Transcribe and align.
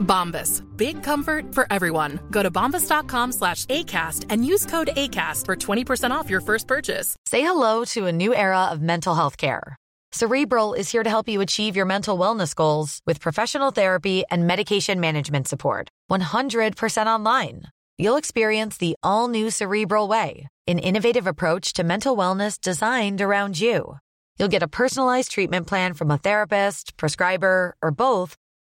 Bombas. 0.00 0.62
Big 0.76 1.02
comfort 1.02 1.54
for 1.54 1.66
everyone. 1.70 2.20
Go 2.30 2.42
to 2.42 2.50
bombas.com 2.50 3.32
slash 3.32 3.66
ACAST 3.66 4.26
and 4.28 4.44
use 4.44 4.66
code 4.66 4.90
ACAST 4.96 5.46
for 5.46 5.56
20% 5.56 6.10
off 6.10 6.28
your 6.28 6.40
first 6.40 6.66
purchase. 6.66 7.16
Say 7.26 7.42
hello 7.42 7.84
to 7.86 8.06
a 8.06 8.12
new 8.12 8.34
era 8.34 8.64
of 8.66 8.80
mental 8.82 9.14
health 9.14 9.36
care. 9.36 9.76
Cerebral 10.12 10.74
is 10.74 10.90
here 10.90 11.04
to 11.04 11.10
help 11.10 11.28
you 11.28 11.40
achieve 11.40 11.76
your 11.76 11.86
mental 11.86 12.18
wellness 12.18 12.52
goals 12.54 13.00
with 13.06 13.20
professional 13.20 13.70
therapy 13.70 14.24
and 14.28 14.44
medication 14.44 14.98
management 14.98 15.46
support. 15.46 15.88
100% 16.10 17.06
online. 17.06 17.62
You'll 17.96 18.16
experience 18.16 18.76
the 18.76 18.96
all 19.04 19.28
new 19.28 19.50
Cerebral 19.50 20.08
Way, 20.08 20.48
an 20.66 20.80
innovative 20.80 21.28
approach 21.28 21.74
to 21.74 21.84
mental 21.84 22.16
wellness 22.16 22.60
designed 22.60 23.20
around 23.20 23.60
you. 23.60 23.98
You'll 24.38 24.48
get 24.48 24.62
a 24.62 24.68
personalized 24.68 25.30
treatment 25.30 25.66
plan 25.66 25.94
from 25.94 26.10
a 26.10 26.18
therapist, 26.18 26.96
prescriber, 26.96 27.76
or 27.82 27.90
both 27.90 28.36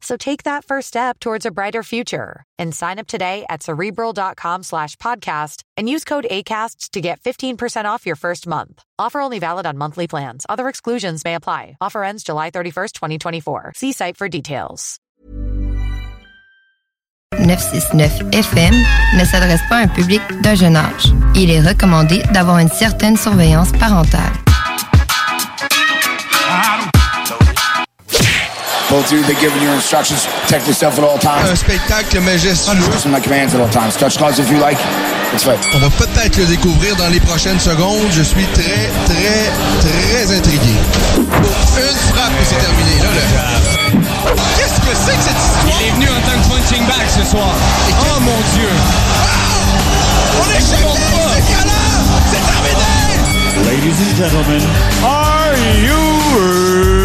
So 0.00 0.16
take 0.16 0.42
that 0.44 0.64
first 0.64 0.88
step 0.88 1.18
towards 1.18 1.46
a 1.46 1.50
brighter 1.50 1.82
future 1.82 2.44
and 2.58 2.74
sign 2.74 2.98
up 2.98 3.06
today 3.06 3.44
at 3.48 3.62
cerebral.com 3.62 4.62
slash 4.62 4.96
podcast 4.96 5.62
and 5.76 5.88
use 5.88 6.04
code 6.04 6.26
ACAST 6.30 6.90
to 6.90 7.00
get 7.00 7.20
15% 7.20 7.84
off 7.86 8.06
your 8.06 8.16
first 8.16 8.46
month. 8.46 8.82
Offer 8.98 9.20
only 9.20 9.38
valid 9.38 9.66
on 9.66 9.78
monthly 9.78 10.06
plans. 10.06 10.44
Other 10.48 10.68
exclusions 10.68 11.24
may 11.24 11.34
apply. 11.34 11.76
Offer 11.80 12.04
ends 12.04 12.22
July 12.22 12.50
31st, 12.50 12.92
2024. 12.92 13.72
See 13.74 13.92
site 13.92 14.16
for 14.16 14.28
details. 14.28 15.00
969 17.38 18.32
FM 18.32 18.74
ne 19.18 19.24
s'adresse 19.24 19.60
pas 19.68 19.76
à 19.76 19.82
un 19.82 19.88
public 19.88 20.20
d'un 20.42 20.54
jeune 20.54 20.76
âge. 20.76 21.12
Il 21.34 21.50
est 21.50 21.60
recommandé 21.60 22.22
d'avoir 22.32 22.58
une 22.58 22.68
certaine 22.68 23.16
surveillance 23.16 23.72
parentale. 23.72 24.32
Both 28.88 29.10
of 29.10 29.18
you, 29.18 29.22
they're 29.24 29.40
giving 29.40 29.60
you 29.62 29.72
instructions. 29.72 30.26
Protect 30.42 30.68
yourself 30.68 30.96
at 30.98 31.04
all 31.04 31.18
times. 31.18 31.50
Un 31.50 31.56
spectacle 31.56 32.20
majestueux. 32.20 32.78
Listen 32.92 33.10
my 33.10 33.20
commands 33.20 33.52
at 33.52 33.60
all 33.60 33.68
times. 33.68 33.96
Touch 33.96 34.16
gloves 34.16 34.38
if 34.38 34.48
you 34.48 34.58
like. 34.58 34.78
It's 35.34 35.44
right. 35.44 35.58
On 35.74 35.80
va 35.80 35.90
peut-être 35.90 36.36
le 36.36 36.46
découvrir 36.46 36.94
dans 36.94 37.08
les 37.08 37.18
prochaines 37.18 37.58
secondes. 37.58 38.06
Je 38.12 38.22
suis 38.22 38.46
très, 38.54 38.88
très, 39.06 39.50
très 39.82 40.36
intrigué. 40.36 40.74
Pour 41.14 41.24
une 41.24 41.98
frappe 42.14 42.32
et 42.40 42.44
c'est 42.44 42.62
terminé. 42.62 42.94
Là, 43.02 43.10
là. 43.10 43.66
Qu'est-ce 44.56 44.80
que 44.80 44.94
c'est 44.94 45.16
que 45.16 45.22
cette 45.22 45.40
histoire? 45.42 45.80
Il 45.80 45.86
est 45.88 45.90
venu 45.90 46.06
en 46.06 46.20
tant 46.22 46.38
que 46.38 46.46
punching 46.48 46.86
bag 46.86 47.06
ce 47.10 47.24
soir. 47.28 47.54
Oh 47.90 48.20
mon 48.20 48.38
Dieu! 48.54 48.70
On 50.38 50.46
est 50.50 50.60
chez 50.60 50.78
C'est 50.78 51.42
violent! 51.42 52.06
C'est 52.30 52.44
terminé! 52.46 52.96
Ladies 53.66 53.98
and 54.00 54.16
gentlemen, 54.16 54.62
are 55.02 55.56
you 55.82 56.95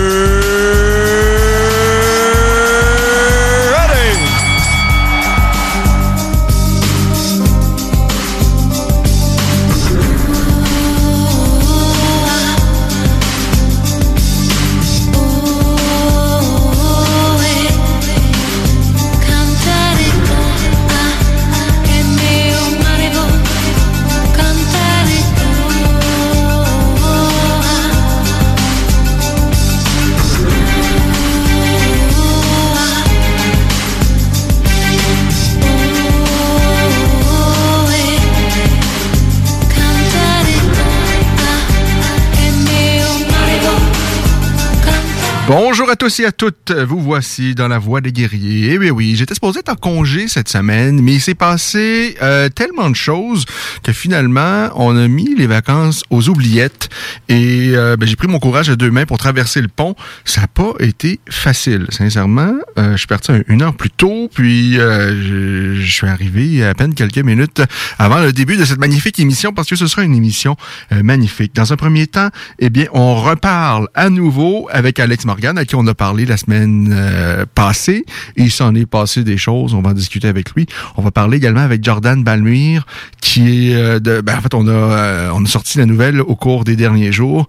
Bonjour 45.54 45.90
à 45.90 45.98
tous 45.98 46.22
et 46.22 46.26
à 46.26 46.32
toutes. 46.32 46.72
Vous 46.72 47.02
voici 47.02 47.56
dans 47.56 47.68
la 47.68 47.78
voie 47.78 48.00
des 48.00 48.14
guerriers. 48.14 48.76
Eh 48.76 48.78
bien 48.80 48.92
oui, 48.92 49.18
j'étais 49.18 49.34
supposé 49.34 49.60
être 49.60 49.68
en 49.68 49.76
congé 49.76 50.30
cette 50.30 50.48
semaine, 50.48 51.02
mais 51.02 51.16
il 51.16 51.20
s'est 51.20 51.36
passé 51.36 52.16
euh, 52.22 52.48
tellement 52.48 52.90
de 52.90 52.96
choses 52.96 53.44
que 53.84 53.92
finalement, 53.92 54.70
on 54.76 54.96
a 54.96 55.10
mis 55.10 55.36
les 55.36 55.48
vacances 55.48 56.04
aux 56.10 56.30
oubliettes 56.30 56.88
et 57.28 57.72
euh, 57.74 57.98
ben, 57.98 58.08
j'ai 58.08 58.16
pris 58.16 58.30
mon 58.30 58.40
courage 58.40 58.70
à 58.70 58.78
deux 58.78 58.92
mains 58.92 59.06
pour 59.06 59.18
traverser 59.18 59.62
le 59.62 59.68
pont. 59.68 59.94
Ça 60.24 60.40
n'a 60.40 60.48
pas 60.48 60.72
été 60.80 61.20
facile, 61.30 61.88
sincèrement. 61.90 62.54
Euh, 62.80 62.94
je 62.94 63.00
suis 63.00 63.08
parti 63.08 63.34
une 63.50 63.62
heure 63.62 63.76
plus 63.76 63.92
tôt, 63.92 64.30
puis 64.34 64.76
je, 64.76 65.76
je 65.82 65.92
suis 65.92 66.08
arrivé 66.08 66.64
à 66.64 66.74
peine 66.76 66.94
quelques 66.94 67.18
minutes 67.18 67.62
avant 68.00 68.20
le 68.20 68.32
début 68.32 68.56
de 68.56 68.64
cette 68.64 68.80
magnifique 68.80 69.20
émission 69.20 69.52
parce 69.52 69.68
que 69.68 69.76
ce 69.76 69.88
sera 69.88 70.04
une 70.04 70.16
émission 70.16 70.56
magnifique. 70.92 71.54
Dans 71.56 71.74
un 71.74 71.76
premier 71.76 72.08
temps, 72.08 72.30
eh 72.60 72.70
bien, 72.70 72.86
on 72.94 73.16
reparle 73.16 73.90
à 73.96 74.10
nouveau 74.10 74.70
avec 74.72 74.98
Alex 74.98 75.26
Morgan 75.26 75.41
à 75.46 75.66
qui 75.66 75.76
on 75.76 75.86
a 75.88 75.94
parlé 75.94 76.26
la 76.26 76.38
semaine 76.38 76.90
euh, 76.92 77.46
passée. 77.56 78.06
Il 78.36 78.52
s'en 78.52 78.74
est 78.76 78.86
passé 78.86 79.24
des 79.24 79.38
choses. 79.38 79.74
On 79.74 79.82
va 79.82 79.90
en 79.90 79.94
discuter 79.94 80.28
avec 80.28 80.52
lui. 80.56 80.66
On 80.98 81.02
va 81.02 81.12
parler 81.12 81.38
également 81.38 81.62
avec 81.62 81.84
Jordan 81.84 82.24
Balmire, 82.24 82.86
qui 83.22 83.72
est 83.72 83.76
euh, 83.76 84.00
de. 84.00 84.22
Ben, 84.22 84.38
en 84.38 84.42
fait, 84.42 84.54
on 84.54 84.68
a 84.68 84.72
euh, 84.72 85.30
on 85.34 85.44
a 85.44 85.48
sorti 85.48 85.78
la 85.78 85.86
nouvelle 85.86 86.22
au 86.22 86.36
cours 86.36 86.64
des 86.64 86.76
derniers 86.76 87.12
jours. 87.12 87.48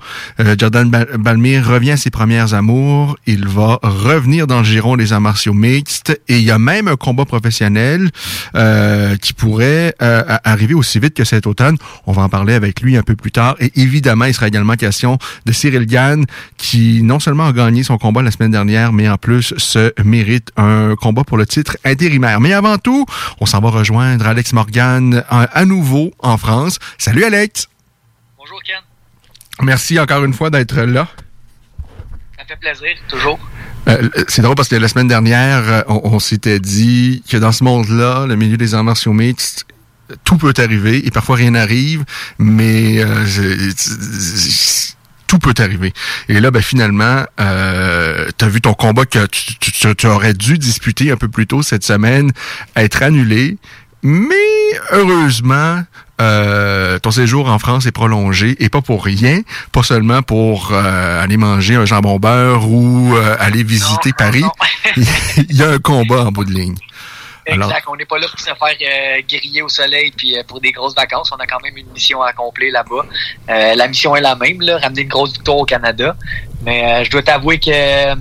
Jordan 0.58 0.90
Bal- 0.90 1.08
Balmire 1.18 1.66
revient 1.66 1.92
à 1.92 1.96
ses 1.96 2.10
premières 2.10 2.54
amours. 2.54 3.16
Il 3.26 3.46
va 3.46 3.78
revenir 3.82 4.46
dans 4.46 4.58
le 4.58 4.64
giron 4.64 4.96
des 4.96 5.12
arts 5.12 5.20
martiaux 5.20 5.54
mixtes. 5.54 6.18
Et 6.28 6.38
il 6.38 6.44
y 6.44 6.50
a 6.50 6.58
même 6.58 6.88
un 6.88 6.96
combat 6.96 7.24
professionnel 7.24 8.10
qui 9.20 9.32
pourrait 9.32 9.94
arriver 10.00 10.74
aussi 10.74 10.98
vite 10.98 11.14
que 11.14 11.24
cet 11.24 11.46
automne. 11.46 11.76
On 12.06 12.12
va 12.12 12.22
en 12.22 12.28
parler 12.28 12.54
avec 12.54 12.80
lui 12.80 12.96
un 12.96 13.02
peu 13.02 13.16
plus 13.16 13.32
tard. 13.32 13.56
Et 13.60 13.70
évidemment, 13.76 14.24
il 14.24 14.34
sera 14.34 14.48
également 14.48 14.74
question 14.74 15.18
de 15.46 15.52
Cyril 15.52 15.86
Gann, 15.86 16.24
qui 16.56 17.02
non 17.02 17.20
seulement 17.20 17.46
a 17.46 17.52
gagné 17.52 17.81
son 17.82 17.98
combat 17.98 18.22
la 18.22 18.30
semaine 18.30 18.50
dernière, 18.50 18.92
mais 18.92 19.08
en 19.08 19.16
plus 19.16 19.54
se 19.56 19.92
mérite 20.02 20.50
un 20.56 20.94
combat 20.96 21.24
pour 21.24 21.36
le 21.36 21.46
titre 21.46 21.76
intérimaire. 21.84 22.40
Mais 22.40 22.52
avant 22.52 22.78
tout, 22.78 23.06
on 23.40 23.46
s'en 23.46 23.60
va 23.60 23.70
rejoindre 23.70 24.26
Alex 24.26 24.52
Morgan 24.52 25.24
à, 25.28 25.64
nouveau 25.64 26.12
en 26.18 26.36
France. 26.36 26.78
Salut 26.98 27.24
Alex! 27.24 27.68
Bonjour 28.38 28.60
Ken, 28.62 28.76
Merci 29.60 29.98
encore 29.98 30.24
une 30.24 30.34
fois 30.34 30.50
d'être 30.50 30.80
là. 30.80 31.08
ça 32.38 32.44
fait 32.46 32.56
plaisir, 32.56 32.96
toujours. 33.08 33.38
Euh, 33.88 34.08
c'est 34.28 34.42
drôle 34.42 34.54
parce 34.54 34.68
que 34.68 34.76
la 34.76 34.88
semaine 34.88 35.08
dernière, 35.08 35.68
euh, 35.68 35.82
on, 35.88 36.00
on 36.04 36.18
s'était 36.20 36.60
dit 36.60 37.22
que 37.28 37.36
dans 37.36 37.52
ce 37.52 37.64
monde-là, 37.64 38.26
le 38.26 38.36
milieu 38.36 38.56
des 38.56 38.74
arts 38.74 38.84
martiaux 38.84 39.12
mixtes, 39.12 39.66
tout 40.24 40.36
peut 40.36 40.54
arriver 40.58 41.06
et 41.06 41.10
parfois 41.10 41.36
rien 41.36 41.52
n'arrive, 41.52 42.04
mais 42.38 43.02
euh, 43.02 43.24
tout 45.32 45.38
peut 45.38 45.54
arriver. 45.62 45.94
Et 46.28 46.40
là, 46.40 46.50
ben, 46.50 46.60
finalement, 46.60 47.24
euh, 47.40 48.28
tu 48.36 48.44
as 48.44 48.48
vu 48.48 48.60
ton 48.60 48.74
combat 48.74 49.06
que 49.06 49.24
tu, 49.26 49.54
tu- 49.58 49.72
tu- 49.72 49.94
tu 49.96 50.06
aurais 50.06 50.34
dû 50.34 50.58
disputer 50.58 51.10
un 51.10 51.16
peu 51.16 51.28
plus 51.28 51.46
tôt 51.46 51.62
cette 51.62 51.84
semaine 51.84 52.32
être 52.76 53.02
annulé. 53.02 53.56
Mais 54.02 54.34
heureusement, 54.90 55.82
euh, 56.20 56.98
ton 56.98 57.10
séjour 57.10 57.48
en 57.48 57.58
France 57.58 57.86
est 57.86 57.92
prolongé 57.92 58.56
et 58.62 58.68
pas 58.68 58.82
pour 58.82 59.04
rien, 59.04 59.40
pas 59.72 59.82
seulement 59.82 60.20
pour 60.22 60.70
euh, 60.72 61.22
aller 61.22 61.38
manger 61.38 61.76
un 61.76 61.86
jambon 61.86 62.18
beurre 62.18 62.68
ou 62.68 63.16
euh, 63.16 63.34
aller 63.40 63.62
visiter 63.62 64.12
Paris. 64.12 64.44
Il 64.96 65.56
y 65.56 65.62
a 65.62 65.70
un 65.70 65.78
combat 65.78 66.24
en 66.26 66.32
bout 66.32 66.44
de 66.44 66.52
ligne. 66.52 66.74
Alors- 67.46 67.68
Exact, 67.68 67.84
on 67.88 67.96
n'est 67.96 68.04
pas 68.04 68.18
là 68.18 68.26
pour 68.30 68.38
se 68.38 68.44
faire 68.44 68.56
euh, 68.60 69.20
griller 69.28 69.62
au 69.62 69.68
soleil 69.68 70.12
puis 70.16 70.38
euh, 70.38 70.42
pour 70.46 70.60
des 70.60 70.70
grosses 70.72 70.94
vacances. 70.94 71.30
On 71.32 71.36
a 71.36 71.46
quand 71.46 71.60
même 71.62 71.76
une 71.76 71.90
mission 71.92 72.22
à 72.22 72.28
accomplir 72.28 72.72
là-bas. 72.72 73.04
Euh, 73.50 73.74
la 73.74 73.88
mission 73.88 74.14
est 74.14 74.20
la 74.20 74.34
même, 74.36 74.60
là, 74.60 74.78
ramener 74.78 75.02
une 75.02 75.08
grosse 75.08 75.32
victoire 75.32 75.58
au 75.58 75.64
Canada. 75.64 76.16
Mais 76.64 76.84
euh, 76.84 77.04
je 77.04 77.10
dois 77.10 77.22
t'avouer 77.22 77.58
que 77.58 77.70
euh, 77.70 78.14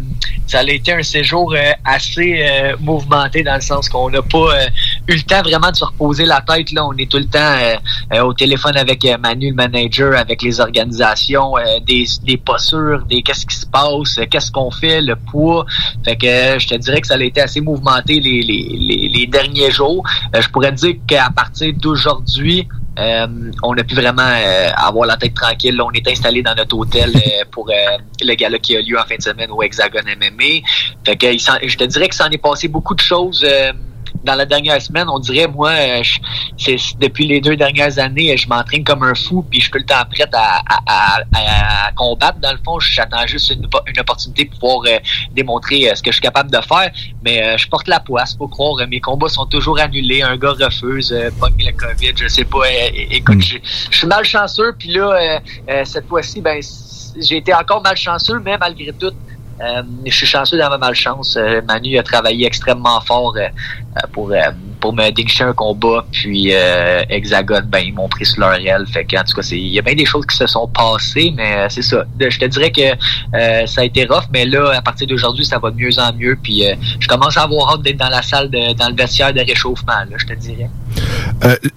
ça 0.47 0.59
a 0.59 0.63
été 0.63 0.91
un 0.94 1.03
séjour 1.03 1.53
euh, 1.53 1.71
assez 1.85 2.38
euh, 2.41 2.75
mouvementé 2.79 3.44
dans 3.44 3.56
le 3.56 3.62
sens 3.62 3.88
qu'on 3.88 4.09
n'a 4.09 4.21
pas 4.23 4.38
euh, 4.38 4.65
eu 5.07 5.15
le 5.15 5.21
temps 5.24 5.42
vraiment 5.42 5.71
de 5.71 5.75
se 5.75 5.86
reposer 5.86 6.25
la 6.25 6.42
tête. 6.42 6.71
Là, 6.71 6.86
on 6.86 6.94
est 6.94 7.09
tout 7.09 7.18
le 7.18 7.25
temps 7.25 8.24
au 8.24 8.33
téléphone 8.33 8.77
avec 8.77 9.06
Manu, 9.19 9.50
le 9.50 9.56
manager, 9.56 10.18
avec 10.18 10.42
les 10.42 10.59
organisations, 10.59 11.53
des, 11.86 12.06
des 12.24 12.38
postures, 12.38 13.03
des 13.06 13.21
qu'est-ce 13.21 13.45
qui 13.45 13.56
se 13.56 13.65
passe, 13.65 14.19
qu'est-ce 14.30 14.51
qu'on 14.51 14.71
fait, 14.71 15.01
le 15.01 15.15
poids. 15.15 15.65
Fait 16.06 16.15
que 16.15 16.59
je 16.59 16.68
te 16.68 16.75
dirais 16.75 17.01
que 17.01 17.07
ça 17.07 17.15
a 17.15 17.21
été 17.21 17.42
assez 17.42 17.62
mouvementé 17.62 18.19
les, 18.19 18.42
les, 18.42 19.09
les, 19.09 19.27
derniers 19.27 19.71
jours. 19.71 20.03
je 20.38 20.48
pourrais 20.50 20.71
te 20.71 20.77
dire 20.77 20.95
qu'à 21.07 21.30
partir 21.36 21.74
d'aujourd'hui, 21.74 22.68
euh, 23.00 23.51
on 23.63 23.74
a 23.77 23.83
pu 23.83 23.95
vraiment 23.95 24.21
euh, 24.21 24.69
avoir 24.75 25.07
la 25.07 25.15
tête 25.15 25.33
tranquille. 25.33 25.81
on 25.81 25.92
est 25.92 26.07
installé 26.07 26.44
dans 26.44 26.53
notre 26.56 26.77
hôtel 26.77 27.12
euh, 27.15 27.45
pour 27.50 27.69
le 28.21 28.36
gala 28.36 28.59
qui 28.59 28.75
a 28.75 28.81
lieu 28.81 29.00
en 29.00 29.06
fin 29.06 29.15
de 29.15 29.21
semaine 29.21 29.50
au 29.50 29.62
Hexagon 29.63 30.01
MMA. 30.06 30.68
Fait 31.06 31.15
que 31.15 31.31
je 31.31 31.77
te 31.77 31.83
dirais 31.86 32.09
que 32.09 32.15
ça 32.15 32.27
en 32.27 32.30
est 32.30 32.38
passé 32.38 32.68
beaucoup 32.68 32.95
de 32.95 33.01
choses 33.01 33.45
dans 34.24 34.36
la 34.36 34.46
dernière 34.46 34.81
semaine, 34.81 35.08
on 35.10 35.19
dirait, 35.19 35.48
moi, 35.48 35.72
euh, 35.72 36.02
c'est 36.58 36.78
depuis 37.00 37.28
les 37.28 37.42
deux 37.42 37.56
dernières 37.56 37.98
années, 38.00 38.36
je 38.38 38.48
m'entraîne 38.48 38.84
comme 38.84 39.04
un 39.04 39.16
fou, 39.16 39.46
puis 39.50 39.60
je 39.60 39.66
suis 39.66 39.72
tout 39.72 39.80
le 39.80 39.86
temps 39.86 40.04
prête 40.12 40.30
à, 40.34 40.62
à, 40.86 41.92
combattre. 41.96 42.40
Dans 42.40 42.52
le 42.52 42.60
fond, 42.63 42.80
j'attends 42.80 43.25
juste 43.25 43.52
une, 43.52 43.66
opportunité 44.00 44.46
pour 44.46 44.60
pouvoir 44.60 44.81
euh, 44.88 45.00
démontrer 45.31 45.90
euh, 45.90 45.96
ce 45.96 46.04
que 46.04 46.12
je 46.12 46.16
suis 46.16 46.22
capable 46.22 46.52
de 46.52 46.62
faire. 46.62 46.92
Mais 47.24 47.58
je 47.58 47.68
porte 47.68 47.88
la 47.88 48.00
poisse, 48.00 48.36
faut 48.38 48.48
croire. 48.48 48.88
Mes 48.88 49.00
combats 49.00 49.28
sont 49.28 49.46
toujours 49.46 49.80
annulés. 49.80 50.22
Un 50.22 50.38
gars 50.38 50.54
refuse, 50.60 51.16
pogne 51.40 51.66
le 51.66 51.72
COVID, 51.72 52.13
je 52.16 52.28
sais 52.28 52.46
pas. 52.46 52.60
écoute, 52.94 53.38
hmm. 53.38 53.60
je 53.92 53.98
suis 53.98 54.08
malchanceux, 54.08 54.74
puis 54.78 54.94
là, 54.94 55.40
cette 55.84 56.08
fois-ci, 56.08 56.42
ben 56.42 56.62
j'ai 57.19 57.38
été 57.38 57.54
encore 57.54 57.81
malchanceux, 57.81 58.40
mais 58.40 58.58
malgré 58.58 58.92
tout, 58.94 59.12
euh, 59.62 59.84
je 60.06 60.12
suis 60.13 60.25
chanceux 60.25 60.58
dans 60.58 60.69
ma 60.69 60.78
malchance. 60.78 61.38
Euh, 61.38 61.62
Manu 61.68 61.98
a 61.98 62.04
travaillé 62.04 62.48
extrêmement 62.48 63.00
fort 63.02 63.36
euh, 63.38 63.48
pour 64.12 64.34
pour 64.80 64.94
me 64.94 65.12
dénicher 65.12 65.44
un 65.44 65.54
combat. 65.54 66.06
Puis 66.12 66.52
Hexagone, 67.10 67.66
ben 67.66 67.80
ils 67.80 67.94
m'ont 67.94 68.10
pris 68.10 68.25
sur 68.25 68.40
leur. 68.40 68.58
Fait 68.88 69.06
que, 69.06 69.18
en 69.18 69.24
tout 69.24 69.34
cas, 69.36 69.48
il 69.52 69.68
y 69.68 69.78
a 69.78 69.81
bien 69.81 69.94
des 69.94 70.06
choses 70.06 70.25
qui 70.25 70.36
se 70.36 70.48
sont 70.48 70.68
passées, 70.68 71.31
mais 71.36 71.68
c'est 71.69 71.84
ça. 71.84 72.06
Je 72.19 72.40
te 72.40 72.46
dirais 72.46 72.72
que 72.72 73.68
ça 73.68 73.81
a 73.81 73.84
été 73.84 74.06
rough, 74.06 74.25
mais 74.34 74.46
là, 74.46 74.72
à 74.75 74.81
partir 74.81 75.08
d'aujourd'hui, 75.08 75.46
ça 75.46 75.60
va 75.60 75.69
de 75.69 75.75
mieux 75.75 76.00
en 76.00 76.13
mieux. 76.13 76.36
Puis 76.42 76.63
je 77.00 77.08
commence 77.08 77.38
à 77.38 77.44
avoir 77.44 77.74
hâte 77.74 77.84
d'être 77.84 77.98
dans 77.98 78.10
la 78.10 78.24
salle, 78.24 78.50
dans 78.50 78.90
le 78.90 78.96
vestiaire 78.96 79.34
de 79.34 79.42
réchauffement, 79.42 80.04
je 80.16 80.25
te 80.25 80.34
dirais. 80.34 80.69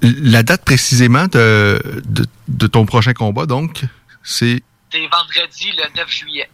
la 0.01 0.43
date 0.43 0.65
précisément 0.65 1.27
de, 1.31 1.79
de 2.49 2.67
ton 2.67 2.87
prochain 2.87 3.13
combat, 3.13 3.45
donc, 3.45 3.83
c'est... 4.23 4.63
C'est 4.95 5.01
vendredi, 5.01 5.73
le 5.73 5.83
9 5.97 6.09
juillet. 6.09 6.49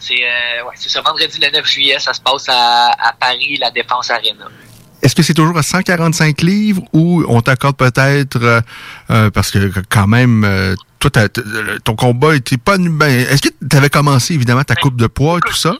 C'est 0.00 0.14
euh, 0.14 0.64
ouais, 0.64 0.74
ce 0.74 0.98
vendredi 0.98 1.38
le 1.40 1.48
9 1.52 1.64
juillet, 1.64 1.96
ça 2.00 2.12
se 2.12 2.20
passe 2.20 2.48
à, 2.48 2.90
à 2.98 3.12
Paris, 3.12 3.56
la 3.60 3.70
Défense 3.70 4.10
Arena. 4.10 4.48
Est-ce 5.00 5.14
que 5.14 5.22
c'est 5.22 5.34
toujours 5.34 5.56
à 5.56 5.62
145 5.62 6.40
livres 6.40 6.82
ou 6.92 7.24
on 7.28 7.40
t'accorde 7.40 7.76
peut-être 7.76 8.42
euh, 8.42 8.60
euh, 9.10 9.30
parce 9.30 9.52
que 9.52 9.70
quand 9.90 10.08
même 10.08 10.42
euh, 10.44 10.74
toi 10.98 11.10
ton 11.84 11.94
combat 11.94 12.34
était 12.34 12.56
pas 12.56 12.78
ben, 12.78 13.06
est-ce 13.06 13.42
que 13.42 13.50
tu 13.70 13.76
avais 13.76 13.90
commencé 13.90 14.34
évidemment 14.34 14.64
ta 14.64 14.74
ben, 14.74 14.80
coupe 14.80 14.96
de 14.96 15.06
poids 15.06 15.38
et 15.38 15.48
tout 15.48 15.54
ça? 15.54 15.76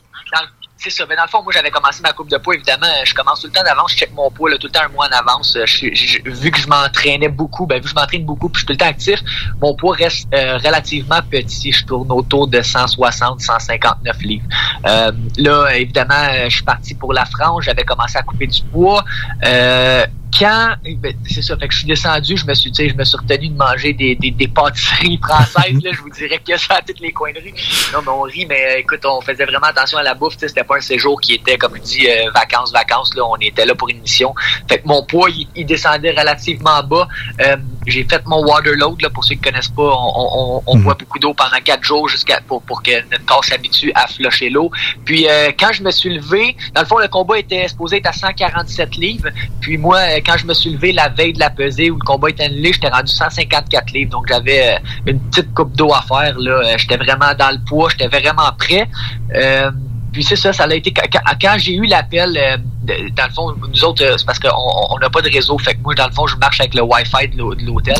C'est 0.85 0.91
ça. 0.91 1.05
Mais 1.09 1.15
dans 1.15 1.23
le 1.23 1.29
fond, 1.29 1.41
moi, 1.41 1.51
j'avais 1.51 1.71
commencé 1.71 2.01
ma 2.03 2.13
coupe 2.13 2.29
de 2.29 2.37
poids, 2.37 2.55
évidemment. 2.55 2.87
Je 3.03 3.13
commence 3.13 3.41
tout 3.41 3.47
le 3.47 3.53
temps 3.53 3.63
d'avance, 3.63 3.91
je 3.91 3.97
check 3.97 4.11
mon 4.13 4.29
poids, 4.29 4.51
tout 4.57 4.67
le 4.67 4.71
temps 4.71 4.81
un 4.85 4.89
mois 4.89 5.07
en 5.07 5.17
avance. 5.17 5.57
Je, 5.65 6.21
vu 6.29 6.51
que 6.51 6.59
je 6.59 6.67
m'entraînais 6.67 7.29
beaucoup, 7.29 7.65
ben, 7.65 7.77
vu 7.77 7.83
que 7.83 7.89
je 7.89 7.95
m'entraîne 7.95 8.25
beaucoup, 8.25 8.49
puis 8.49 8.55
je 8.55 8.59
suis 8.59 8.67
tout 8.67 8.73
le 8.73 8.77
temps 8.77 8.89
actif, 8.89 9.19
mon 9.61 9.75
poids 9.75 9.95
reste 9.95 10.27
euh, 10.33 10.57
relativement 10.57 11.21
petit. 11.29 11.71
Je 11.71 11.85
tourne 11.85 12.11
autour 12.11 12.47
de 12.47 12.61
160, 12.61 13.41
159 13.41 14.21
livres. 14.21 14.45
Euh, 14.85 15.11
là, 15.37 15.69
évidemment, 15.75 16.27
je 16.47 16.55
suis 16.55 16.63
parti 16.63 16.93
pour 16.93 17.13
la 17.13 17.25
France. 17.25 17.63
J'avais 17.63 17.83
commencé 17.83 18.17
à 18.17 18.21
couper 18.21 18.47
du 18.47 18.61
poids. 18.71 19.03
Euh, 19.43 20.05
quand 20.37 20.75
ben, 20.83 21.13
c'est 21.29 21.41
ça, 21.41 21.57
fait 21.57 21.67
que 21.67 21.73
je 21.73 21.79
suis 21.79 21.87
descendu, 21.87 22.37
je 22.37 22.45
me 22.45 22.53
suis, 22.53 22.71
je 22.73 22.95
me 22.95 23.03
suis 23.03 23.17
retenu 23.17 23.49
de 23.49 23.57
manger 23.57 23.93
des, 23.93 24.15
des, 24.15 24.31
des 24.31 24.47
pâtisseries 24.47 25.19
françaises. 25.23 25.81
là, 25.83 25.91
je 25.93 26.01
vous 26.01 26.09
dirais 26.09 26.39
que 26.45 26.57
ça 26.57 26.75
à 26.75 26.81
toutes 26.81 26.99
les 26.99 27.11
coins 27.11 27.31
de 27.31 27.39
rue. 27.39 27.53
Non, 27.93 27.99
mais 28.01 28.09
on 28.09 28.21
rit, 28.21 28.45
mais 28.45 28.79
écoute, 28.79 29.05
on 29.05 29.21
faisait 29.21 29.45
vraiment 29.45 29.67
attention 29.67 29.97
à 29.97 30.03
la 30.03 30.13
bouffe. 30.13 30.35
C'était 30.37 30.63
pas 30.63 30.77
un 30.77 30.81
séjour 30.81 31.19
qui 31.21 31.33
était, 31.33 31.57
comme 31.57 31.75
je 31.75 31.81
dis, 31.81 32.07
euh, 32.07 32.29
vacances, 32.33 32.71
vacances. 32.71 33.15
Là, 33.15 33.23
on 33.25 33.35
était 33.37 33.65
là 33.65 33.75
pour 33.75 33.89
une 33.89 33.99
mission. 33.99 34.33
Fait 34.67 34.79
que 34.79 34.87
mon 34.87 35.03
poids, 35.03 35.29
il, 35.55 35.65
descendait 35.65 36.11
relativement 36.11 36.83
bas. 36.83 37.07
Euh, 37.41 37.57
j'ai 37.87 38.03
fait 38.03 38.21
mon 38.25 38.45
water 38.45 38.73
load, 38.75 39.01
là, 39.01 39.09
pour 39.09 39.23
ceux 39.23 39.35
qui 39.35 39.41
connaissent 39.41 39.69
pas, 39.69 39.83
on, 39.83 40.11
on, 40.15 40.63
on 40.65 40.75
mhm. 40.75 40.83
boit 40.83 40.95
beaucoup 40.95 41.19
d'eau 41.19 41.33
pendant 41.33 41.59
quatre 41.63 41.83
jours 41.83 42.07
jusqu'à 42.09 42.41
pour, 42.41 42.61
pour 42.61 42.81
que 42.81 42.91
notre 43.11 43.25
corps 43.25 43.43
s'habitue 43.43 43.91
à 43.95 44.07
flusher 44.07 44.49
l'eau. 44.49 44.71
Puis 45.05 45.27
euh, 45.27 45.51
quand 45.57 45.71
je 45.73 45.83
me 45.83 45.91
suis 45.91 46.13
levé, 46.13 46.55
dans 46.73 46.81
le 46.81 46.87
fond, 46.87 46.97
le 46.97 47.07
combat 47.07 47.39
était 47.39 47.67
supposé 47.67 47.97
être 47.97 48.07
à 48.07 48.13
147 48.13 48.95
livres. 48.97 49.29
Puis 49.61 49.77
moi, 49.77 49.99
quand 50.25 50.37
je 50.37 50.45
me 50.45 50.53
suis 50.53 50.71
levé 50.71 50.91
la 50.91 51.09
veille 51.09 51.33
de 51.33 51.39
la 51.39 51.49
pesée 51.49 51.91
où 51.91 51.95
le 51.95 52.05
combat 52.05 52.29
était 52.29 52.45
annulé, 52.45 52.73
j'étais 52.73 52.89
rendu 52.89 53.11
154 53.11 53.91
livres. 53.91 54.11
Donc 54.11 54.27
j'avais 54.27 54.75
euh, 54.75 54.79
une 55.05 55.19
petite 55.19 55.53
coupe 55.53 55.75
d'eau 55.75 55.93
à 55.93 56.01
faire. 56.01 56.35
Euh, 56.37 56.73
j'étais 56.77 56.97
vraiment 56.97 57.33
dans 57.37 57.51
le 57.51 57.63
poids, 57.65 57.89
j'étais 57.89 58.07
vraiment 58.07 58.51
prêt. 58.57 58.87
Euh, 59.35 59.71
puis 60.15 60.23
c'est 60.23 60.37
ça, 60.37 60.53
ça 60.53 60.63
a 60.63 60.73
été 60.73 60.93
quand, 60.93 61.57
j'ai 61.57 61.73
eu 61.73 61.85
l'appel, 61.87 62.39
dans 62.85 63.25
le 63.25 63.33
fond, 63.33 63.53
nous 63.67 63.83
autres, 63.83 64.15
c'est 64.17 64.25
parce 64.25 64.39
qu'on 64.39 64.97
n'a 65.01 65.09
pas 65.09 65.21
de 65.21 65.29
réseau. 65.29 65.57
Fait 65.57 65.73
que 65.73 65.81
moi, 65.81 65.93
dans 65.93 66.07
le 66.07 66.13
fond, 66.13 66.25
je 66.25 66.37
marche 66.37 66.61
avec 66.61 66.73
le 66.73 66.83
Wi-Fi 66.83 67.27
de 67.27 67.65
l'hôtel. 67.65 67.97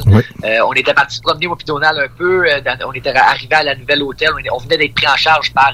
on 0.65 0.71
était 0.71 0.94
parti 0.94 1.17
se 1.17 1.21
promener 1.21 1.47
au 1.47 1.57
Donald 1.67 2.00
un 2.00 2.07
peu. 2.17 2.47
on 2.88 2.94
était 2.94 3.13
arrivé 3.13 3.53
à 3.53 3.63
la 3.63 3.75
nouvelle 3.75 4.01
hôtel. 4.01 4.29
On, 4.50 4.57
venait 4.59 4.77
d'être 4.77 4.95
pris 4.95 5.07
en 5.07 5.17
charge 5.17 5.53
par 5.53 5.73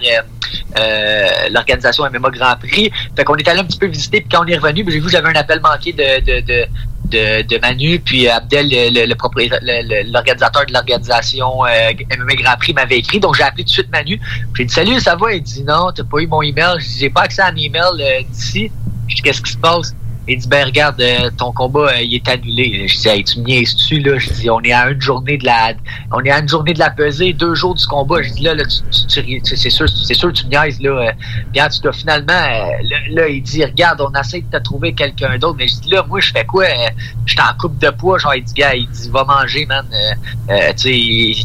l'organisation 1.52 2.10
MMA 2.10 2.32
Grand 2.32 2.56
Prix. 2.56 2.92
Fait 3.16 3.24
qu'on 3.24 3.36
est 3.36 3.48
allé 3.48 3.60
un 3.60 3.66
petit 3.66 3.78
peu 3.78 3.86
visiter. 3.86 4.22
Puis 4.22 4.30
quand 4.32 4.44
on 4.44 4.48
est 4.48 4.58
revenu, 4.58 4.84
ben, 4.84 4.92
j'ai 4.92 5.00
vu 5.00 5.06
que 5.06 5.12
j'avais 5.12 5.30
un 5.30 5.36
appel 5.36 5.62
manqué 5.62 5.94
de, 5.94 6.22
de, 6.22 6.42
de 6.44 6.66
de, 7.12 7.60
Manu, 7.60 8.00
puis 8.00 8.28
Abdel, 8.28 8.68
le, 8.70 10.12
l'organisateur 10.12 10.66
de 10.66 10.74
l'organisation 10.74 11.66
euh, 11.66 11.92
MMA 12.18 12.36
Grand 12.36 12.56
Prix, 12.58 12.74
m'avait 12.74 13.00
écrit. 13.00 13.20
Donc, 13.20 13.36
j'ai 13.36 13.44
appelé 13.44 13.64
tout 13.64 13.70
de 13.70 13.74
suite 13.74 13.92
Manu. 13.92 14.20
J'ai 14.56 14.66
dit 14.66 14.74
Salut, 14.74 15.00
ça 15.00 15.16
va? 15.16 15.34
Il 15.34 15.44
dit 15.44 15.64
Non, 15.64 15.92
t'as 15.94 16.04
pas 16.04 16.20
eu 16.20 16.28
mon 16.28 16.42
email. 16.42 16.78
J'ai 16.80 17.10
pas 17.10 17.22
accès 17.22 17.42
à 17.42 17.48
un 17.48 17.56
email 17.56 17.82
euh, 18.00 18.22
d'ici. 18.30 18.72
Je 19.08 19.22
Qu'est-ce 19.22 19.42
qui 19.42 19.52
se 19.52 19.58
passe? 19.58 19.94
Il 20.32 20.38
dit, 20.38 20.48
ben 20.48 20.66
regarde, 20.66 21.02
euh, 21.02 21.30
ton 21.38 21.52
combat, 21.52 21.90
euh, 21.90 22.02
il 22.02 22.16
est 22.16 22.30
annulé. 22.30 22.88
Je 22.88 22.96
dis, 22.96 23.24
tu 23.26 23.40
me 23.42 23.46
niaises-tu, 23.48 24.00
là? 24.00 24.18
Je 24.18 24.30
dis, 24.30 24.50
on 24.50 24.62
est 24.62 24.72
à 24.72 24.90
une 24.90 25.02
journée 25.02 25.38
de 25.38 25.46
la 25.46 25.74
on 26.14 26.22
est 26.22 26.32
à 26.32 26.40
une 26.40 26.48
journée 26.48 26.74
de 26.74 26.80
la 26.80 26.90
pesée, 26.90 27.34
deux 27.34 27.54
jours 27.54 27.76
du 27.76 27.86
combat. 27.86 28.22
Je 28.22 28.30
dis, 28.30 28.44
là, 28.44 28.56
là 28.56 28.64
c'est 28.92 29.70
sûr, 29.70 29.90
c'est 29.90 30.14
sûr 30.14 30.32
tu 30.32 30.46
me 30.46 30.52
niaises, 30.52 30.80
là. 30.80 30.90
Euh, 30.90 31.12
bien, 31.52 31.68
tu 31.68 31.82
dois 31.82 31.92
finalement, 31.92 32.32
là, 33.10 33.28
il 33.28 33.44
dit, 33.44 33.66
regarde, 33.66 34.00
on 34.00 34.18
essaie 34.18 34.40
de 34.40 34.58
te 34.58 34.64
trouver 34.64 34.94
quelqu'un 34.94 35.38
d'autre. 35.38 35.58
Mais 35.58 35.68
je 35.68 35.82
dis, 35.82 35.90
là, 35.90 36.06
moi, 36.08 36.22
je 36.22 36.32
fais 36.32 36.46
quoi? 36.46 36.64
Je 37.26 37.34
suis 37.34 37.42
en 37.42 37.58
coupe 37.60 37.78
de 37.80 37.90
poids. 37.90 38.18
Genre, 38.18 38.36
il 38.36 38.46
dit, 38.46 38.54
gars, 38.54 38.74
il 38.74 38.88
dit, 38.88 39.10
va 39.10 39.26
manger, 39.26 39.66
man. 39.66 39.86
tu 40.78 40.94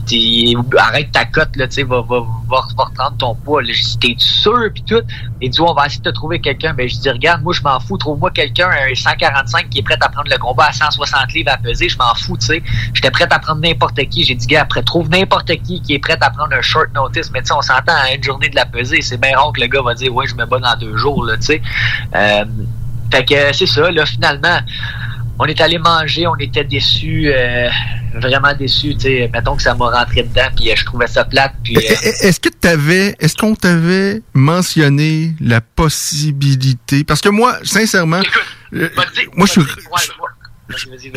sais, 0.09 0.55
arrête 0.79 1.11
ta 1.11 1.25
cote, 1.25 1.57
là, 1.57 1.67
tu 1.67 1.75
sais, 1.75 1.83
va, 1.83 1.97
reprendre 1.99 3.17
ton 3.19 3.35
poids. 3.35 3.63
Là, 3.63 3.73
je 3.73 3.83
dis, 3.83 3.99
t'es 3.99 4.15
sûr? 4.19 4.71
Puis 4.73 4.85
tout? 4.85 5.03
Il 5.41 5.51
dit, 5.51 5.61
on 5.61 5.75
va 5.75 5.87
essayer 5.87 6.03
de 6.03 6.09
te 6.09 6.15
trouver 6.15 6.41
quelqu'un. 6.41 6.73
Mais 6.79 6.87
je 6.89 7.01
dis, 7.01 7.11
regarde, 7.11 7.43
moi, 7.43 7.53
je 7.53 7.63
m'en 7.63 7.81
fous, 7.81 7.99
trouve-moi 7.99 8.31
quelqu'un 8.31 8.71
un 8.91 8.95
145 8.95 9.69
qui 9.71 9.79
est 9.79 9.83
prêt 9.83 9.97
à 10.01 10.09
prendre 10.09 10.31
le 10.31 10.39
combat 10.39 10.67
à 10.67 10.73
160 10.73 11.33
livres 11.33 11.53
à 11.53 11.57
peser, 11.57 11.89
je 11.89 11.99
m'en 11.99 12.15
fous, 12.15 12.37
tu 12.37 12.47
sais. 12.47 12.63
J'étais 12.95 13.11
prêt 13.11 13.27
à 13.31 13.39
prendre 13.39 13.61
n'importe 13.61 14.01
qui. 14.09 14.25
J'ai 14.25 14.35
dit, 14.35 14.47
gars, 14.47 14.63
après, 14.63 14.83
trouve 14.83 15.09
n'importe 15.09 15.53
qui 15.63 15.81
qui 15.83 15.95
est 15.95 15.99
prêt 15.99 16.19
à 16.21 16.31
prendre 16.31 16.55
un 16.55 16.63
short 16.63 16.93
notice. 16.95 17.31
Mais 17.33 17.41
tu 17.41 17.49
sais, 17.49 17.55
on 17.55 17.63
s'entend 17.63 17.95
à 17.95 18.13
une 18.13 18.23
journée 18.23 18.49
de 18.49 18.57
la 18.57 18.67
pesée. 18.67 19.01
C'est 19.03 19.21
bien 19.21 19.37
rare 19.37 19.53
que 19.53 19.61
le 19.61 19.67
gars 19.67 19.83
va 19.83 19.95
dire, 19.95 20.15
ouais, 20.15 20.27
je 20.27 20.35
me 20.35 20.45
bats 20.47 20.59
dans 20.59 20.77
deux 20.77 20.97
jours, 20.97 21.25
là, 21.25 21.37
tu 21.37 21.43
sais. 21.43 21.63
Euh, 22.15 22.45
fait 23.11 23.25
que 23.25 23.53
c'est 23.53 23.67
ça, 23.67 23.91
là, 23.91 24.05
finalement 24.05 24.59
on 25.39 25.45
est 25.45 25.61
allé 25.61 25.79
manger, 25.79 26.27
on 26.27 26.37
était 26.37 26.65
déçus, 26.65 27.31
euh, 27.31 27.69
vraiment 28.15 28.55
déçus, 28.55 28.95
tu 28.95 29.01
sais, 29.03 29.31
mettons 29.33 29.57
que 29.57 29.63
ça 29.63 29.75
m'a 29.75 29.91
rentré 29.91 30.23
dedans, 30.23 30.49
puis 30.57 30.71
euh, 30.71 30.75
je 30.77 30.85
trouvais 30.85 31.07
ça 31.07 31.25
plate. 31.25 31.53
Puis, 31.63 31.77
euh, 31.77 31.81
Est-ce 31.81 32.41
que 32.41 32.49
t'avais, 32.49 33.15
est-ce 33.21 33.37
qu'on 33.37 33.55
t'avait 33.55 34.23
mentionné 34.33 35.35
la 35.41 35.61
possibilité, 35.61 37.05
parce 37.05 37.21
que 37.21 37.29
moi, 37.29 37.59
sincèrement, 37.65 38.23
moi 39.35 39.47
je 39.47 39.53
suis, 39.53 39.63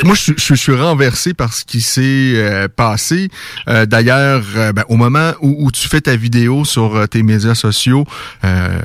moi, 0.04 0.14
je, 0.16 0.34
je, 0.38 0.54
suis 0.54 0.76
renversé 0.76 1.34
par 1.34 1.54
ce 1.54 1.66
qui 1.66 1.82
s'est 1.82 2.34
euh, 2.36 2.68
passé. 2.68 3.30
Euh, 3.68 3.88
d'ailleurs, 3.88 4.44
euh, 4.56 4.74
ben, 4.74 4.84
au 4.90 4.96
moment 4.96 5.32
où, 5.42 5.66
où, 5.66 5.72
tu 5.72 5.88
fais 5.88 6.02
ta 6.02 6.16
vidéo 6.16 6.66
sur 6.66 7.08
tes 7.10 7.24
médias 7.24 7.56
sociaux, 7.56 8.06
euh, 8.44 8.80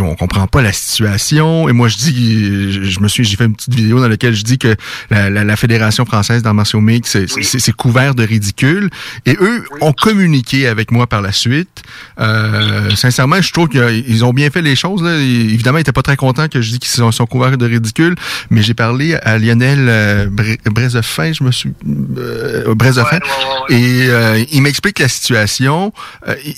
on 0.00 0.14
comprend 0.14 0.46
pas 0.46 0.62
la 0.62 0.72
situation. 0.72 1.68
Et 1.68 1.72
moi, 1.72 1.88
je 1.88 1.96
dis, 1.98 2.90
je, 2.90 3.00
me 3.00 3.08
suis, 3.08 3.24
j'ai 3.24 3.36
fait 3.36 3.44
une 3.44 3.54
petite 3.54 3.74
vidéo 3.74 4.00
dans 4.00 4.08
laquelle 4.08 4.34
je 4.34 4.44
dis 4.44 4.56
que 4.56 4.74
la, 5.10 5.28
la, 5.28 5.44
la 5.44 5.56
Fédération 5.56 6.06
française 6.06 6.42
d'arts 6.42 6.54
martiaux 6.54 6.80
mix, 6.80 7.18
c'est 7.42 7.72
couvert 7.72 8.14
de 8.14 8.24
ridicule. 8.24 8.88
Et 9.26 9.36
eux 9.40 9.64
ont 9.82 9.92
communiqué 9.92 10.66
avec 10.66 10.90
moi 10.90 11.06
par 11.06 11.20
la 11.20 11.32
suite. 11.32 11.82
sincèrement, 12.96 13.42
je 13.42 13.52
trouve 13.52 13.68
qu'ils 13.68 14.24
ont 14.24 14.32
bien 14.32 14.50
fait 14.50 14.62
les 14.62 14.76
choses. 14.76 15.02
Là. 15.02 15.16
Évidemment, 15.18 15.78
ils 15.78 15.82
étaient 15.82 15.92
pas 15.92 16.02
très 16.02 16.16
contents 16.16 16.48
que 16.48 16.62
je 16.62 16.70
dis 16.70 16.78
qu'ils 16.78 16.90
sont, 16.90 17.12
sont 17.12 17.26
couverts 17.26 17.58
de 17.58 17.66
ridicule, 17.66 18.14
mais 18.50 18.62
j'ai 18.62 18.74
parlé 18.74 19.16
à 19.16 19.36
Lionel 19.38 19.81
euh, 19.88 20.28
Brezefin, 20.66 21.32
je 21.32 21.44
me 21.44 21.50
suis 21.50 21.72
euh, 22.18 22.74
et 23.68 24.46
il 24.52 24.62
m'explique 24.62 24.98
la 24.98 25.08
situation. 25.08 25.92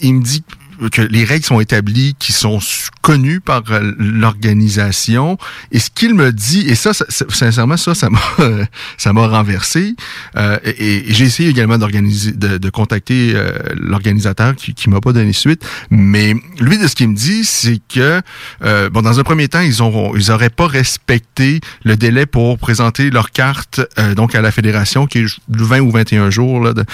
il 0.03 0.15
me 0.15 0.23
dit 0.23 0.43
que 0.91 1.03
les 1.03 1.25
règles 1.25 1.45
sont 1.45 1.61
établies, 1.61 2.15
qui 2.19 2.33
sont 2.33 2.61
reconnu 3.05 3.41
par 3.41 3.63
euh, 3.71 3.93
l'organisation. 3.99 5.37
Et 5.73 5.79
ce 5.79 5.91
qu'il 5.91 6.15
me 6.15 6.33
dit, 6.33 6.67
et 6.69 6.75
ça, 6.75 6.93
sincèrement, 6.93 7.77
ça, 7.77 7.95
ça 7.95 8.09
m'a, 8.11 8.21
ça 8.97 9.13
m'a 9.13 9.27
renversé. 9.27 9.95
Euh, 10.37 10.59
et, 10.65 11.05
j'ai 11.09 11.27
essayé 11.27 11.51
également 11.51 11.79
d'organiser, 11.79 12.33
de, 12.33 12.59
de 12.59 12.71
contacter 12.71 13.33
euh, 13.35 13.53
l'organisateur 13.77 14.55
qui, 14.57 14.75
qui 14.75 14.89
m'a 14.89 15.01
pas 15.01 15.13
donné 15.13 15.33
suite. 15.33 15.65
Mais 15.91 16.35
lui, 16.59 16.79
de 16.79 16.87
ce 16.87 16.95
qu'il 16.95 17.09
me 17.09 17.15
dit, 17.15 17.45
c'est 17.45 17.81
que 17.93 18.21
euh, 18.65 18.91
bon, 18.91 19.03
dans 19.03 19.21
un 19.21 19.23
premier 19.23 19.49
temps, 19.49 19.61
ils 19.61 19.83
ont, 19.83 20.15
ils 20.17 20.31
auraient 20.31 20.51
pas 20.51 20.67
respecté 20.67 21.61
le 21.85 21.97
délai 21.97 22.27
pour 22.27 22.59
présenter 22.59 23.11
leur 23.11 23.31
carte 23.31 23.81
donc 24.17 24.35
à 24.35 24.41
la 24.41 24.51
fédération, 24.51 25.07
qui 25.07 25.19
est 25.19 25.27
20 25.49 25.81
ou 25.81 25.91
21 25.91 26.31
jours 26.31 26.61
là, 26.61 26.73
de, 26.73 26.85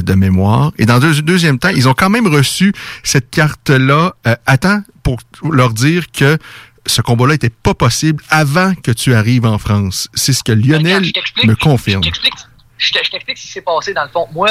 de 0.00 0.14
mémoire. 0.14 0.72
Et 0.78 0.86
dans 0.86 1.02
un 1.02 1.12
deuxième 1.20 1.58
temps, 1.58 1.68
ils 1.68 1.88
ont 1.88 1.94
quand 1.94 2.10
même 2.10 2.26
reçu 2.26 2.72
cette 3.02 3.30
carte-là 3.30 4.14
à 4.24 4.58
temps 4.58 4.82
pour 5.02 5.18
leur 5.50 5.72
dire 5.72 6.10
que 6.12 6.38
ce 6.86 7.02
combat-là 7.02 7.34
n'était 7.34 7.50
pas 7.50 7.74
possible 7.74 8.22
avant 8.30 8.74
que 8.74 8.90
tu 8.90 9.14
arrives 9.14 9.46
en 9.46 9.58
France. 9.58 10.08
C'est 10.14 10.32
ce 10.32 10.42
que 10.42 10.52
Lionel 10.52 11.04
me 11.44 11.54
confirme. 11.54 12.02
Je 12.02 12.92
t'explique 12.92 13.38
ce 13.38 13.42
qui 13.42 13.52
s'est 13.52 13.60
passé 13.60 13.92
dans 13.92 14.04
le 14.04 14.08
fond. 14.08 14.26
Moi, 14.32 14.50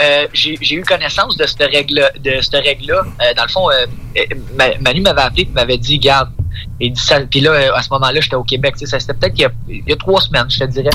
euh, 0.00 0.26
j'ai 0.32 0.74
eu 0.74 0.82
connaissance 0.82 1.36
de 1.36 1.46
cette 1.46 1.72
règle 1.72 2.10
de 2.20 2.40
cette 2.40 2.62
règle-là. 2.64 3.02
Euh, 3.20 3.34
dans 3.34 3.44
le 3.44 3.48
fond, 3.48 3.70
euh, 3.70 3.86
Manu 4.80 5.00
m'avait 5.00 5.22
appelé 5.22 5.42
et 5.42 5.46
m'avait 5.46 5.78
dit, 5.78 5.98
garde, 5.98 6.30
dit 6.80 6.92
ça. 6.96 7.20
Puis 7.20 7.40
là, 7.40 7.74
à 7.74 7.82
ce 7.82 7.88
moment-là, 7.90 8.20
j'étais 8.20 8.36
au 8.36 8.44
Québec. 8.44 8.74
Ça 8.84 8.98
c'était 8.98 9.14
peut-être 9.14 9.38
il, 9.68 9.82
y 9.86 9.92
a 9.92 9.96
trois 9.96 10.20
semaines, 10.20 10.48
je 10.48 10.58
te 10.60 10.64
dirais. 10.64 10.90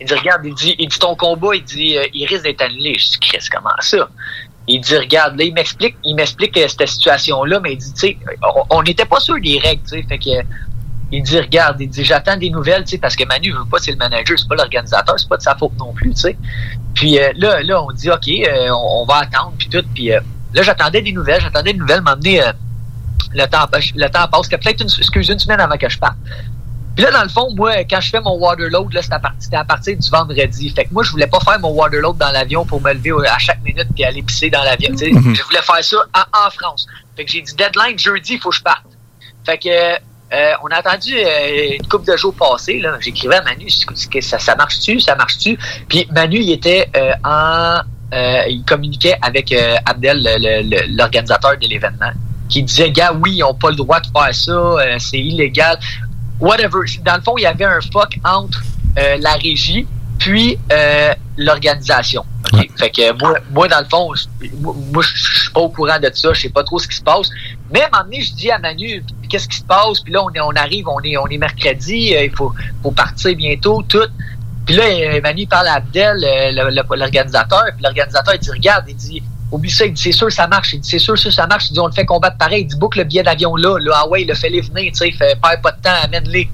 Il 0.00 0.06
dit, 0.06 0.14
regarde, 0.14 0.42
il 0.44 0.54
dit, 0.54 0.76
il 0.78 0.88
dit 0.88 0.98
ton 0.98 1.16
combat, 1.16 1.54
il 1.54 1.64
dit, 1.64 1.96
il 2.12 2.26
risque 2.26 2.42
d'être 2.42 2.62
annulé. 2.62 2.96
Je 2.98 3.10
dis, 3.10 3.18
Chris, 3.20 3.46
comment 3.50 3.70
ça? 3.80 4.08
Il 4.68 4.80
dit, 4.80 4.96
regarde, 4.96 5.38
là, 5.38 5.44
il 5.44 5.54
m'explique, 5.54 5.96
il 6.04 6.14
m'explique 6.14 6.58
cette 6.68 6.88
situation-là, 6.88 7.60
mais 7.60 7.74
il 7.74 7.78
dit, 7.78 7.92
tu 7.92 8.00
sais, 8.00 8.18
on 8.70 8.82
n'était 8.82 9.04
pas 9.04 9.20
sûr 9.20 9.36
des 9.40 9.58
règles, 9.58 9.82
tu 9.82 9.90
sais, 9.90 10.02
fait 10.02 10.18
que, 10.18 10.44
il 11.12 11.22
dit, 11.22 11.38
regarde, 11.38 11.80
il 11.80 11.88
dit, 11.88 12.04
j'attends 12.04 12.36
des 12.36 12.50
nouvelles, 12.50 12.82
tu 12.82 12.90
sais, 12.90 12.98
parce 12.98 13.14
que 13.14 13.24
Manu 13.24 13.52
veut 13.52 13.64
pas, 13.70 13.78
c'est 13.78 13.92
le 13.92 13.96
manager, 13.96 14.36
c'est 14.38 14.48
pas 14.48 14.56
l'organisateur, 14.56 15.14
c'est 15.18 15.28
pas 15.28 15.36
de 15.36 15.42
sa 15.42 15.54
faute 15.54 15.72
non 15.78 15.92
plus, 15.92 16.10
tu 16.14 16.22
sais. 16.22 16.36
Puis 16.94 17.18
euh, 17.18 17.32
là, 17.36 17.62
là, 17.62 17.82
on 17.82 17.92
dit, 17.92 18.10
OK, 18.10 18.28
euh, 18.28 18.70
on, 18.70 19.04
va 19.04 19.18
attendre, 19.18 19.52
puis 19.56 19.68
tout, 19.68 19.84
puis 19.94 20.12
euh, 20.12 20.20
là, 20.52 20.62
j'attendais 20.62 21.02
des 21.02 21.12
nouvelles, 21.12 21.40
j'attendais 21.40 21.72
des 21.72 21.78
nouvelles, 21.78 22.02
m'emmener, 22.02 22.42
le 23.34 23.46
temps, 23.46 23.66
le 23.72 24.08
temps 24.08 24.26
passe, 24.28 24.48
peut-être 24.48 24.80
une, 24.80 24.88
excuse, 24.88 25.28
une 25.28 25.38
semaine 25.38 25.60
avant 25.60 25.76
que 25.76 25.88
je 25.88 25.98
parte. 25.98 26.16
Puis 26.96 27.04
là, 27.04 27.10
dans 27.10 27.22
le 27.22 27.28
fond, 27.28 27.54
moi, 27.54 27.84
quand 27.84 28.00
je 28.00 28.08
fais 28.08 28.20
mon 28.22 28.38
waterload, 28.38 28.94
là, 28.94 29.02
c'était 29.02 29.56
à, 29.56 29.64
partir 29.64 29.98
du 29.98 30.08
vendredi. 30.08 30.70
Fait 30.70 30.86
que 30.86 30.94
moi, 30.94 31.02
je 31.02 31.10
voulais 31.10 31.26
pas 31.26 31.40
faire 31.40 31.60
mon 31.60 31.68
waterload 31.68 32.16
dans 32.16 32.30
l'avion 32.30 32.64
pour 32.64 32.80
me 32.80 32.90
lever 32.94 33.12
à 33.28 33.38
chaque 33.38 33.62
minute 33.62 33.86
puis 33.94 34.02
aller 34.02 34.22
pisser 34.22 34.48
dans 34.48 34.62
l'avion. 34.62 34.92
Mm 34.92 35.34
Je 35.34 35.42
voulais 35.42 35.62
faire 35.62 35.84
ça 35.84 35.98
en, 36.14 36.50
France. 36.50 36.86
Fait 37.14 37.26
que 37.26 37.30
j'ai 37.30 37.42
dit 37.42 37.54
deadline 37.54 37.98
jeudi, 37.98 38.34
il 38.34 38.40
faut 38.40 38.48
que 38.48 38.56
je 38.56 38.62
parte. 38.62 38.86
Fait 39.44 39.58
que 39.58 39.68
euh, 39.68 40.52
on 40.64 40.68
a 40.68 40.76
attendu 40.76 41.14
euh, 41.14 41.76
une 41.78 41.86
couple 41.86 42.10
de 42.10 42.16
jours 42.16 42.34
passés. 42.34 42.82
J'écrivais 43.00 43.36
à 43.36 43.42
Manu, 43.42 43.68
ça, 43.68 44.38
ça 44.38 44.56
marche-tu, 44.56 44.98
ça 44.98 45.14
marche-tu? 45.14 45.58
Puis 45.88 46.08
Manu, 46.10 46.38
il 46.38 46.50
était 46.50 46.88
euh, 46.96 47.12
en 47.24 47.80
il 48.48 48.62
communiquait 48.64 49.18
avec 49.20 49.52
Abdel, 49.84 50.22
l'organisateur 50.96 51.58
de 51.58 51.66
l'événement, 51.66 52.12
qui 52.48 52.62
disait 52.62 52.90
gars, 52.90 53.12
oui, 53.12 53.34
ils 53.34 53.40
n'ont 53.40 53.52
pas 53.52 53.68
le 53.70 53.76
droit 53.76 54.00
de 54.00 54.06
faire 54.06 54.34
ça, 54.34 54.98
c'est 54.98 55.18
illégal 55.18 55.76
whatever. 56.40 56.80
Dans 57.04 57.16
le 57.16 57.22
fond, 57.22 57.34
il 57.38 57.42
y 57.42 57.46
avait 57.46 57.64
un 57.64 57.80
fuck 57.80 58.18
entre 58.24 58.62
euh, 58.98 59.16
la 59.20 59.32
régie 59.34 59.86
puis 60.18 60.58
euh, 60.72 61.12
l'organisation. 61.36 62.24
Fait 62.78 62.90
que 62.90 63.12
moi, 63.20 63.38
moi, 63.50 63.68
dans 63.68 63.80
le 63.80 63.86
fond, 63.86 64.12
moi, 64.60 65.02
je 65.02 65.40
suis 65.42 65.50
pas 65.52 65.60
au 65.60 65.68
courant 65.68 65.98
de 65.98 66.10
ça, 66.14 66.32
je 66.32 66.42
sais 66.42 66.48
pas 66.48 66.62
trop 66.62 66.78
ce 66.78 66.88
qui 66.88 66.96
se 66.96 67.02
passe. 67.02 67.28
Mais 67.70 67.82
à 67.82 67.86
un 67.86 67.90
moment 67.90 68.04
donné, 68.04 68.22
je 68.22 68.32
dis 68.34 68.50
à 68.50 68.58
Manu, 68.58 69.04
qu'est-ce 69.28 69.48
qui 69.48 69.58
se 69.58 69.64
passe? 69.64 70.00
Puis 70.00 70.12
là, 70.12 70.22
on, 70.22 70.30
est, 70.30 70.40
on 70.40 70.50
arrive, 70.52 70.88
on 70.88 71.00
est, 71.00 71.16
on 71.16 71.26
est 71.26 71.38
mercredi, 71.38 72.14
euh, 72.14 72.24
il 72.24 72.30
faut, 72.30 72.54
faut 72.82 72.92
partir 72.92 73.34
bientôt, 73.36 73.82
tout. 73.82 74.06
Puis 74.64 74.76
là, 74.76 74.84
Manu 75.20 75.46
parle 75.46 75.68
à 75.68 75.74
Abdel, 75.74 76.18
l'organisateur, 76.90 77.64
puis 77.74 77.82
l'organisateur, 77.82 78.34
il 78.34 78.40
dit, 78.40 78.50
regarde, 78.50 78.84
il 78.88 78.96
dit, 78.96 79.22
Oublie 79.52 79.70
ça, 79.70 79.86
il 79.86 79.92
dit 79.92 80.02
c'est 80.02 80.12
sûr 80.12 80.30
ça 80.30 80.46
marche. 80.46 80.72
Il 80.72 80.80
dit 80.80 80.88
c'est 80.88 80.98
sûr 80.98 81.16
ça, 81.18 81.30
ça 81.30 81.46
marche. 81.46 81.70
Il 81.70 81.74
dit 81.74 81.80
on 81.80 81.86
le 81.86 81.92
fait 81.92 82.04
combattre 82.04 82.36
pareil. 82.36 82.62
Il 82.62 82.66
dit 82.66 82.76
boucle 82.76 82.98
le 82.98 83.04
billet 83.04 83.22
d'avion 83.22 83.54
là. 83.56 83.78
Là, 83.78 83.92
ah 84.02 84.08
ouais, 84.08 84.22
il 84.22 84.30
a 84.30 84.34
fait 84.34 84.50
les 84.50 84.60
venir, 84.60 84.92
tu 84.92 84.98
sais, 84.98 85.12
fait 85.12 85.38
perds 85.40 85.60
pas 85.62 85.72
de 85.72 85.80
temps, 85.80 85.90
amène-les. 86.02 86.48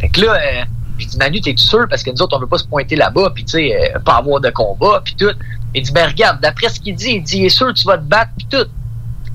Fait 0.00 0.08
que 0.08 0.20
là, 0.22 0.34
euh, 0.34 0.64
dis 0.98 1.16
Manu, 1.18 1.40
t'es 1.40 1.54
sûr? 1.56 1.86
Parce 1.88 2.02
que 2.02 2.10
nous 2.10 2.22
autres, 2.22 2.36
on 2.36 2.40
veut 2.40 2.46
pas 2.46 2.58
se 2.58 2.66
pointer 2.66 2.96
là-bas, 2.96 3.30
puis 3.34 3.44
tu 3.44 3.52
sais, 3.52 3.94
euh, 3.94 3.98
pas 4.00 4.16
avoir 4.16 4.40
de 4.40 4.50
combat, 4.50 5.02
puis 5.04 5.14
tout. 5.14 5.32
Il 5.74 5.82
dit 5.82 5.92
ben 5.92 6.08
regarde, 6.08 6.40
d'après 6.40 6.70
ce 6.70 6.80
qu'il 6.80 6.94
dit, 6.94 7.10
il 7.10 7.22
dit 7.22 7.38
il 7.38 7.44
est 7.46 7.50
sûr 7.50 7.72
tu 7.74 7.84
vas 7.86 7.98
te 7.98 8.04
battre, 8.04 8.30
puis 8.36 8.46
tout. 8.50 8.66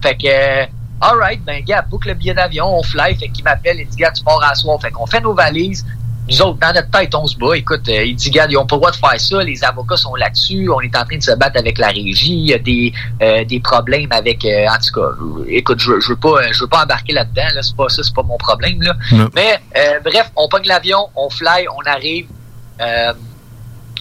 Fait 0.02 0.16
que 0.16 0.28
euh, 0.28 0.66
alright, 1.00 1.44
ben 1.44 1.64
gars, 1.64 1.84
boucle 1.84 2.10
le 2.10 2.14
billet 2.16 2.34
d'avion, 2.34 2.80
on 2.80 2.84
fly, 2.84 3.16
fait 3.16 3.30
qu'il 3.30 3.44
m'appelle, 3.44 3.78
il 3.80 3.88
dit 3.88 3.98
gars, 3.98 4.12
tu 4.12 4.24
pars 4.24 4.44
à 4.44 4.56
soir. 4.56 4.80
Fait 4.82 4.92
qu'on 4.92 5.06
fait 5.06 5.22
nos 5.22 5.34
valises, 5.34 5.86
nous 6.30 6.42
autres, 6.42 6.60
dans 6.60 6.74
notre 6.74 6.90
tête, 6.90 7.14
on 7.16 7.28
se 7.28 7.38
bat. 7.38 7.58
Écoute, 7.58 7.88
euh, 7.90 8.06
il 8.06 8.16
dit, 8.16 8.30
regarde, 8.30 8.52
ils 8.52 8.56
n'ont 8.56 8.66
pas 8.66 8.76
le 8.76 8.80
droit 8.80 8.92
de 8.92 8.96
faire 8.96 9.20
ça. 9.20 9.44
Les 9.44 9.64
avocats 9.64 9.98
sont 9.98 10.16
là-dessus. 10.16 10.70
On 10.70 10.80
est 10.80 10.96
en 10.96 11.04
train 11.04 11.18
de 11.18 11.24
se 11.24 11.36
battre 11.36 11.60
avec 11.60 11.78
la 11.78 11.88
régie. 11.88 12.34
Il 12.34 12.50
y 12.50 12.54
a 12.54 12.60
des, 12.60 12.94
euh, 13.22 13.44
des 13.44 13.60
problèmes 13.60 14.12
avec. 14.12 14.46
Euh, 14.46 14.66
en 14.68 14.78
tout 14.78 15.00
cas, 15.00 15.10
écoute, 15.50 15.80
je, 15.80 16.00
je 16.00 16.10
veux 16.10 16.16
pas, 16.16 16.52
je 16.52 16.62
veux 16.62 16.68
pas 16.68 16.84
embarquer 16.84 17.14
là-dedans. 17.14 17.48
Là, 17.56 17.62
c'est 17.62 17.76
pas 17.76 17.90
ça, 17.90 18.04
c'est 18.04 18.16
pas 18.16 18.24
mon 18.24 18.38
problème. 18.38 18.82
Là. 18.82 18.96
Mais 19.36 19.60
bref, 20.04 20.32
on 20.36 20.48
pogne 20.48 20.68
l'avion, 20.68 21.10
on 21.16 21.30
fly, 21.30 21.68
on 21.68 21.90
arrive. 21.90 22.28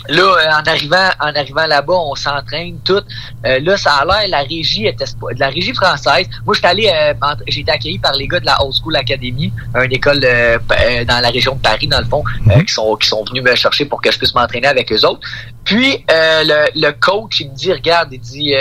Là, 0.08 0.22
euh, 0.22 0.60
en 0.60 0.68
arrivant, 0.68 1.08
en 1.20 1.32
arrivant 1.34 1.66
là-bas, 1.66 1.94
on 1.94 2.14
s'entraîne 2.14 2.78
tout. 2.84 3.02
Euh, 3.46 3.60
là, 3.60 3.76
ça 3.76 3.94
a 3.94 4.04
l'air, 4.04 4.28
la 4.28 4.40
régie 4.40 4.86
était 4.86 5.04
de 5.04 5.38
la 5.38 5.48
régie 5.48 5.74
française. 5.74 6.26
Moi, 6.44 6.54
j'étais 6.54 6.66
allé, 6.66 6.92
euh, 6.92 7.14
j'ai 7.46 7.60
été 7.60 7.70
accueilli 7.70 7.98
par 7.98 8.12
les 8.14 8.26
gars 8.26 8.40
de 8.40 8.46
la 8.46 8.62
Old 8.62 8.74
School 8.74 8.96
Academy, 8.96 9.52
une 9.74 9.92
école 9.92 10.20
dans 10.20 11.20
la 11.20 11.28
région 11.30 11.54
de 11.54 11.60
Paris, 11.60 11.86
dans 11.86 12.00
le 12.00 12.06
fond, 12.06 12.24
mhm. 12.46 12.64
qui 12.64 12.72
sont 12.72 12.96
qui 12.96 13.08
sont 13.08 13.24
venus 13.24 13.42
me 13.42 13.54
chercher 13.54 13.84
pour 13.84 14.00
que 14.02 14.10
je 14.10 14.18
puisse 14.18 14.34
m'entraîner 14.34 14.66
avec 14.66 14.90
eux 14.92 15.04
autres. 15.04 15.20
Puis 15.64 16.04
le, 16.08 16.68
le 16.74 16.90
coach, 16.92 17.40
il 17.40 17.50
me 17.50 17.56
dit, 17.56 17.72
regarde, 17.72 18.08
il 18.12 18.20
dit, 18.20 18.54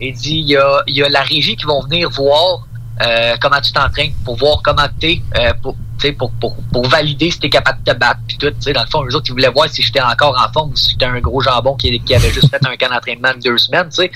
il 0.00 0.12
dit, 0.12 0.38
il 0.38 0.48
y 0.48 0.56
a, 0.56 0.82
il 0.86 0.96
y 0.96 1.02
a 1.02 1.08
la 1.08 1.22
régie 1.22 1.56
qui 1.56 1.66
vont 1.66 1.82
venir 1.82 2.10
voir 2.10 2.66
comment 3.40 3.60
tu 3.60 3.72
t'entraînes 3.72 4.12
pour 4.24 4.36
voir 4.36 4.60
comment 4.62 4.86
t'es 4.98 5.22
euh, 5.36 5.52
pour 5.62 5.76
pour, 6.16 6.30
pour, 6.40 6.56
pour 6.72 6.88
valider 6.88 7.30
si 7.30 7.38
t'es 7.38 7.50
capable 7.50 7.82
de 7.82 7.92
te 7.92 7.96
battre 7.96 8.20
puis 8.26 8.38
tout, 8.38 8.50
dans 8.72 8.82
le 8.82 8.90
fond, 8.90 9.04
eux 9.04 9.14
autres, 9.14 9.26
ils 9.28 9.32
voulaient 9.32 9.50
voir 9.50 9.68
si 9.68 9.82
j'étais 9.82 10.00
encore 10.00 10.34
en 10.34 10.50
forme 10.50 10.70
ou 10.70 10.76
si 10.76 10.92
j'étais 10.92 11.04
un 11.04 11.20
gros 11.20 11.42
jambon 11.42 11.74
qui, 11.74 12.00
qui 12.00 12.14
avait 12.14 12.30
juste 12.30 12.48
fait 12.48 12.66
un 12.66 12.76
camp 12.76 12.88
d'entraînement 12.88 13.34
de 13.34 13.40
deux 13.40 13.58
semaines, 13.58 13.88
tu 13.90 13.96
sais. 13.96 14.10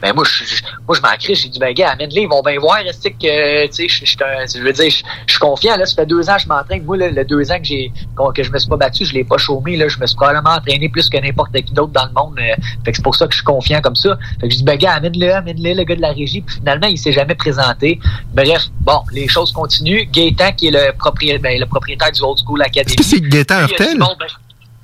Ben 0.00 0.14
moi, 0.14 0.24
je, 0.24 0.44
moi, 0.86 0.96
je 0.96 1.02
m'en 1.02 1.16
crie, 1.18 1.34
j'ai 1.34 1.48
dit, 1.48 1.58
ben 1.58 1.72
gars, 1.74 1.90
amène-les, 1.90 2.22
ils 2.22 2.28
vont 2.28 2.42
bien 2.42 2.58
voir, 2.58 2.78
est-ce 2.78 3.08
que, 3.08 3.66
tu 3.66 3.88
sais, 3.88 3.88
je, 3.88 4.04
je, 4.04 4.62
veux 4.62 4.72
dire, 4.72 4.90
je, 4.90 5.02
suis 5.26 5.38
confiant, 5.40 5.76
là, 5.76 5.86
ça 5.86 5.94
fait 5.94 6.06
deux 6.06 6.28
ans 6.30 6.36
que 6.36 6.42
je 6.42 6.48
m'entraîne. 6.48 6.84
Moi, 6.84 6.96
là, 6.96 7.10
le 7.10 7.24
deux 7.24 7.50
ans 7.50 7.58
que 7.58 7.64
j'ai, 7.64 7.92
que 8.34 8.42
je 8.42 8.50
me 8.50 8.58
suis 8.58 8.68
pas 8.68 8.76
battu, 8.76 9.04
je 9.04 9.14
l'ai 9.14 9.24
pas 9.24 9.38
chômé, 9.38 9.76
là, 9.76 9.88
je 9.88 9.98
me 9.98 10.06
suis 10.06 10.16
probablement 10.16 10.56
entraîné 10.56 10.88
plus 10.88 11.08
que 11.08 11.18
n'importe 11.18 11.52
qui 11.52 11.72
d'autre 11.72 11.92
dans 11.92 12.06
le 12.06 12.12
monde. 12.12 12.38
Euh, 12.38 12.54
fait 12.84 12.92
que 12.92 12.96
c'est 12.96 13.02
pour 13.02 13.14
ça 13.14 13.26
que 13.26 13.32
je 13.32 13.38
suis 13.38 13.44
confiant 13.44 13.80
comme 13.80 13.96
ça. 13.96 14.16
Fait 14.40 14.48
que 14.48 14.52
je 14.52 14.58
dis, 14.58 14.64
ben 14.64 14.76
gars, 14.76 14.94
amène-le, 14.94 15.32
amène-le, 15.34 15.74
le 15.74 15.84
gars 15.84 15.96
de 15.96 16.00
la 16.00 16.12
régie. 16.12 16.42
Puis 16.42 16.56
finalement, 16.56 16.86
il 16.86 16.98
s'est 16.98 17.12
jamais 17.12 17.34
présenté. 17.34 17.98
Bref, 18.32 18.64
bon, 18.80 19.02
les 19.12 19.28
choses 19.28 19.52
continuent. 19.52 20.04
Gaétan, 20.10 20.52
qui 20.52 20.68
est 20.68 20.70
le 20.70 20.92
propriétaire, 20.96 21.40
ben, 21.40 21.58
le 21.58 21.66
propriétaire 21.66 22.12
du 22.12 22.22
Old 22.22 22.38
School 22.44 22.62
Academy. 22.62 22.96
C'est 23.02 23.20
Gaétan 23.20 23.60
Hurtel? 23.60 23.98
Ben, 23.98 24.06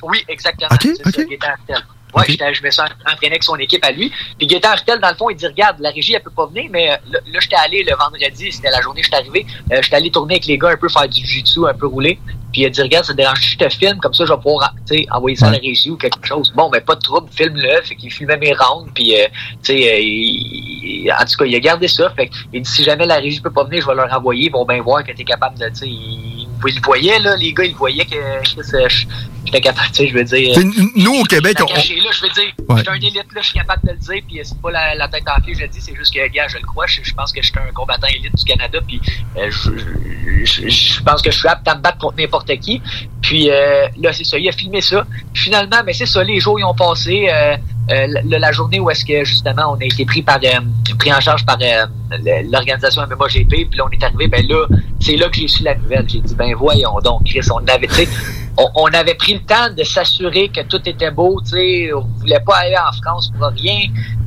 oui, 0.03 0.25
exactement. 0.29 0.69
OK, 0.73 0.89
OK. 1.07 1.39
Ça, 1.69 1.75
Ouais, 2.15 2.25
je 2.29 2.63
me 2.63 2.71
suis 2.71 2.83
entraîné 2.83 3.33
avec 3.33 3.43
son 3.43 3.57
équipe 3.57 3.85
à 3.85 3.91
lui. 3.91 4.13
Puis 4.39 4.47
Gaëtan 4.47 4.71
Artel, 4.71 5.01
dans 5.01 5.11
le 5.11 5.17
fond, 5.17 5.31
il 5.31 5.37
dit 5.37 5.47
Regarde, 5.47 5.77
la 5.81 5.91
régie, 5.91 6.15
elle 6.15 6.23
peut 6.23 6.31
pas 6.31 6.47
venir, 6.47 6.71
mais 6.71 6.91
euh, 6.91 6.97
là, 7.11 7.19
là 7.27 7.39
j'étais 7.41 7.57
allé 7.57 7.83
le 7.83 7.97
vendredi, 7.97 8.53
c'était 8.53 8.71
la 8.71 8.81
journée 8.81 9.01
que 9.01 9.07
j'étais 9.07 9.17
arrivé. 9.17 9.47
Euh, 9.73 9.79
j'étais 9.83 9.97
allé 9.97 10.11
tourner 10.11 10.35
avec 10.35 10.47
les 10.47 10.59
gars 10.59 10.71
un 10.71 10.77
peu, 10.77 10.89
faire 10.89 11.09
du 11.09 11.21
jiu-jitsu, 11.21 11.67
un 11.69 11.75
peu 11.75 11.87
rouler. 11.87 12.19
Puis 12.55 12.63
il 12.63 12.67
a 12.67 12.71
dit 12.71 12.83
Regarde, 12.83 13.05
ça 13.05 13.15
dérange, 13.15 13.41
je 13.41 13.57
te 13.57 13.69
filme, 13.69 13.99
comme 13.99 14.15
ça, 14.15 14.25
je 14.25 14.33
vais 14.33 14.39
pouvoir 14.39 14.73
envoyer 15.11 15.37
ça 15.37 15.49
à 15.49 15.51
la 15.51 15.59
régie 15.59 15.91
ou 15.91 15.97
quelque 15.97 16.25
chose. 16.25 16.53
Bon, 16.55 16.71
mais 16.73 16.81
pas 16.81 16.95
de 16.95 17.01
trouble, 17.01 17.29
filme-le. 17.33 17.83
Fait 17.83 17.97
qu'il 17.97 18.13
filmait 18.13 18.37
mes 18.37 18.53
rounds. 18.53 18.93
Puis, 18.95 19.21
euh, 19.21 19.27
tu 19.65 19.73
sais, 19.75 21.09
euh, 21.09 21.13
en 21.21 21.25
tout 21.25 21.37
cas, 21.37 21.45
il 21.47 21.55
a 21.57 21.59
gardé 21.59 21.89
ça. 21.89 22.11
Fait 22.11 22.31
il 22.53 22.63
dit 22.63 22.71
Si 22.71 22.85
jamais 22.85 23.07
la 23.07 23.17
régie 23.17 23.41
peut 23.41 23.51
pas 23.51 23.65
venir, 23.65 23.83
je 23.83 23.89
vais 23.89 23.97
leur 23.97 24.13
envoyer. 24.13 24.47
Ils 24.47 24.53
vont 24.53 24.65
bien 24.65 24.81
voir 24.83 25.03
que 25.03 25.11
tu 25.11 25.23
es 25.23 25.25
capable 25.25 25.59
de, 25.59 25.69
tu 25.71 25.75
sais, 25.75 25.87
ils, 26.69 26.77
le 26.77 26.83
voyaient, 26.83 27.19
là, 27.19 27.37
les 27.37 27.53
gars, 27.53 27.65
ils 27.65 27.75
voyaient 27.75 28.05
que 28.05 28.17
j'étais 29.45 29.61
capable, 29.61 29.89
tu 29.89 29.95
sais, 29.95 30.09
je 30.09 30.15
veux 30.15 30.25
dire. 30.25 30.57
Nous, 30.97 31.15
au 31.15 31.25
Québec, 31.25 31.59
on. 31.63 31.67
Caché, 31.67 31.97
là, 32.01 32.11
je 32.13 32.23
veux 32.23 32.31
dire, 32.31 32.53
ouais. 32.69 32.77
j'étais 32.79 32.91
un 32.91 32.95
élite, 32.95 33.33
là, 33.35 33.41
je 33.41 33.47
suis 33.47 33.59
capable 33.59 33.87
de 33.87 33.93
le 33.93 33.99
dire, 33.99 34.23
puis 34.27 34.41
c'est 34.43 34.61
pas 34.61 34.71
la, 34.71 34.95
la 34.95 35.09
tête 35.09 35.25
en 35.29 35.41
pied, 35.41 35.55
je 35.55 35.61
le 35.61 35.69
dis, 35.69 35.81
c'est 35.81 35.95
juste 35.95 36.15
que, 36.15 36.27
gars, 36.29 36.49
je 36.49 36.57
le 36.57 36.67
crois, 36.67 36.87
je, 36.87 37.01
pense 37.15 37.33
que 37.33 37.43
je 37.43 37.49
suis 37.49 37.59
un 37.59 37.73
combattant 37.73 38.09
élite 38.09 38.37
du 38.37 38.45
Canada, 38.45 38.79
puis 38.87 39.01
euh, 39.37 39.51
je, 39.51 39.71
je, 40.45 41.03
pense 41.03 41.23
que 41.23 41.31
je 41.31 41.39
suis 41.39 41.49
apte 41.49 41.67
à 41.69 41.75
me 41.75 41.81
battre 41.81 41.99
contre 41.99 42.17
n'importe 42.19 42.55
qui. 42.59 42.81
Puis 43.23 43.51
euh, 43.51 43.87
là, 43.99 44.13
c'est 44.13 44.25
ça, 44.25 44.39
il 44.39 44.49
a 44.49 44.53
filmé 44.53 44.81
ça. 44.81 45.07
finalement, 45.33 45.83
mais 45.85 45.93
c'est 45.93 46.07
ça, 46.07 46.23
les 46.23 46.41
jours, 46.41 46.59
ils 46.59 46.65
ont 46.65 46.75
passé. 46.75 47.29
Euh, 47.31 47.57
euh, 47.91 48.07
la, 48.25 48.51
journée 48.51 48.81
où 48.81 48.89
est-ce 48.89 49.05
que 49.05 49.25
justement 49.25 49.75
on 49.75 49.75
a 49.75 49.85
été 49.85 50.07
pris 50.07 50.23
par 50.23 50.41
pris 50.99 51.13
en 51.13 51.21
charge 51.21 51.45
par 51.45 51.59
l'organisation 52.51 53.03
MMA 53.03 53.29
GP, 53.29 53.69
puis 53.69 53.77
là 53.77 53.85
on 53.87 53.91
est 53.91 54.03
arrivé, 54.03 54.27
ben 54.27 54.47
là, 54.49 54.67
c'est 55.01 55.17
là 55.17 55.29
que 55.29 55.37
j'ai 55.37 55.49
su 55.49 55.63
la 55.65 55.75
nouvelle. 55.75 56.09
J'ai 56.09 56.21
dit 56.21 56.35
ben 56.35 56.54
voyons 56.55 56.99
donc, 57.03 57.25
Chris, 57.25 57.47
on 57.53 57.67
avait, 57.67 57.89
on, 58.57 58.69
on, 58.75 58.87
avait 58.87 59.15
pris 59.15 59.35
le 59.35 59.41
temps 59.41 59.73
de 59.77 59.83
s'assurer 59.85 60.49
que 60.49 60.63
tout 60.63 60.81
était 60.89 61.11
beau, 61.11 61.41
tu 61.43 61.51
sais, 61.51 61.93
on 61.93 62.07
voulait 62.19 62.41
pas 62.41 62.57
aller 62.57 62.77
en 62.77 62.93
France 63.03 63.31
pour 63.37 63.49
rien. 63.49 63.81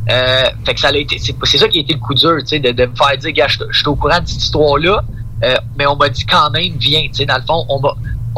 Euh, 0.09 0.43
fait 0.65 0.73
que 0.73 0.79
ça 0.79 0.87
a 0.87 0.95
été, 0.95 1.17
c'est 1.19 1.57
ça 1.57 1.67
qui 1.67 1.79
a 1.79 1.81
été 1.81 1.93
le 1.93 1.99
coup 1.99 2.13
dur, 2.13 2.37
tu 2.39 2.47
sais, 2.47 2.59
de, 2.59 2.71
de 2.71 2.85
me 2.85 2.95
faire 2.95 3.17
dire, 3.17 3.31
gars, 3.31 3.47
je 3.47 3.57
suis 3.71 3.87
au 3.87 3.95
courant 3.95 4.19
de 4.19 4.27
cette 4.27 4.41
histoire-là, 4.41 5.03
euh, 5.43 5.55
mais 5.77 5.85
on 5.85 5.95
m'a 5.95 6.09
dit 6.09 6.25
quand 6.25 6.49
même, 6.51 6.73
viens. 6.77 7.03
Tu 7.07 7.13
sais, 7.13 7.25
dans 7.25 7.37
le 7.37 7.43
fond, 7.43 7.65
on. 7.69 7.81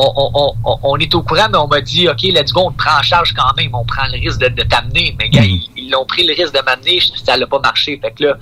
On, 0.01 0.31
on, 0.33 0.77
on, 0.81 0.95
est 0.95 1.13
au 1.13 1.21
courant, 1.23 1.47
mais 1.51 1.57
on 1.57 1.67
m'a 1.67 1.81
dit, 1.81 2.07
OK, 2.07 2.21
let's 2.21 2.53
go, 2.53 2.61
on 2.67 2.71
te 2.71 2.77
prend 2.77 2.99
en 2.99 3.01
charge 3.01 3.33
quand 3.33 3.53
même, 3.57 3.75
on 3.75 3.83
prend 3.83 4.07
le 4.07 4.17
risque 4.17 4.39
de, 4.39 4.47
de 4.47 4.63
t'amener. 4.63 5.13
Mais 5.19 5.27
gars, 5.27 5.43
ils, 5.43 5.67
ils 5.75 5.91
l'ont 5.91 6.05
pris 6.05 6.25
le 6.25 6.33
risque 6.41 6.53
de 6.53 6.61
m'amener, 6.63 7.01
ça 7.21 7.35
n'a 7.35 7.45
pas 7.45 7.59
marché. 7.59 7.99
Fait 8.01 8.11
que 8.11 8.23
là, 8.23 8.37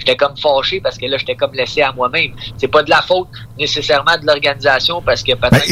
j'étais 0.00 0.16
comme 0.16 0.36
fâché 0.36 0.80
parce 0.80 0.98
que 0.98 1.06
là, 1.06 1.16
j'étais 1.18 1.36
comme 1.36 1.52
laissé 1.54 1.82
à 1.82 1.92
moi-même. 1.92 2.32
C'est 2.58 2.68
pas 2.68 2.82
de 2.82 2.90
la 2.90 3.00
faute 3.02 3.28
nécessairement 3.58 4.18
de 4.20 4.26
l'organisation 4.26 5.00
parce 5.02 5.22
que 5.22 5.32
peut-être 5.34 5.68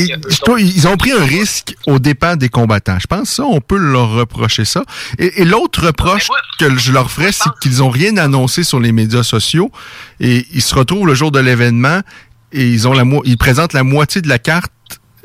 Ben, 0.47 0.59
ils, 0.59 0.87
ont 0.87 0.97
pris 0.97 1.11
un 1.13 1.25
risque 1.25 1.75
au 1.87 1.99
dépens 1.99 2.37
des 2.37 2.49
combattants. 2.49 2.99
Je 3.01 3.07
pense 3.07 3.31
ça, 3.31 3.43
on 3.45 3.61
peut 3.61 3.77
leur 3.79 4.13
reprocher 4.13 4.65
ça. 4.65 4.85
Et, 5.19 5.43
et 5.43 5.45
l'autre 5.45 5.87
reproche 5.87 6.29
que 6.61 6.77
je 6.79 6.93
leur 6.93 7.11
ferais, 7.11 7.33
c'est 7.33 7.51
qu'ils 7.61 7.83
ont 7.83 7.91
rien 7.91 8.17
annoncé 8.19 8.63
sur 8.63 8.79
les 8.81 8.93
médias 8.93 9.23
sociaux 9.25 9.71
et 10.21 10.47
ils 10.53 10.63
se 10.63 10.75
retrouvent 10.75 11.07
le 11.07 11.15
jour 11.15 11.31
de 11.33 11.41
l'événement 11.41 12.01
et 12.53 12.67
ils 12.69 12.87
ont 12.87 12.93
la 12.93 13.05
mo- 13.05 13.23
ils 13.25 13.37
présentent 13.39 13.73
la 13.73 13.83
moitié 13.83 14.21
de 14.23 14.29
la 14.29 14.39
carte. 14.39 14.73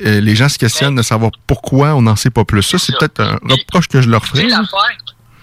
Euh, 0.04 0.20
les 0.20 0.36
gens 0.36 0.50
se 0.50 0.58
questionnent 0.58 0.96
de 0.96 1.04
savoir 1.04 1.32
pourquoi 1.46 1.94
on 1.94 2.02
n'en 2.02 2.16
sait 2.16 2.32
pas 2.32 2.44
plus. 2.46 2.64
Ça, 2.64 2.80
c'est 2.80 2.94
peut-être 2.98 3.22
un 3.22 3.38
reproche 3.48 3.88
que 3.88 4.02
je 4.02 4.10
leur 4.10 4.26
là. 4.50 4.64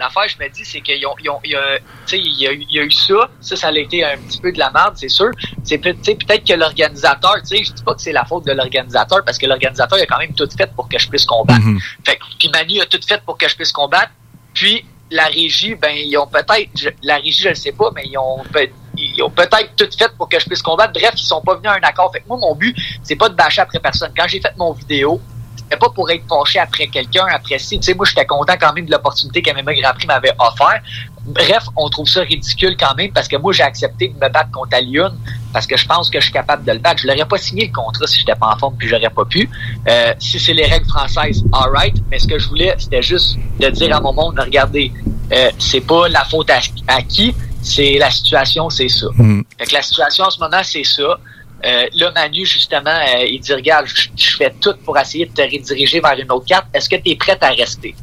L'affaire, 0.01 0.29
je 0.29 0.37
me 0.43 0.49
dis, 0.51 0.65
c'est 0.65 0.81
qu'ils 0.81 1.07
ont, 1.07 1.15
ils 1.23 1.31
ont, 1.31 1.39
il 1.45 1.53
y 1.53 1.55
a, 1.57 1.79
tu 1.79 1.85
sais, 2.07 2.19
il 2.19 2.41
y 2.41 2.47
a, 2.49 2.53
eu- 2.53 2.67
il 2.69 2.77
y 2.77 2.81
a 2.81 2.83
eu 2.83 2.91
ça. 2.91 3.31
Ça, 3.41 3.55
ça 3.57 3.69
a 3.69 3.73
été 3.73 4.05
un 4.05 4.17
petit 4.19 4.41
peu 4.41 4.51
de 4.51 4.59
la 4.59 4.71
merde, 4.71 4.95
c'est 4.97 5.09
sûr. 5.09 5.31
C'est 5.63 5.79
peut-être 5.79 6.45
que 6.47 6.55
l'organisateur, 6.55 7.35
tu 7.43 7.57
sais, 7.57 7.65
je 7.65 7.73
dis 7.73 7.83
pas 7.85 7.95
que 7.95 8.01
c'est 8.03 8.13
la 8.13 8.25
faute 8.25 8.45
de 8.47 8.53
l'organisateur 8.53 9.25
parce 9.25 9.39
que 9.39 9.47
l'organisateur 9.47 9.99
il 9.99 10.03
a 10.03 10.07
quand 10.07 10.19
même 10.19 10.35
tout 10.35 10.49
fait 10.57 10.71
pour 10.75 10.89
que 10.89 10.99
je 10.99 11.09
puisse 11.09 11.25
combattre. 11.25 11.61
Mhm. 11.65 11.79
Fait 12.05 12.19
puis 12.39 12.51
Manu 12.53 12.81
a 12.81 12.87
tout 12.87 13.01
fait 13.07 13.23
pour 13.25 13.39
que 13.39 13.49
je 13.49 13.55
puisse 13.55 13.73
combattre. 13.73 14.11
Puis 14.55 14.85
la 15.11 15.27
régie, 15.27 15.75
ben 15.75 15.93
ils 15.95 16.17
ont 16.17 16.27
peut-être, 16.27 16.71
je- 16.77 16.89
la 17.03 17.17
régie, 17.17 17.43
je 17.43 17.49
ne 17.51 17.55
sais 17.55 17.73
pas, 17.73 17.91
mais 17.95 18.03
ils 18.07 18.17
ont 18.19 18.43
peut- 18.53 18.69
ils 18.97 19.23
ont 19.23 19.31
peut-être 19.31 19.75
tout 19.77 19.89
fait 19.99 20.11
pour 20.17 20.29
que 20.29 20.39
je 20.39 20.47
puisse 20.47 20.63
combattre. 20.63 20.93
Bref, 20.93 21.13
ils 21.15 21.19
sont 21.27 21.41
pas 21.41 21.55
venus 21.55 21.69
à 21.71 21.75
un 21.75 21.81
accord. 21.83 22.13
Fait 22.13 22.21
que 22.21 22.29
moi, 22.29 22.37
mon 22.39 22.55
but, 22.55 22.77
c'est 23.03 23.17
pas 23.17 23.29
de 23.29 23.35
bâcher 23.35 23.61
après 23.61 23.79
personne. 23.81 24.13
Quand 24.17 24.27
j'ai 24.29 24.41
fait 24.41 24.53
mon 24.57 24.73
vidéo, 24.73 25.21
c'était 25.71 25.79
pas 25.79 25.91
pour 25.91 26.11
être 26.11 26.25
fâché 26.29 26.59
après 26.59 26.89
quelqu'un, 26.89 27.27
après 27.33 27.59
si. 27.59 27.79
Tu 27.79 27.85
sais, 27.85 27.95
moi, 27.95 28.05
j'étais 28.05 28.27
content 28.27 28.55
quand 28.61 28.73
même 28.73 28.87
de 28.87 28.91
l'opportunité 28.91 29.41
qu'MMA 29.41 29.75
Grand 29.75 29.93
Prix 29.93 30.07
m'avait 30.07 30.33
offert. 30.39 30.83
Bref, 31.25 31.65
on 31.77 31.89
trouve 31.89 32.09
ça 32.09 32.23
ridicule 32.23 32.77
quand 32.77 32.95
même 32.97 33.13
parce 33.13 33.29
que 33.29 33.37
moi, 33.37 33.53
j'ai 33.53 33.63
accepté 33.63 34.09
de 34.09 34.15
me 34.15 34.29
battre 34.29 34.51
contre 34.51 34.75
Alioun 34.75 35.17
parce 35.53 35.67
que 35.67 35.77
je 35.77 35.87
pense 35.87 36.11
que 36.11 36.19
je 36.19 36.25
suis 36.25 36.33
capable 36.33 36.65
de 36.65 36.73
le 36.73 36.79
battre. 36.79 37.03
Je 37.03 37.07
l'aurais 37.07 37.25
pas 37.25 37.39
signé 37.39 37.67
le 37.67 37.73
contrat 37.73 38.07
si 38.09 38.19
j'étais 38.19 38.35
pas 38.35 38.49
en 38.49 38.59
forme 38.59 38.75
puis 38.77 38.89
j'aurais 38.89 39.11
pas 39.11 39.25
pu. 39.25 39.49
Euh, 39.89 40.13
si 40.19 40.41
c'est 40.41 40.55
les 40.55 40.67
règles 40.67 40.89
françaises, 40.89 41.45
alright. 41.53 41.95
Mais 42.11 42.19
ce 42.19 42.27
que 42.27 42.39
je 42.39 42.49
voulais, 42.49 42.75
c'était 42.79 43.03
juste 43.03 43.37
de 43.61 43.69
dire 43.69 43.95
à 43.95 44.01
mon 44.01 44.13
monde, 44.13 44.41
regardez, 44.41 44.91
euh, 45.33 45.51
c'est 45.59 45.83
pas 45.83 46.09
la 46.09 46.25
faute 46.25 46.51
à, 46.51 46.59
à 46.89 47.03
qui, 47.03 47.33
c'est 47.63 47.97
la 47.99 48.11
situation, 48.11 48.71
c'est 48.71 48.89
ça. 48.89 49.07
Mhm. 49.15 49.45
Fait 49.57 49.67
que 49.67 49.75
la 49.75 49.83
situation 49.83 50.25
en 50.25 50.31
ce 50.31 50.41
moment, 50.41 50.63
c'est 50.65 50.85
ça. 50.85 51.21
Euh, 51.65 51.87
là, 51.95 52.11
Manu, 52.15 52.47
justement, 52.47 52.91
euh, 52.91 53.25
il 53.27 53.39
dit 53.41 53.53
Regarde, 53.53 53.87
je, 53.87 54.09
je 54.17 54.37
fais 54.37 54.53
tout 54.61 54.75
pour 54.85 54.97
essayer 54.99 55.27
de 55.27 55.33
te 55.33 55.43
rediriger 55.43 56.01
vers 56.01 56.19
une 56.19 56.31
autre 56.33 56.47
carte. 56.47 56.67
Est-ce 56.73 56.89
que 56.89 56.97
tu 56.97 57.11
es 57.11 57.17
prête 57.17 57.43
à 57.43 57.51
rester? 57.51 57.95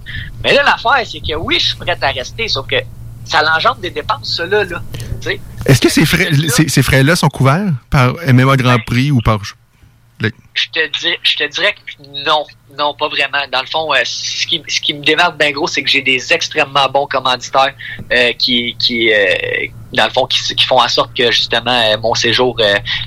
Mais 0.44 0.54
là, 0.54 0.64
l'affaire, 0.64 1.06
c'est 1.10 1.20
que 1.20 1.36
oui, 1.36 1.58
je 1.60 1.68
suis 1.70 1.76
prête 1.78 2.02
à 2.04 2.10
rester, 2.10 2.48
sauf 2.48 2.68
que 2.68 2.76
ça 3.26 3.42
l'engendre 3.42 3.78
des 3.82 3.90
dépenses, 3.90 4.36
ça, 4.38 4.46
là. 4.46 4.64
là. 4.64 4.82
Est-ce 5.66 5.82
que 5.82 5.90
ces 5.90 6.06
frais, 6.06 6.30
ces, 6.50 6.70
ces 6.70 6.82
frais-là 6.84 7.16
sont 7.16 7.28
couverts 7.30 7.74
par 7.90 8.14
MMA 8.28 8.56
Grand 8.58 8.80
Prix 8.80 9.12
ou 9.12 9.20
par 9.22 9.40
le- 10.22 10.32
je 10.58 10.70
te 10.70 11.00
dis, 11.00 11.14
je 11.24 11.36
te 11.38 11.44
dirais 11.50 11.74
que 11.74 12.04
non, 12.26 12.44
non, 12.78 12.94
pas 12.94 13.08
vraiment. 13.08 13.38
Dans 13.52 13.62
le 13.62 13.68
fond, 13.68 13.94
euh, 13.94 13.98
ce 14.04 14.46
qui, 14.48 14.62
qui 14.64 14.94
me 14.94 15.04
démarque 15.04 15.38
bien 15.38 15.52
gros, 15.52 15.68
c'est 15.68 15.84
que 15.84 15.90
j'ai 15.90 16.02
des 16.02 16.34
extrêmement 16.34 16.88
bons 16.92 17.08
commanditaires 17.08 17.74
euh, 18.12 18.34
qui, 18.34 18.76
qui 18.80 19.12
euh, 19.14 19.26
dans 19.94 20.06
le 20.06 20.12
fond, 20.12 20.26
qui, 20.26 20.40
qui 20.56 20.66
font 20.66 20.82
en 20.82 20.88
sorte 20.90 21.16
que 21.16 21.32
justement 21.32 21.98
mon 22.02 22.14
séjour 22.14 22.58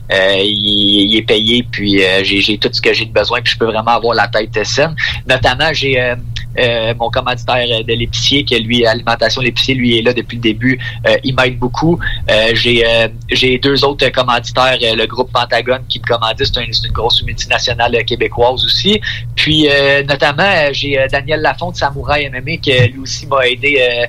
est 0.08 1.26
payé, 1.26 1.62
puis 1.70 2.00
j'ai, 2.22 2.58
tout 2.58 2.70
ce 2.72 2.80
que 2.80 2.92
j'ai 2.92 3.04
de 3.04 3.12
besoin, 3.12 3.40
puis 3.42 3.52
je 3.52 3.58
peux 3.58 3.66
vraiment 3.66 3.92
avoir 3.92 4.14
la 4.14 4.28
tête 4.28 4.64
saine. 4.64 4.94
Notamment, 5.26 5.72
j'ai 5.72 6.14
mon 6.98 7.10
commanditaire 7.10 7.84
de 7.84 7.92
l'épicier, 7.92 8.44
que 8.44 8.54
lui, 8.56 8.84
alimentation 8.86 9.40
l'épicier, 9.42 9.74
lui 9.74 9.98
est 9.98 10.02
là 10.02 10.12
depuis 10.12 10.36
le 10.36 10.42
début. 10.42 10.78
Il 11.22 11.34
m'aide 11.34 11.58
beaucoup. 11.58 11.98
J'ai, 12.54 13.58
deux 13.58 13.84
autres 13.84 14.08
commanditaires, 14.08 14.78
le 14.80 15.06
groupe 15.06 15.30
Pentagone 15.32 15.84
qui 15.88 16.00
me 16.00 16.06
commandit, 16.06 16.44
c'est, 16.44 16.58
un- 16.58 16.72
c'est 16.72 16.86
une 16.86 16.92
grosse 16.92 17.22
multinationale 17.22 17.39
euh, 17.48 18.02
québécoise 18.02 18.64
aussi. 18.64 19.00
Puis 19.36 19.68
euh, 19.68 20.02
notamment, 20.02 20.42
euh, 20.42 20.70
j'ai 20.72 20.98
euh, 20.98 21.06
Daniel 21.08 21.40
Lafont 21.40 21.70
de 21.70 21.76
Samouraï 21.76 22.28
MMA 22.30 22.56
qui 22.58 22.72
lui 22.72 23.00
aussi 23.00 23.26
m'a 23.26 23.46
aidé 23.46 24.08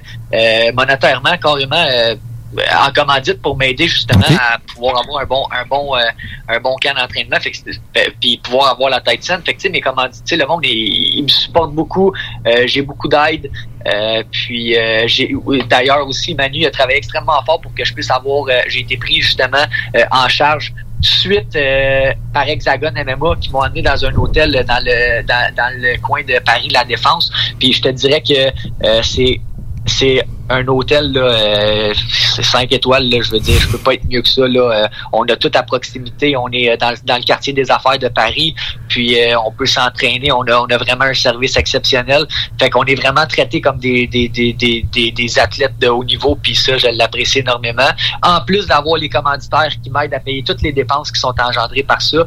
monétairement, 0.74 1.38
carrément. 1.42 2.16
en 2.54 2.92
commandite 2.92 3.42
pour 3.42 3.56
m'aider 3.56 3.88
justement 3.88 4.26
à 4.40 4.60
pouvoir 4.60 5.00
avoir 5.00 5.22
un 5.22 5.26
bon 5.26 5.46
un 5.52 5.66
bon 5.66 5.96
euh, 5.96 6.02
un 6.50 6.60
bon 6.60 6.76
camp 6.82 6.94
d'entraînement 6.96 7.38
fait 7.40 7.52
que 7.52 8.10
puis 8.20 8.38
pouvoir 8.44 8.72
avoir 8.72 8.90
la 8.90 9.00
tête 9.00 9.24
saine 9.24 9.42
fait 9.46 9.54
que 9.54 9.60
tu 9.60 9.68
sais 9.68 9.70
mes 9.70 9.80
commandites 9.82 10.30
le 10.32 10.46
monde 10.46 10.66
il, 10.66 11.18
il 11.18 11.24
me 11.24 11.28
supporte 11.30 11.72
beaucoup 11.74 12.14
euh, 12.46 12.64
j'ai 12.68 12.82
beaucoup 12.82 13.08
d'aide 13.08 13.50
euh, 13.88 14.24
puis 14.32 14.76
j'ai 15.06 15.34
d'ailleurs 15.68 16.06
aussi 16.06 16.36
Manu 16.36 16.66
a 16.66 16.72
travaillé 16.72 16.98
extrêmement 16.98 17.42
fort 17.46 17.62
pour 17.62 17.74
que 17.74 17.86
je 17.86 17.94
puisse 17.94 18.12
avoir 18.12 18.46
j'ai 18.68 18.82
été 18.82 18.98
pris 18.98 19.22
justement 19.22 19.66
en 20.12 20.28
charge 20.28 20.74
suite 21.02 21.56
euh, 21.56 22.14
par 22.34 22.48
Hexagone 22.48 22.94
MMA 22.94 23.36
qui 23.40 23.52
m'ont 23.52 23.62
amené 23.62 23.82
dans 23.82 24.06
un 24.06 24.14
hôtel 24.16 24.52
dans 24.68 24.84
le 24.84 25.24
dans, 25.24 25.54
dans 25.56 25.74
le 25.76 26.00
coin 26.02 26.22
de 26.24 26.40
Paris 26.40 26.70
La 26.72 26.84
Défense. 26.84 27.32
Puis 27.60 27.74
je 27.74 27.82
te 27.82 27.90
dirais 27.90 28.22
que 28.22 28.48
euh, 28.86 29.02
c'est 29.04 29.40
c'est 29.86 30.24
un 30.50 30.68
hôtel 30.68 31.12
là, 31.14 31.22
euh, 31.22 31.94
c'est 32.34 32.44
cinq 32.44 32.72
étoiles 32.72 33.10
là, 33.10 33.18
je 33.22 33.32
veux 33.32 33.40
dire, 33.40 33.60
je 33.60 33.68
peux 33.70 33.78
pas 33.78 33.94
être 33.94 34.06
mieux 34.10 34.22
que 34.22 34.28
ça 34.28 34.48
là. 34.48 34.62
Euh, 34.84 34.88
on 35.14 35.24
a 35.24 35.36
tout 35.36 35.52
à 35.54 35.64
proximité, 35.64 36.36
on 36.36 36.50
est 36.50 36.70
euh, 36.72 36.78
dans, 36.78 36.94
dans 37.06 37.18
le 37.18 37.24
quartier 37.24 37.54
des 37.54 37.70
affaires 37.72 37.98
de 38.00 38.08
Paris, 38.10 38.54
puis 38.90 39.20
euh, 39.20 39.40
on 39.46 39.52
peut 39.52 39.66
s'entraîner, 39.66 40.32
on 40.32 40.42
a 40.44 40.60
on 40.60 40.66
a 40.66 40.78
vraiment 40.78 41.06
un 41.06 41.14
service 41.14 41.56
exceptionnel. 41.58 42.26
Fait 42.60 42.70
qu'on 42.70 42.84
est 42.86 42.96
vraiment 42.96 43.26
traité 43.26 43.62
comme 43.62 43.78
des 43.80 44.08
des, 44.08 44.28
des, 44.30 44.54
des, 44.54 45.12
des, 45.12 45.40
athlètes 45.40 45.78
de 45.80 45.88
haut 45.88 46.04
niveau, 46.04 46.36
puis 46.36 46.56
ça 46.56 46.78
je 46.78 46.88
l'apprécie 46.88 47.40
énormément. 47.40 47.90
En 48.24 48.42
plus 48.42 48.68
d'avoir 48.68 48.98
les 48.98 49.10
commanditaires 49.10 49.70
qui 49.82 49.90
m'aident 49.90 50.14
à 50.14 50.20
payer 50.20 50.44
toutes 50.44 50.62
les 50.62 50.74
dépenses 50.74 51.12
qui 51.12 51.20
sont 51.20 51.34
engendrées 51.40 51.84
par 51.84 52.02
ça. 52.02 52.18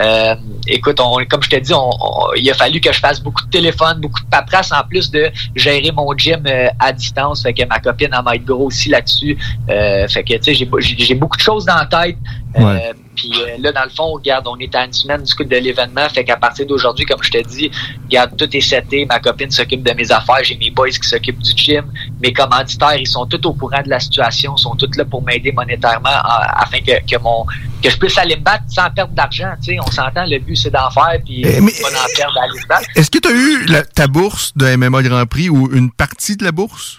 Euh, 0.00 0.34
écoute, 0.66 0.98
on, 1.00 1.18
comme 1.26 1.42
je 1.42 1.50
te 1.50 1.56
dis, 1.56 1.74
on, 1.74 1.90
on- 2.00 2.32
il 2.36 2.50
a 2.50 2.54
fallu 2.54 2.80
que 2.80 2.92
je 2.92 2.98
fasse 2.98 3.20
beaucoup 3.20 3.44
de 3.44 3.50
téléphone, 3.50 4.00
beaucoup 4.00 4.20
de 4.20 4.28
paperasse 4.30 4.72
en 4.72 4.82
plus 4.88 5.10
de 5.10 5.30
gérer 5.54 5.92
mon 5.92 6.16
gym 6.16 6.42
euh, 6.46 6.68
à 6.78 6.92
distance. 6.92 7.42
Fait 7.42 7.52
que 7.52 7.62
ma 7.74 7.80
copine 7.80 8.14
en 8.14 8.22
m'aide 8.22 8.44
gros 8.44 8.66
aussi 8.66 8.88
là-dessus. 8.88 9.36
Euh, 9.68 10.06
fait 10.08 10.22
que 10.24 10.34
tu 10.34 10.54
sais, 10.54 10.66
j'ai 10.98 11.14
beaucoup 11.14 11.36
de 11.36 11.42
choses 11.42 11.64
dans 11.64 11.76
la 11.76 11.86
tête. 11.86 12.16
Euh. 12.56 12.92
Puis 13.16 13.30
euh, 13.36 13.56
là, 13.60 13.72
dans 13.72 13.84
le 13.84 13.90
fond, 13.90 14.12
regarde, 14.12 14.46
on 14.48 14.56
est 14.58 14.72
à 14.74 14.84
une 14.84 14.92
semaine 14.92 15.22
du 15.22 15.34
coup 15.34 15.44
de 15.44 15.56
l'événement. 15.56 16.08
Fait 16.08 16.24
qu'à 16.24 16.36
partir 16.36 16.66
d'aujourd'hui, 16.66 17.04
comme 17.04 17.22
je 17.22 17.30
te 17.30 17.42
dis, 17.48 17.70
regarde, 18.04 18.36
tout 18.36 18.48
est 18.56 18.60
seté. 18.60 19.06
Ma 19.06 19.18
copine 19.20 19.50
s'occupe 19.50 19.82
de 19.82 19.92
mes 19.92 20.10
affaires. 20.12 20.42
J'ai 20.42 20.56
mes 20.56 20.70
boys 20.70 20.90
qui 20.90 21.08
s'occupent 21.08 21.40
du 21.40 21.52
gym. 21.56 21.84
Mes 22.22 22.32
commanditaires, 22.32 22.96
ils 22.96 23.06
sont 23.06 23.26
tous 23.26 23.46
au 23.48 23.54
courant 23.54 23.82
de 23.84 23.90
la 23.90 23.98
situation. 24.00 24.54
Ils 24.56 24.60
sont 24.62 24.74
tous 24.76 24.96
là 24.96 25.04
pour 25.04 25.22
m'aider 25.24 25.52
monétairement 25.52 26.10
afin 26.56 26.78
que, 26.78 26.92
que 27.08 27.20
mon 27.22 27.44
que 27.82 27.90
je 27.90 27.96
puisse 27.98 28.16
aller 28.18 28.36
me 28.36 28.40
battre 28.42 28.64
sans 28.68 28.90
perdre 28.90 29.12
d'argent. 29.14 29.52
Tu 29.62 29.74
sais, 29.74 29.78
on 29.80 29.90
s'entend, 29.90 30.24
le 30.26 30.38
but 30.38 30.56
c'est 30.56 30.70
d'en 30.70 30.90
faire 30.90 31.18
puis 31.24 31.42
Eh, 31.44 31.60
pas 31.60 31.90
d'en 31.90 32.06
perdre 32.16 32.38
à 32.40 32.44
aller 32.44 32.58
se 32.60 32.66
battre. 32.66 32.88
Est-ce 32.96 33.10
que 33.10 33.18
tu 33.18 33.28
as 33.28 33.32
eu 33.32 33.64
la- 33.66 33.82
ta 33.84 34.06
bourse 34.06 34.52
de 34.56 34.66
MMA 34.76 35.02
Grand 35.02 35.26
Prix 35.26 35.50
ou 35.50 35.70
une 35.72 35.90
partie 35.90 36.36
de 36.36 36.44
la 36.44 36.52
bourse? 36.52 36.98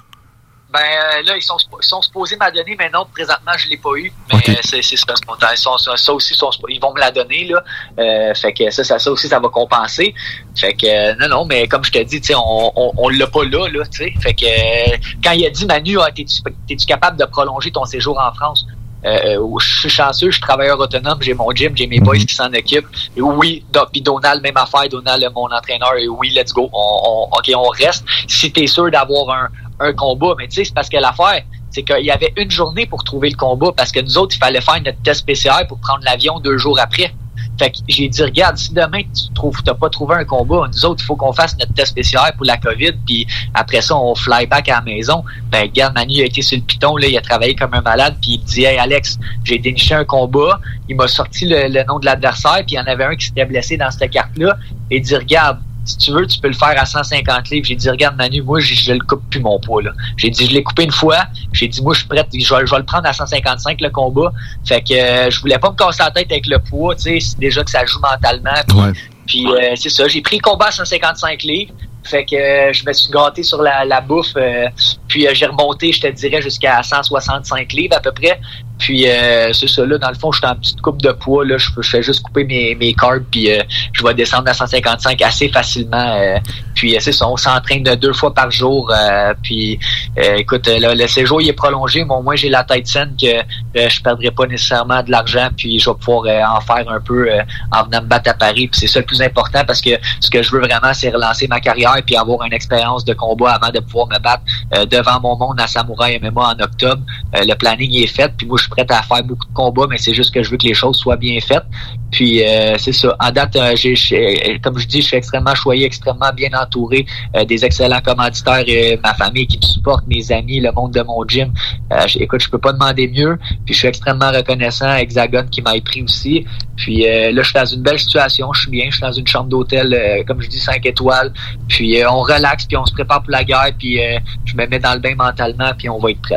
Ben 0.76 0.82
euh, 0.82 1.24
là, 1.24 1.38
ils 1.38 1.42
sont, 1.42 1.58
ils 1.82 1.86
sont 1.86 2.02
supposés 2.02 2.36
m'a 2.36 2.52
donner, 2.52 2.76
mais 2.78 2.90
non, 2.90 3.06
présentement, 3.14 3.54
je 3.58 3.70
l'ai 3.70 3.78
pas 3.78 3.92
eu. 3.96 4.12
Mais 4.32 4.38
euh, 4.50 4.56
c'est 4.62 4.82
spontané. 4.82 5.54
Ils 5.54 5.58
sont- 5.58 5.78
ça, 5.78 6.14
aussi, 6.14 6.34
ils 6.34 6.38
sont 6.38 6.50
spo- 6.50 6.66
ils 6.70 6.80
vont 6.80 6.94
me 6.94 7.00
la 7.00 7.12
donner, 7.12 7.46
là. 7.46 7.64
Euh, 8.00 8.34
fait 8.36 8.52
que 8.54 8.70
ça, 8.72 8.84
ça, 8.84 9.00
ça 9.00 9.12
aussi, 9.12 9.28
ça 9.30 9.40
va 9.40 9.48
compenser. 9.50 10.14
Fait 10.56 10.74
que 10.74 10.86
euh, 10.86 11.16
non, 11.20 11.28
non, 11.30 11.46
mais 11.46 11.68
comme 11.68 11.84
je 11.86 11.92
te 11.92 12.04
dis, 12.04 12.20
tu 12.20 12.34
on, 12.36 12.72
on, 12.76 12.92
on 12.98 13.10
l'a 13.10 13.28
pas 13.28 13.44
là, 13.46 13.68
là, 13.70 13.86
tu 13.86 13.98
sais. 14.04 14.14
Fait 14.22 14.34
que 14.34 14.46
euh, 14.46 14.98
quand 15.24 15.32
il 15.32 15.46
a 15.46 15.50
dit 15.50 15.66
Manu, 15.66 15.98
ah, 16.02 16.10
t'es-tu 16.14 16.86
capable 16.86 17.18
de 17.18 17.26
prolonger 17.26 17.72
ton 17.72 17.86
séjour 17.86 18.20
en 18.20 18.34
France? 18.34 18.66
Euh, 19.06 19.38
euh, 19.38 19.60
je 19.60 19.80
suis 19.82 19.90
chanceux, 19.90 20.28
je 20.32 20.38
suis 20.38 20.42
travailleur 20.42 20.80
autonome, 20.80 21.20
j'ai 21.22 21.36
mon 21.36 21.52
gym, 21.52 21.78
j'ai 21.78 21.86
mes 21.86 22.00
boys 22.00 22.18
qui 22.18 22.34
s'en 22.34 22.52
occupent. 22.52 22.88
Et 23.16 23.22
oui, 23.22 23.64
puis 23.92 24.02
Donald, 24.02 24.42
même 24.42 24.58
affaire, 24.58 24.90
Donald, 24.90 25.24
mon 25.36 25.46
entraîneur, 25.52 25.94
et 25.96 26.08
oui, 26.08 26.32
let's 26.32 26.52
go, 26.52 26.72
on, 26.74 27.02
on- 27.32 27.38
ok, 27.38 27.52
on 27.56 27.70
reste. 27.70 28.04
Si 28.28 28.52
t'es 28.52 28.66
sûr 28.66 28.90
d'avoir 28.90 29.30
un, 29.30 29.50
un 29.80 29.94
combat, 29.94 30.36
mais 30.38 30.48
tu 30.48 30.56
sais, 30.56 30.66
c'est 30.66 30.74
parce 30.74 30.90
que 30.90 30.98
l'affaire, 30.98 31.44
c'est 31.72 31.84
qu'il 31.84 32.06
y 32.06 32.12
avait 32.12 32.34
une 32.38 32.52
journée 32.52 32.86
pour 32.86 33.04
trouver 33.04 33.30
le 33.30 33.36
combat, 33.36 33.72
parce 33.76 33.92
que 33.92 34.00
nous 34.00 34.18
autres, 34.18 34.36
il 34.36 34.40
fallait 34.40 34.62
faire 34.62 34.82
notre 34.84 35.02
test 35.04 35.26
PCR 35.26 35.68
pour 35.68 35.78
prendre 35.80 36.04
l'avion 36.04 36.40
deux 36.40 36.58
jours 36.58 36.80
après. 36.80 37.14
Fait 37.60 37.72
que 37.72 37.78
j'ai 37.88 38.10
dit, 38.10 38.22
regarde, 38.22 38.58
si 38.58 38.74
demain 38.74 39.02
tu 39.04 39.34
trouves, 39.34 39.62
t'as 39.64 39.74
pas 39.74 39.90
trouvé 39.90 40.16
un 40.16 40.26
combat, 40.26 40.68
nous 40.68 40.86
autres, 40.86 41.04
il 41.04 41.06
faut 41.06 41.16
qu'on 41.16 41.32
fasse 41.32 41.58
notre 41.58 41.74
test 41.74 41.96
PCR 41.96 42.34
pour 42.36 42.46
la 42.46 42.58
COVID, 42.58 42.94
puis 43.06 43.28
après 43.54 43.82
ça, 43.82 43.96
on 43.96 44.14
fly 44.16 44.46
back 44.46 44.68
à 44.70 44.76
la 44.76 44.82
maison. 44.82 45.24
Ben, 45.52 45.64
regarde, 45.64 45.94
Manu 45.96 46.22
a 46.22 46.26
été 46.26 46.42
sur 46.42 46.58
le 46.58 46.64
piton, 46.64 46.98
là, 46.98 47.08
il 47.08 47.18
a 47.18 47.22
travaillé 47.22 47.56
comme 47.56 47.74
un 47.74 47.82
malade, 47.82 48.18
puis 48.22 48.34
il 48.34 48.44
dit, 48.44 48.64
hey 48.64 48.78
Alex, 48.78 49.20
j'ai 49.44 49.58
déniché 49.58 49.96
un 49.96 50.06
combat, 50.06 50.60
il 50.90 50.96
m'a 50.96 51.08
sorti 51.08 51.46
le, 51.46 51.68
le 51.68 51.84
nom 51.86 52.00
de 52.00 52.06
l'adversaire, 52.06 52.64
puis 52.66 52.72
il 52.72 52.76
y 52.76 52.80
en 52.80 52.88
avait 52.88 53.06
un 53.06 53.16
qui 53.16 53.28
s'était 53.28 53.46
blessé 53.46 53.78
dans 53.78 53.92
cette 53.92 54.12
carte-là, 54.12 54.58
et 54.92 54.98
il 54.98 55.02
dit, 55.02 55.16
regarde, 55.16 55.60
si 55.86 55.98
tu 55.98 56.12
veux, 56.12 56.26
tu 56.28 56.39
peux 56.39 56.48
le 56.50 56.54
faire 56.54 56.74
à 56.78 56.86
150 56.86 57.50
livres. 57.50 57.65
J'ai 57.67 57.76
dit, 57.76 57.89
regarde, 57.89 58.15
Manu, 58.17 58.41
moi, 58.41 58.60
je, 58.60 58.74
je 58.74 58.91
le 58.93 59.00
coupe 59.00 59.21
plus 59.30 59.39
mon 59.39 59.60
poids. 59.60 59.82
J'ai 60.17 60.30
dit, 60.30 60.45
je 60.48 60.52
l'ai 60.54 60.63
coupé 60.63 60.84
une 60.84 60.91
fois. 60.91 61.26
J'ai 61.54 61.67
dit, 61.67 61.82
moi, 61.82 61.93
je 61.93 62.00
suis 62.00 62.08
prêt. 62.08 62.26
Je 62.34 62.38
vais, 62.56 62.65
je 62.65 62.71
vais 62.71 62.78
le 62.80 62.86
prendre 62.86 63.08
à 63.08 63.13
155, 63.13 63.80
le 63.82 63.89
combat. 63.89 64.32
Fait 64.65 64.82
que 64.82 64.93
euh, 64.93 65.30
je 65.30 65.39
voulais 65.39 65.58
pas 65.60 65.69
me 65.71 65.76
casser 65.76 66.04
la 66.04 66.12
tête 66.12 66.32
avec 66.32 66.48
le 66.48 66.60
poids, 66.60 66.95
tu 66.95 67.02
sais. 67.04 67.19
C'est 67.19 67.39
déjà 67.39 67.63
que 67.63 67.71
ça 67.71 67.86
joue 67.86 68.00
mentalement. 68.00 68.52
Puis, 68.67 68.78
Ouais. 68.78 68.91
puis, 69.28 69.48
euh, 69.48 69.76
c'est 69.76 69.89
ça. 69.89 70.08
J'ai 70.08 70.21
pris 70.21 70.38
le 70.38 70.41
combat 70.41 70.67
à 70.67 70.71
155 70.71 71.43
livres. 71.43 71.74
Fait 72.04 72.24
que 72.24 72.36
euh, 72.36 72.71
je 72.71 72.86
me 72.86 72.93
suis 72.93 73.12
gâté 73.12 73.41
sur 73.41 73.62
la, 73.63 73.84
la 73.84 74.00
bouffe. 74.00 74.34
euh, 74.38 74.67
puis 75.08 75.28
euh, 75.28 75.32
j'ai 75.34 75.48
remonté, 75.48 75.91
je 75.91 76.02
te 76.02 76.08
dirais, 76.08 76.39
jusqu'à 76.39 76.84
165 76.84 77.74
livres 77.74 77.95
à 77.98 78.00
peu 78.00 78.12
près. 78.12 78.39
Puis 78.78 79.10
euh, 79.10 79.54
c'est 79.54 79.68
ça, 79.68 79.86
là, 79.86 79.98
dans 79.98 80.10
le 80.10 80.16
fond, 80.16 80.32
je 80.32 80.40
suis 80.40 80.48
en 80.48 80.56
petite 80.56 80.82
coupe 80.82 81.02
de 81.02 81.12
poids. 81.12 81.46
Là, 81.46 81.58
je, 81.58 81.70
fais 81.82 82.04
juste 82.04 82.22
couper 82.24 82.44
mes, 82.44 82.76
mes 82.76 82.94
carbs, 82.94 83.24
puis 83.32 83.52
euh, 83.52 83.62
je 83.94 84.04
vais 84.04 84.14
descendre 84.14 84.50
à 84.50 84.54
155 84.54 85.22
assez 85.22 85.50
facilement. 85.50 85.98
euh, 85.98 86.38
puis 86.74 86.96
euh, 86.96 87.00
c'est 87.00 87.14
ça, 87.14 87.28
on 87.28 87.38
s'entraîne 87.38 87.84
deux 87.84 88.14
fois 88.14 88.34
par 88.34 88.52
jour. 88.52 88.92
euh, 88.92 89.34
puis 89.42 89.80
euh, 90.18 90.36
écoute, 90.36 90.68
euh, 90.68 90.94
le, 90.94 91.08
séjour 91.08 91.42
il 91.42 91.50
est 91.50 91.54
prolongé, 91.54 92.04
mais 92.04 92.14
au 92.14 92.22
moins 92.22 92.36
j'ai 92.36 92.50
la 92.50 92.64
tête 92.64 92.88
saine 92.88 93.16
que 93.20 93.28
je 93.76 94.02
perdrai 94.02 94.32
pas 94.32 94.46
nécessairement 94.46 95.02
de 95.04 95.12
l'argent, 95.12 95.50
puis 95.56 95.80
je 95.80 95.90
vais 95.90 95.96
pouvoir 95.96 96.58
en 96.58 96.62
faire 96.62 96.90
un 96.90 97.00
peu 97.00 97.30
en 97.72 97.84
venant 97.86 98.02
me 98.02 98.08
battre 98.08 98.30
à 98.32 98.34
Paris. 98.34 98.68
Puis 98.68 98.82
c'est 98.82 98.88
ça 98.88 99.00
le 99.00 99.06
plus 99.06 99.22
important 99.22 99.64
parce 99.66 99.82
que 99.82 99.92
ce 100.20 100.30
que 100.30 100.42
je 100.44 100.52
veux 100.52 100.60
vraiment, 100.60 100.94
c'est 100.94 101.10
relancer 101.10 101.48
ma 101.48 101.60
carrière 101.60 101.96
puis 102.06 102.16
avoir 102.16 102.44
une 102.44 102.54
expérience 102.54 103.06
de 103.06 103.14
combat 103.14 103.54
avant 103.54 103.72
de 103.72 103.80
pouvoir 103.80 104.08
me 104.08 104.20
battre 104.20 104.44
devant 104.88 105.20
mon 105.22 105.38
monde 105.38 105.60
à 105.60 105.68
Samouraï 105.68 106.20
MMA 106.22 106.42
en 106.42 106.60
octobre. 106.64 107.02
Le 107.34 107.54
planning 107.56 107.94
est 107.96 108.08
fait, 108.08 108.32
puis 108.38 108.48
moi 108.48 108.58
suis 108.65 108.69
prêt 108.69 108.86
à 108.89 109.01
faire 109.04 109.23
beaucoup 109.23 109.45
de 109.47 109.54
combats, 109.54 109.86
mais 109.89 109.97
c'est 109.97 110.13
juste 110.13 110.34
que 110.34 110.43
je 110.43 110.49
veux 110.51 110.58
que 110.58 110.67
les 110.67 110.73
choses 110.73 110.97
soient 110.97 111.15
bien 111.17 111.39
faites. 111.39 111.63
Puis 112.12 112.43
euh, 112.43 112.75
c'est 112.78 112.93
ça. 112.93 113.15
En 113.19 113.32
date, 113.32 113.56
euh, 113.56 113.75
j'ai- 113.75 114.60
comme 114.63 114.78
je 114.78 114.88
dis, 114.88 115.01
je 115.01 115.08
suis 115.08 115.17
extrêmement 115.17 115.56
choyé, 115.56 115.86
extrêmement 115.86 116.32
bien 116.36 116.49
entouré, 116.54 117.06
euh, 117.36 117.43
des 117.45 117.65
excellents 117.65 118.01
commanditaires, 118.01 118.63
euh, 118.67 118.97
ma 119.04 119.13
famille 119.13 119.47
qui 119.47 119.58
me 119.58 119.63
supporte, 119.63 120.06
mes 120.08 120.32
amis, 120.32 120.60
le 120.60 120.71
monde 120.71 120.93
de 120.93 121.01
mon 121.01 121.25
gym. 121.28 121.51
Euh, 121.91 122.06
écoute, 122.19 122.41
je 122.41 122.49
peux 122.49 122.58
pas 122.60 122.73
demander 122.73 123.08
mieux. 123.08 123.38
Puis 123.65 123.73
je 123.73 123.80
suis 123.80 123.88
extrêmement 123.88 124.32
reconnaissant 124.32 124.88
à 124.88 125.01
Hexagone 125.01 125.49
qui 125.49 125.62
m'a 125.62 125.73
pris 125.84 126.04
aussi. 126.04 126.45
Puis 126.78 127.08
euh, 127.08 127.32
là, 127.32 127.41
je 127.41 127.47
suis 127.49 127.54
dans 127.60 127.65
une 127.65 127.82
belle 127.82 127.99
situation, 127.99 128.51
je 128.54 128.62
suis 128.62 128.71
bien, 128.71 128.86
je 128.89 128.95
suis 128.95 129.01
dans 129.01 129.12
une 129.12 129.28
chambre 129.28 129.49
d'hôtel, 129.49 129.93
euh, 129.93 130.23
comme 130.25 130.41
je 130.41 130.47
dis, 130.49 130.60
5 130.60 130.86
étoiles. 130.86 131.34
Puis 131.67 132.01
euh, 132.01 132.10
on 132.10 132.21
relaxe, 132.21 132.65
puis 132.65 132.78
on 132.78 132.86
se 132.86 132.93
prépare 132.93 133.21
pour 133.21 133.32
la 133.32 133.43
guerre, 133.43 133.71
puis 133.78 133.99
euh, 134.01 134.19
je 134.45 134.56
me 134.56 134.65
mets 134.67 134.80
dans 134.80 134.93
le 134.93 134.99
bain 134.99 135.15
mentalement, 135.15 135.71
puis 135.78 135.89
on 135.89 135.99
va 135.99 136.12
être 136.12 136.21
prêt. 136.21 136.36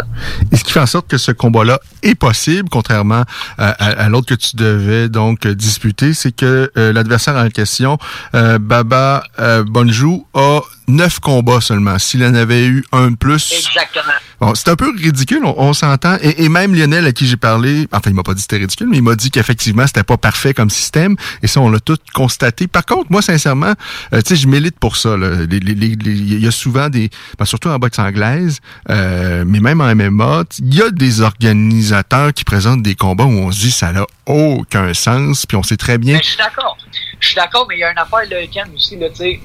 Et 0.53 0.57
ce 0.57 0.65
qui 0.65 0.73
fait 0.73 0.81
en 0.81 0.87
sorte 0.87 1.09
que 1.09 1.19
ce 1.19 1.33
combat-là 1.33 1.79
est 2.03 2.15
possible, 2.19 2.69
contrairement 2.71 3.25
à, 3.59 3.69
à- 3.71 4.09
l'autre 4.09 4.27
que 4.27 4.35
tu 4.35 4.57
devais 4.57 5.09
donc 5.09 5.47
disputer, 5.47 6.15
c'est 6.15 6.33
que 6.33 6.71
euh, 6.77 6.93
l'adversaire 6.93 7.37
en 7.37 7.49
question, 7.49 7.99
euh, 8.35 8.59
Baba 8.59 9.25
euh, 9.39 9.65
Bonjou, 9.67 10.27
a 10.35 10.61
neuf 10.89 11.21
combats 11.21 11.61
seulement. 11.61 11.99
S'il 11.99 12.25
en 12.25 12.35
avait 12.35 12.67
eu 12.67 12.85
un 12.93 13.13
de 13.13 13.17
plus, 13.17 13.53
Exactement. 13.53 14.15
Bon, 14.41 14.55
c'est 14.55 14.69
un 14.69 14.77
peu 14.77 14.93
ridicule, 14.97 15.41
on, 15.45 15.55
on 15.59 15.73
s'entend. 15.73 16.17
Et, 16.23 16.45
et 16.45 16.49
même 16.49 16.73
Lionel, 16.75 17.05
à 17.07 17.13
qui 17.13 17.27
j'ai 17.27 17.37
parlé, 17.37 17.89
enfin, 17.93 18.11
il 18.11 18.15
m'a 18.15 18.23
pas 18.23 18.35
dit 18.35 18.37
que 18.37 18.43
c'était 18.43 18.59
ridicule, 18.59 18.87
mais 18.89 18.99
il 18.99 19.03
m'a 19.03 19.17
dit 19.17 19.31
qu'effectivement, 19.31 19.87
c'était 19.87 20.05
pas 20.05 20.17
parfait 20.17 20.55
comme 20.55 20.71
système. 20.71 21.17
Et 21.43 21.49
ça, 21.49 21.61
on 21.61 21.71
l'a 21.71 21.81
tout 21.81 21.99
constaté. 22.15 22.69
Par 22.69 22.87
contre, 22.87 23.11
moi, 23.11 23.21
sincèrement, 23.21 23.75
euh, 24.13 24.23
tu 24.23 24.29
sais, 24.29 24.37
je 24.37 24.47
milite 24.47 24.79
pour 24.79 24.97
ça. 24.97 25.17
Il 25.51 26.41
y 26.41 26.47
a 26.47 26.51
souvent 26.53 26.89
des, 26.89 27.11
ben, 27.37 27.45
surtout 27.45 27.69
en 27.69 27.79
boxe 27.79 27.99
anglaise, 27.99 28.61
euh, 28.91 29.45
mais 29.47 29.59
même 29.59 29.81
en 29.81 29.93
MMA, 29.95 30.45
il 30.61 30.75
y 30.75 30.83
a 30.83 30.91
des 30.91 31.21
organisateurs 31.21 32.33
qui 32.33 32.45
présentent 32.45 32.83
des 32.83 32.95
combats 32.95 33.25
où 33.25 33.39
on 33.39 33.51
se 33.51 33.61
dit 33.61 33.71
ça 33.73 33.93
n'a 33.93 34.07
aucun 34.27 34.95
sens, 34.95 35.47
puis 35.47 35.57
on 35.57 35.63
sait 35.65 35.77
très 35.77 35.99
bien. 35.99 36.15
Mais 36.15 36.23
je 36.23 36.29
suis 36.29 36.39
d'accord. 36.39 36.77
Je 37.19 37.27
suis 37.27 37.35
d'accord, 37.35 37.67
mais 37.69 37.77
il 37.77 37.81
y 37.81 37.85
a 37.85 37.91
une 37.91 37.99
affaire, 37.99 38.21
là, 38.31 38.47
Ken, 38.53 38.69
aussi, 38.75 38.97
là, 38.97 39.09
tu 39.11 39.17
sais. 39.17 39.41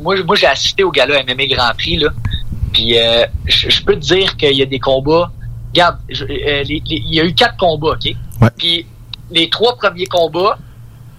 Moi, 0.00 0.22
moi 0.24 0.36
j'ai 0.36 0.46
assisté 0.46 0.82
au 0.84 0.90
gala 0.90 1.22
MMA 1.24 1.46
Grand 1.46 1.72
Prix, 1.76 1.96
là. 1.98 2.08
Puis, 2.72 2.98
euh, 2.98 3.24
je 3.46 3.82
peux 3.82 3.94
te 3.94 4.00
dire 4.00 4.36
qu'il 4.36 4.52
y 4.56 4.62
a 4.62 4.66
des 4.66 4.78
combats. 4.80 5.30
Regarde, 5.72 5.98
je- 6.08 6.24
euh, 6.24 6.26
les- 6.64 6.64
les- 6.64 6.82
il 6.86 7.14
y 7.14 7.20
a 7.20 7.24
eu 7.24 7.34
quatre 7.34 7.56
combats, 7.56 7.92
OK? 7.92 8.04
Ouais. 8.42 8.48
Puis, 8.56 8.86
les 9.30 9.48
trois 9.48 9.76
premiers 9.76 10.06
combats, 10.06 10.58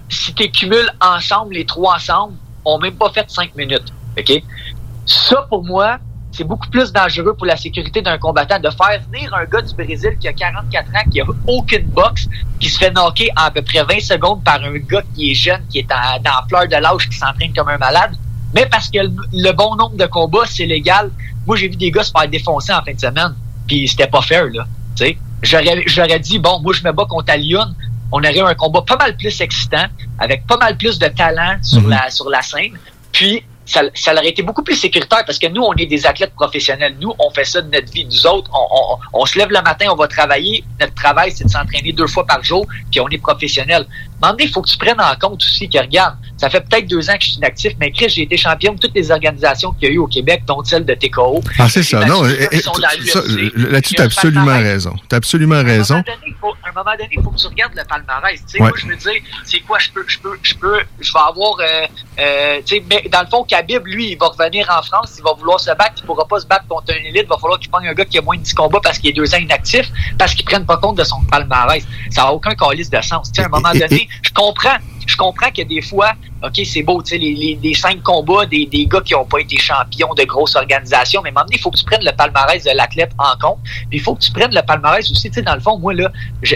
si 0.08 0.32
tu 0.34 0.50
cumules 0.50 0.90
ensemble, 1.00 1.54
les 1.54 1.64
trois 1.64 1.96
ensemble, 1.96 2.34
ont 2.64 2.78
même 2.78 2.94
pas 2.94 3.10
fait 3.10 3.28
cinq 3.28 3.54
minutes, 3.56 3.92
OK? 4.18 4.42
Ça, 5.06 5.46
pour 5.48 5.64
moi, 5.64 5.98
c'est 6.30 6.44
beaucoup 6.44 6.68
plus 6.68 6.92
dangereux 6.92 7.34
pour 7.34 7.46
la 7.46 7.56
sécurité 7.56 8.02
d'un 8.02 8.18
combattant 8.18 8.60
de 8.60 8.68
faire 8.70 9.00
venir 9.10 9.32
un 9.34 9.44
gars 9.46 9.62
du 9.62 9.74
Brésil 9.74 10.16
qui 10.20 10.28
a 10.28 10.32
44 10.32 10.88
ans, 10.90 11.10
qui 11.10 11.20
a 11.20 11.24
aucune 11.46 11.86
boxe, 11.86 12.28
qui 12.60 12.68
se 12.68 12.78
fait 12.78 12.90
knocker 12.90 13.30
en 13.36 13.44
à 13.44 13.50
peu 13.50 13.62
près 13.62 13.82
20 13.82 14.00
secondes 14.00 14.44
par 14.44 14.62
un 14.62 14.74
gars 14.78 15.02
qui 15.14 15.30
est 15.32 15.34
jeune, 15.34 15.62
qui 15.70 15.78
est 15.80 15.90
en- 15.90 16.20
dans 16.22 16.30
la 16.30 16.44
fleur 16.48 16.68
de 16.68 16.76
l'âge, 16.76 17.08
qui 17.08 17.16
s'entraîne 17.16 17.52
comme 17.52 17.68
un 17.68 17.78
malade. 17.78 18.12
Mais 18.54 18.66
parce 18.66 18.88
que 18.90 18.98
le, 18.98 19.10
le 19.32 19.52
bon 19.52 19.76
nombre 19.76 19.96
de 19.96 20.06
combats, 20.06 20.46
c'est 20.46 20.66
légal. 20.66 21.10
Moi, 21.46 21.56
j'ai 21.56 21.68
vu 21.68 21.76
des 21.76 21.90
gars 21.90 22.02
se 22.02 22.10
faire 22.10 22.28
défoncer 22.28 22.72
en 22.72 22.82
fin 22.82 22.92
de 22.94 23.00
semaine, 23.00 23.34
puis 23.66 23.86
c'était 23.88 24.06
pas 24.06 24.22
fair, 24.22 24.44
là. 24.46 24.66
J'aurais, 25.42 25.82
j'aurais 25.86 26.18
dit, 26.18 26.38
bon, 26.38 26.60
moi, 26.60 26.72
je 26.72 26.82
me 26.82 26.90
bats 26.92 27.04
contre 27.08 27.32
Alioun. 27.32 27.74
On 28.10 28.18
aurait 28.18 28.36
eu 28.36 28.40
un 28.40 28.54
combat 28.54 28.82
pas 28.82 28.96
mal 28.96 29.16
plus 29.16 29.40
excitant, 29.40 29.84
avec 30.18 30.46
pas 30.46 30.56
mal 30.56 30.76
plus 30.76 30.98
de 30.98 31.06
talent 31.08 31.56
sur, 31.62 31.82
Mhm. 31.82 31.90
la, 31.90 32.10
sur 32.10 32.28
la 32.28 32.42
scène. 32.42 32.72
Puis, 33.12 33.42
ça, 33.68 33.82
ça 33.94 34.12
aurait 34.14 34.28
été 34.28 34.42
beaucoup 34.42 34.62
plus 34.62 34.76
sécuritaire 34.76 35.24
parce 35.26 35.38
que 35.38 35.46
nous, 35.46 35.62
on 35.62 35.74
est 35.74 35.86
des 35.86 36.06
athlètes 36.06 36.34
professionnels. 36.34 36.96
Nous, 37.00 37.12
on 37.18 37.30
fait 37.30 37.44
ça 37.44 37.60
de 37.60 37.70
notre 37.70 37.92
vie. 37.92 38.06
Nous 38.06 38.26
autres, 38.26 38.50
on, 38.52 38.66
on, 38.70 39.20
on 39.20 39.26
se 39.26 39.38
lève 39.38 39.50
le 39.50 39.60
matin, 39.60 39.86
on 39.90 39.94
va 39.94 40.08
travailler. 40.08 40.64
Notre 40.80 40.94
travail, 40.94 41.32
c'est 41.32 41.44
de 41.44 41.50
s'entraîner 41.50 41.92
deux 41.92 42.06
fois 42.06 42.24
par 42.24 42.42
jour, 42.42 42.66
puis 42.90 43.00
on 43.00 43.08
est 43.08 43.18
professionnel. 43.18 43.86
Mais 44.22 44.44
il 44.44 44.50
faut 44.50 44.62
que 44.62 44.68
tu 44.68 44.78
prennes 44.78 45.00
en 45.00 45.14
compte 45.20 45.42
aussi 45.42 45.68
que, 45.68 45.78
regarde, 45.78 46.16
ça 46.38 46.48
fait 46.48 46.60
peut-être 46.60 46.88
deux 46.88 47.08
ans 47.10 47.14
que 47.14 47.22
je 47.22 47.28
suis 47.28 47.36
inactif, 47.38 47.72
mais 47.78 47.90
Chris, 47.92 48.08
j'ai 48.08 48.22
été 48.22 48.36
champion 48.36 48.72
de 48.72 48.78
toutes 48.78 48.94
les 48.94 49.10
organisations 49.10 49.72
qu'il 49.72 49.88
y 49.88 49.90
a 49.92 49.94
eu 49.94 49.98
au 49.98 50.06
Québec, 50.06 50.42
dont 50.46 50.62
celle 50.64 50.84
de 50.84 50.94
TKO. 50.94 51.42
Ah, 51.58 51.68
c'est 51.68 51.82
ça. 51.82 52.04
Non, 52.04 52.22
là-dessus, 52.22 53.52
Il 53.56 53.62
y 53.62 53.80
t'as 53.94 54.02
a 54.02 54.02
un 54.02 54.06
absolument 54.06 54.46
raison. 54.46 54.96
T'as 55.08 55.16
absolument 55.16 55.62
raison. 55.62 55.96
à 55.96 56.68
un 56.68 56.72
moment 56.74 56.96
donné, 56.98 57.10
il 57.12 57.22
faut 57.22 57.30
que 57.30 57.38
tu 57.38 57.46
regardes 57.46 57.74
le 57.76 57.84
palmarès. 57.84 58.40
Tu 58.40 58.52
sais. 58.52 58.58
Moi, 58.58 58.72
je 58.76 58.86
me 58.86 58.96
dis, 58.96 59.22
c'est 59.44 59.60
quoi, 59.60 59.78
je 59.78 59.90
peux, 59.90 60.04
je 60.06 60.18
peux, 60.18 60.38
je 60.42 60.54
peux, 60.54 60.80
je 61.00 61.12
vais 61.12 61.18
avoir, 61.18 61.56
euh, 62.18 62.60
tu 62.64 62.76
sais, 62.76 62.84
mais 62.88 63.08
dans 63.08 63.20
le 63.20 63.26
fond, 63.26 63.44
Khabib, 63.44 63.86
lui, 63.86 64.12
il 64.12 64.18
va 64.18 64.26
revenir 64.26 64.68
en 64.76 64.82
France, 64.82 65.14
il 65.18 65.22
va 65.22 65.32
vouloir 65.34 65.60
se 65.60 65.70
battre, 65.70 65.94
il 65.98 66.04
pourra 66.04 66.26
pas 66.26 66.40
se 66.40 66.46
battre 66.46 66.66
contre 66.68 66.92
un 66.92 67.04
élite, 67.04 67.24
il 67.24 67.28
va 67.28 67.38
falloir 67.38 67.60
qu'il 67.60 67.70
prenne 67.70 67.86
un 67.86 67.94
gars 67.94 68.04
qui 68.04 68.18
a 68.18 68.22
moins 68.22 68.36
de 68.36 68.42
10 68.42 68.54
combats 68.54 68.80
parce 68.82 68.98
qu'il 68.98 69.10
est 69.10 69.12
deux 69.12 69.32
ans 69.34 69.38
inactif, 69.38 69.88
parce 70.18 70.34
qu'il 70.34 70.44
prenne 70.44 70.66
pas 70.66 70.78
compte 70.78 70.98
de 70.98 71.04
son 71.04 71.20
palmarès. 71.30 71.84
Ça 72.10 72.22
n'a 72.22 72.32
aucun 72.32 72.54
calice 72.54 72.90
de 72.90 73.00
sens. 73.00 73.30
Tu 73.30 73.36
sais, 73.36 73.42
à 73.42 73.46
un 73.46 73.48
moment 73.48 73.72
donné, 73.72 74.08
je 74.22 74.30
comprends, 74.32 74.76
je 75.08 75.16
comprends 75.16 75.50
que 75.50 75.62
des 75.62 75.80
fois, 75.80 76.12
OK, 76.44 76.60
c'est 76.64 76.82
beau, 76.82 77.02
tu 77.02 77.10
sais, 77.10 77.18
les, 77.18 77.34
les, 77.34 77.58
les 77.60 77.74
cinq 77.74 78.02
combats 78.02 78.46
des, 78.46 78.66
des 78.66 78.86
gars 78.86 79.00
qui 79.00 79.14
ont 79.14 79.24
pas 79.24 79.38
été 79.40 79.58
champions 79.58 80.12
de 80.14 80.22
grosses 80.24 80.54
organisations, 80.54 81.20
mais 81.24 81.30
à 81.30 81.32
un 81.32 81.34
moment 81.34 81.46
donné, 81.46 81.56
il 81.56 81.60
faut 81.60 81.70
que 81.70 81.78
tu 81.78 81.84
prennes 81.84 82.04
le 82.04 82.12
palmarès 82.12 82.62
de 82.62 82.70
l'athlète 82.76 83.10
en 83.18 83.36
compte. 83.40 83.58
Puis 83.64 83.98
il 83.98 84.00
faut 84.00 84.14
que 84.14 84.20
tu 84.20 84.30
prennes 84.30 84.54
le 84.54 84.62
palmarès 84.62 85.10
aussi. 85.10 85.28
Tu 85.30 85.34
sais, 85.34 85.42
dans 85.42 85.54
le 85.54 85.60
fond, 85.60 85.78
moi, 85.78 85.94
là, 85.94 86.12
je- 86.42 86.54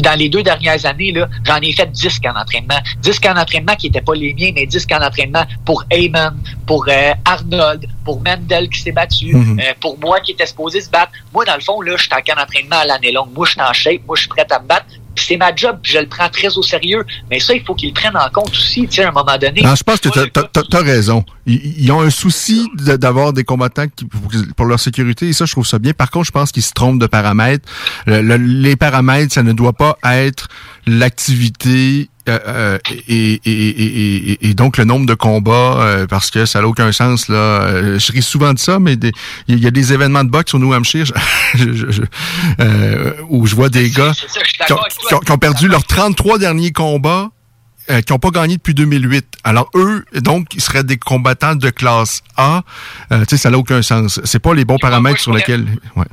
dans 0.00 0.18
les 0.18 0.28
deux 0.28 0.42
dernières 0.42 0.84
années, 0.84 1.12
là, 1.12 1.28
j'en 1.44 1.56
ai 1.60 1.72
fait 1.72 1.90
10 1.90 2.18
camps 2.20 2.34
d'entraînement. 2.34 2.78
10 3.00 3.18
camps 3.20 3.32
d'entraînement 3.34 3.76
qui 3.76 3.86
n'étaient 3.86 4.00
pas 4.02 4.14
les 4.14 4.34
miens, 4.34 4.50
mais 4.54 4.66
10 4.66 4.84
camps 4.86 4.98
d'entraînement 4.98 5.44
pour 5.64 5.84
Heyman, 5.90 6.36
pour 6.66 6.84
euh, 6.88 7.12
Arnold, 7.24 7.86
pour 8.04 8.20
Mendel 8.22 8.68
qui 8.68 8.80
s'est 8.80 8.92
battu, 8.92 9.34
Mhm. 9.34 9.60
euh, 9.60 9.72
pour 9.80 9.98
moi 10.00 10.20
qui 10.20 10.32
était 10.32 10.46
supposé 10.46 10.80
se 10.80 10.90
battre. 10.90 11.12
Moi, 11.32 11.44
dans 11.44 11.54
le 11.54 11.60
fond, 11.62 11.80
là, 11.80 11.96
je 11.96 12.02
suis 12.02 12.12
en 12.12 12.20
camp 12.20 12.38
d'entraînement 12.38 12.76
à 12.80 12.84
l'année 12.84 13.12
longue. 13.12 13.30
Moi, 13.34 13.46
je 13.46 13.52
suis 13.52 13.60
en 13.62 13.72
shape. 13.72 14.00
Moi, 14.06 14.16
je 14.16 14.22
suis 14.22 14.28
prêt 14.28 14.46
à 14.50 14.58
me 14.58 14.66
battre. 14.66 14.86
C'est 15.16 15.36
ma 15.36 15.54
job, 15.54 15.78
je 15.82 15.98
le 15.98 16.06
prends 16.06 16.28
très 16.28 16.56
au 16.56 16.62
sérieux. 16.62 17.04
Mais 17.30 17.38
ça, 17.40 17.54
il 17.54 17.62
faut 17.64 17.74
qu'ils 17.74 17.90
le 17.90 17.94
prennent 17.94 18.16
en 18.16 18.28
compte 18.32 18.50
aussi, 18.50 18.86
tu 18.88 18.96
sais, 18.96 19.04
à 19.04 19.08
un 19.08 19.12
moment 19.12 19.36
donné. 19.38 19.62
Non, 19.62 19.74
je 19.74 19.82
pense 19.82 20.00
que 20.00 20.08
t'as 20.08 20.42
t'as 20.62 20.82
raison. 20.82 21.24
Ils, 21.46 21.84
ils 21.84 21.92
ont 21.92 22.00
un 22.00 22.10
souci 22.10 22.68
d'avoir 22.74 23.32
des 23.32 23.44
combattants 23.44 23.86
qui, 23.94 24.04
pour, 24.06 24.22
pour 24.56 24.66
leur 24.66 24.80
sécurité, 24.80 25.28
et 25.28 25.32
ça, 25.32 25.44
je 25.44 25.52
trouve 25.52 25.66
ça 25.66 25.78
bien. 25.78 25.92
Par 25.92 26.10
contre, 26.10 26.26
je 26.26 26.32
pense 26.32 26.50
qu'ils 26.52 26.62
se 26.62 26.72
trompent 26.72 26.98
de 27.00 27.06
paramètres. 27.06 27.68
Le- 28.06 28.22
le- 28.22 28.36
les 28.36 28.76
paramètres, 28.76 29.32
ça 29.32 29.42
ne 29.42 29.52
doit 29.52 29.72
pas 29.74 29.98
être 30.04 30.48
l'activité 30.86 32.08
euh, 32.28 32.38
euh, 32.46 32.78
et, 33.08 33.34
et, 33.44 33.68
et, 33.68 34.48
et, 34.48 34.54
donc 34.54 34.76
le 34.78 34.84
nombre 34.84 35.04
de 35.06 35.14
combats, 35.14 35.76
euh, 35.80 36.06
parce 36.06 36.30
que 36.30 36.46
ça 36.46 36.60
n'a 36.60 36.66
aucun 36.66 36.90
sens. 36.92 37.28
là. 37.28 37.36
Euh, 37.36 37.98
je 37.98 38.12
ris 38.12 38.22
souvent 38.22 38.52
de 38.54 38.58
ça, 38.58 38.78
mais 38.78 38.96
des- 38.96 39.12
il 39.48 39.58
y 39.58 39.66
a 39.66 39.70
des 39.70 39.92
événements 39.92 40.24
de 40.24 40.30
boxe 40.30 40.54
au 40.54 40.58
New 40.58 40.72
Hampshire 40.72 41.04
je- 41.54 41.72
je- 41.72 41.90
je- 41.90 42.02
euh, 42.60 43.12
où 43.28 43.46
je 43.46 43.54
vois 43.54 43.68
des 43.68 43.90
gars 43.90 44.12
ça, 44.14 44.40
qui 44.40 44.72
ont, 44.72 44.76
d'accord 44.76 44.80
avec 44.86 44.94
toi. 44.98 45.08
qui 45.08 45.14
ont- 45.14 45.18
qui 45.20 45.32
ont 45.32 45.38
perdu 45.38 45.68
leurs 45.68 45.84
33 45.84 46.38
derniers 46.38 46.72
combats, 46.72 47.30
euh, 47.90 48.00
qui 48.00 48.12
n'ont 48.12 48.18
pas 48.18 48.30
gagné 48.30 48.56
depuis 48.56 48.72
2008. 48.74 49.26
Alors 49.44 49.68
eux, 49.74 50.04
donc, 50.22 50.54
ils 50.54 50.62
seraient 50.62 50.84
des 50.84 50.96
combattants 50.96 51.54
de 51.56 51.68
classe 51.68 52.22
A. 52.38 52.62
Euh, 53.12 53.20
tu 53.26 53.36
sais, 53.36 53.42
ça 53.42 53.50
n'a 53.50 53.58
aucun 53.58 53.82
sens. 53.82 54.20
C'est 54.24 54.38
pas 54.38 54.54
les 54.54 54.64
bons 54.64 54.78
paramètres 54.78 55.20
sur 55.20 55.32
lesquels... 55.34 55.66
Ouais. 55.96 56.06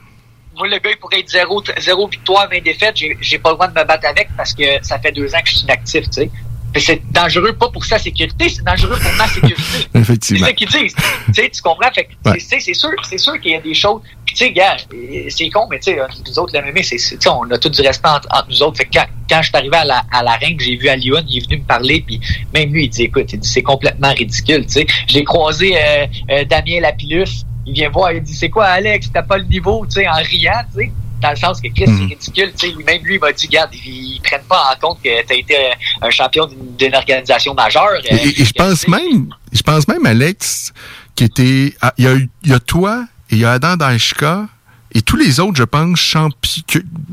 Moi, 0.58 0.68
le 0.68 0.80
gars, 0.80 0.90
il 0.92 0.98
pourrait 0.98 1.20
être 1.20 1.30
zéro, 1.30 1.64
zéro 1.80 2.08
victoire, 2.08 2.50
20 2.52 2.64
défaites. 2.64 2.96
J'ai, 2.96 3.40
pas 3.40 3.52
le 3.52 3.56
droit 3.56 3.68
de 3.68 3.80
me 3.80 3.86
battre 3.86 4.08
avec 4.08 4.30
parce 4.36 4.54
que 4.54 4.64
ça 4.82 5.00
fait 5.00 5.12
deux 5.12 5.34
ans 5.34 5.40
que 5.44 5.50
je 5.50 5.56
suis 5.58 5.64
inactif, 5.64 6.10
tu 6.10 6.22
sais. 6.22 6.30
c'est 6.78 7.02
dangereux 7.12 7.54
pas 7.54 7.70
pour 7.70 7.86
sa 7.86 7.98
sécurité, 7.98 8.50
c'est 8.50 8.64
dangereux 8.64 8.98
pour 9.02 9.14
ma 9.14 9.28
sécurité. 9.28 9.62
Effectivement. 9.96 10.40
C'est 10.40 10.46
ça 10.46 10.54
qu'ils 10.54 10.68
disent. 10.68 10.96
tu 11.28 11.34
sais, 11.34 11.50
tu 11.50 11.62
comprends? 11.62 11.92
Fait 11.94 12.10
Ouais. 12.26 12.40
c'est 12.40 12.60
sûr, 12.74 12.92
c'est 13.04 13.18
sûr 13.18 13.40
qu'il 13.40 13.52
y 13.52 13.56
a 13.56 13.62
des 13.62 13.74
choses. 13.74 14.02
Puis, 14.26 14.36
tu 14.36 14.46
sais, 14.46 14.52
gars, 14.52 14.78
euh, 14.94 15.26
c'est 15.30 15.50
con, 15.50 15.68
mais 15.70 15.80
tu 15.80 15.92
sais, 15.92 16.00
nous 16.28 16.40
autres, 16.40 16.54
MMA, 16.60 16.84
c'est, 16.84 17.28
on 17.28 17.50
a 17.50 17.58
tout 17.58 17.70
du 17.70 17.82
respect 17.82 18.10
entre, 18.10 18.28
entre 18.32 18.48
nous 18.50 18.62
autres. 18.64 18.78
Fait 18.78 18.86
que 18.86 18.94
quand, 18.94 19.06
quand 19.30 19.42
je 19.42 19.48
suis 19.48 19.58
arrivé 19.58 19.78
à 19.78 19.86
la, 19.86 20.04
à 20.12 20.22
la 20.22 20.34
ring, 20.34 20.60
j'ai 20.60 20.76
vu 20.76 20.90
à 20.90 20.96
Lyon, 20.96 21.24
il 21.28 21.38
est 21.38 21.46
venu 21.46 21.62
me 21.62 21.66
parler, 21.66 22.04
puis 22.06 22.20
même 22.54 22.72
lui, 22.74 22.86
il 22.86 22.90
dit, 22.90 23.04
écoute, 23.04 23.34
c'est 23.42 23.64
complètement 23.64 24.14
ridicule, 24.14 24.66
tu 24.66 24.74
sais. 24.74 24.88
J'ai 25.08 25.24
croisé 25.24 25.76
euh, 25.76 26.06
euh, 26.30 26.46
Damien 26.46 26.82
Lapillus, 26.82 27.46
il 27.65 27.74
vient 27.74 27.89
voir, 27.89 28.12
il 28.12 28.21
dit, 28.21 28.34
c'est 28.34 28.50
quoi, 28.50 28.65
Alex, 28.65 29.10
t'as 29.13 29.24
pas 29.24 29.38
le 29.38 29.45
niveau, 29.45 29.86
tu 29.86 30.02
sais, 30.02 30.08
en 30.08 30.13
riant, 30.15 30.63
tu 30.74 30.80
sais. 30.86 30.91
Dans 31.21 31.30
le 31.30 31.36
sens 31.36 31.62
que 31.62 31.67
Chris, 31.67 31.86
Mhm. 31.88 31.97
c'est 31.97 32.15
ridicule, 32.15 32.54
tu 32.58 32.67
sais. 32.69 32.84
Même 32.84 33.04
lui, 33.04 33.15
il 33.15 33.19
m'a 33.21 33.32
dit, 33.32 33.45
regarde, 33.45 33.69
ils, 33.76 34.15
ils 34.15 34.21
prennent 34.21 34.41
pas 34.50 34.74
en 34.76 34.80
compte 34.88 35.02
que 35.04 35.24
t'as 35.26 35.36
été 35.36 35.56
euh, 35.56 35.71
un 36.02 36.10
champion 36.10 36.47
d'une, 36.80 36.95
organisation 36.95 37.54
majeure. 37.54 37.91
Et, 38.06 38.13
euh, 38.13 38.17
et- 38.24 38.41
et 38.41 38.45
je 38.45 38.54
pense 38.54 38.88
même, 38.88 39.28
je 39.54 39.62
pense 39.62 39.88
même, 39.88 40.06
Alex, 40.06 40.74
qui 41.15 41.26
était, 41.26 41.76
ah, 41.82 41.93
il 42.00 42.06
y 42.06 42.08
a, 42.08 42.15
y 42.45 42.54
a 42.54 42.60
toi 42.60 43.06
et 43.30 43.36
il 43.36 43.38
y 43.39 43.45
a 43.45 43.52
Adam 43.52 43.78
Daishka 43.78 44.47
et 44.93 45.04
tous 45.04 45.15
les 45.15 45.39
autres, 45.39 45.58
je 45.58 45.63
pense, 45.63 46.00
champi- 46.00 46.63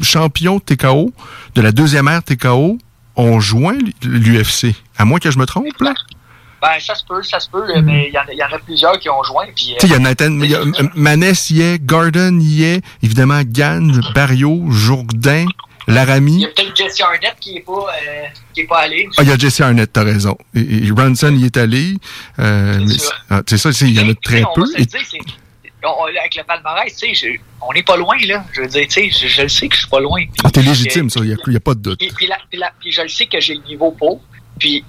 champions 0.02 0.58
TKO 0.58 1.12
de 1.54 1.60
la 1.60 1.70
deuxième 1.72 2.08
ère 2.08 2.22
TKO 2.22 2.78
ont 3.16 3.40
joint 3.40 3.76
l'UFC. 4.02 4.74
À 4.96 5.04
moins 5.04 5.18
que 5.18 5.30
je 5.30 5.38
me 5.38 5.44
trompe, 5.44 5.66
là. 5.80 5.92
Ben, 6.60 6.80
ça 6.80 6.94
se 6.96 7.04
peut, 7.04 7.22
ça 7.22 7.38
se 7.38 7.48
peut, 7.48 7.64
mais 7.82 8.08
il 8.08 8.14
y, 8.14 8.18
en 8.18 8.22
a- 8.22 8.32
il 8.32 8.38
y 8.38 8.42
en 8.42 8.52
a 8.52 8.58
plusieurs 8.58 8.98
qui 8.98 9.08
ont 9.08 9.22
joint. 9.22 9.46
Puis, 9.54 9.74
Tu 9.78 9.80
sais, 9.80 9.86
il 9.86 9.90
y 9.90 9.92
a 9.92 9.96
euh, 9.96 10.00
Nathan, 10.00 10.32
il 10.40 10.50
y 10.50 10.54
a 10.56 10.58
euh, 10.60 10.88
Maness 10.94 11.50
y 11.50 11.62
est, 11.62 11.78
Gordon 11.84 12.36
y 12.40 12.64
est, 12.64 12.82
évidemment 13.02 13.40
Gann, 13.44 14.00
Barrio, 14.14 14.64
Jourdain, 14.70 15.46
il 15.86 15.94
Laramie. 15.94 16.40
y 16.40 16.44
a 16.44 16.48
peut-être 16.48 16.76
Jesse 16.76 17.00
Arnett 17.00 17.36
qui 17.40 17.58
est 17.58 17.60
pas, 17.60 17.72
euh, 17.72 18.24
qui 18.52 18.62
est 18.62 18.66
pas 18.66 18.78
allé. 18.80 19.08
Ah, 19.16 19.22
il 19.22 19.28
y 19.28 19.32
a 19.32 19.38
Jesse 19.38 19.60
Arnett, 19.60 19.90
t'as 19.92 20.02
raison. 20.02 20.36
Et, 20.54 20.60
y 20.60 21.44
est 21.44 21.56
allé. 21.56 21.94
Euh, 22.40 22.86
ah, 23.30 23.42
c'est 23.48 23.56
ça, 23.58 23.72
c'est- 23.72 23.86
il 23.88 23.94
y 23.94 24.00
en 24.04 24.10
a 24.10 24.14
très 24.14 24.42
on 24.44 24.52
peu. 24.54 24.60
va 24.62 24.66
se 24.66 24.72
Et- 24.74 24.78
le 24.80 24.84
dire, 24.86 25.00
c'est- 25.08 25.18
on- 25.84 26.04
avec 26.06 26.34
le 26.36 26.42
palmarès, 26.42 26.94
tu 26.96 27.14
sais, 27.14 27.40
on 27.60 27.72
n'est 27.72 27.84
pas 27.84 27.96
loin, 27.96 28.16
là. 28.26 28.44
Je 28.52 28.62
veux 28.62 28.66
dire, 28.66 28.82
tu 28.88 28.90
sais, 28.90 29.10
je, 29.10 29.28
je 29.28 29.42
le 29.42 29.48
sais 29.48 29.68
que 29.68 29.74
je 29.76 29.80
suis 29.82 29.88
pas 29.88 30.00
loin. 30.00 30.20
Puis, 30.22 30.42
ah, 30.44 30.50
t'es 30.50 30.62
légitime, 30.62 31.08
ça, 31.08 31.20
il 31.20 31.36
n'y 31.48 31.56
a, 31.56 31.60
pas 31.60 31.74
de 31.74 31.80
doute. 31.80 32.00
Puis 32.00 32.90
je 32.92 33.02
le 33.02 33.08
sais 33.08 33.26
que 33.26 33.40
j'ai 33.40 33.54
le 33.54 33.62
niveau 33.62 33.92
pour. 33.92 34.20
Puis 34.58 34.84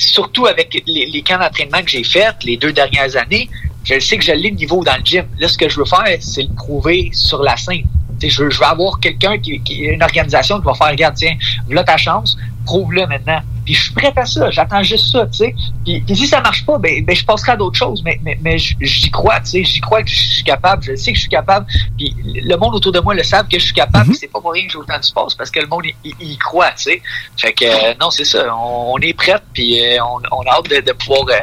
surtout 0.00 0.46
avec 0.46 0.82
les, 0.86 1.22
camps 1.22 1.38
d'entraînement 1.38 1.82
que 1.82 1.90
j'ai 1.90 2.04
faits 2.04 2.36
les 2.44 2.56
deux 2.56 2.72
dernières 2.72 3.16
années, 3.16 3.48
je 3.84 3.98
sais 3.98 4.16
que 4.16 4.24
j'ai 4.24 4.36
le 4.36 4.50
niveau 4.50 4.82
dans 4.82 4.96
le 4.96 5.04
gym. 5.04 5.26
Là, 5.38 5.48
ce 5.48 5.58
que 5.58 5.68
je 5.68 5.76
veux 5.78 5.84
faire, 5.84 6.16
c'est 6.20 6.42
le 6.42 6.54
prouver 6.54 7.10
sur 7.12 7.42
la 7.42 7.56
scène. 7.56 7.86
Je, 8.22 8.42
veux, 8.42 8.50
je 8.50 8.58
veux 8.58 8.66
avoir 8.66 9.00
quelqu'un 9.00 9.38
qui, 9.38 9.60
qui 9.60 9.78
une 9.78 10.02
organisation 10.02 10.58
qui 10.58 10.66
va 10.66 10.74
faire, 10.74 10.88
regarde, 10.88 11.14
tiens, 11.14 11.36
voilà 11.66 11.84
ta 11.84 11.96
chance, 11.96 12.36
prouve-le 12.64 13.06
maintenant. 13.06 13.40
Puis 13.64 13.74
je 13.74 13.82
suis 13.84 13.92
prêt 13.92 14.12
à 14.16 14.24
ça, 14.24 14.50
j'attends 14.50 14.82
juste 14.82 15.12
ça, 15.12 15.26
tu 15.26 15.38
sais. 15.38 15.54
Puis, 15.84 16.00
puis 16.00 16.16
si 16.16 16.26
ça 16.26 16.40
marche 16.40 16.64
pas, 16.64 16.78
ben, 16.78 17.04
ben 17.04 17.14
je 17.14 17.24
passerai 17.24 17.52
à 17.52 17.56
d'autres 17.56 17.76
choses, 17.76 18.02
mais, 18.02 18.18
mais, 18.22 18.38
mais 18.42 18.56
j'y 18.58 19.10
crois, 19.10 19.38
tu 19.40 19.50
sais, 19.50 19.64
j'y 19.64 19.80
crois 19.80 20.02
que 20.02 20.10
je 20.10 20.16
suis 20.16 20.44
capable, 20.44 20.82
je 20.82 20.96
sais 20.96 21.12
que 21.12 21.16
je 21.16 21.22
suis 21.22 21.30
capable. 21.30 21.66
Puis 21.96 22.14
le 22.24 22.56
monde 22.56 22.74
autour 22.74 22.92
de 22.92 23.00
moi 23.00 23.14
le 23.14 23.22
savent 23.22 23.48
que 23.48 23.58
je 23.58 23.64
suis 23.64 23.74
capable, 23.74 24.08
puis 24.08 24.16
c'est 24.16 24.28
pas 24.28 24.40
pour 24.40 24.52
rien 24.52 24.66
que 24.66 24.72
j'ai 24.72 24.78
autant 24.78 24.98
de 24.98 25.04
space, 25.04 25.34
parce 25.34 25.50
que 25.50 25.60
le 25.60 25.66
monde, 25.66 25.84
il 26.04 26.38
croit, 26.38 26.70
tu 26.72 26.84
sais. 26.84 27.02
Fait 27.36 27.52
que 27.52 27.64
euh, 27.64 27.94
non, 28.00 28.10
c'est 28.10 28.24
ça, 28.24 28.46
on, 28.54 28.94
on 28.94 28.98
est 28.98 29.12
prêt, 29.14 29.40
puis 29.52 29.78
euh, 29.80 29.98
on, 30.02 30.20
on 30.32 30.42
a 30.42 30.54
hâte 30.54 30.70
de, 30.70 30.80
de 30.80 30.92
pouvoir 30.92 31.24
euh, 31.28 31.40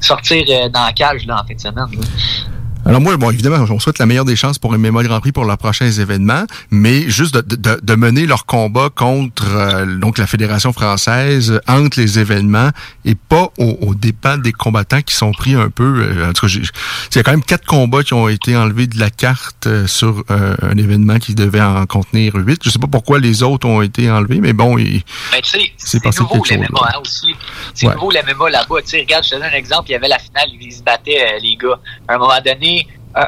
sortir 0.00 0.44
euh, 0.48 0.68
dans 0.70 0.84
la 0.84 0.92
cage 0.92 1.26
là, 1.26 1.42
en 1.42 1.46
fin 1.46 1.54
de 1.54 1.60
semaine. 1.60 2.00
là. 2.00 2.57
Alors 2.88 3.02
moi, 3.02 3.14
bon, 3.18 3.30
évidemment, 3.30 3.64
on 3.68 3.78
souhaite 3.78 3.98
la 3.98 4.06
meilleure 4.06 4.24
des 4.24 4.34
chances 4.34 4.58
pour 4.58 4.72
MMA 4.76 5.02
Grand 5.04 5.20
Prix 5.20 5.30
pour 5.32 5.44
leurs 5.44 5.58
prochains 5.58 5.90
événements, 5.90 6.44
mais 6.70 7.08
juste 7.10 7.34
de, 7.36 7.54
de- 7.56 7.78
de 7.82 7.94
mener 7.94 8.24
leur 8.24 8.46
combat 8.46 8.88
contre 8.88 9.44
euh, 9.46 9.84
donc 9.98 10.16
la 10.16 10.26
Fédération 10.26 10.72
française 10.72 11.60
entre 11.68 12.00
les 12.00 12.18
événements 12.18 12.70
et 13.04 13.14
pas 13.14 13.50
au, 13.58 13.76
au 13.82 13.94
dépens 13.94 14.38
des 14.38 14.52
combattants 14.52 15.02
qui 15.02 15.14
sont 15.14 15.32
pris 15.32 15.54
un 15.54 15.68
peu. 15.68 15.84
euh, 16.02 16.30
en 16.30 16.32
tout 16.32 16.46
cas, 16.46 16.52
il 16.52 17.16
y 17.16 17.18
a 17.18 17.22
quand 17.22 17.32
même 17.32 17.42
quatre 17.44 17.66
combats 17.66 18.02
qui 18.02 18.14
ont 18.14 18.26
été 18.26 18.56
enlevés 18.56 18.86
de 18.86 18.98
la 18.98 19.10
carte 19.10 19.66
euh, 19.66 19.86
sur 19.86 20.24
euh, 20.30 20.56
un 20.62 20.76
événement 20.78 21.18
qui 21.18 21.34
devait 21.34 21.60
en 21.60 21.84
contenir 21.84 22.32
huit. 22.36 22.62
Je 22.64 22.70
sais 22.70 22.78
pas 22.78 22.86
pourquoi 22.86 23.18
les 23.18 23.42
autres 23.42 23.68
ont 23.68 23.82
été 23.82 24.10
enlevés, 24.10 24.40
mais 24.40 24.54
bon, 24.54 24.76
Ben, 24.76 25.00
C'est 25.42 25.60
c'est 25.76 26.02
passé 26.02 26.22
nouveau 26.22 26.40
quelque 26.40 26.64
chose, 26.66 26.78
hein, 26.82 26.98
aussi. 27.02 27.34
C'est 27.74 27.86
Ouais. 27.86 27.94
nouveau 27.94 28.10
le 28.10 28.20
MMA 28.34 28.48
là-bas. 28.50 28.76
Regarde, 28.76 29.24
je 29.24 29.30
te 29.30 29.34
donne 29.34 29.44
un 29.44 29.50
exemple. 29.56 29.90
Il 29.90 29.92
y 29.92 29.96
avait 29.96 30.08
la 30.08 30.18
finale, 30.18 30.48
ils 30.58 30.72
se 30.72 30.82
battaient, 30.82 31.38
les 31.42 31.54
gars. 31.56 31.78
À 32.08 32.14
un 32.14 32.18
moment 32.18 32.32
donné, 32.44 32.77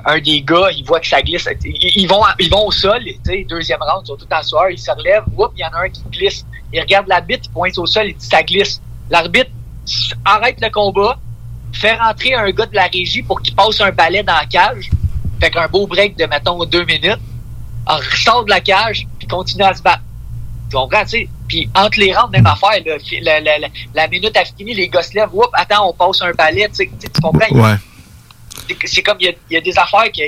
un, 0.05 0.20
des 0.20 0.42
gars, 0.42 0.68
il 0.76 0.85
voit 0.85 1.00
que 1.00 1.07
ça 1.07 1.20
glisse. 1.22 1.48
Ils, 1.64 2.07
vont, 2.07 2.22
ils 2.38 2.50
vont 2.50 2.66
au 2.66 2.70
sol, 2.70 3.03
deuxième 3.48 3.81
round, 3.81 4.03
ils 4.05 4.09
sont 4.09 4.16
tout 4.16 4.33
en 4.33 4.42
soir, 4.42 4.70
ils 4.70 4.79
se 4.79 4.90
relèvent. 4.90 5.24
Il 5.57 5.61
y 5.61 5.64
en 5.64 5.70
a 5.70 5.85
un 5.85 5.88
qui 5.88 6.03
glisse. 6.11 6.44
Il 6.72 6.81
regarde 6.81 7.09
la 7.09 7.20
bite, 7.20 7.46
il 7.46 7.50
pointe 7.50 7.76
au 7.79 7.87
sol, 7.87 8.07
il 8.09 8.16
dit 8.16 8.26
ça 8.26 8.42
glisse. 8.42 8.81
L'arbitre 9.11 9.50
arrête 10.24 10.61
le 10.61 10.70
combat, 10.70 11.18
fait 11.72 11.96
rentrer 11.96 12.35
un 12.35 12.50
gars 12.50 12.66
de 12.66 12.74
la 12.74 12.87
régie 12.87 13.22
pour 13.22 13.42
qu'il 13.42 13.55
passe 13.55 13.81
un 13.81 13.90
balai 13.90 14.22
dans 14.22 14.35
la 14.35 14.46
cage. 14.46 14.90
Fait 15.40 15.50
qu'un 15.50 15.66
beau 15.66 15.87
break 15.87 16.16
de, 16.16 16.26
mettons, 16.26 16.64
deux 16.64 16.85
minutes. 16.85 17.20
On 17.88 17.96
ressort 17.96 18.44
de 18.44 18.50
la 18.50 18.61
cage, 18.61 19.07
puis 19.18 19.26
continue 19.26 19.64
à 19.64 19.74
se 19.74 19.83
battre. 19.83 20.03
Tu 20.68 20.76
comprends, 20.76 21.03
tu 21.03 21.09
sais? 21.09 21.29
Puis 21.48 21.68
entre 21.74 21.98
les 21.98 22.14
rounds, 22.14 22.31
même 22.31 22.46
affaire, 22.46 22.81
la, 23.22 23.40
la, 23.94 24.09
minute 24.09 24.37
a 24.37 24.44
fini, 24.44 24.74
les 24.74 24.88
gars 24.88 25.03
se 25.03 25.14
lèvent, 25.14 25.35
Oups, 25.35 25.48
attends, 25.55 25.88
on 25.88 25.92
passe 25.92 26.22
un 26.22 26.31
balai, 26.31 26.68
tu 26.72 26.88
comprends? 27.20 27.48
ouais. 27.50 27.74
C'est- 28.85 29.02
comme, 29.02 29.16
il 29.20 29.26
y 29.26 29.28
a, 29.28 29.33
il 29.50 29.54
y 29.54 29.56
a 29.56 29.61
des 29.61 29.78
affaires 29.78 30.11
qui... 30.12 30.22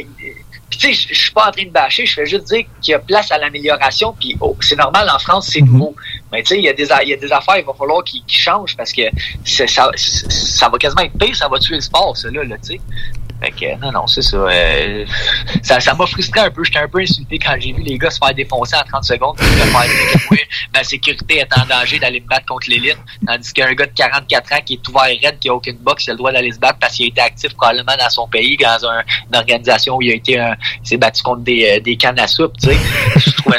Tu 0.70 0.78
sais, 0.78 0.92
je 0.94 1.14
suis 1.20 1.32
pas 1.32 1.48
en 1.48 1.50
train 1.50 1.64
de 1.64 1.70
bâcher, 1.70 2.06
je 2.06 2.14
fais 2.14 2.24
juste 2.26 2.44
dire 2.44 2.64
qu'il 2.80 2.92
y 2.92 2.94
a 2.94 2.98
place 2.98 3.30
à 3.30 3.36
l'amélioration, 3.36 4.14
puis 4.18 4.36
oh, 4.40 4.56
c'est 4.60 4.76
normal, 4.76 5.08
en 5.14 5.18
France, 5.18 5.50
c'est 5.52 5.60
nouveau. 5.60 5.94
Mais 6.32 6.42
tu 6.42 6.48
sais, 6.48 6.58
il 6.58 6.64
y, 6.64 6.68
a 6.68 6.72
des 6.72 6.84
y 6.84 7.12
a 7.12 7.16
des 7.16 7.32
affaires, 7.32 7.58
il 7.58 7.64
va 7.64 7.74
falloir 7.74 8.02
qu'ils 8.04 8.22
changent, 8.26 8.76
parce 8.76 8.92
que 8.92 9.02
ça, 9.44 9.90
ça 9.96 10.68
va 10.68 10.78
quasiment 10.78 11.02
être 11.02 11.18
pire, 11.18 11.36
ça 11.36 11.48
va 11.48 11.58
tuer 11.58 11.76
le 11.76 11.80
sport, 11.82 12.16
ça, 12.16 12.28
là, 12.30 12.42
là 12.44 12.56
tu 12.56 12.74
sais. 12.74 12.80
Fait 13.42 13.50
que, 13.50 13.80
non, 13.80 13.90
non, 13.90 14.06
c'est 14.06 14.22
ça. 14.22 14.36
euh, 14.36 15.04
ça 15.64 15.80
ça 15.80 15.94
m'a 15.94 16.06
frustré 16.06 16.38
un 16.38 16.50
peu. 16.52 16.62
J'étais 16.62 16.78
un 16.78 16.86
peu 16.86 17.00
insulté 17.00 17.40
quand 17.40 17.56
j'ai 17.58 17.72
vu 17.72 17.82
les 17.82 17.98
gars 17.98 18.08
se 18.08 18.18
faire 18.24 18.32
défoncer 18.32 18.76
en 18.76 18.84
30 18.84 19.02
secondes. 19.02 19.36
Puis 19.36 19.46
faire 19.48 19.82
dire 19.82 20.28
que 20.30 20.36
ma 20.72 20.84
sécurité 20.84 21.38
est 21.38 21.58
en 21.58 21.66
danger 21.66 21.98
d'aller 21.98 22.20
me 22.20 22.28
battre 22.28 22.46
contre 22.46 22.70
l'élite. 22.70 22.98
Tandis 23.26 23.52
qu'un 23.52 23.72
gars 23.72 23.86
de 23.86 23.92
44 23.96 24.52
ans 24.52 24.58
qui 24.64 24.74
est 24.74 24.88
ouvert 24.88 25.02
raide, 25.20 25.40
qui 25.40 25.48
a 25.48 25.54
aucune 25.54 25.76
boxe, 25.78 26.04
il 26.06 26.10
a 26.10 26.12
le 26.12 26.18
droit 26.18 26.30
d'aller 26.30 26.52
se 26.52 26.60
battre 26.60 26.78
parce 26.80 26.94
qu'il 26.94 27.06
a 27.06 27.08
été 27.08 27.20
actif 27.20 27.52
probablement 27.56 27.96
dans 27.98 28.10
son 28.10 28.28
pays, 28.28 28.56
dans 28.58 28.86
un- 28.88 29.02
une 29.28 29.36
organisation 29.36 29.96
où 29.96 30.02
il 30.02 30.12
a 30.12 30.14
été 30.14 30.38
un- 30.38 30.54
il 30.84 30.86
s'est 30.88 30.96
battu 30.96 31.24
contre 31.24 31.42
des, 31.42 31.78
euh, 31.78 31.80
des 31.80 31.96
cannes 31.96 32.20
à 32.20 32.28
soupe, 32.28 32.52
tu 32.62 32.68
sais. 32.68 32.76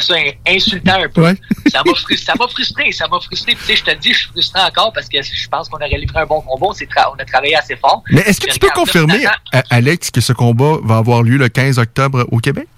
ça 0.00 0.14
in- 0.48 0.54
insultant 0.54 1.02
un 1.02 1.08
peu. 1.08 1.22
Ouais. 1.22 1.34
Ça 1.70 1.82
m'a 1.84 1.92
frustré, 1.92 2.92
ça 2.92 3.08
m'a 3.08 3.18
frustré, 3.20 3.54
tu 3.54 3.64
sais, 3.64 3.74
je 3.76 3.82
te 3.84 3.90
le 3.90 3.96
dis, 3.96 4.12
je 4.12 4.18
suis 4.18 4.28
frustré 4.28 4.60
encore 4.60 4.92
parce 4.92 5.08
que 5.08 5.20
je 5.22 5.48
pense 5.48 5.68
qu'on 5.68 5.76
aurait 5.78 5.88
livré 5.88 6.20
un 6.20 6.26
bon 6.26 6.40
combat. 6.42 6.66
On, 6.68 7.18
a 7.18 7.24
travaillé 7.24 7.56
assez 7.56 7.74
fort. 7.76 8.02
Mais 8.10 8.20
est-ce 8.20 8.40
que 8.40 8.50
tu 8.50 8.58
peux 8.58 8.70
confirmer, 8.70 9.24
à- 9.26 9.62
Alex, 9.70 10.10
que 10.10 10.20
ce 10.20 10.32
combat 10.32 10.76
va 10.84 10.98
avoir 10.98 11.22
lieu 11.22 11.36
le 11.36 11.48
15 11.48 11.78
octobre 11.78 12.26
au 12.30 12.38
Québec? 12.38 12.68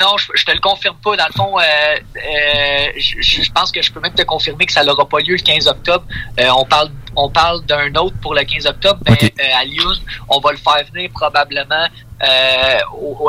Non, 0.00 0.16
je, 0.16 0.26
je 0.34 0.44
te 0.44 0.52
le 0.52 0.60
confirme 0.60 0.96
pas. 1.02 1.16
Dans 1.16 1.26
le 1.26 1.32
fond, 1.32 1.58
euh, 1.58 1.62
euh, 1.62 2.86
je, 2.98 3.42
je 3.42 3.50
pense 3.52 3.72
que 3.72 3.82
je 3.82 3.90
peux 3.92 4.00
même 4.00 4.14
te 4.14 4.22
confirmer 4.22 4.64
que 4.66 4.72
ça 4.72 4.84
n'aura 4.84 5.08
pas 5.08 5.18
lieu 5.18 5.34
le 5.34 5.42
15 5.42 5.66
octobre. 5.66 6.04
Euh, 6.40 6.48
on 6.56 6.64
parle 6.64 6.90
on 7.16 7.28
parle 7.30 7.64
d'un 7.66 7.92
autre 7.96 8.16
pour 8.22 8.34
le 8.34 8.42
15 8.44 8.66
octobre, 8.66 9.00
mais 9.08 9.18
euh, 9.40 9.60
à 9.60 9.64
Lyon, 9.64 9.90
on 10.28 10.38
va 10.40 10.52
le 10.52 10.58
faire 10.58 10.84
venir 10.92 11.10
probablement 11.12 11.74
euh, 11.74 11.88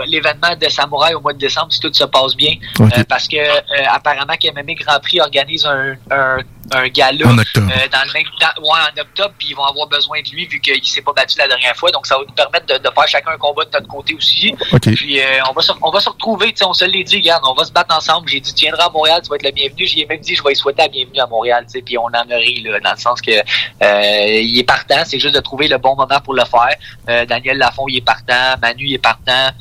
l'événement 0.07 0.55
de 0.59 0.69
Samouraï 0.69 1.13
au 1.13 1.21
mois 1.21 1.33
de 1.33 1.37
décembre 1.39 1.71
si 1.71 1.79
tout 1.79 1.93
se 1.93 2.03
passe 2.03 2.35
bien. 2.35 2.55
Euh, 2.79 3.03
parce 3.07 3.27
que 3.27 3.37
euh, 3.37 3.59
apparemment 3.89 4.33
que 4.41 4.47
MMA 4.53 4.73
Grand 4.75 4.99
Prix 4.99 5.19
organise 5.21 5.65
un, 5.65 5.93
un, 6.11 6.37
un 6.71 6.87
gala 6.89 7.27
En 7.27 7.37
octobre. 7.37 7.71
euh, 7.71 7.87
dans 7.91 8.05
le 8.07 8.13
même 8.13 8.23
dans- 8.39 8.61
ouais, 8.63 8.79
en 8.95 9.01
octobre, 9.01 9.33
puis 9.37 9.49
ils 9.51 9.55
vont 9.55 9.65
avoir 9.65 9.87
besoin 9.87 10.21
de 10.21 10.29
lui 10.31 10.45
vu 10.47 10.59
qu'il 10.59 10.83
s'est 10.85 11.01
pas 11.01 11.13
battu 11.13 11.37
la 11.37 11.47
dernière 11.47 11.75
fois. 11.75 11.91
Donc 11.91 12.05
ça 12.05 12.15
va 12.17 12.21
nous 12.27 12.33
permettre 12.33 12.65
de, 12.67 12.77
de 12.77 12.93
faire 12.93 13.07
chacun 13.07 13.31
un 13.31 13.37
combat 13.37 13.65
de 13.65 13.71
notre 13.73 13.87
côté 13.87 14.13
aussi. 14.13 14.53
OK. 14.71 14.81
Puis 14.95 15.19
euh, 15.19 15.23
on 15.49 15.53
va 15.53 15.61
se, 15.61 15.71
on 15.81 15.91
va 15.91 15.99
se 15.99 16.09
retrouver, 16.09 16.47
tu 16.51 16.57
sais, 16.57 16.65
on 16.65 16.73
se 16.73 16.85
l'est 16.85 17.03
dit, 17.03 17.17
regarde, 17.17 17.43
on 17.47 17.53
va 17.53 17.63
se 17.63 17.71
battre 17.71 17.95
ensemble. 17.95 18.29
J'ai 18.29 18.39
dit, 18.39 18.53
tu 18.53 18.65
viendras 18.65 18.85
à 18.85 18.89
Montréal, 18.89 19.21
tu 19.23 19.29
vas 19.29 19.35
être 19.35 19.43
le 19.43 19.51
bienvenu. 19.51 19.85
J'ai 19.87 20.05
même 20.05 20.19
dit, 20.19 20.35
je 20.35 20.43
vais 20.43 20.49
lui 20.49 20.55
souhaiter 20.55 20.83
la 20.83 20.87
bienvenue 20.87 21.19
à 21.19 21.27
Montréal, 21.27 21.63
tu 21.65 21.73
sais, 21.73 21.81
puis 21.81 21.97
on 21.97 22.03
en 22.05 22.13
a 22.13 22.35
ri, 22.35 22.61
là, 22.63 22.79
dans 22.79 22.91
le 22.91 22.97
sens 22.97 23.21
que 23.21 23.31
euh, 23.31 24.39
il 24.41 24.57
est 24.59 24.63
partant, 24.63 25.03
c'est 25.05 25.19
juste 25.19 25.35
de 25.35 25.39
trouver 25.39 25.67
le 25.67 25.77
bon 25.77 25.95
moment 25.95 26.19
pour 26.23 26.33
le 26.33 26.43
faire. 26.45 26.75
Euh, 27.09 27.25
Daniel 27.25 27.57
Lafont, 27.57 27.85
il 27.87 27.97
est 27.97 28.01
partant, 28.05 28.55
Manu, 28.61 28.78
est 28.87 28.97
partant. 28.97 29.51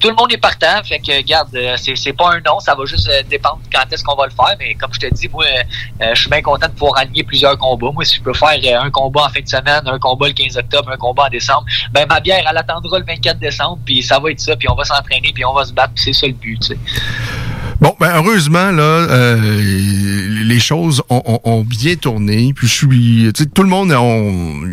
Tout 0.00 0.08
le 0.08 0.14
monde 0.14 0.32
est 0.32 0.38
partant, 0.38 0.82
fait 0.84 0.98
que 0.98 1.16
regarde, 1.16 1.54
euh, 1.54 1.76
c'est, 1.76 2.12
pas 2.12 2.32
un 2.32 2.40
nom, 2.40 2.60
ça 2.60 2.74
va 2.74 2.84
juste 2.84 3.08
euh, 3.08 3.22
dépendre 3.28 3.60
quand 3.72 3.84
est-ce 3.92 4.02
qu'on 4.02 4.14
va 4.14 4.26
le 4.26 4.32
faire, 4.32 4.56
mais 4.58 4.74
comme 4.74 4.92
je 4.92 5.00
te 5.00 5.12
dis, 5.12 5.28
moi, 5.28 5.44
euh, 5.44 6.14
je 6.14 6.20
suis 6.20 6.30
bien 6.30 6.42
content 6.42 6.66
de 6.66 6.72
pouvoir 6.72 6.98
aligner 6.98 7.24
plusieurs 7.24 7.56
combats. 7.58 7.90
Moi, 7.92 8.04
si 8.04 8.16
je 8.16 8.22
peux 8.22 8.34
faire 8.34 8.58
un 8.80 8.90
combat 8.90 9.26
en 9.26 9.28
fin 9.28 9.40
de 9.40 9.48
semaine, 9.48 9.82
un 9.86 9.98
combat 9.98 10.28
le 10.28 10.34
15 10.34 10.56
octobre, 10.56 10.90
un 10.90 10.96
combat 10.96 11.24
en 11.24 11.30
décembre, 11.30 11.64
ben 11.92 12.06
ma 12.08 12.20
bière, 12.20 12.44
elle 12.48 12.56
attendra 12.56 12.98
le 12.98 13.04
24 13.04 13.38
décembre, 13.38 13.78
puis 13.84 14.02
ça 14.02 14.18
va 14.18 14.30
être 14.30 14.40
ça, 14.40 14.56
puis 14.56 14.68
on 14.68 14.74
va 14.74 14.84
s'entraîner, 14.84 15.32
puis 15.32 15.44
on 15.44 15.52
va 15.52 15.64
se 15.64 15.72
battre, 15.72 15.92
c'est 15.96 16.12
ça 16.12 16.26
le 16.26 16.32
but. 16.32 16.72
Bon, 17.80 17.94
ben 18.00 18.10
heureusement 18.16 18.72
là, 18.72 18.82
euh, 18.82 20.42
les 20.42 20.58
choses 20.58 21.00
ont, 21.10 21.40
ont, 21.44 21.62
bien 21.62 21.94
tourné. 21.94 22.52
Puis 22.52 22.66
je 22.66 22.72
suis, 22.72 23.32
tu 23.32 23.44
sais, 23.44 23.48
tout 23.48 23.62
le 23.62 23.68
monde, 23.68 23.94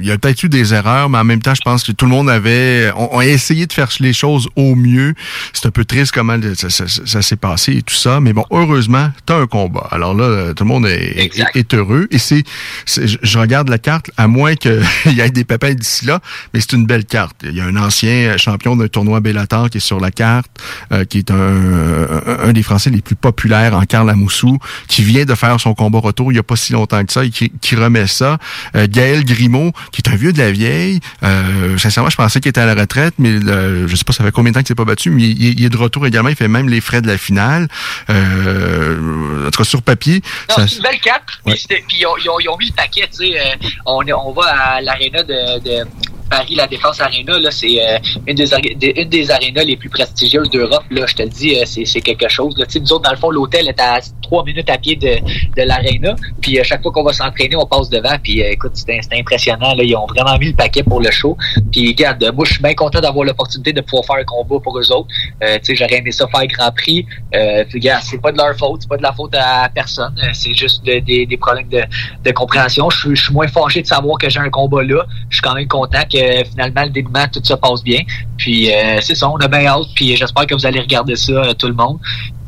il 0.02 0.08
y 0.08 0.12
a 0.12 0.18
peut-être 0.18 0.42
eu 0.44 0.50
des 0.50 0.74
erreurs, 0.74 1.08
mais 1.10 1.20
en 1.20 1.24
même 1.24 1.42
temps, 1.42 1.54
je 1.54 1.62
pense 1.62 1.84
que 1.84 1.92
tout 1.92 2.06
le 2.06 2.12
monde 2.12 2.32
avait, 2.32 2.92
on, 2.96 3.20
a 3.20 3.26
essayé 3.26 3.68
de 3.68 3.74
faire 3.74 3.90
les 4.00 4.14
choses 4.14 4.48
au 4.56 4.74
mieux. 4.74 5.14
C'est 5.54 5.68
un 5.68 5.72
peu 5.72 5.86
triste 5.86 6.14
comment 6.14 6.40
ça, 6.56 6.70
ça, 6.70 7.22
s'est 7.22 7.36
passé 7.36 7.74
et 7.74 7.82
tout 7.84 7.94
ça, 7.94 8.20
mais 8.20 8.34
bon, 8.34 8.46
heureusement, 8.50 9.12
t'as 9.28 9.38
un 9.38 9.46
combat. 9.46 9.88
Alors 9.92 10.16
là, 10.16 10.56
tout 10.56 10.64
le 10.64 10.70
monde 10.70 10.88
est, 10.88 11.30
est, 11.54 11.74
heureux. 11.76 12.08
Et 12.10 12.18
c'est, 12.18 12.44
je 12.88 13.38
regarde 13.38 13.70
la 13.70 13.78
carte, 13.78 14.10
à 14.18 14.28
moins 14.28 14.56
qu'il 14.56 14.82
y 15.06 15.22
ait 15.22 15.30
des 15.30 15.44
pépins 15.44 15.76
d'ici 15.76 16.06
là, 16.06 16.22
mais 16.56 16.60
c'est 16.60 16.74
une 16.74 16.88
belle 16.88 17.06
carte. 17.06 17.36
Il 17.44 17.54
y 17.54 17.62
a 17.62 17.66
un 17.66 17.76
ancien 17.76 18.36
champion 18.38 18.76
d'un 18.76 18.88
tournoi 18.88 19.20
Bellator 19.20 19.70
qui 19.70 19.78
est 19.78 19.82
sur 19.82 20.00
la 20.00 20.10
carte, 20.10 20.50
euh, 20.92 21.06
qui 21.06 21.20
est 21.20 21.30
un, 21.30 22.22
un 22.42 22.52
des 22.52 22.64
Français 22.64 22.95
les 22.96 23.02
plus 23.02 23.16
populaires 23.16 23.76
en 23.76 23.84
Karl 23.84 24.10
Amoussou, 24.10 24.58
qui 24.88 25.04
vient 25.04 25.26
de 25.26 25.36
faire 25.36 25.60
son 25.60 25.74
combat 25.74 26.00
retour 26.00 26.32
il 26.32 26.36
y 26.36 26.40
a 26.40 26.44
pas 26.44 26.56
si 26.56 26.74
longtemps 26.74 27.04
que 27.04 27.12
ça 27.12 27.26
et 27.26 27.30
qui, 27.30 27.76
remet 27.76 28.08
ça. 28.08 28.38
Euh, 28.76 28.88
Gaël 28.90 29.26
Grimaud, 29.26 29.72
qui 29.92 30.02
est 30.02 30.10
un 30.10 30.16
vieux 30.16 30.32
de 30.32 30.38
la 30.38 30.52
vieille. 30.52 31.00
Euh, 31.24 31.78
sincèrement, 31.78 32.10
je 32.10 32.16
pensais 32.16 32.40
qu'il 32.40 32.50
était 32.50 32.62
à 32.62 32.66
la 32.66 32.80
retraite, 32.80 33.16
mais 33.18 33.32
euh, 33.32 33.88
je 33.88 33.96
sais 33.96 34.06
pas 34.06 34.14
ça 34.14 34.24
fait 34.24 34.32
combien 34.32 34.52
de 34.52 34.56
temps 34.56 34.62
qu'il 34.62 34.70
s'est 34.70 34.76
pas 34.76 34.86
battu, 34.86 35.10
mais 35.10 35.24
il, 35.24 35.64
est 35.64 35.70
de 35.70 35.78
retour 35.78 36.08
également. 36.08 36.30
Il 36.30 36.36
fait 36.36 36.48
même 36.48 36.70
les 36.70 36.82
frais 36.82 37.02
de 37.02 37.08
la 37.08 37.18
finale. 37.18 37.68
Euh, 38.10 39.48
en 39.48 39.52
tout 39.52 39.58
cas, 39.58 39.64
sur 39.64 39.82
papier. 39.82 40.22
C'est 40.50 40.76
une 40.76 40.82
belle 40.82 41.00
carte. 41.02 41.24
Puis 41.46 41.68
ils 42.00 42.06
ont, 42.06 42.40
ils, 42.40 42.50
ont, 42.50 42.58
mis 42.58 42.68
le 42.68 42.74
paquet, 42.74 43.08
tu 43.12 43.28
sais. 43.28 43.58
On, 43.86 44.02
on 44.08 44.32
va 44.32 44.44
à 44.44 44.82
l'aréna 44.82 45.24
de, 45.24 45.60
de 45.60 45.86
Paris, 46.30 46.56
la 46.56 46.68
Défense 46.68 47.00
Arena, 47.00 47.40
là, 47.40 47.52
c'est 47.52 47.82
euh, 47.82 47.98
une, 48.28 48.36
des, 48.36 48.94
une 48.96 49.10
des 49.10 49.32
arénas 49.32 49.64
les 49.64 49.78
plus 49.78 49.90
prestigieuses 49.90 50.50
d'Europe. 50.50 50.84
Là, 50.90 51.06
je 51.08 51.16
te 51.16 51.24
le 51.24 51.30
dis, 51.30 51.56
euh, 51.56 51.64
c'est 51.66 52.02
quelque 52.02 52.28
chose. 52.30 52.58
Là. 52.58 52.66
Nous 52.76 52.94
autres, 52.94 53.04
dans 53.04 53.12
le 53.12 53.18
fond, 53.18 53.30
l'hôtel 53.30 53.68
est 53.68 53.80
à 53.80 54.00
trois 54.22 54.44
minutes 54.44 54.70
à 54.70 54.78
pied 54.78 54.96
de, 54.96 55.16
de 55.56 55.68
l'aréna. 55.68 56.16
Puis 56.42 56.58
à 56.58 56.62
euh, 56.62 56.64
chaque 56.64 56.82
fois 56.82 56.92
qu'on 56.92 57.04
va 57.04 57.14
s'entraîner, 57.14 57.56
on 57.56 57.66
passe 57.66 57.90
devant. 57.90 58.16
Puis 58.22 58.42
écoute, 58.42 58.72
c'est 58.74 59.00
impressionnant. 59.14 59.74
Là. 59.76 59.84
Ils 59.84 59.96
ont 59.96 60.08
vraiment 60.08 60.38
mis 60.38 60.48
le 60.48 60.56
paquet 60.56 60.84
pour 60.84 61.00
le 61.00 61.12
show. 61.12 61.38
Puis 61.72 61.90
regarde, 61.90 62.32
moi, 62.36 62.46
je 62.46 62.54
suis 62.54 62.62
bien 62.62 62.74
content 62.74 63.00
d'avoir 63.00 63.26
l'opportunité 63.26 63.74
de 63.74 63.82
pouvoir 63.82 64.06
faire 64.06 64.18
un 64.18 64.24
combat 64.24 64.60
pour 64.64 64.78
eux 64.80 64.92
autres. 64.92 65.08
Euh, 65.44 65.58
J'aurais 65.68 65.98
aimé 65.98 66.12
ça 66.12 66.28
faire 66.28 66.46
Grand 66.48 66.72
Prix. 66.72 67.06
Euh, 67.36 67.64
puis 67.66 67.80
regarde, 67.80 68.04
c'est 68.04 68.22
pas 68.22 68.32
de 68.32 68.38
leur 68.38 68.56
faute, 68.58 68.82
c'est 68.82 68.90
pas 68.90 68.98
de 68.98 69.04
la 69.04 69.14
faute 69.14 69.36
à 69.36 69.70
personne. 69.74 70.16
C'est 70.34 70.54
juste 70.54 70.84
des, 70.84 71.02
des 71.02 71.38
problèmes 71.38 71.68
de, 71.70 71.84
de 72.24 72.32
compréhension. 72.32 72.90
Je 72.90 73.14
suis 73.14 73.34
moins 73.34 73.48
fâché 73.48 73.82
de 73.82 73.88
savoir 73.88 74.18
que 74.18 74.30
j'ai 74.30 74.40
un 74.40 74.50
combat 74.50 74.84
là. 74.84 75.06
Je 75.30 75.38
suis 75.38 75.42
quand 75.42 75.54
même 75.54 75.68
content 75.68 76.04
finalement 76.50 76.84
le 76.84 76.90
dénouement, 76.90 77.26
tout 77.32 77.42
ça 77.44 77.58
passe 77.58 77.84
bien. 77.84 78.02
Puis 78.38 78.74
euh, 78.74 79.00
c'est 79.02 79.16
ça, 79.16 79.30
on 79.30 79.38
a 79.38 79.48
bien 79.48 79.66
hâte, 79.66 79.88
puis 79.96 80.16
j'espère 80.16 80.46
que 80.46 80.54
vous 80.54 80.66
allez 80.66 80.80
regarder 80.80 81.16
ça, 81.16 81.32
euh, 81.34 81.54
tout 81.54 81.68
le 81.68 81.74
monde. 81.74 82.00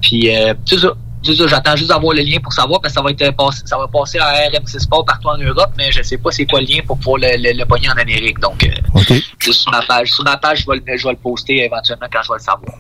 Puis 0.02 0.36
euh, 0.36 0.54
c'est 0.66 0.80
ça. 0.80 0.94
J'attends 1.48 1.76
juste 1.76 1.90
d'avoir 1.90 2.14
le 2.14 2.22
lien 2.22 2.40
pour 2.42 2.54
savoir, 2.54 2.82
parce 2.82 2.94
que 2.94 3.00
ça 3.00 3.04
va 3.04 3.12
être 3.12 3.36
passé, 3.36 3.62
ça 3.66 3.78
va 3.78 3.88
passer 3.88 4.20
à 4.20 4.48
RMC 4.50 4.80
Sport 4.80 5.06
partout 5.06 5.30
en 5.30 5.38
Europe, 5.38 5.72
mais 5.78 5.92
je 5.92 6.02
sais 6.02 6.18
pas 6.18 6.32
c'est 6.32 6.46
quoi 6.46 6.62
le 6.62 6.68
lien 6.68 6.80
pour 6.86 6.98
pouvoir 6.98 7.20
le, 7.22 7.58
le, 7.58 7.66
pogner 7.66 7.90
en 7.90 7.98
Amérique. 7.98 8.40
Donc, 8.40 8.70
juste 9.40 9.62
sur 9.62 9.72
ma 9.72 9.82
page. 9.82 10.12
Sur 10.12 10.24
ma 10.24 10.38
page, 10.38 10.62
je 10.62 10.72
vais, 10.72 10.78
le, 10.78 10.98
je 10.98 11.04
vais 11.04 11.14
le 11.14 11.18
poster 11.18 11.66
éventuellement 11.66 12.08
quand 12.12 12.22
je 12.24 12.30
vais 12.30 12.40
le 12.40 12.44
savoir. 12.44 12.74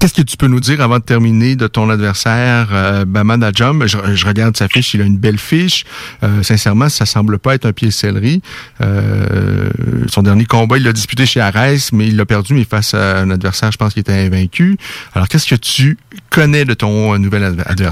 Qu'est-ce 0.00 0.14
que 0.14 0.22
tu 0.22 0.36
peux 0.36 0.48
nous 0.48 0.58
dire 0.58 0.80
avant 0.80 0.98
de 0.98 1.04
terminer 1.04 1.54
de 1.54 1.68
ton 1.68 1.88
adversaire, 1.90 2.68
euh, 2.72 3.04
Baman 3.04 3.40
Je, 3.54 4.26
regarde 4.26 4.56
sa 4.56 4.68
fiche, 4.68 4.94
il 4.94 5.00
a 5.00 5.04
une 5.04 5.16
belle 5.16 5.38
fiche. 5.38 5.84
Euh, 6.24 6.42
sincèrement, 6.42 6.88
ça 6.88 7.06
semble 7.06 7.38
pas 7.38 7.54
être 7.54 7.66
un 7.66 7.72
pied 7.72 7.88
de 7.88 7.92
céleri. 7.92 8.42
Euh, 8.80 9.70
son 10.08 10.24
dernier 10.24 10.44
combat, 10.44 10.76
il 10.76 10.82
l'a 10.82 10.92
disputé 10.92 11.24
chez 11.24 11.40
Arès, 11.40 11.92
mais 11.92 12.08
il 12.08 12.16
l'a 12.16 12.26
perdu, 12.26 12.54
mais 12.54 12.64
face 12.64 12.94
à 12.94 13.18
un 13.18 13.30
adversaire, 13.30 13.70
je 13.70 13.76
pense 13.76 13.92
qu'il 13.92 14.00
était 14.00 14.12
invaincu. 14.12 14.76
Alors, 15.14 15.28
qu'est-ce 15.28 15.46
que 15.46 15.54
tu 15.54 15.98
connais 16.30 16.64
de 16.64 16.74
ton 16.74 17.16
nouvel 17.18 17.44
adversaire? 17.44 17.85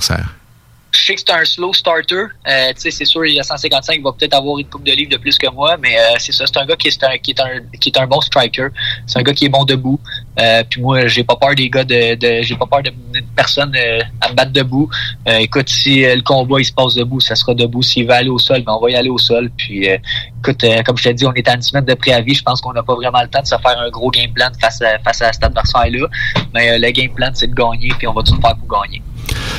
Je 0.95 1.07
sais 1.07 1.15
que 1.15 1.21
c'est 1.21 1.33
un 1.33 1.45
slow 1.45 1.73
starter. 1.73 2.27
Euh, 2.49 2.73
c'est 2.77 3.05
sûr, 3.05 3.27
il 3.27 3.39
a 3.41 3.43
155, 3.43 3.95
il 3.97 4.03
va 4.03 4.13
peut-être 4.13 4.35
avoir 4.35 4.59
une 4.59 4.67
coupe 4.67 4.85
de 4.85 4.93
livres 4.93 5.11
de 5.11 5.17
plus 5.17 5.37
que 5.39 5.51
moi, 5.51 5.77
mais 5.81 5.99
euh, 5.99 6.15
c'est 6.19 6.33
ça. 6.33 6.47
C'est 6.47 6.57
un 6.57 6.67
gars 6.67 6.77
qui 6.77 6.89
est 6.89 7.05
un, 7.05 7.19
qui 7.19 7.33
est 7.33 7.41
un, 7.41 7.61
qui 7.81 7.89
est 7.89 7.99
un 7.99 8.07
bon 8.07 8.21
striker. 8.21 8.69
C'est 9.07 9.19
un 9.19 9.23
gars 9.23 9.33
qui 9.33 9.47
est 9.47 9.49
bon 9.49 9.65
debout. 9.65 9.99
Euh, 10.39 10.63
puis 10.69 10.81
moi, 10.81 11.07
j'ai 11.09 11.25
pas 11.25 11.37
peur 11.37 11.55
des 11.55 11.69
gars 11.69 11.85
de, 11.85 12.17
j'ai 12.43 12.57
pas 12.57 12.67
peur 12.67 12.83
de, 12.83 12.93
personne 13.35 13.75
à 14.21 14.29
me 14.31 14.35
battre 14.35 14.53
debout. 14.53 14.89
Écoute, 15.27 15.69
si 15.69 16.03
le 16.03 16.23
combat 16.23 16.61
il 16.61 16.65
se 16.65 16.73
passe 16.73 16.95
debout, 16.95 17.21
ça 17.21 17.35
sera 17.35 17.55
debout. 17.55 17.83
S'il 17.83 18.07
va 18.07 18.17
aller 18.17 18.31
au 18.31 18.39
sol, 18.39 18.63
ben 18.63 18.73
on 18.73 18.81
va 18.81 18.91
y 18.91 18.97
aller 18.97 19.11
au 19.11 19.19
sol. 19.19 19.51
Puis 19.57 19.87
écoute, 19.87 20.65
comme 20.87 20.97
je 20.97 21.03
t'ai 21.05 21.15
dit, 21.15 21.27
on 21.27 21.33
est 21.33 21.49
à 21.49 21.55
une 21.55 21.63
semaine 21.63 21.85
de 21.85 21.95
préavis. 21.95 22.35
Je 22.35 22.43
pense 22.43 22.61
qu'on 22.61 22.73
n'a 22.73 22.83
pas 22.83 22.95
vraiment 22.95 23.23
le 23.23 23.29
temps 23.29 23.43
de 23.43 23.47
se 23.47 23.57
faire 23.57 23.79
un 23.79 23.91
gros 23.91 24.11
game 24.11 24.33
plan 24.33 24.51
face 24.61 24.81
à, 24.83 24.99
face 25.01 25.23
à 25.23 25.33
cet 25.33 25.45
adversaire-là. 25.45 26.07
Mais 26.55 26.79
le 26.79 26.91
game 26.91 27.13
plan, 27.13 27.31
c'est 27.35 27.49
de 27.49 27.55
gagner, 27.55 27.93
puis 27.99 28.07
on 28.07 28.13
va 28.13 28.23
tout 28.23 28.41
faire 28.41 28.57
pour 28.57 28.81
gagner. 28.81 29.03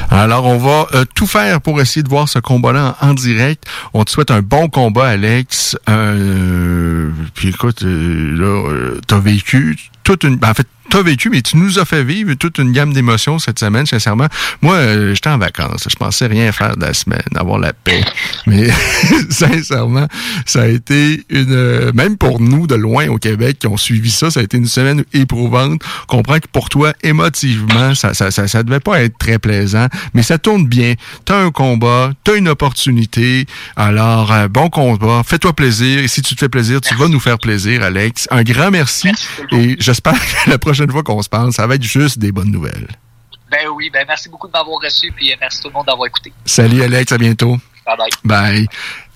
Alors, 0.09 0.45
on 0.45 0.57
va 0.57 0.87
euh, 0.93 1.05
tout 1.15 1.27
faire 1.27 1.61
pour 1.61 1.81
essayer 1.81 2.03
de 2.03 2.09
voir 2.09 2.29
ce 2.29 2.39
combat-là 2.39 2.97
en, 3.01 3.13
direct. 3.13 3.65
On 3.93 4.03
te 4.03 4.11
souhaite 4.11 4.31
un 4.31 4.41
bon 4.41 4.69
combat, 4.69 5.07
Alex. 5.07 5.77
Euh, 5.89 7.09
puis 7.33 7.49
écoute, 7.49 7.83
euh, 7.83 8.37
là, 8.37 8.97
t'as 9.07 9.19
vécu 9.19 9.77
toute 10.05 10.23
une... 10.23 10.37
Ben, 10.37 10.51
en 10.51 10.53
fait, 10.53 10.67
t'as 10.89 11.01
vécu, 11.01 11.29
mais 11.29 11.41
tu 11.41 11.57
nous 11.57 11.79
as 11.79 11.85
fait 11.85 12.03
vivre 12.03 12.33
toute 12.35 12.59
une 12.59 12.71
gamme 12.71 12.93
d'émotions 12.93 13.39
cette 13.39 13.59
semaine, 13.59 13.85
sincèrement. 13.85 14.27
Moi, 14.61 14.75
euh, 14.75 15.15
j'étais 15.15 15.29
en 15.29 15.37
vacances. 15.37 15.87
Je 15.89 15.95
pensais 15.95 16.27
rien 16.27 16.51
faire 16.51 16.77
de 16.77 16.85
la 16.85 16.93
semaine, 16.93 17.23
avoir 17.35 17.57
la 17.57 17.73
paix. 17.73 18.03
Mais 18.47 18.69
sincèrement, 19.29 20.07
ça 20.45 20.61
a 20.61 20.67
été 20.67 21.25
une... 21.29 21.51
Euh, 21.51 21.91
même 21.93 22.17
pour 22.17 22.39
nous, 22.39 22.67
de 22.67 22.75
loin 22.75 23.07
au 23.07 23.17
Québec, 23.17 23.59
qui 23.59 23.67
ont 23.67 23.77
suivi 23.77 24.11
ça, 24.11 24.29
ça 24.29 24.39
a 24.39 24.43
été 24.43 24.57
une 24.57 24.67
semaine 24.67 25.03
éprouvante. 25.13 25.81
Je 26.01 26.05
comprends 26.07 26.39
que 26.39 26.47
pour 26.51 26.69
toi, 26.69 26.93
émotivement, 27.03 27.95
ça, 27.95 28.13
ça, 28.13 28.29
ça, 28.29 28.47
ça 28.47 28.63
devait 28.63 28.79
pas 28.79 29.01
être 29.01 29.17
très 29.17 29.39
plaisant, 29.39 29.87
mais 30.13 30.23
ça 30.23 30.37
tourne 30.37 30.67
bien. 30.67 30.93
T'as 31.25 31.41
un 31.41 31.51
combat, 31.51 32.11
t'as 32.23 32.35
une 32.35 32.47
opportunité. 32.47 33.47
Alors, 33.75 34.31
euh, 34.31 34.47
bon 34.47 34.69
combat. 34.69 35.23
Fais-toi 35.25 35.53
plaisir. 35.53 35.99
Et 35.99 36.07
si 36.07 36.21
tu 36.21 36.35
te 36.35 36.39
fais 36.39 36.49
plaisir, 36.49 36.79
tu 36.79 36.93
vas 36.93 37.07
nous 37.07 37.19
faire 37.19 37.39
plaisir, 37.39 37.81
Alex. 37.81 38.27
Un 38.29 38.43
grand 38.43 38.69
merci. 38.69 39.09
et 39.51 39.75
j'espère 39.95 40.13
que 40.45 40.49
la 40.49 40.57
prochaine 40.57 40.91
fois 40.91 41.03
qu'on 41.03 41.21
se 41.21 41.29
parle, 41.29 41.53
ça 41.53 41.65
va 41.65 41.75
être 41.75 41.83
juste 41.83 42.19
des 42.19 42.31
bonnes 42.31 42.51
nouvelles. 42.51 42.87
Ben 43.49 43.67
oui, 43.73 43.89
ben 43.89 44.03
merci 44.07 44.27
beaucoup 44.27 44.47
de 44.47 44.51
m'avoir 44.51 44.81
reçu, 44.81 45.11
puis 45.15 45.33
merci 45.39 45.61
tout 45.61 45.69
le 45.69 45.73
monde 45.73 45.85
d'avoir 45.85 46.07
écouté. 46.07 46.33
Salut 46.43 46.81
Alex, 46.81 47.11
à 47.11 47.17
bientôt. 47.17 47.57
Bye 47.85 47.97
bye. 47.97 48.09
Bye. 48.23 48.67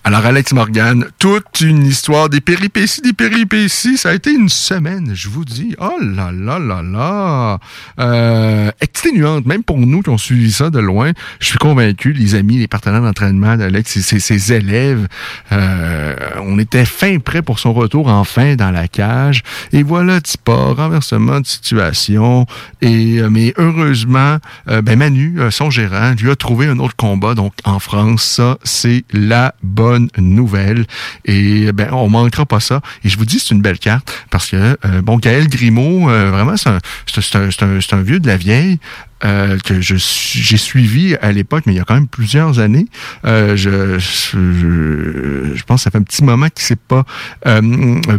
Alors, 0.09 0.25
Alex 0.25 0.53
Morgan, 0.53 1.05
toute 1.19 1.61
une 1.61 1.85
histoire 1.85 2.29
des 2.29 2.41
péripéties, 2.41 3.01
des 3.01 3.13
péripéties. 3.13 3.95
Ça 3.95 4.09
a 4.09 4.13
été 4.15 4.31
une 4.31 4.49
semaine, 4.49 5.11
je 5.13 5.29
vous 5.29 5.45
dis. 5.45 5.75
Oh 5.79 5.99
là 6.01 6.31
là 6.31 6.57
là 6.57 6.81
là. 6.81 7.59
Euh, 7.99 8.71
exténuante, 8.81 9.45
même 9.45 9.61
pour 9.61 9.77
nous 9.77 10.01
qui 10.01 10.09
ont 10.09 10.17
suivi 10.17 10.51
ça 10.51 10.71
de 10.71 10.79
loin. 10.79 11.11
Je 11.39 11.45
suis 11.45 11.59
convaincu, 11.59 12.11
les 12.11 12.33
amis, 12.33 12.57
les 12.57 12.67
partenaires 12.67 13.03
d'entraînement 13.03 13.55
d'Alex 13.55 13.97
et 13.97 14.19
ses, 14.19 14.51
élèves, 14.51 15.07
euh, 15.51 16.15
on 16.41 16.57
était 16.57 16.85
fin 16.85 17.19
prêt 17.19 17.43
pour 17.43 17.59
son 17.59 17.73
retour 17.73 18.07
enfin 18.07 18.55
dans 18.55 18.71
la 18.71 18.87
cage. 18.87 19.43
Et 19.73 19.83
voilà, 19.83 20.21
pas 20.43 20.73
renversement 20.73 21.39
de 21.39 21.45
situation. 21.45 22.47
Et 22.81 23.19
euh, 23.19 23.29
mais 23.29 23.53
heureusement, 23.59 24.39
euh, 24.69 24.81
ben 24.81 24.97
Manu, 24.97 25.39
son 25.51 25.69
gérant, 25.69 26.15
lui 26.19 26.31
a 26.31 26.35
trouvé 26.35 26.65
un 26.65 26.79
autre 26.79 26.95
combat. 26.95 27.35
Donc 27.35 27.53
en 27.63 27.77
France, 27.77 28.23
ça 28.23 28.57
c'est 28.63 29.03
la 29.13 29.53
bonne 29.61 29.98
nouvelle. 30.17 30.85
Et 31.25 31.71
ben, 31.71 31.89
on 31.91 32.09
manquera 32.09 32.45
pas 32.45 32.59
ça. 32.59 32.81
Et 33.03 33.09
je 33.09 33.17
vous 33.17 33.25
dis, 33.25 33.39
c'est 33.39 33.53
une 33.53 33.61
belle 33.61 33.79
carte 33.79 34.11
parce 34.29 34.49
que, 34.49 34.77
euh, 34.85 35.01
bon, 35.01 35.17
Gaël 35.17 35.47
Grimaud, 35.47 36.09
euh, 36.09 36.31
vraiment, 36.31 36.55
c'est 36.57 36.69
un, 36.69 37.49
un, 37.91 38.01
vieux 38.01 38.19
de 38.19 38.27
la 38.27 38.37
vieille. 38.37 38.79
Euh, 39.25 39.57
que 39.59 39.81
je 39.81 39.95
j'ai 39.97 40.55
suivi 40.55 41.15
à 41.21 41.33
l'époque, 41.33 41.63
mais 41.65 41.73
il 41.73 41.75
y 41.75 41.79
a 41.81 41.83
quand 41.83 41.95
même 41.95 42.07
plusieurs 42.07 42.59
années. 42.59 42.85
je, 43.25 43.97
je, 43.99 45.63
pense 45.63 45.81
que 45.81 45.83
ça 45.83 45.91
fait 45.91 45.97
un 45.97 46.03
petit 46.03 46.23
moment 46.23 46.47
qu'il 46.47 46.63
s'est 46.63 46.77
pas 46.77 47.03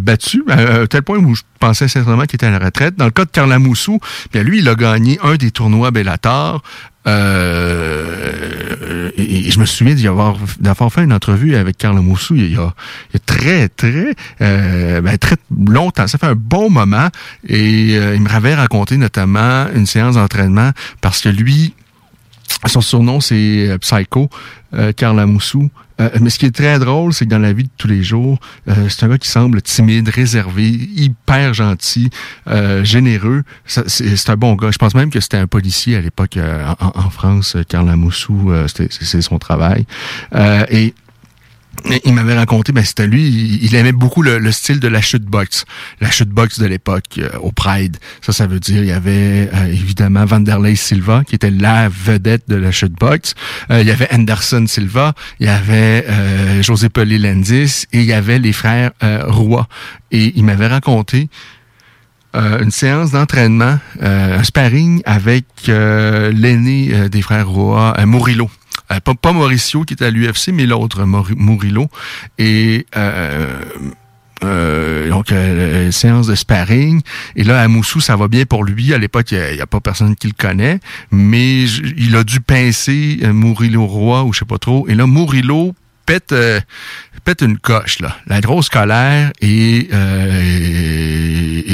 battu, 0.00 0.44
à, 0.48 0.86
tel 0.86 1.02
point 1.02 1.16
où 1.18 1.34
je 1.34 1.42
pensais 1.58 1.88
sincèrement 1.88 2.24
qu'il 2.24 2.36
était 2.36 2.46
à 2.46 2.50
la 2.50 2.58
retraite. 2.58 2.96
Dans 2.96 3.06
le 3.06 3.10
cas 3.12 3.24
de 3.24 3.30
Carla 3.30 3.58
Moussou, 3.58 3.98
bien 4.32 4.42
lui, 4.42 4.58
il 4.58 4.68
a 4.68 4.74
gagné 4.74 5.18
un 5.22 5.36
des 5.36 5.50
tournois 5.50 5.90
Bellator. 5.90 6.62
Euh, 7.06 8.30
et, 9.16 9.50
je 9.50 9.58
me 9.58 9.64
souviens 9.64 9.94
d'avoir 9.94 10.36
d'avoir 10.60 10.92
fait 10.92 11.02
une 11.02 11.14
entrevue 11.14 11.56
avec 11.56 11.78
Carl 11.78 11.98
Moussou 11.98 12.34
il 12.34 12.52
y 12.52 12.56
a, 12.58 12.74
il 13.10 13.14
y 13.14 13.16
a 13.16 13.20
très 13.24 13.70
très 13.70 14.14
euh, 14.42 15.00
ben, 15.00 15.16
très 15.16 15.36
longtemps. 15.66 16.06
Ça 16.06 16.18
fait 16.18 16.26
un 16.26 16.34
bon 16.34 16.68
moment 16.68 17.08
et 17.48 17.96
euh, 17.96 18.14
il 18.16 18.20
me 18.20 18.28
m'avait 18.28 18.54
raconté 18.54 18.98
notamment 18.98 19.66
une 19.74 19.86
séance 19.86 20.16
d'entraînement 20.16 20.72
parce 21.00 21.20
que 21.20 21.28
lui 21.28 21.74
son 22.66 22.80
surnom, 22.80 23.20
c'est 23.20 23.68
euh, 23.68 23.78
Psycho, 23.78 24.28
euh, 24.74 24.92
Amoussou. 25.00 25.70
Euh, 26.00 26.08
mais 26.20 26.30
ce 26.30 26.38
qui 26.38 26.46
est 26.46 26.54
très 26.54 26.78
drôle, 26.78 27.12
c'est 27.12 27.26
que 27.26 27.30
dans 27.30 27.38
la 27.38 27.52
vie 27.52 27.64
de 27.64 27.70
tous 27.76 27.88
les 27.88 28.02
jours, 28.02 28.38
euh, 28.68 28.88
c'est 28.88 29.04
un 29.04 29.08
gars 29.08 29.18
qui 29.18 29.28
semble 29.28 29.60
timide, 29.62 30.08
réservé, 30.08 30.68
hyper 30.68 31.54
gentil, 31.54 32.10
généreux. 32.82 33.42
C'est 33.66 34.30
un 34.30 34.36
bon 34.36 34.54
gars. 34.54 34.70
Je 34.70 34.78
pense 34.78 34.94
même 34.94 35.10
que 35.10 35.20
c'était 35.20 35.36
un 35.36 35.46
policier 35.46 35.96
à 35.96 36.00
l'époque 36.00 36.38
en, 36.78 37.10
France, 37.10 37.56
Carl 37.68 37.88
Amoussou. 37.88 38.52
c'est 38.66 39.22
son 39.22 39.38
travail. 39.38 39.86
Il 42.04 42.14
m'avait 42.14 42.34
raconté, 42.34 42.72
ben 42.72 42.84
c'était 42.84 43.06
lui, 43.06 43.58
il, 43.62 43.74
aimait 43.74 43.92
beaucoup 43.92 44.22
le, 44.22 44.52
style 44.52 44.80
de 44.80 44.88
la 44.88 45.00
chute 45.00 45.24
box, 45.24 45.64
la 46.00 46.10
chute 46.10 46.28
box 46.28 46.58
de 46.58 46.66
l'époque 46.66 47.18
euh, 47.18 47.28
au 47.40 47.52
Pride. 47.52 47.96
Ça, 48.20 48.32
ça 48.32 48.46
veut 48.46 48.60
dire 48.60 48.82
il 48.82 48.88
y 48.88 48.92
avait 48.92 49.48
euh, 49.52 49.66
évidemment 49.66 50.24
Vanderlei 50.24 50.76
Silva 50.76 51.22
qui 51.24 51.34
était 51.34 51.50
la 51.50 51.88
vedette 51.88 52.48
de 52.48 52.56
la 52.56 52.70
chute 52.70 52.92
box. 52.98 53.34
Euh, 53.70 53.80
il 53.80 53.86
y 53.86 53.90
avait 53.90 54.08
Anderson 54.12 54.64
Silva, 54.66 55.14
il 55.38 55.46
y 55.46 55.48
avait 55.48 56.06
José 56.62 56.88
Pelé 56.88 57.18
Lendis 57.18 57.86
et 57.92 58.00
il 58.00 58.04
y 58.04 58.12
avait 58.12 58.38
les 58.38 58.52
frères 58.52 58.92
Roy. 59.26 59.66
Et 60.10 60.32
il 60.36 60.44
m'avait 60.44 60.66
raconté 60.66 61.28
une 62.34 62.70
séance 62.70 63.10
d'entraînement, 63.10 63.78
un 64.00 64.42
sparring 64.44 65.02
avec 65.04 65.44
l'aîné 65.66 67.08
des 67.08 67.22
frères 67.22 67.48
Roy, 67.48 67.94
Murillo. 68.06 68.50
Euh, 68.92 69.00
pas, 69.00 69.32
Mauricio 69.32 69.84
qui 69.84 69.94
était 69.94 70.06
à 70.06 70.10
l'UFC, 70.10 70.48
mais 70.52 70.66
l'autre, 70.66 71.04
Murillo. 71.04 71.88
Et 72.38 72.86
euh, 72.96 73.62
euh, 74.42 75.08
donc 75.10 75.32
séance 75.92 76.26
de 76.26 76.34
sparring. 76.34 77.02
Et 77.36 77.44
là 77.44 77.60
à 77.60 77.68
Moussou 77.68 78.00
ça 78.00 78.16
va 78.16 78.28
bien 78.28 78.44
pour 78.46 78.64
lui. 78.64 78.94
À 78.94 78.98
l'époque 78.98 79.32
il 79.32 79.54
n'y 79.54 79.60
a, 79.60 79.66
pas 79.66 79.80
personne 79.80 80.16
qui 80.16 80.28
le 80.28 80.34
connaît. 80.36 80.80
Mais 81.10 81.64
il 81.64 82.16
a 82.16 82.24
dû 82.24 82.40
pincer 82.40 83.20
Murillo 83.22 83.86
Roy 83.86 84.24
ou 84.24 84.32
je 84.32 84.40
sais 84.40 84.44
pas 84.44 84.58
trop. 84.58 84.88
Et 84.88 84.94
là 84.94 85.06
Murillo 85.06 85.74
pète 86.06 86.34
pète 87.20 87.42
une 87.42 87.58
coche 87.58 87.98
la 88.26 88.40
grosse 88.40 88.68
colère 88.68 89.32
et 89.40 89.88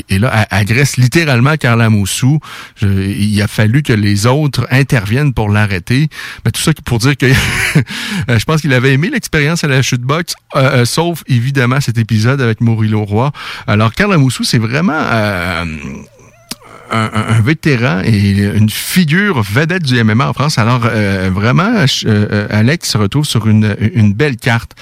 et, 0.09 0.19
là, 0.19 0.47
agresse 0.51 0.97
littéralement 0.97 1.57
Carla 1.57 1.91
Moussou. 1.91 2.39
il 2.83 3.41
a 3.43 3.49
fallu 3.49 3.83
que 3.83 3.93
les 3.93 4.27
autres 4.27 4.67
interviennent 4.71 5.35
pour 5.35 5.49
l'arrêter. 5.49 6.09
Mais 6.45 6.51
tout 6.51 6.61
ça 6.61 6.73
pour 6.85 6.99
dire 6.99 7.17
que 7.17 7.27
je 8.29 8.45
pense 8.45 8.61
qu'il 8.61 8.73
avait 8.73 8.93
aimé 8.93 9.11
l'expérience 9.11 9.65
à 9.65 9.69
la 9.69 9.83
chute 9.83 10.03
box, 10.03 10.35
euh, 10.55 10.81
euh, 10.81 10.85
sauf 10.85 11.23
évidemment 11.27 11.81
cet 11.81 11.99
épisode 11.99 12.41
avec 12.41 12.61
Murillo 12.61 13.05
Roy. 13.05 13.33
Alors 13.67 13.93
Carla 13.93 14.19
Moussou, 14.19 14.45
c'est 14.45 14.59
vraiment 14.59 14.93
euh, 16.93 17.09
un, 17.13 17.41
vétéran 17.41 18.01
et 18.05 18.31
une 18.55 18.71
figure 18.71 19.43
vedette 19.43 19.83
du 19.83 20.03
MMA 20.03 20.29
en 20.29 20.33
France. 20.33 20.59
Alors 20.59 20.83
euh, 20.85 21.31
vraiment, 21.33 21.85
euh, 22.05 22.47
Alex 22.51 22.91
se 22.91 22.99
retrouve 22.99 23.25
sur 23.25 23.47
une, 23.47 24.13
belle 24.15 24.37
carte. 24.37 24.73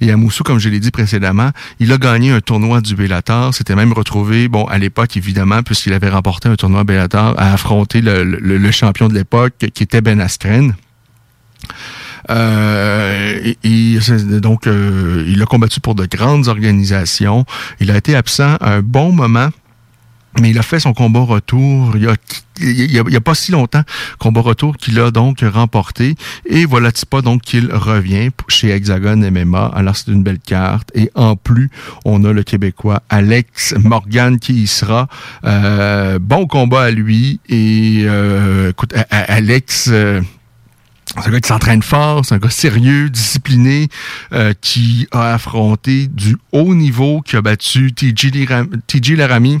Et 0.00 0.10
à 0.10 0.16
Moussou, 0.16 0.42
comme 0.42 0.58
je 0.58 0.68
l'ai 0.68 0.80
dit 0.80 0.90
précédemment, 0.90 1.50
il 1.80 1.92
a 1.92 1.98
gagné 1.98 2.30
un 2.30 2.40
tournoi 2.40 2.80
du 2.80 2.94
Bellator. 2.94 3.54
C'était 3.54 3.74
même 3.74 3.92
retrouvé, 3.92 4.48
bon, 4.48 4.64
à 4.64 4.78
l'époque 4.78 5.16
évidemment, 5.16 5.62
puisqu'il 5.62 5.92
avait 5.92 6.10
remporté 6.10 6.48
un 6.48 6.56
tournoi 6.56 6.84
Bellator, 6.84 7.34
à 7.38 7.52
affronter 7.52 8.00
le, 8.02 8.70
champion 8.70 9.08
de 9.08 9.14
l'époque 9.14 9.54
qui 9.72 9.82
était 9.82 10.00
Ben 10.00 10.20
Askren. 10.20 10.74
Euh, 12.30 13.52
et, 13.62 13.98
donc, 14.40 14.66
il 14.66 15.42
a 15.42 15.46
combattu 15.46 15.80
pour 15.80 15.94
de 15.94 16.06
grandes 16.06 16.48
organisations. 16.48 17.44
Il 17.80 17.90
a 17.90 17.96
été 17.96 18.16
absent 18.16 18.56
un 18.60 18.80
bon 18.80 19.12
moment 19.12 19.50
mais 20.40 20.50
il 20.50 20.58
a 20.58 20.62
fait 20.62 20.80
son 20.80 20.92
combat 20.92 21.20
retour 21.20 21.96
il 21.96 22.02
y 22.02 22.06
a, 22.06 22.14
il 22.60 22.90
y 22.92 23.16
a, 23.16 23.20
pas 23.20 23.34
si 23.34 23.52
longtemps, 23.52 23.82
combat 24.18 24.40
retour 24.40 24.76
qu'il 24.76 24.98
a 25.00 25.10
donc 25.10 25.40
remporté. 25.42 26.14
Et 26.46 26.66
voilà 26.66 26.90
pas 27.08 27.22
donc 27.22 27.42
qu'il 27.42 27.72
revient 27.72 28.30
chez 28.48 28.70
Hexagon 28.70 29.16
MMA. 29.16 29.72
Alors 29.74 29.96
c'est 29.96 30.10
une 30.10 30.22
belle 30.22 30.38
carte. 30.38 30.90
Et 30.94 31.10
en 31.14 31.36
plus, 31.36 31.70
on 32.04 32.24
a 32.24 32.32
le 32.32 32.42
Québécois 32.42 33.02
Alex 33.08 33.74
Morgan 33.78 34.38
qui 34.38 34.62
y 34.62 34.66
sera. 34.66 35.08
Euh, 35.44 36.18
bon 36.20 36.46
combat 36.46 36.84
à 36.84 36.90
lui. 36.90 37.40
Et 37.48 38.02
euh, 38.04 38.70
écoute, 38.70 38.94
Alex... 39.10 39.88
Euh, 39.90 40.20
c'est 41.20 41.28
un 41.28 41.30
gars 41.30 41.40
qui 41.40 41.48
s'entraîne 41.48 41.82
fort, 41.82 42.24
c'est 42.24 42.34
un 42.34 42.38
gars 42.38 42.50
sérieux, 42.50 43.08
discipliné, 43.08 43.88
euh, 44.32 44.52
qui 44.60 45.06
a 45.12 45.34
affronté 45.34 46.08
du 46.08 46.36
haut 46.50 46.74
niveau, 46.74 47.20
qui 47.20 47.36
a 47.36 47.42
battu 47.42 47.92
TJ 47.92 49.10
Laramie 49.16 49.60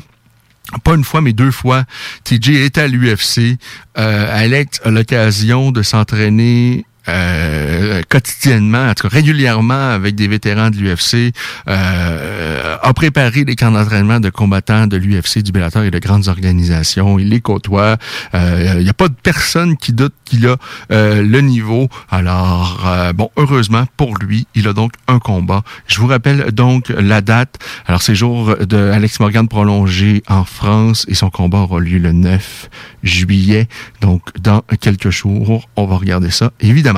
pas 0.82 0.94
une 0.94 1.04
fois, 1.04 1.20
mais 1.20 1.32
deux 1.32 1.50
fois, 1.50 1.84
TJ 2.24 2.50
est 2.50 2.78
à 2.78 2.88
l'UFC. 2.88 3.58
Euh, 3.98 4.26
Alex 4.30 4.80
a 4.84 4.90
l'occasion 4.90 5.70
de 5.72 5.82
s'entraîner 5.82 6.84
euh, 7.08 8.02
quotidiennement, 8.08 8.88
en 8.88 8.94
tout 8.94 9.08
cas 9.08 9.14
régulièrement 9.14 9.90
avec 9.90 10.14
des 10.14 10.28
vétérans 10.28 10.70
de 10.70 10.76
l'UFC, 10.76 11.34
euh, 11.68 12.76
a 12.80 12.94
préparé 12.94 13.44
les 13.44 13.56
camps 13.56 13.70
d'entraînement 13.70 14.20
de 14.20 14.30
combattants 14.30 14.86
de 14.86 14.96
l'UFC, 14.96 15.42
du 15.42 15.52
Bellator 15.52 15.82
et 15.82 15.90
de 15.90 15.98
grandes 15.98 16.28
organisations. 16.28 17.18
Il 17.18 17.30
les 17.30 17.40
côtoie. 17.40 17.96
Il 18.32 18.82
n'y 18.82 18.88
a 18.88 18.94
pas 18.94 19.08
de 19.08 19.14
personne 19.22 19.76
qui 19.76 19.92
doute 19.92 20.14
qu'il 20.24 20.46
a 20.46 20.56
le 20.90 21.40
niveau. 21.40 21.88
Alors, 22.10 22.86
bon, 23.14 23.30
heureusement 23.36 23.84
pour 23.96 24.16
lui, 24.18 24.46
il 24.54 24.68
a 24.68 24.72
donc 24.72 24.92
un 25.08 25.18
combat. 25.18 25.62
Je 25.86 26.00
vous 26.00 26.06
rappelle 26.06 26.52
donc 26.52 26.88
la 26.88 27.20
date. 27.20 27.58
Alors, 27.86 28.02
c'est 28.02 28.14
jour 28.14 28.56
de 28.56 28.90
Alex 28.90 29.20
Morgan 29.20 29.48
prolongé 29.48 30.22
en 30.28 30.44
France 30.44 31.04
et 31.08 31.14
son 31.14 31.30
combat 31.30 31.58
aura 31.58 31.80
lieu 31.80 31.98
le 31.98 32.12
9 32.12 32.70
juillet. 33.02 33.68
Donc, 34.00 34.22
dans 34.40 34.62
quelques 34.80 35.10
jours, 35.10 35.68
on 35.76 35.86
va 35.86 35.96
regarder 35.96 36.30
ça, 36.30 36.52
évidemment. 36.60 36.93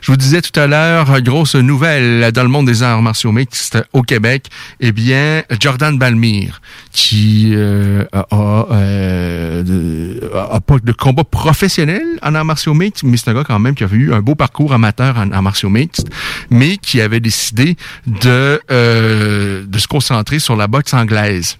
Je 0.00 0.10
vous 0.10 0.16
disais 0.16 0.42
tout 0.42 0.58
à 0.58 0.66
l'heure, 0.66 1.20
grosse 1.22 1.54
nouvelle 1.54 2.30
dans 2.32 2.42
le 2.42 2.48
monde 2.48 2.66
des 2.66 2.82
arts 2.82 3.02
martiaux 3.02 3.32
mixtes 3.32 3.78
au 3.92 4.02
Québec. 4.02 4.48
Eh 4.80 4.92
bien, 4.92 5.42
Jordan 5.60 5.98
Balmire, 5.98 6.60
qui 6.92 7.52
euh, 7.54 8.04
a, 8.12 8.26
euh, 8.70 10.20
a, 10.50 10.60
pas 10.60 10.76
de 10.82 10.92
combat 10.92 11.24
professionnel 11.24 12.02
en 12.22 12.34
arts 12.34 12.44
martiaux 12.44 12.74
mixtes, 12.74 13.02
mais 13.04 13.16
c'est 13.16 13.30
un 13.30 13.34
gars 13.34 13.44
quand 13.44 13.58
même 13.58 13.74
qui 13.74 13.84
a 13.84 13.88
eu 13.90 14.12
un 14.12 14.20
beau 14.20 14.34
parcours 14.34 14.72
amateur 14.72 15.16
en 15.18 15.30
arts 15.32 15.42
martiaux 15.42 15.70
mixtes, 15.70 16.08
mais 16.50 16.76
qui 16.76 17.00
avait 17.00 17.20
décidé 17.20 17.76
de, 18.06 18.60
euh, 18.70 19.64
de 19.66 19.78
se 19.78 19.88
concentrer 19.88 20.38
sur 20.38 20.56
la 20.56 20.66
boxe 20.66 20.94
anglaise 20.94 21.56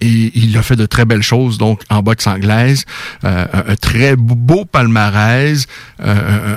et 0.00 0.32
il 0.34 0.56
a 0.56 0.62
fait 0.62 0.76
de 0.76 0.86
très 0.86 1.04
belles 1.04 1.22
choses 1.22 1.58
donc 1.58 1.82
en 1.88 2.02
boxe 2.02 2.26
anglaise, 2.26 2.84
euh, 3.24 3.46
un, 3.52 3.76
très 3.76 4.16
beau 4.16 4.64
palmarès, 4.64 5.66
euh, 6.02 6.56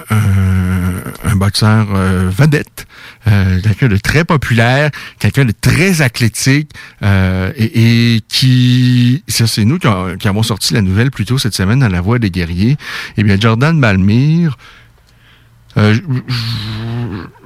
un, 1.23 1.36
boxeur 1.36 1.88
euh, 1.93 2.30
vedette, 2.30 2.88
quelqu'un 3.25 3.88
de 3.88 3.97
très 3.97 4.23
populaire, 4.23 4.89
quelqu'un 5.19 5.45
de 5.45 5.53
très 5.59 6.01
athlétique 6.01 6.71
et, 7.03 8.21
qui, 8.28 9.23
ça 9.28 9.47
c'est 9.47 9.65
nous 9.65 9.80
qui, 9.80 10.28
avons 10.28 10.43
sorti 10.43 10.73
la 10.73 10.82
nouvelle 10.82 11.11
plus 11.11 11.25
tôt 11.25 11.38
cette 11.38 11.53
semaine 11.53 11.80
dans 11.80 11.89
la 11.89 12.01
Voix 12.01 12.19
des 12.19 12.32
guerriers. 12.32 12.78
Eh 13.17 13.23
bien 13.23 13.38
Jordan 13.39 13.80
Balmire 13.80 14.57
euh, 14.57 14.57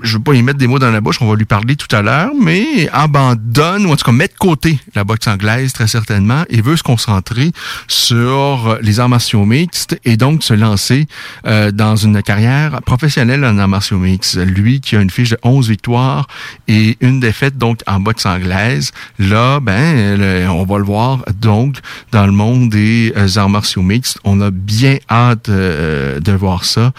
je 0.04 0.14
ne 0.14 0.18
veux 0.18 0.24
pas 0.24 0.34
y 0.34 0.42
mettre 0.42 0.58
des 0.58 0.68
mots 0.68 0.80
dans 0.80 0.92
la 0.92 1.02
bouche, 1.02 1.22
on 1.22 1.30
va 1.30 1.36
lui 1.36 1.46
parler 1.46 1.76
tout 1.76 1.94
à 1.96 2.02
l'heure, 2.02 2.32
mais 2.40 2.90
abandonne, 2.92 3.86
ou 3.86 3.92
en 3.92 3.96
tout 3.96 4.06
cas 4.06 4.12
met 4.12 4.28
de 4.28 4.34
côté 4.40 4.80
la 4.96 5.04
boxe 5.04 5.28
anglaise 5.28 5.74
très 5.74 5.88
certainement, 5.88 6.44
et 6.50 6.62
veut 6.62 6.76
se 6.76 6.84
concentrer 6.84 7.52
sur 7.88 8.78
les 8.82 9.00
arts 9.00 9.10
martiaux 9.10 9.46
mixtes 9.46 10.00
et 10.06 10.18
donc 10.18 10.44
se 10.44 10.54
lancer 10.54 11.08
euh, 11.46 11.72
dans 11.72 11.96
une 11.96 12.22
carrière 12.24 12.82
professionnelle 12.82 13.46
en 13.46 13.58
arts 13.58 13.68
martiaux 13.68 13.98
mixtes. 13.98 14.38
Lui 14.38 14.82
qui 14.82 14.96
a 14.96 15.02
une 15.02 15.10
fiche 15.10 15.30
de 15.32 15.38
11 15.44 15.70
victoires 15.70 16.28
et 16.68 16.98
une 17.02 17.20
défaite 17.20 17.58
donc 17.58 17.82
en 17.86 18.00
boxe 18.00 18.26
anglaise, 18.26 18.92
là, 19.20 19.60
ben, 19.60 20.48
on 20.50 20.64
va 20.64 20.78
le 20.78 20.84
voir 20.84 21.24
donc 21.40 21.78
dans 22.12 22.26
le 22.26 22.32
monde 22.32 22.70
des 22.70 23.14
euh, 23.16 23.28
arts 23.36 23.50
martiaux 23.50 23.84
mixtes. 23.84 24.20
On 24.24 24.42
a 24.42 24.52
bien 24.52 24.98
hâte 25.10 25.50
de 25.50 26.32
voir 26.32 26.66
ça 26.66 26.94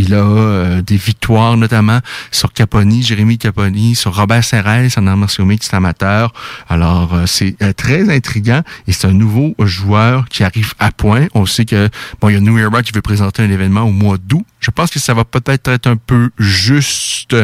il 0.00 0.14
a 0.14 0.24
euh, 0.24 0.82
des 0.82 0.96
victoires, 0.96 1.56
notamment 1.58 2.00
sur 2.30 2.52
Caponi, 2.52 3.02
Jérémy 3.02 3.36
Caponi, 3.36 3.94
sur 3.94 4.16
Robert 4.16 4.42
Serres 4.42 4.88
en 4.96 5.06
arts 5.06 5.16
martiaux 5.16 5.44
mixtes 5.44 5.74
amateur. 5.74 6.32
Alors, 6.68 7.14
euh, 7.14 7.26
c'est 7.26 7.54
euh, 7.62 7.72
très 7.74 8.08
intriguant 8.08 8.62
et 8.88 8.92
c'est 8.92 9.06
un 9.06 9.12
nouveau 9.12 9.54
joueur 9.58 10.26
qui 10.28 10.42
arrive 10.42 10.72
à 10.78 10.90
point. 10.90 11.26
On 11.34 11.44
sait 11.44 11.66
que, 11.66 11.90
bon, 12.20 12.30
il 12.30 12.34
y 12.34 12.36
a 12.36 12.40
New 12.40 12.56
Era 12.58 12.82
qui 12.82 12.92
veut 12.92 13.02
présenter 13.02 13.42
un 13.42 13.50
événement 13.50 13.82
au 13.82 13.92
mois 13.92 14.16
d'août. 14.16 14.46
Je 14.60 14.70
pense 14.70 14.90
que 14.90 14.98
ça 14.98 15.14
va 15.14 15.24
peut-être 15.24 15.68
être 15.68 15.86
un 15.86 15.96
peu 15.96 16.30
juste 16.38 17.36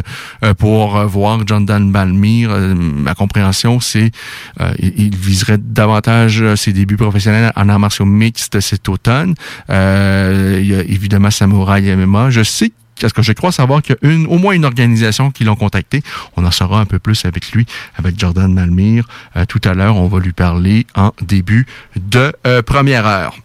pour 0.59 0.99
voir 1.07 1.41
John 1.47 1.65
Dan 1.65 1.91
Balmire. 1.91 2.51
ma 2.51 3.15
compréhension, 3.15 3.81
c'est 3.81 4.11
il, 4.79 5.17
viserait 5.17 5.59
davantage 5.59 6.55
ses 6.57 6.73
débuts 6.73 6.97
professionnels 6.97 7.53
en 7.57 7.69
arts 7.69 7.79
martiaux 7.79 8.05
mixtes 8.05 8.61
cet 8.61 8.89
automne. 8.89 9.35
il 9.69 10.67
y 10.67 10.75
a 10.75 10.83
évidemment 10.83 11.31
Samouraï 11.31 11.95
MMA. 11.97 12.31
Je 12.31 12.43
sais 12.43 12.73
parce 13.01 13.13
que 13.13 13.23
je 13.23 13.33
crois 13.33 13.53
savoir 13.53 13.83
qu'il 13.83 13.97
y 14.03 14.07
a 14.07 14.11
une, 14.11 14.27
au 14.27 14.39
moins 14.39 14.55
une 14.55 14.65
organisation 14.65 15.31
qui 15.31 15.45
l'ont 15.45 15.57
contacté. 15.57 16.03
On 16.37 16.45
en 16.45 16.51
saura 16.51 16.81
un 16.81 16.87
peu 16.87 16.99
plus 16.99 17.25
avec 17.25 17.53
lui, 17.53 17.67
avec 17.97 18.19
Jordan 18.19 18.53
Malmire. 18.53 19.07
Euh, 19.37 19.45
tout 19.45 19.61
à 19.65 19.75
l'heure, 19.75 19.97
on 19.97 20.09
va 20.09 20.19
lui 20.19 20.33
parler 20.33 20.87
en 20.95 21.13
début 21.23 21.67
de 21.97 22.33
euh, 22.47 22.63
première 22.63 23.07
heure. 23.07 23.37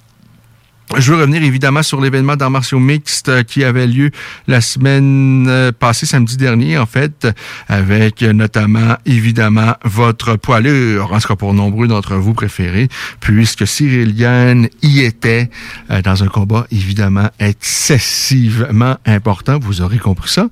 Je 0.98 1.14
veux 1.14 1.20
revenir 1.20 1.42
évidemment 1.42 1.84
sur 1.84 2.02
l'événement 2.02 2.36
d'arts 2.36 2.52
martiaux 2.52 2.80
mixtes 2.80 3.30
euh, 3.30 3.44
qui 3.44 3.64
avait 3.64 3.88
lieu 3.88 4.12
la 4.48 4.60
semaine 4.60 5.48
euh, 5.48 5.72
passée, 5.72 6.06
samedi 6.06 6.36
dernier, 6.36 6.78
en 6.78 6.86
fait, 6.86 7.28
avec 7.70 8.22
notamment, 8.22 8.98
évidemment, 9.06 9.74
votre 9.86 10.36
poilure, 10.36 11.14
en 11.14 11.20
tout 11.20 11.30
cas 11.30 11.36
pour 11.36 11.54
nombreux 11.54 11.88
d'entre 11.88 12.16
vous 12.16 12.34
préférés, 12.34 12.90
puisque 13.22 13.66
Cyril 13.66 14.18
Yann 14.20 14.68
y 14.82 15.00
était 15.02 15.50
euh, 15.92 16.02
dans 16.02 16.24
un 16.24 16.28
combat, 16.28 16.68
évidemment, 16.72 17.30
excessivement 17.40 18.98
important. 19.06 19.60
Vous 19.60 19.82
aurez 19.82 19.98
compris 19.98 20.30
ça. 20.30 20.50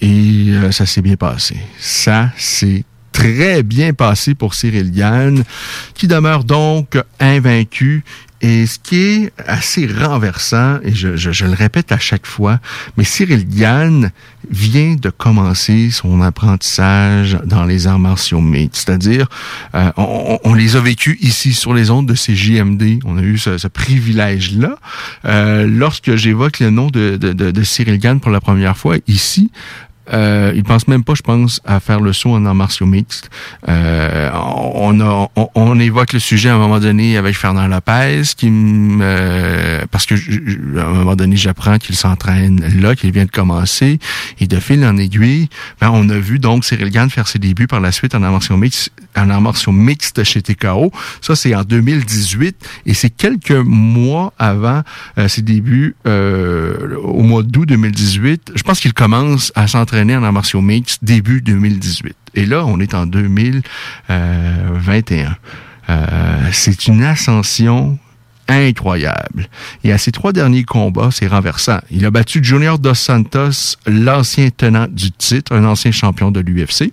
et 0.00 0.52
ça 0.70 0.86
s'est 0.86 1.02
bien 1.02 1.16
passé. 1.16 1.56
Ça 1.78 2.30
s'est 2.36 2.84
très 3.12 3.62
bien 3.62 3.92
passé 3.92 4.34
pour 4.34 4.54
Cyril 4.54 4.94
Yann, 4.94 5.44
qui 5.94 6.08
demeure 6.08 6.44
donc 6.44 6.98
invaincu 7.20 8.02
et 8.42 8.66
ce 8.66 8.80
qui 8.80 8.96
est 8.96 9.32
assez 9.46 9.86
renversant, 9.86 10.80
et 10.82 10.92
je, 10.92 11.44
le 11.44 11.54
répète 11.54 11.92
à 11.92 11.98
chaque 11.98 12.26
fois, 12.26 12.58
mais 12.96 13.04
Cyril 13.04 13.48
Gann 13.48 14.10
vient 14.50 14.96
de 14.96 15.10
commencer 15.10 15.90
son 15.90 16.20
apprentissage 16.20 17.38
dans 17.44 17.64
les 17.64 17.86
arts 17.86 18.00
martiaux 18.00 18.40
mixtes. 18.40 18.84
C'est-à-dire, 18.86 19.28
euh, 19.76 19.92
on, 19.96 20.54
les 20.54 20.74
a 20.74 20.80
vécus 20.80 21.16
ici 21.20 21.52
sur 21.52 21.72
les 21.72 21.90
ondes 21.90 22.06
de 22.06 22.16
ces 22.16 22.34
JMD. 22.34 22.98
On 23.04 23.16
a 23.16 23.22
eu 23.22 23.38
ce, 23.38 23.68
privilège-là. 23.68 24.76
Euh, 25.24 25.68
lorsque 25.68 26.16
j'évoque 26.16 26.58
le 26.58 26.70
nom 26.70 26.88
de, 26.88 27.16
de, 27.16 27.32
de, 27.32 27.62
Cyril 27.62 27.98
Gann 27.98 28.18
pour 28.18 28.32
la 28.32 28.40
première 28.40 28.76
fois 28.76 28.96
ici, 29.06 29.52
euh, 30.12 30.52
il 30.54 30.64
pense 30.64 30.88
même 30.88 31.04
pas, 31.04 31.14
je 31.14 31.22
pense, 31.22 31.60
à 31.64 31.80
faire 31.80 32.00
le 32.00 32.12
saut 32.12 32.30
en 32.30 32.44
arts 32.44 32.54
martiaux 32.54 32.86
mixtes. 32.86 33.30
Euh, 33.68 34.30
on, 34.74 35.00
a, 35.00 35.28
on, 35.54 35.78
évoque 35.78 36.12
le 36.12 36.18
sujet 36.18 36.48
à 36.48 36.54
un 36.54 36.58
moment 36.58 36.80
donné 36.80 37.16
avec 37.16 37.36
Fernand 37.36 37.68
Lopez, 37.68 38.22
qui 38.36 38.50
euh, 38.50 39.82
parce 39.90 40.06
que 40.06 40.14
à 40.78 40.84
un 40.84 40.92
moment 40.92 41.16
donné, 41.16 41.36
j'apprends 41.36 41.78
qu'il 41.78 41.94
s'entraîne 41.94 42.60
là, 42.80 42.96
qu'il 42.96 43.12
vient 43.12 43.24
de 43.24 43.30
commencer, 43.30 43.98
et 44.40 44.46
de 44.46 44.58
fil 44.58 44.84
en 44.84 44.96
aiguille, 44.96 45.48
ben, 45.80 45.90
on 45.92 46.08
a 46.08 46.18
vu 46.18 46.38
donc 46.38 46.64
Cyril 46.64 46.90
Gann 46.90 47.08
faire 47.08 47.28
ses 47.28 47.38
débuts 47.38 47.66
par 47.66 47.80
la 47.80 47.92
suite 47.92 48.14
en 48.14 48.22
arts 48.22 48.32
martiaux 48.32 48.56
mixtes, 48.56 48.90
en 49.16 49.30
arts 49.30 49.40
martiaux 49.40 49.72
mixtes 49.72 50.22
chez 50.24 50.42
TKO. 50.42 50.92
Ça, 51.20 51.36
c'est 51.36 51.54
en 51.54 51.62
2018, 51.64 52.56
et 52.86 52.94
c'est 52.94 53.10
quelques 53.10 53.50
mois 53.50 54.32
avant 54.38 54.82
euh, 55.18 55.28
ses 55.28 55.42
débuts, 55.42 55.94
euh, 56.06 56.96
au 57.02 57.22
mois 57.22 57.42
d'août 57.42 57.68
2018. 57.68 58.52
Je 58.54 58.62
pense 58.62 58.80
qu'il 58.80 58.94
commence 58.94 59.52
à 59.54 59.66
s'entraîner 59.66 60.16
en 60.16 60.22
arts 60.22 60.32
martiaux 60.32 60.62
début 61.02 61.42
2018. 61.42 62.16
Et 62.34 62.46
là, 62.46 62.64
on 62.66 62.80
est 62.80 62.94
en 62.94 63.04
2021. 63.06 65.36
Euh, 65.88 66.48
c'est 66.52 66.86
une 66.86 67.02
ascension 67.02 67.98
incroyable. 68.48 69.48
Et 69.84 69.92
à 69.92 69.98
ses 69.98 70.10
trois 70.12 70.32
derniers 70.32 70.64
combats, 70.64 71.10
c'est 71.10 71.26
renversant. 71.26 71.80
Il 71.90 72.06
a 72.06 72.10
battu 72.10 72.42
Junior 72.42 72.78
Dos 72.78 72.94
Santos, 72.94 73.76
l'ancien 73.86 74.48
tenant 74.50 74.86
du 74.88 75.10
titre, 75.10 75.54
un 75.54 75.64
ancien 75.64 75.92
champion 75.92 76.30
de 76.30 76.40
l'UFC. 76.40 76.92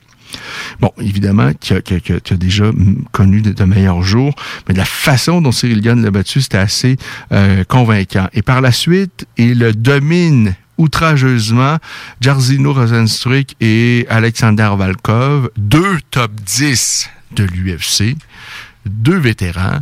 Bon, 0.80 0.91
évidemment, 0.99 1.51
tu 1.59 1.73
as, 1.73 2.38
déjà 2.38 2.71
connu 3.11 3.41
de, 3.41 3.63
meilleurs 3.63 4.03
jours, 4.03 4.34
mais 4.67 4.75
la 4.75 4.86
façon 4.86 5.41
dont 5.41 5.51
Cyril 5.51 5.82
Gann 5.82 6.01
l'a 6.01 6.11
battu, 6.11 6.41
c'était 6.41 6.57
assez 6.57 6.97
euh, 7.32 7.63
convaincant. 7.63 8.27
Et 8.34 8.41
par 8.41 8.61
la 8.61 8.71
suite, 8.71 9.27
il 9.38 9.59
domine 9.75 10.55
outrageusement 10.77 11.77
Jarzino 12.21 12.73
Rosenstruik 12.73 13.55
et 13.59 14.05
Alexander 14.09 14.71
Valkov, 14.77 15.49
deux 15.57 15.99
top 16.09 16.32
10 16.45 17.09
de 17.36 17.43
l'UFC, 17.43 18.15
deux 18.86 19.17
vétérans, 19.17 19.80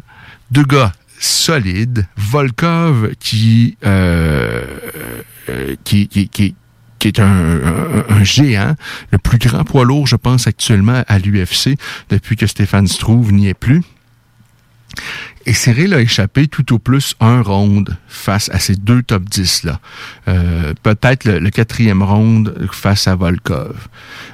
deux 0.51 0.63
gars 0.63 0.91
solides. 1.19 2.07
Volkov 2.17 3.11
qui, 3.19 3.77
euh, 3.85 4.65
euh, 5.49 5.75
qui, 5.83 6.07
qui, 6.07 6.29
qui, 6.29 6.55
qui 6.99 7.07
est 7.09 7.19
un, 7.19 8.23
géant, 8.23 8.75
le 9.11 9.17
plus 9.17 9.37
grand 9.37 9.63
poids 9.63 9.85
lourd, 9.85 10.07
je 10.07 10.15
pense, 10.15 10.47
actuellement 10.47 11.03
à 11.07 11.19
l'UFC, 11.19 11.77
depuis 12.09 12.35
que 12.35 12.47
Stéphane 12.47 12.87
Struve 12.87 13.31
n'y 13.31 13.47
est 13.47 13.53
plus. 13.53 13.81
Et 15.45 15.53
Cyril 15.53 15.93
a 15.93 16.01
échappé 16.01 16.47
tout 16.47 16.73
au 16.73 16.79
plus 16.79 17.15
un 17.21 17.41
round 17.41 17.95
face 18.09 18.49
à 18.49 18.59
ces 18.59 18.75
deux 18.75 19.01
top 19.01 19.23
10-là. 19.23 19.79
Euh, 20.27 20.73
peut-être 20.83 21.23
le, 21.23 21.49
quatrième 21.51 22.03
round 22.03 22.53
face 22.71 23.07
à 23.07 23.15
Volkov. 23.15 23.87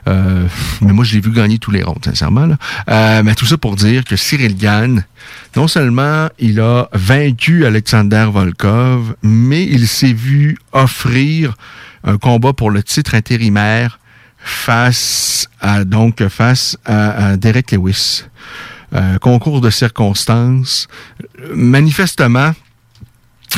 Euh, 0.07 0.47
mais 0.81 0.91
moi, 0.91 1.05
je 1.05 1.13
l'ai 1.13 1.21
vu 1.21 1.31
gagner 1.31 1.59
tous 1.59 1.69
les 1.69 1.83
rounds, 1.83 2.03
sincèrement. 2.03 2.47
Là. 2.47 2.57
Euh, 2.89 3.21
mais 3.23 3.35
tout 3.35 3.45
ça 3.45 3.57
pour 3.57 3.75
dire 3.75 4.05
que 4.05 4.15
Cyril 4.15 4.57
Gann, 4.57 5.05
non 5.55 5.67
seulement 5.67 6.29
il 6.39 6.59
a 6.59 6.89
vaincu 6.93 7.67
Alexander 7.67 8.27
Volkov, 8.33 9.15
mais 9.21 9.63
il 9.65 9.87
s'est 9.87 10.13
vu 10.13 10.57
offrir 10.71 11.53
un 12.03 12.17
combat 12.17 12.53
pour 12.53 12.71
le 12.71 12.83
titre 12.83 13.15
intérimaire 13.15 13.99
face 14.37 15.47
à 15.61 15.85
donc 15.85 16.27
face 16.27 16.77
à 16.85 17.37
Derek 17.37 17.71
Lewis. 17.71 18.23
Euh, 18.95 19.17
concours 19.17 19.59
de 19.59 19.71
circonstances. 19.71 20.87
Manifestement, 21.55 22.51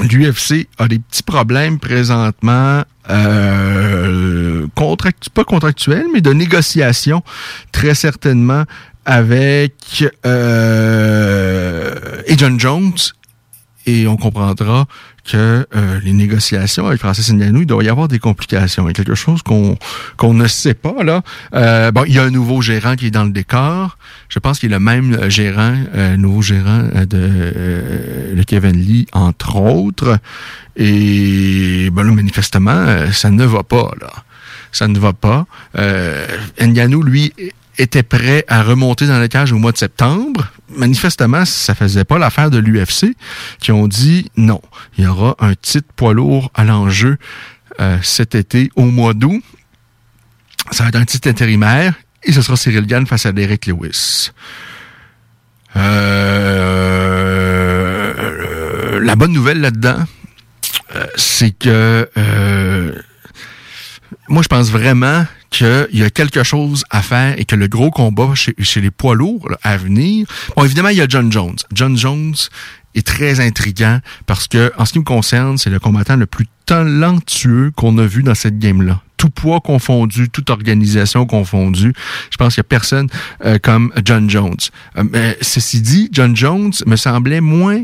l'UFC 0.03 0.69
a 0.77 0.87
des 0.87 0.99
petits 0.99 1.23
problèmes 1.23 1.77
présentement, 1.77 2.83
euh, 3.09 4.65
pas 5.33 5.43
contractuels, 5.43 6.05
mais 6.13 6.21
de 6.21 6.31
négociation, 6.31 7.21
très 7.73 7.95
certainement, 7.95 8.63
avec 9.03 10.05
euh, 10.25 11.91
Jones. 12.57 12.93
Et 13.85 14.07
on 14.07 14.15
comprendra 14.15 14.85
que 15.25 15.65
euh, 15.75 15.99
les 16.03 16.13
négociations 16.13 16.87
avec 16.87 16.99
Francis 16.99 17.31
Ngannou, 17.31 17.61
il 17.61 17.65
doit 17.65 17.83
y 17.83 17.89
avoir 17.89 18.07
des 18.07 18.19
complications. 18.19 18.83
Il 18.85 18.87
y 18.87 18.89
a 18.91 18.93
quelque 18.93 19.15
chose 19.15 19.41
qu'on 19.41 19.77
qu'on 20.17 20.33
ne 20.33 20.47
sait 20.47 20.73
pas 20.73 21.03
là. 21.03 21.23
Euh, 21.53 21.91
bon, 21.91 22.03
il 22.07 22.13
y 22.13 22.19
a 22.19 22.23
un 22.23 22.29
nouveau 22.29 22.61
gérant 22.61 22.95
qui 22.95 23.07
est 23.07 23.11
dans 23.11 23.23
le 23.23 23.31
décor. 23.31 23.97
Je 24.29 24.39
pense 24.39 24.59
qu'il 24.59 24.71
est 24.71 24.75
le 24.75 24.79
même 24.79 25.13
euh, 25.13 25.29
gérant, 25.29 25.75
euh, 25.95 26.17
nouveau 26.17 26.41
gérant 26.41 26.83
de, 27.07 28.43
Kevin 28.47 28.77
Lee, 28.77 29.07
entre 29.11 29.55
autres. 29.55 30.19
Et 30.75 31.89
ben 31.91 32.03
là, 32.03 32.11
manifestement, 32.11 33.11
ça 33.11 33.31
ne 33.31 33.45
va 33.45 33.63
pas 33.63 33.91
là. 33.99 34.11
Ça 34.71 34.87
ne 34.87 34.99
va 34.99 35.13
pas. 35.13 35.45
Euh, 35.77 36.27
Ngannou, 36.61 37.01
lui, 37.01 37.33
était 37.77 38.03
prêt 38.03 38.45
à 38.47 38.63
remonter 38.63 39.07
dans 39.07 39.19
la 39.19 39.27
cage 39.27 39.51
au 39.51 39.57
mois 39.57 39.71
de 39.71 39.77
septembre. 39.77 40.51
Manifestement, 40.75 41.45
ça 41.45 41.75
faisait 41.75 42.03
pas 42.03 42.17
l'affaire 42.17 42.49
de 42.49 42.57
l'UFC, 42.57 43.15
qui 43.59 43.71
ont 43.71 43.87
dit 43.87 44.31
non, 44.37 44.61
il 44.97 45.03
y 45.03 45.07
aura 45.07 45.35
un 45.39 45.53
titre 45.55 45.87
poids 45.95 46.13
lourd 46.13 46.51
à 46.53 46.63
l'enjeu 46.63 47.17
euh, 47.79 47.97
cet 48.01 48.35
été 48.35 48.71
au 48.75 48.85
mois 48.85 49.13
d'août. 49.13 49.43
Ça 50.71 50.83
va 50.83 50.89
être 50.89 50.95
un 50.95 51.05
titre 51.05 51.29
intérimaire 51.29 51.93
et 52.23 52.31
ce 52.31 52.41
sera 52.41 52.57
Cyril 52.57 52.87
Gann 52.87 53.05
face 53.05 53.25
à 53.25 53.31
Derek 53.31 53.67
Lewis. 53.67 54.31
Euh, 55.75 56.21
la 59.01 59.15
bonne 59.15 59.33
nouvelle 59.33 59.61
là-dedans, 59.61 60.03
euh, 60.95 61.05
c'est 61.15 61.51
que 61.51 62.09
moi, 64.27 64.41
je 64.41 64.47
pense 64.47 64.71
vraiment 64.71 65.25
qu'il 65.55 65.99
y 65.99 66.03
a 66.03 66.09
quelque 66.09 66.43
chose 66.43 66.83
à 66.89 67.01
faire 67.01 67.39
et 67.39 67.45
que 67.45 67.55
le 67.55 67.67
gros 67.67 67.89
combat 67.89 68.33
chez, 68.35 68.81
les 68.81 68.91
poids 68.91 69.15
lourds 69.15 69.47
à 69.63 69.77
venir. 69.77 70.27
Bon, 70.55 70.65
évidemment, 70.65 70.89
il 70.89 70.97
y 70.97 71.01
a 71.01 71.07
John 71.07 71.31
Jones. 71.31 71.55
John 71.73 71.97
Jones 71.97 72.35
est 72.93 73.07
très 73.07 73.39
intriguant 73.39 73.99
parce 74.25 74.47
que, 74.47 74.71
en 74.77 74.85
ce 74.85 74.93
qui 74.93 74.99
me 74.99 75.05
concerne, 75.05 75.57
c'est 75.57 75.69
le 75.69 75.79
combattant 75.79 76.17
le 76.17 76.25
plus 76.25 76.47
talentueux 76.65 77.71
qu'on 77.75 77.97
a 77.97 78.05
vu 78.05 78.23
dans 78.23 78.35
cette 78.35 78.59
game-là. 78.59 79.01
Tout 79.17 79.29
poids 79.29 79.61
confondu, 79.61 80.29
toute 80.29 80.49
organisation 80.49 81.25
confondue. 81.25 81.93
Je 82.31 82.37
pense 82.37 82.55
qu'il 82.55 82.61
n'y 82.61 82.65
a 82.65 82.69
personne 82.69 83.07
euh, 83.45 83.57
comme 83.61 83.93
John 84.03 84.29
Jones. 84.29 84.57
Euh, 84.97 85.03
mais 85.09 85.37
ceci 85.41 85.81
dit, 85.81 86.09
John 86.11 86.35
Jones 86.35 86.73
me 86.85 86.97
semblait 86.97 87.41
moins 87.41 87.83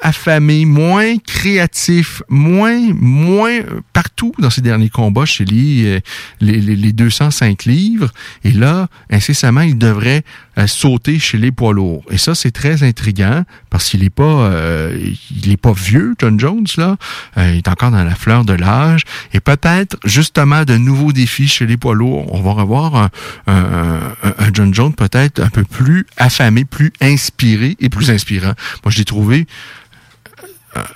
affamé, 0.00 0.64
moins 0.66 1.16
créatif, 1.18 2.22
moins, 2.28 2.92
moins 2.92 3.60
partout 3.92 4.32
dans 4.38 4.50
ces 4.50 4.60
derniers 4.60 4.90
combats 4.90 5.24
chez 5.24 5.44
euh, 5.50 6.00
les, 6.40 6.60
les, 6.60 6.76
les 6.76 6.92
205 6.92 7.64
livres. 7.64 8.10
Et 8.44 8.52
là, 8.52 8.88
incessamment, 9.10 9.62
il 9.62 9.78
devrait 9.78 10.22
euh, 10.58 10.66
sauter 10.66 11.18
chez 11.18 11.38
les 11.38 11.50
poids 11.50 11.72
lourds. 11.72 12.04
Et 12.10 12.18
ça, 12.18 12.34
c'est 12.34 12.50
très 12.50 12.82
intriguant 12.82 13.44
parce 13.70 13.88
qu'il 13.88 14.04
est 14.04 14.10
pas, 14.10 14.22
euh, 14.22 14.98
il 15.34 15.50
est 15.50 15.56
pas 15.56 15.72
vieux, 15.72 16.14
John 16.18 16.38
Jones 16.38 16.66
là. 16.76 16.96
il 17.36 17.56
est 17.56 17.68
encore 17.68 17.90
dans 17.90 18.04
la 18.04 18.14
fleur 18.14 18.44
de 18.44 18.52
l'âge. 18.52 19.02
Et 19.32 19.40
peut-être 19.40 19.96
justement 20.04 20.64
de 20.64 20.76
nouveaux 20.76 21.12
défis 21.12 21.48
chez 21.48 21.66
les 21.66 21.76
poids 21.76 21.94
lourds. 21.94 22.32
On 22.34 22.42
va 22.42 22.52
revoir 22.52 22.94
un, 22.96 23.10
un, 23.46 24.00
un 24.22 24.50
John 24.52 24.74
Jones 24.74 24.92
peut-être 24.92 25.40
un 25.40 25.48
peu 25.48 25.64
plus 25.64 26.06
affamé, 26.16 26.64
plus 26.64 26.92
inspiré 27.00 27.76
et 27.80 27.88
plus 27.88 28.10
inspirant. 28.10 28.52
Moi, 28.84 28.90
je 28.90 28.98
l'ai 28.98 29.04
trouvé 29.04 29.46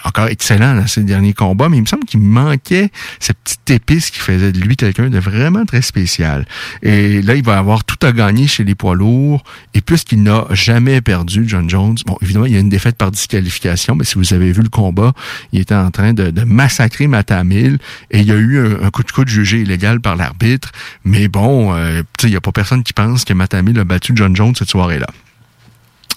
encore 0.05 0.29
excellent 0.29 0.75
dans 0.75 0.87
ses 0.87 1.03
derniers 1.03 1.33
combats, 1.33 1.69
mais 1.69 1.77
il 1.79 1.83
me 1.83 1.87
semble 1.87 2.05
qu'il 2.05 2.21
manquait 2.21 2.91
cette 3.19 3.39
petite 3.39 3.71
épice 3.71 4.11
qui 4.11 4.19
faisait 4.19 4.53
de 4.53 4.61
lui 4.61 4.77
quelqu'un 4.77 5.11
de 5.11 5.19
vraiment 5.19 5.65
très 5.65 5.83
spécial. 5.83 6.47
Et 6.83 7.23
là, 7.23 7.35
il 7.35 7.45
va 7.45 7.59
avoir 7.59 7.85
tout 7.85 8.05
à 8.07 8.13
gagner 8.13 8.47
chez 8.47 8.65
les 8.65 8.75
poids 8.75 8.95
lourds. 8.95 9.43
Et 9.75 9.81
puisqu'il 9.81 10.23
n'a 10.23 10.47
jamais 10.51 11.01
perdu, 11.01 11.45
John 11.47 11.69
Jones, 11.69 11.97
bon, 12.07 12.17
évidemment, 12.23 12.47
il 12.47 12.53
y 12.53 12.57
a 12.57 12.61
une 12.61 12.69
défaite 12.69 12.97
par 12.97 13.11
disqualification, 13.11 13.95
mais 13.95 14.05
si 14.05 14.17
vous 14.17 14.35
avez 14.35 14.53
vu 14.53 14.63
le 14.63 14.69
combat, 14.69 15.13
il 15.53 15.61
était 15.61 15.75
en 15.75 15.91
train 15.91 16.13
de, 16.13 16.33
massacrer 16.45 17.07
Matamil 17.07 17.79
et 18.11 18.21
il 18.21 18.27
y 18.27 18.33
a 18.33 18.37
eu 18.37 18.59
un, 18.83 18.91
coup 18.91 19.03
de 19.03 19.11
coude 19.11 19.29
jugé 19.29 19.61
illégal 19.61 20.01
par 20.01 20.17
l'arbitre. 20.17 20.73
Mais 21.05 21.29
bon, 21.29 21.75
euh, 21.75 22.03
il 22.23 22.31
n'y 22.31 22.37
a 22.37 22.41
pas 22.41 22.53
personne 22.53 22.83
qui 22.83 22.93
pense 22.93 23.25
que 23.25 23.35
Matamil 23.35 23.79
a 23.79 23.85
battu 23.85 24.13
John 24.15 24.35
Jones 24.35 24.55
cette 24.57 24.71
soirée-là. 24.71 25.07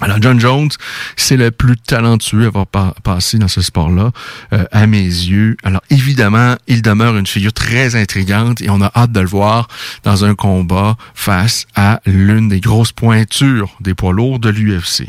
Alors, 0.02 0.18
John 0.22 0.39
Jones, 0.39 0.70
c'est 1.16 1.38
le 1.38 1.52
plus 1.52 1.78
talentueux 1.78 2.46
à 2.46 2.48
avoir 2.48 2.66
passé 3.04 3.38
dans 3.38 3.48
ce 3.48 3.62
sport-là, 3.62 4.12
euh, 4.52 4.66
à 4.72 4.88
mes 4.88 5.04
yeux. 5.04 5.56
Alors, 5.64 5.82
évidemment, 5.89 6.56
il 6.68 6.82
demeure 6.82 7.16
une 7.16 7.28
figure 7.28 7.54
très 7.54 7.96
intrigante 7.96 8.62
et 8.62 8.70
on 8.70 8.82
a 8.82 8.91
hâte 8.96 9.12
de 9.12 9.20
le 9.20 9.28
voir 9.28 9.68
dans 10.04 10.26
un 10.26 10.36
combat 10.36 10.98
face 11.14 11.68
à 11.76 12.02
l'une 12.06 12.50
des 12.50 12.60
grosses 12.60 12.91
pointures 12.91 13.70
des 13.80 13.94
poids 13.94 14.14
lourds 14.14 14.39
de 14.39 14.50
l'UFC. 14.50 15.08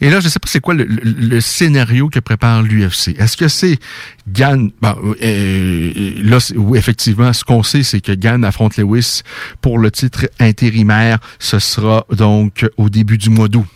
Et 0.00 0.10
là, 0.10 0.20
je 0.20 0.26
ne 0.26 0.30
sais 0.30 0.38
pas 0.38 0.48
c'est 0.48 0.60
quoi 0.60 0.74
le, 0.74 1.40
scénario 1.40 2.08
que 2.08 2.18
prépare 2.18 2.62
l'UFC. 2.62 3.14
Est-ce 3.18 3.36
que 3.36 3.48
c'est 3.48 3.78
Gann... 4.28 4.70
Bon, 4.82 4.96
euh, 5.22 6.12
là, 6.22 6.38
où 6.56 6.74
effectivement, 6.76 7.32
ce 7.32 7.44
qu'on 7.44 7.62
sait, 7.62 7.82
c'est 7.82 8.00
que 8.00 8.12
Gann 8.12 8.44
affronte 8.44 8.76
Lewis 8.76 9.22
pour 9.60 9.78
le 9.78 9.90
titre 9.90 10.28
intérimaire. 10.40 11.18
Ce 11.38 11.58
sera 11.58 12.04
donc 12.10 12.66
au 12.76 12.90
début 12.90 13.16
du 13.16 13.30
mois 13.30 13.48
d'août. 13.48 13.66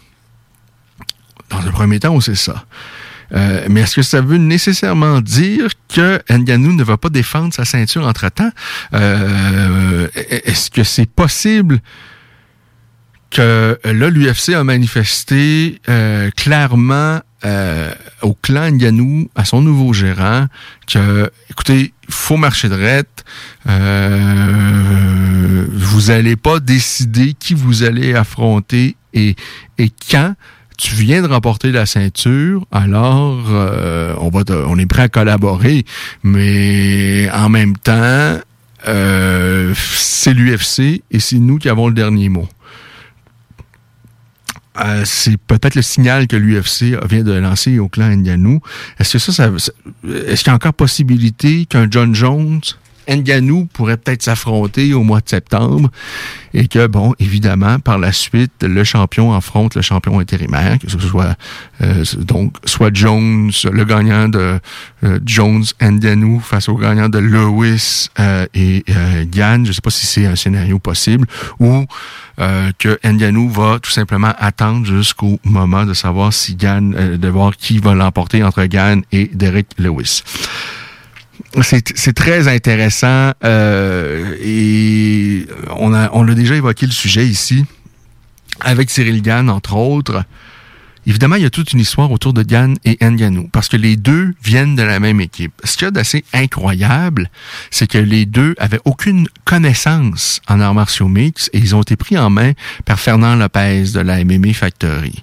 Dans 1.51 1.59
un 1.59 1.71
premier 1.71 2.01
temps, 2.01 2.21
c'est 2.21 2.35
ça. 2.35 2.65
Euh, 3.35 3.67
mais 3.69 3.83
est-ce 3.83 3.97
que 3.97 4.03
ça 4.03 4.21
veut 4.21 4.39
nécessairement 4.39 5.21
dire 5.21 5.69
que 5.93 6.21
Nganou 6.31 6.73
ne 6.73 6.83
va 6.83 6.97
pas 6.97 7.11
défendre 7.11 7.53
sa 7.53 7.65
ceinture 7.65 8.07
entre-temps? 8.07 8.51
Euh, 8.95 10.09
est-ce 10.15 10.71
que 10.71 10.85
c'est 10.85 11.11
possible 11.11 11.81
que 13.31 13.79
là, 13.85 14.09
l'UFC 14.09 14.55
a 14.55 14.65
manifesté 14.65 15.81
euh, 15.89 16.31
clairement 16.37 17.21
au 18.23 18.35
clan 18.35 18.73
Nganou, 18.73 19.31
à 19.37 19.45
son 19.45 19.61
nouveau 19.63 19.93
gérant, 19.93 20.47
que, 20.89 21.31
écoutez, 21.51 21.93
faut 22.09 22.37
marcher 22.37 22.69
de 22.69 22.75
rette. 22.75 23.25
vous 25.73 26.01
n'allez 26.09 26.35
pas 26.35 26.59
décider 26.59 27.35
qui 27.35 27.55
vous 27.55 27.85
allez 27.85 28.15
affronter 28.15 28.97
et, 29.15 29.37
et 29.79 29.93
quand 30.11 30.35
tu 30.79 30.95
viens 30.95 31.23
de 31.23 31.27
remporter 31.27 31.73
la 31.73 31.87
ceinture, 31.87 32.65
alors 32.71 33.47
euh, 33.51 34.15
on 34.19 34.31
va 34.31 34.45
on 34.67 34.79
est 34.79 34.87
prêt 34.87 35.03
à 35.03 35.09
collaborer, 35.09 35.85
mais 36.23 37.29
en 37.33 37.49
même 37.49 37.77
temps, 37.77 38.39
euh, 38.87 39.75
c'est 39.75 40.33
l'UFC 40.33 41.03
et 41.11 41.19
c'est 41.19 41.39
nous 41.39 41.59
qui 41.59 41.69
avons 41.69 41.89
le 41.89 41.95
dernier 41.95 42.29
mot. 42.29 42.49
Euh, 44.81 45.03
c'est 45.05 45.37
peut-être 45.37 45.75
le 45.75 45.83
signal 45.83 46.29
que 46.29 46.37
l'UFC 46.37 46.97
vient 47.09 47.25
de 47.25 47.33
lancer 47.33 47.81
au 47.81 47.89
clan 47.89 48.07
Indianou. 48.07 48.61
Est-ce 49.01 49.15
que 49.15 49.19
ça, 49.19 49.33
ça 49.33 49.73
est-ce 50.29 50.45
qu'il 50.45 50.51
y 50.51 50.51
a 50.51 50.55
encore 50.55 50.75
possibilité 50.75 51.67
qu'un 51.67 51.89
John 51.91 52.15
Jones 52.15 52.61
Nganou 53.09 53.67
pourrait 53.73 53.97
peut-être 53.97 54.23
s'affronter 54.23 54.95
au 54.95 55.03
mois 55.03 55.21
de 55.21 55.29
septembre 55.29 55.91
et 56.55 56.69
que, 56.69 56.87
bon, 56.87 57.15
évidemment, 57.19 57.79
par 57.79 57.99
la 57.99 58.13
suite, 58.13 58.63
le 58.63 58.85
champion 58.85 59.35
affronte 59.35 59.75
le 59.75 59.83
champion 59.83 60.19
intérimaire, 60.19 60.79
que 60.79 60.91
ce 60.91 60.99
soit 60.99 61.37
euh, 61.83 62.05
donc 62.19 62.57
soit 62.65 62.95
Jones, 62.95 63.51
le 63.71 63.85
gagnant 63.85 64.29
de 64.29 64.59
euh, 65.05 65.21
Jones 65.25 65.65
Nganou 65.81 66.41
face 66.41 66.69
au 66.69 66.77
gagnant 66.77 67.09
de 67.09 67.19
Lewis 67.19 68.09
euh, 68.19 68.47
et 68.55 68.85
Gann. 69.31 69.65
Je 69.65 69.71
ne 69.71 69.73
sais 69.73 69.81
pas 69.81 69.91
si 69.91 70.07
c'est 70.07 70.27
un 70.27 70.37
scénario 70.37 70.79
possible 70.79 71.27
ou 71.59 71.87
que 72.79 72.99
Nganou 73.05 73.49
va 73.49 73.81
tout 73.81 73.91
simplement 73.91 74.33
attendre 74.39 74.87
jusqu'au 74.87 75.41
moment 75.43 75.85
de 75.85 75.93
savoir 75.93 76.33
si 76.33 76.55
Gann, 76.55 77.17
de 77.17 77.29
voir 77.29 77.57
qui 77.57 77.79
va 77.79 77.95
l'emporter 77.95 78.45
entre 78.45 78.65
Gann 78.67 79.03
et 79.11 79.29
Derek 79.35 79.67
Lewis 79.77 80.23
c'est 81.63 82.15
très 82.15 82.49
intéressant 82.49 83.33
euh, 83.45 84.35
et 84.43 85.47
on 85.77 85.95
a 85.95 86.11
on 86.13 86.25
déjà 86.25 86.57
évoqué 86.57 86.87
le 86.87 86.93
sujet 86.93 87.27
ici 87.27 87.65
avec 88.61 88.91
Cyril 88.91 89.23
Gann 89.23 89.49
entre 89.51 89.77
autres. 89.77 90.25
Évidemment, 91.09 91.37
il 91.37 91.43
y 91.43 91.47
a 91.47 91.51
toute 91.51 91.73
une 91.73 91.81
histoire 91.81 92.13
autour 92.13 92.35
de 92.35 92.43
Gann 92.43 92.77
et 92.85 92.99
Nganou, 93.01 93.49
parce 93.51 93.69
que 93.69 93.79
les 93.79 93.97
deux 93.97 94.35
viennent 94.45 94.77
de 94.77 94.83
la 94.83 95.01
même 95.01 95.23
équipe. 95.23 95.53
Ce 95.65 95.79
qu'il 95.79 95.87
y 95.87 95.89
a 95.89 95.91
d'assez 95.91 96.23
incroyable, 96.35 97.31
c'est 97.71 97.87
que 97.87 97.97
les 97.97 98.27
deux 98.27 98.55
avaient 98.59 98.81
aucune 98.85 99.27
connaissance 99.47 100.43
en 100.49 100.61
arts 100.61 100.75
martiaux 100.75 101.09
mix 101.09 101.49
et 101.55 101.59
ils 101.59 101.75
ont 101.75 101.81
été 101.81 101.97
pris 101.97 102.19
en 102.19 102.29
main 102.29 102.53
par 102.85 103.01
Fernand 103.01 103.37
Lopez 103.37 103.85
de 103.95 104.01
la 104.01 104.23
MMA 104.23 104.53
Factory. 104.53 105.23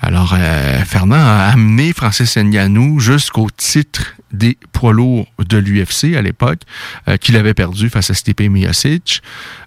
Alors, 0.00 0.34
euh, 0.36 0.82
Fernand 0.84 1.14
a 1.14 1.50
amené 1.52 1.92
Francis 1.92 2.36
Nganou 2.36 2.98
jusqu'au 2.98 3.46
titre 3.56 4.16
des 4.32 4.56
poids 4.72 4.92
lourds 4.92 5.26
de 5.38 5.58
l'UFC 5.58 6.16
à 6.16 6.22
l'époque, 6.22 6.60
euh, 7.08 7.16
qu'il 7.16 7.36
avait 7.36 7.54
perdu 7.54 7.88
face 7.88 8.10
à 8.10 8.14
Stipe 8.14 8.40
Miocic. 8.40 9.22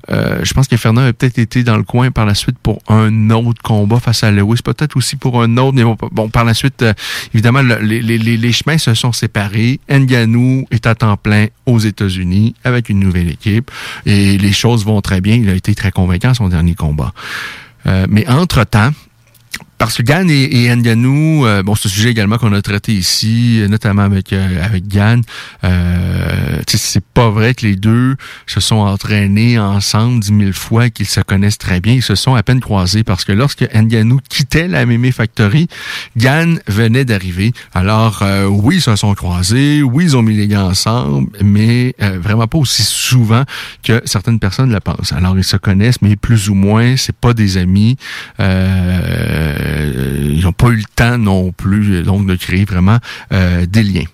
Euh, 0.09 0.43
je 0.43 0.53
pense 0.53 0.68
que 0.68 0.78
Fernand 0.78 1.01
a 1.01 1.14
peut-être 1.14 1.39
été 1.39 1.64
dans 1.64 1.78
le 1.78 1.84
coin 1.84 2.11
par 2.11 2.26
la 2.26 2.36
suite 2.36 2.57
pour 2.61 2.82
un 2.88 3.30
autre 3.30 3.61
combat 3.61 3.99
face 3.99 4.24
à 4.24 4.32
Lewis, 4.32 4.59
peut-être 4.64 4.97
aussi 4.97 5.16
pour 5.16 5.41
un 5.41 5.57
autre. 5.57 5.74
Mais 5.74 5.84
bon, 6.11 6.30
par 6.30 6.43
la 6.43 6.53
suite, 6.53 6.82
euh, 6.82 6.93
évidemment, 7.34 7.61
les, 7.61 8.51
chemins 8.51 8.78
se 8.78 8.93
sont 8.93 9.11
séparés. 9.11 9.80
Nganou 9.89 10.66
est 10.72 10.86
à 10.88 10.95
temps 10.95 11.18
plein 11.18 11.47
aux 11.66 11.80
États-Unis 11.80 12.55
avec 12.64 12.89
une 12.89 12.99
nouvelle 12.99 13.30
équipe 13.30 13.72
et 14.05 14.38
les 14.38 14.53
choses 14.53 14.86
vont 14.86 15.01
très 15.01 15.22
bien. 15.22 15.36
Il 15.36 15.49
a 15.49 15.55
été 15.55 15.74
très 15.76 15.91
convaincant 15.91 16.34
son 16.34 16.49
dernier 16.49 16.76
combat. 16.76 17.14
mais 17.86 18.28
entre-temps, 18.28 18.91
parce 19.78 19.97
que 19.97 20.03
Gann 20.03 20.30
et, 20.30 20.65
et 20.65 20.71
euh, 20.71 21.63
bon, 21.63 21.76
c'est 21.76 21.88
un 21.88 21.91
sujet 21.91 22.09
également 22.09 22.38
qu'on 22.38 22.53
a 22.53 22.61
traité 22.61 22.93
ici, 22.93 23.63
notamment 23.69 24.03
avec 24.03 24.32
euh, 24.34 24.63
avec. 24.63 24.84
Euh, 25.63 26.61
c'est 26.67 27.03
pas 27.03 27.30
vrai 27.30 27.53
que 27.53 27.65
les 27.65 27.76
deux 27.76 28.15
se 28.45 28.59
sont 28.59 28.78
entraînés 28.78 29.59
ensemble 29.59 30.19
dix 30.19 30.32
mille 30.32 30.53
fois, 30.53 30.89
qu'ils 30.89 31.07
se 31.07 31.19
connaissent 31.21 31.57
très 31.57 31.80
bien. 31.80 31.93
Ils 31.93 32.03
se 32.03 32.15
sont 32.15 32.36
à 32.36 32.43
peine 32.43 32.59
croisés 32.59 33.03
parce 33.03 33.26
que 33.26 33.32
lorsque 33.32 33.63
Nganou 33.74 34.19
quittait 34.30 34.67
la 34.67 34.86
MMA 34.86 35.11
Factory, 35.11 35.67
Gann 36.17 36.59
venait 36.67 37.05
d'arriver. 37.05 37.53
Alors 37.74 38.21
euh, 38.21 38.45
oui, 38.45 38.76
ils 38.76 38.82
se 38.82 38.95
sont 38.95 39.13
croisés, 39.15 39.82
oui, 39.82 40.05
ils 40.05 40.17
ont 40.17 40.21
mis 40.21 40.36
les 40.36 40.47
gants 40.47 40.69
ensemble, 40.69 41.30
mais 41.41 41.95
vraiment 41.99 42.47
pas 42.47 42.57
aussi 42.57 42.84
souvent 42.84 43.43
que 43.84 44.01
certaines 44.05 44.39
personnes 44.39 44.71
le 44.71 44.80
pensent. 44.80 45.13
Alors 45.13 45.38
ils 45.38 45.43
se 45.43 45.57
connaissent, 45.57 46.01
mais 46.01 46.15
plus 46.15 46.49
ou 46.49 46.53
moins, 46.53 46.95
c'est 46.97 47.15
pas 47.15 47.34
des 47.34 47.57
amis. 47.57 47.97
Euh, 48.39 48.63
euh, 48.74 49.62
ils 49.64 50.43
n'ont 50.43 50.53
pas 50.53 50.70
eu 50.70 50.78
le 50.78 50.84
temps 50.95 51.18
non 51.18 51.51
plus 51.51 52.03
donc 52.03 52.26
de 52.28 52.36
créer 52.36 52.66
vraiment 52.66 52.99
euh, 53.32 53.66
des 53.66 53.84
liens. 53.84 54.05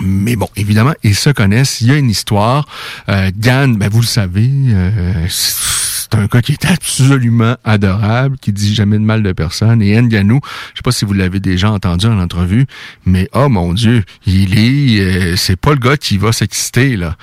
Mais 0.00 0.36
bon, 0.36 0.48
évidemment, 0.56 0.94
ils 1.02 1.14
se 1.14 1.30
connaissent. 1.30 1.80
Il 1.82 1.88
y 1.88 1.90
a 1.90 1.96
une 1.96 2.10
histoire. 2.10 2.66
Euh, 3.08 3.30
Gann, 3.36 3.76
ben 3.76 3.90
vous 3.90 4.00
le 4.00 4.06
savez, 4.06 4.50
euh, 4.50 5.26
c'est 5.28 6.14
un 6.14 6.24
gars 6.26 6.40
qui 6.40 6.52
est 6.52 6.64
absolument 6.64 7.56
adorable, 7.62 8.38
qui 8.38 8.52
dit 8.52 8.74
jamais 8.74 8.96
de 8.96 9.02
mal 9.02 9.22
de 9.22 9.32
personne. 9.32 9.82
Et 9.82 10.00
Nganou, 10.00 10.40
je 10.72 10.78
sais 10.78 10.82
pas 10.82 10.92
si 10.92 11.04
vous 11.04 11.12
l'avez 11.12 11.40
déjà 11.40 11.70
entendu 11.70 12.06
en 12.06 12.18
entrevue, 12.18 12.66
mais 13.04 13.28
oh 13.34 13.50
mon 13.50 13.74
Dieu, 13.74 14.02
il 14.26 14.58
est, 14.58 15.36
c'est 15.36 15.56
pas 15.56 15.72
le 15.72 15.78
gars 15.78 15.98
qui 15.98 16.16
va 16.16 16.32
s'exciter 16.32 16.96
là. 16.96 17.16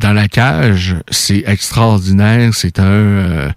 dans 0.00 0.14
la 0.14 0.28
cage, 0.28 0.96
c'est 1.10 1.44
extraordinaire. 1.46 2.54
C'est 2.54 2.80
un 2.80 3.52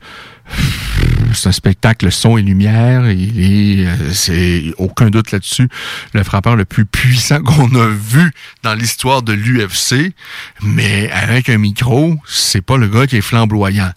c'est 1.33 1.49
un 1.49 1.53
spectacle 1.53 2.11
son 2.11 2.37
et 2.37 2.41
lumière. 2.41 3.09
Il 3.11 3.39
est, 3.39 3.87
euh, 3.87 4.13
c'est 4.13 4.73
aucun 4.77 5.09
doute 5.09 5.31
là-dessus, 5.31 5.69
le 6.13 6.23
frappeur 6.23 6.55
le 6.55 6.65
plus 6.65 6.85
puissant 6.85 7.41
qu'on 7.41 7.73
a 7.75 7.87
vu 7.87 8.31
dans 8.63 8.73
l'histoire 8.73 9.21
de 9.21 9.33
l'UFC. 9.33 10.13
Mais 10.61 11.09
avec 11.11 11.49
un 11.49 11.57
micro, 11.57 12.15
c'est 12.27 12.61
pas 12.61 12.77
le 12.77 12.87
gars 12.87 13.07
qui 13.07 13.17
est 13.17 13.21
flamboyant. 13.21 13.91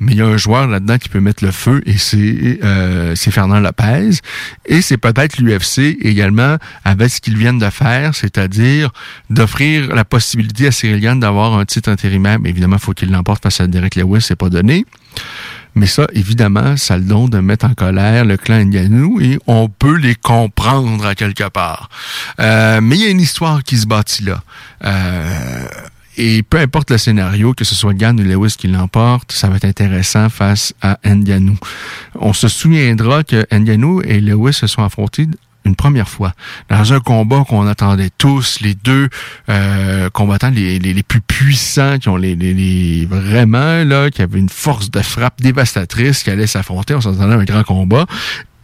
Mais 0.00 0.12
il 0.12 0.18
y 0.18 0.22
a 0.22 0.26
un 0.26 0.36
joueur 0.36 0.68
là-dedans 0.68 0.96
qui 0.98 1.08
peut 1.08 1.20
mettre 1.20 1.44
le 1.44 1.50
feu 1.50 1.82
et 1.84 1.98
c'est 1.98 2.60
euh, 2.62 3.14
c'est 3.16 3.32
Fernand 3.32 3.58
Lopez. 3.58 4.10
Et 4.66 4.80
c'est 4.80 4.96
peut-être 4.96 5.38
l'UFC 5.38 5.98
également 6.00 6.56
avec 6.84 7.10
ce 7.10 7.20
qu'ils 7.20 7.36
viennent 7.36 7.58
de 7.58 7.70
faire, 7.70 8.14
c'est-à-dire 8.14 8.90
d'offrir 9.28 9.94
la 9.94 10.04
possibilité 10.04 10.68
à 10.68 10.70
Cyril 10.70 11.00
Gann 11.00 11.18
d'avoir 11.18 11.58
un 11.58 11.64
titre 11.64 11.88
intérimaire. 11.90 12.38
Mais 12.38 12.50
évidemment, 12.50 12.76
il 12.76 12.82
faut 12.82 12.92
qu'il 12.92 13.10
l'emporte 13.10 13.42
face 13.42 13.60
à 13.60 13.66
Derek 13.66 13.96
Lewis, 13.96 14.22
c'est 14.22 14.36
pas 14.36 14.50
donné. 14.50 14.84
Mais 15.74 15.86
ça, 15.86 16.06
évidemment, 16.12 16.76
ça 16.76 16.96
le 16.96 17.04
don 17.04 17.28
de 17.28 17.38
mettre 17.38 17.66
en 17.66 17.74
colère 17.74 18.24
le 18.24 18.36
clan 18.36 18.64
Nganou 18.64 19.20
et 19.20 19.38
on 19.46 19.68
peut 19.68 19.96
les 19.96 20.14
comprendre 20.14 21.06
à 21.06 21.14
quelque 21.14 21.48
part. 21.48 21.88
Euh, 22.40 22.80
mais 22.80 22.96
il 22.96 23.02
y 23.02 23.06
a 23.06 23.10
une 23.10 23.20
histoire 23.20 23.62
qui 23.62 23.76
se 23.76 23.86
bâtit 23.86 24.24
là. 24.24 24.42
Euh, 24.84 25.68
et 26.16 26.42
peu 26.42 26.58
importe 26.58 26.90
le 26.90 26.98
scénario, 26.98 27.54
que 27.54 27.64
ce 27.64 27.76
soit 27.76 27.94
Gann 27.94 28.18
ou 28.18 28.24
Lewis 28.24 28.56
qui 28.58 28.66
l'emporte, 28.66 29.30
ça 29.30 29.48
va 29.48 29.56
être 29.56 29.64
intéressant 29.64 30.28
face 30.28 30.74
à 30.82 30.98
Nganou. 31.04 31.56
On 32.16 32.32
se 32.32 32.48
souviendra 32.48 33.22
que 33.22 33.46
Nganou 33.52 34.02
et 34.02 34.20
Lewis 34.20 34.54
se 34.54 34.66
sont 34.66 34.82
affrontés 34.82 35.28
une 35.68 35.76
première 35.76 36.08
fois 36.08 36.32
dans 36.68 36.92
un 36.92 37.00
combat 37.00 37.44
qu'on 37.48 37.66
attendait 37.66 38.10
tous, 38.16 38.60
les 38.60 38.74
deux 38.74 39.08
euh, 39.48 40.10
combattants 40.10 40.50
les, 40.50 40.78
les, 40.78 40.94
les, 40.94 41.02
plus 41.02 41.20
puissants, 41.20 41.98
qui 41.98 42.08
ont 42.08 42.16
les, 42.16 42.34
les, 42.34 43.06
vraiment 43.06 43.84
là, 43.84 44.10
qui 44.10 44.22
avaient 44.22 44.38
une 44.38 44.48
force 44.48 44.90
de 44.90 45.00
frappe 45.00 45.40
dévastatrice, 45.40 46.22
qui 46.22 46.30
allaient 46.30 46.46
s'affronter. 46.46 46.94
On 46.94 47.00
s'attendait 47.00 47.34
à 47.34 47.38
un 47.38 47.44
grand 47.44 47.64
combat. 47.64 48.06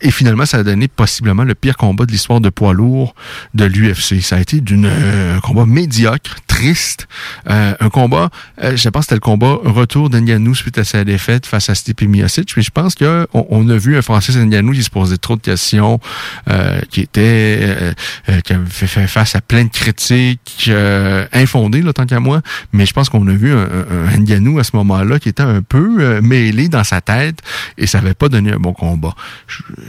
Et 0.00 0.10
finalement, 0.10 0.44
ça 0.44 0.58
a 0.58 0.62
donné 0.62 0.88
possiblement 0.88 1.44
le 1.44 1.54
pire 1.54 1.76
combat 1.76 2.04
de 2.04 2.12
l'histoire 2.12 2.40
de 2.40 2.50
poids 2.50 2.72
lourd 2.72 3.14
de 3.54 3.64
l'UFC. 3.64 4.20
Ça 4.20 4.36
a 4.36 4.40
été 4.40 4.60
d'un 4.60 4.84
euh, 4.84 5.40
combat 5.40 5.66
médiocre, 5.66 6.36
triste, 6.48 7.06
euh, 7.48 7.74
un 7.78 7.88
combat, 7.88 8.30
euh, 8.62 8.76
je 8.76 8.88
pense 8.88 9.00
que 9.00 9.04
c'était 9.04 9.14
le 9.14 9.20
combat 9.20 9.56
retour 9.64 10.10
d'Ngannou 10.10 10.54
suite 10.54 10.78
à 10.78 10.84
sa 10.84 11.04
défaite 11.04 11.46
face 11.46 11.70
à 11.70 11.74
Stipe 11.74 12.02
Miocic, 12.02 12.56
mais 12.56 12.62
je 12.62 12.70
pense 12.70 12.96
qu'on 12.96 13.26
on 13.32 13.68
a 13.68 13.76
vu 13.76 13.96
un 13.96 14.02
Francis 14.02 14.36
Ngannou 14.36 14.72
qui 14.72 14.82
se 14.82 14.90
posait 14.90 15.16
trop 15.16 15.36
de 15.36 15.40
questions, 15.40 16.00
qui 16.90 17.00
était, 17.00 17.94
qui 18.44 18.52
avait 18.52 18.66
fait 18.66 19.06
face 19.06 19.34
à 19.36 19.40
plein 19.40 19.64
de 19.64 19.70
critiques 19.70 20.70
infondées, 21.32 21.82
là, 21.82 21.92
tant 21.92 22.06
qu'à 22.06 22.20
moi, 22.20 22.42
mais 22.72 22.86
je 22.86 22.92
pense 22.92 23.08
qu'on 23.08 23.26
a 23.26 23.32
vu 23.32 23.52
un, 23.52 23.66
un, 23.66 24.58
à 24.58 24.64
ce 24.64 24.76
moment-là 24.76 25.18
qui 25.18 25.28
était 25.28 25.42
un 25.42 25.62
peu 25.62 26.20
mêlé 26.20 26.68
dans 26.68 26.84
sa 26.84 27.00
tête 27.00 27.38
et 27.78 27.86
ça 27.86 28.00
n'avait 28.00 28.14
pas 28.14 28.28
donné 28.28 28.52
un 28.52 28.58
bon 28.58 28.72
combat. 28.72 29.14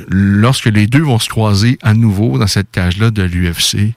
Lorsque 0.10 0.66
les 0.66 0.88
deux 0.88 1.04
vont 1.04 1.20
se 1.20 1.30
croiser 1.30 1.78
à 1.82 1.94
nouveau 1.94 2.38
dans 2.38 2.48
cette 2.48 2.72
cage-là 2.72 3.12
de 3.12 3.24
l'UFC, 3.24 3.94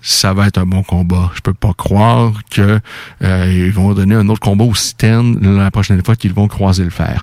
ça 0.00 0.32
va 0.32 0.46
être 0.46 0.58
un 0.58 0.66
bon 0.66 0.82
combat. 0.82 1.32
Je 1.34 1.40
peux 1.40 1.54
pas 1.54 1.72
croire 1.72 2.32
que 2.50 2.80
euh, 3.22 3.52
ils 3.52 3.72
vont 3.72 3.92
donner 3.92 4.14
un 4.14 4.28
autre 4.28 4.40
combat 4.40 4.64
aussi 4.64 4.94
terne 4.94 5.56
la 5.56 5.70
prochaine 5.70 6.02
fois 6.04 6.16
qu'ils 6.16 6.34
vont 6.34 6.48
croiser 6.48 6.84
le 6.84 6.90
fer. 6.90 7.22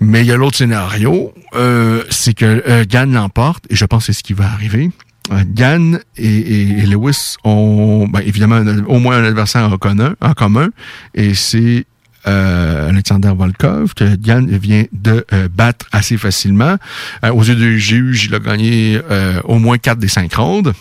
Mais 0.00 0.20
il 0.20 0.26
y 0.26 0.32
a 0.32 0.36
l'autre 0.36 0.56
scénario, 0.56 1.32
euh, 1.54 2.04
c'est 2.08 2.34
que 2.34 2.62
euh, 2.68 2.84
Gann 2.88 3.12
l'emporte, 3.12 3.64
et 3.68 3.76
je 3.76 3.84
pense 3.84 4.06
que 4.06 4.12
c'est 4.12 4.18
ce 4.18 4.22
qui 4.22 4.32
va 4.32 4.46
arriver. 4.46 4.90
Euh, 5.32 5.42
Gann 5.46 5.98
et, 6.16 6.86
Lewis 6.86 7.36
ont 7.44 8.06
ben, 8.08 8.20
évidemment 8.20 8.62
au 8.86 8.98
moins 8.98 9.18
un 9.18 9.24
adversaire 9.24 9.70
en 9.70 9.76
commun, 9.76 10.14
en 10.20 10.32
commun 10.32 10.68
et 11.14 11.34
c'est 11.34 11.84
euh, 12.26 12.88
Alexander 12.88 13.32
Volkov, 13.36 13.94
que 13.94 14.16
Gann 14.16 14.46
vient 14.48 14.84
de 14.92 15.24
euh, 15.32 15.48
battre 15.48 15.86
assez 15.92 16.16
facilement. 16.16 16.76
Euh, 17.24 17.32
aux 17.32 17.44
yeux 17.44 17.54
du 17.54 17.78
juge, 17.78 18.24
il 18.24 18.34
a 18.34 18.38
gagné 18.38 19.00
au 19.44 19.58
moins 19.58 19.78
quatre 19.78 19.98
des 19.98 20.08
cinq 20.08 20.34
rondes. 20.34 20.74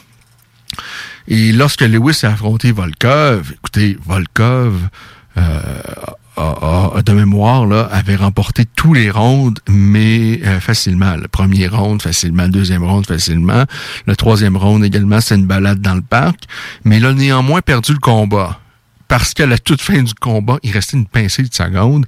Et 1.28 1.52
lorsque 1.52 1.82
Lewis 1.82 2.22
a 2.24 2.30
affronté 2.30 2.72
Volkov, 2.72 3.54
écoutez, 3.54 3.98
Volkov 4.06 4.90
de 5.36 7.14
mémoire, 7.14 7.66
là, 7.66 7.82
avait 7.92 8.16
remporté 8.16 8.66
tous 8.66 8.94
les 8.94 9.12
rondes, 9.12 9.60
mais 9.70 10.40
facilement. 10.60 11.16
Le 11.16 11.28
premier 11.28 11.68
round, 11.68 12.02
facilement. 12.02 12.44
Le 12.44 12.50
deuxième 12.50 12.84
round, 12.84 13.06
facilement. 13.06 13.66
Le 14.06 14.16
troisième 14.16 14.58
round 14.58 14.84
également, 14.84 15.22
c'est 15.22 15.36
une 15.36 15.48
balade 15.48 15.82
dans 15.82 15.96
le 15.96 16.02
parc. 16.02 16.46
Mais 16.84 16.98
il 16.98 17.06
a 17.06 17.14
néanmoins 17.14 17.62
perdu 17.62 17.94
le 17.94 18.00
combat 18.00 18.60
parce 19.08 19.34
qu'à 19.34 19.46
la 19.46 19.58
toute 19.58 19.82
fin 19.82 20.02
du 20.02 20.14
combat, 20.14 20.58
il 20.64 20.72
restait 20.72 20.98
une 20.98 21.06
pincée 21.06 21.44
de 21.44 21.54
seconde, 21.54 22.06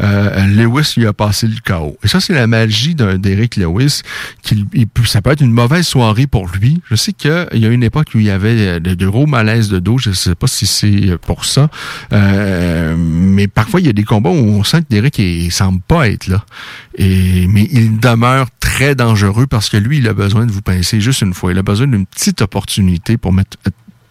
euh, 0.00 0.46
Lewis 0.46 0.94
lui 0.96 1.06
a 1.06 1.12
passé 1.12 1.46
le 1.46 1.56
chaos. 1.64 1.96
Et 2.02 2.08
ça, 2.08 2.20
c'est 2.20 2.34
la 2.34 2.46
magie 2.46 2.94
d'Eric 2.94 3.56
Lewis. 3.56 4.02
Qui, 4.42 4.66
ça 5.04 5.22
peut 5.22 5.30
être 5.30 5.40
une 5.40 5.52
mauvaise 5.52 5.86
soirée 5.86 6.26
pour 6.26 6.48
lui. 6.48 6.80
Je 6.90 6.96
sais 6.96 7.12
qu'il 7.12 7.48
y 7.54 7.66
a 7.66 7.68
une 7.68 7.82
époque 7.82 8.08
où 8.14 8.18
il 8.18 8.26
y 8.26 8.30
avait 8.30 8.80
de, 8.80 9.06
gros 9.06 9.26
malaises 9.26 9.68
de 9.68 9.78
dos. 9.78 9.98
Je 9.98 10.10
ne 10.10 10.14
sais 10.14 10.34
pas 10.34 10.46
si 10.46 10.66
c'est 10.66 11.16
pour 11.18 11.44
ça. 11.44 11.68
Euh, 12.12 12.96
mais 12.98 13.48
parfois, 13.48 13.80
il 13.80 13.86
y 13.86 13.90
a 13.90 13.92
des 13.92 14.04
combats 14.04 14.30
où 14.30 14.34
on 14.34 14.64
sent 14.64 14.82
que 14.82 14.86
Derek 14.90 15.18
il 15.18 15.50
semble 15.52 15.80
pas 15.80 16.08
être 16.08 16.26
là. 16.26 16.44
Et, 16.96 17.46
mais 17.48 17.68
il 17.70 18.00
demeure 18.00 18.48
très 18.58 18.94
dangereux 18.94 19.46
parce 19.46 19.68
que 19.68 19.76
lui, 19.76 19.98
il 19.98 20.08
a 20.08 20.14
besoin 20.14 20.46
de 20.46 20.52
vous 20.52 20.62
pincer 20.62 21.00
juste 21.00 21.22
une 21.22 21.34
fois. 21.34 21.52
Il 21.52 21.58
a 21.58 21.62
besoin 21.62 21.86
d'une 21.86 22.06
petite 22.06 22.42
opportunité 22.42 23.16
pour 23.16 23.32
mettre 23.32 23.56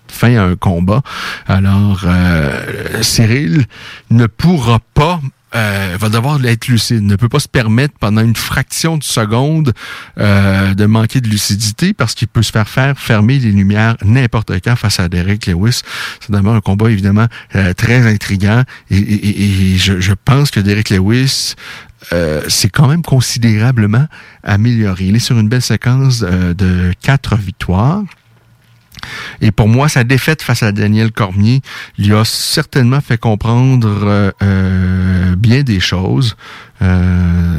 fin 0.10 0.36
à 0.36 0.44
un 0.44 0.56
combat. 0.56 1.02
Alors, 1.48 2.02
euh, 2.06 3.02
Cyril 3.02 3.66
ne 4.10 4.28
pourra 4.28 4.80
pas 4.94 5.20
euh, 5.56 5.98
va 6.00 6.10
devoir 6.10 6.46
être 6.46 6.68
lucide, 6.68 7.02
ne 7.02 7.16
peut 7.16 7.28
pas 7.28 7.40
se 7.40 7.48
permettre 7.48 7.96
pendant 8.00 8.22
une 8.22 8.36
fraction 8.36 8.98
de 8.98 9.04
seconde 9.04 9.74
euh, 10.20 10.76
de 10.76 10.86
manquer 10.86 11.22
de 11.22 11.28
lucidité 11.28 11.94
parce 11.94 12.14
qu'il 12.14 12.28
peut 12.28 12.44
se 12.44 12.52
faire 12.52 12.70
faire 12.70 13.00
fermer 13.00 13.40
les 13.40 13.52
lumières 13.52 13.98
n'importe 14.04 14.52
quand 14.64 14.76
face 14.76 15.00
à 15.00 15.10
Derek 15.10 15.48
Lewis. 15.48 15.82
C'est 16.20 16.30
d'abord 16.30 16.54
un 16.54 16.62
combat 16.62 16.92
évidemment 16.92 17.26
très 17.78 18.08
intriguant 18.08 18.62
et, 18.92 19.76
je, 19.78 20.00
je, 20.00 20.14
pense 20.14 20.52
que 20.52 20.60
Derek 20.60 20.92
Lewis 20.92 21.56
c'est 22.48 22.70
quand 22.70 22.88
même 22.88 23.02
considérablement 23.02 24.06
amélioré. 24.44 25.06
Il 25.06 25.16
est 25.16 25.20
sur 25.20 25.40
une 25.40 25.50
belle 25.50 25.64
séquence 25.64 26.20
de 26.20 26.94
quatre 27.02 27.36
victoires. 27.38 28.04
Et 29.42 29.52
pour 29.52 29.68
moi, 29.68 29.90
sa 29.90 30.04
défaite 30.04 30.42
face 30.42 30.64
à 30.64 30.72
Daniel 30.72 31.12
Cormier 31.12 31.62
lui 31.98 32.14
a 32.14 32.26
certainement 32.26 33.02
fait 33.02 33.18
comprendre 33.18 33.88
euh, 33.88 34.32
euh, 34.44 35.36
bien 35.36 35.64
des 35.64 35.80
choses. 35.80 36.36
Euh, 36.82 37.58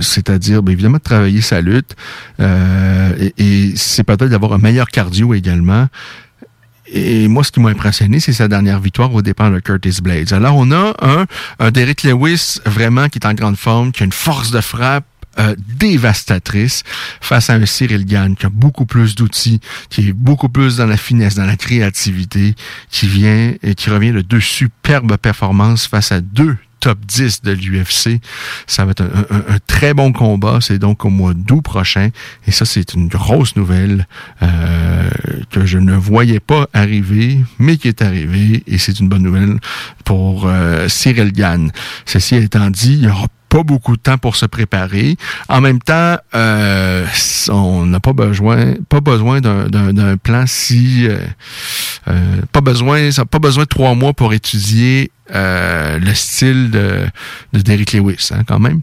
c'est-à-dire 0.00 0.60
bien 0.62 0.72
évidemment 0.72 0.96
de 0.96 1.02
travailler 1.02 1.40
sa 1.40 1.60
lutte 1.60 1.94
et, 2.40 3.72
c'est 3.76 4.02
peut-être 4.02 4.26
d'avoir 4.26 4.54
un 4.54 4.58
meilleur 4.58 4.88
cardio 4.88 5.34
également. 5.34 5.86
Et 6.92 7.28
moi, 7.28 7.44
ce 7.44 7.52
qui 7.52 7.60
m'a 7.60 7.70
impressionné, 7.70 8.18
c'est 8.18 8.32
sa 8.32 8.48
dernière 8.48 8.80
victoire 8.80 9.14
au 9.14 9.22
départ 9.22 9.52
de 9.52 9.60
Curtis 9.60 9.98
Blades. 10.02 10.32
Alors, 10.32 10.56
on 10.56 10.72
a 10.72 10.94
un, 11.00 11.26
un 11.60 11.70
Derek 11.70 12.02
Lewis 12.02 12.58
vraiment 12.66 13.08
qui 13.08 13.18
est 13.18 13.26
en 13.26 13.34
grande 13.34 13.56
forme, 13.56 13.92
qui 13.92 14.02
a 14.02 14.06
une 14.06 14.12
force 14.12 14.50
de 14.50 14.60
frappe, 14.60 15.04
euh, 15.38 15.54
dévastatrice 15.78 16.82
face 17.20 17.50
à 17.50 17.54
un 17.54 17.66
Cyril 17.66 18.04
Gann 18.04 18.34
qui 18.34 18.46
a 18.46 18.50
beaucoup 18.50 18.86
plus 18.86 19.14
d'outils, 19.14 19.60
qui 19.88 20.08
est 20.08 20.12
beaucoup 20.12 20.48
plus 20.48 20.76
dans 20.76 20.86
la 20.86 20.96
finesse, 20.96 21.34
dans 21.34 21.46
la 21.46 21.56
créativité, 21.56 22.54
qui 22.90 23.06
vient 23.06 23.54
et 23.62 23.74
qui 23.74 23.90
revient 23.90 24.12
de 24.12 24.22
deux 24.22 24.40
superbes 24.40 25.16
performances 25.16 25.86
face 25.86 26.12
à 26.12 26.20
deux 26.20 26.56
top 26.80 26.98
10 27.06 27.42
de 27.42 27.52
l'UFC. 27.52 28.20
Ça 28.66 28.84
va 28.84 28.92
être 28.92 29.02
un, 29.02 29.58
très 29.66 29.94
bon 29.94 30.12
combat. 30.12 30.58
C'est 30.60 30.78
donc 30.78 31.04
au 31.04 31.10
mois 31.10 31.34
d'août 31.34 31.60
prochain. 31.60 32.08
Et 32.46 32.50
ça, 32.50 32.64
c'est 32.64 32.94
une 32.94 33.08
grosse 33.08 33.54
nouvelle 33.54 34.08
euh, 34.42 35.10
que 35.50 35.66
je 35.66 35.78
ne 35.78 35.94
voyais 35.94 36.40
pas 36.40 36.68
arriver, 36.72 37.38
mais 37.58 37.76
qui 37.76 37.88
est 37.88 38.02
arrivée. 38.02 38.64
Et 38.66 38.78
c'est 38.78 38.98
une 38.98 39.08
bonne 39.08 39.22
nouvelle 39.22 39.60
pour 40.04 40.46
euh, 40.46 40.88
Cyril 40.88 41.32
Gann. 41.32 41.70
Ceci 42.06 42.36
étant 42.36 42.70
dit, 42.70 42.94
il 42.94 43.04
y 43.04 43.08
aura 43.08 43.26
pas 43.50 43.64
beaucoup 43.64 43.96
de 43.96 44.00
temps 44.00 44.16
pour 44.16 44.36
se 44.36 44.46
préparer. 44.46 45.16
En 45.48 45.60
même 45.60 45.80
temps, 45.80 46.16
euh, 46.34 47.04
on 47.50 47.84
n'a 47.84 48.00
pas 48.00 48.12
besoin, 48.12 48.74
pas 48.88 49.00
besoin 49.00 49.40
d'un 49.40 50.16
plan 50.16 50.44
si, 50.46 51.06
euh, 51.06 51.18
euh, 52.08 52.40
pas 52.52 52.60
besoin, 52.62 53.10
ça 53.10 53.24
pas 53.26 53.40
besoin 53.40 53.64
de 53.64 53.68
trois 53.68 53.94
mois 53.94 54.14
pour 54.14 54.32
étudier 54.32 55.10
le 55.32 56.14
style 56.14 56.70
de, 56.70 57.06
de 57.52 57.60
Derrick 57.60 57.92
Lewis, 57.92 58.30
hein, 58.32 58.42
quand 58.46 58.58
même. 58.58 58.80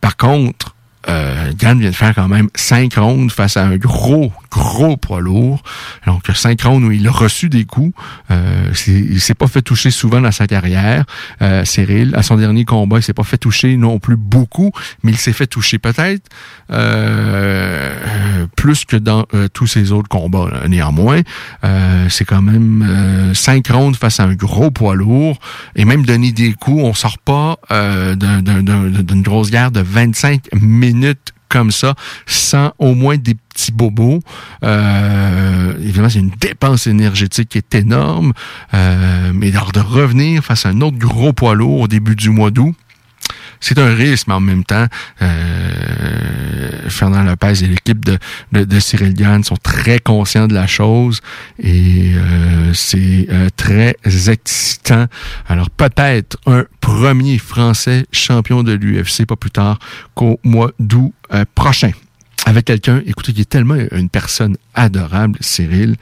par 0.00 0.16
contre, 0.16 0.76
euh, 1.08 1.52
Gann 1.56 1.78
vient 1.78 1.90
de 1.90 1.94
faire 1.94 2.14
quand 2.14 2.28
même 2.28 2.48
cinq 2.54 2.94
rondes 2.94 3.30
face 3.30 3.56
à 3.56 3.64
un 3.64 3.76
gros, 3.76 4.32
gros 4.56 4.96
poids 4.96 5.20
lourd. 5.20 5.62
Donc, 6.06 6.22
rondes 6.62 6.84
où 6.84 6.90
il 6.90 7.06
a 7.06 7.10
reçu 7.10 7.48
des 7.48 7.64
coups. 7.64 7.92
Euh, 8.30 8.72
il 8.86 9.20
s'est 9.20 9.34
pas 9.34 9.46
fait 9.46 9.62
toucher 9.62 9.90
souvent 9.90 10.20
dans 10.20 10.32
sa 10.32 10.46
carrière. 10.46 11.04
Euh, 11.42 11.64
Cyril, 11.64 12.14
à 12.16 12.22
son 12.22 12.36
dernier 12.36 12.64
combat, 12.64 12.98
il 12.98 13.02
s'est 13.02 13.12
pas 13.12 13.24
fait 13.24 13.38
toucher 13.38 13.76
non 13.76 13.98
plus 13.98 14.16
beaucoup, 14.16 14.72
mais 15.02 15.12
il 15.12 15.18
s'est 15.18 15.32
fait 15.32 15.46
toucher 15.46 15.78
peut-être 15.78 16.30
euh, 16.72 18.46
plus 18.56 18.84
que 18.84 18.96
dans 18.96 19.26
euh, 19.34 19.48
tous 19.52 19.66
ses 19.66 19.92
autres 19.92 20.08
combats. 20.08 20.50
Néanmoins, 20.68 21.20
euh, 21.64 22.06
c'est 22.08 22.24
quand 22.24 22.42
même 22.42 23.32
rondes 23.70 23.96
face 23.96 24.20
à 24.20 24.24
un 24.24 24.34
gros 24.34 24.70
poids 24.70 24.94
lourd. 24.94 25.38
Et 25.74 25.84
même 25.84 26.04
donner 26.04 26.32
des 26.32 26.54
coups, 26.54 26.82
on 26.82 26.94
sort 26.94 27.18
pas 27.18 27.58
d'une 27.70 29.22
grosse 29.22 29.50
guerre 29.50 29.70
de 29.70 29.80
25 29.80 30.54
minutes 30.54 31.35
comme 31.56 31.70
ça, 31.70 31.94
sans 32.26 32.72
au 32.78 32.94
moins 32.94 33.16
des 33.16 33.34
petits 33.34 33.72
bobos. 33.72 34.20
Euh, 34.62 35.72
évidemment, 35.80 36.10
c'est 36.10 36.18
une 36.18 36.34
dépense 36.38 36.86
énergétique 36.86 37.48
qui 37.48 37.58
est 37.58 37.74
énorme. 37.74 38.34
Euh, 38.74 39.32
mais 39.34 39.48
alors 39.56 39.72
de 39.72 39.80
revenir 39.80 40.44
face 40.44 40.66
à 40.66 40.68
un 40.68 40.82
autre 40.82 40.98
gros 40.98 41.32
poids 41.32 41.54
lourd 41.54 41.80
au 41.80 41.88
début 41.88 42.14
du 42.14 42.28
mois 42.28 42.50
d'août, 42.50 42.74
c'est 43.60 43.78
un 43.78 43.94
risque, 43.94 44.26
mais 44.28 44.34
en 44.34 44.40
même 44.40 44.64
temps, 44.64 44.86
euh, 45.22 46.88
Fernand 46.88 47.22
Lopez 47.22 47.64
et 47.64 47.66
l'équipe 47.66 48.04
de, 48.04 48.80
Cyril 48.80 49.14
Gann 49.14 49.42
sont 49.42 49.56
très 49.56 49.98
conscients 49.98 50.46
de 50.46 50.54
la 50.54 50.66
chose 50.66 51.20
et 51.58 52.12
euh, 52.14 52.72
c'est 52.74 53.26
euh, 53.30 53.48
très 53.56 53.96
excitant. 54.28 55.06
Alors 55.48 55.70
peut-être 55.70 56.38
un 56.46 56.64
premier 56.80 57.38
Français 57.38 58.06
champion 58.12 58.62
de 58.62 58.72
l'UFC 58.72 59.26
pas 59.26 59.36
plus 59.36 59.50
tard 59.50 59.78
qu'au 60.14 60.38
mois 60.44 60.72
d'août 60.78 61.12
prochain. 61.54 61.90
Avec 62.44 62.66
quelqu'un, 62.66 63.02
écoutez, 63.06 63.32
qui 63.32 63.40
est 63.40 63.50
tellement 63.50 63.76
une 63.90 64.08
personne 64.08 64.56
adorable, 64.74 65.38
Cyril 65.40 65.96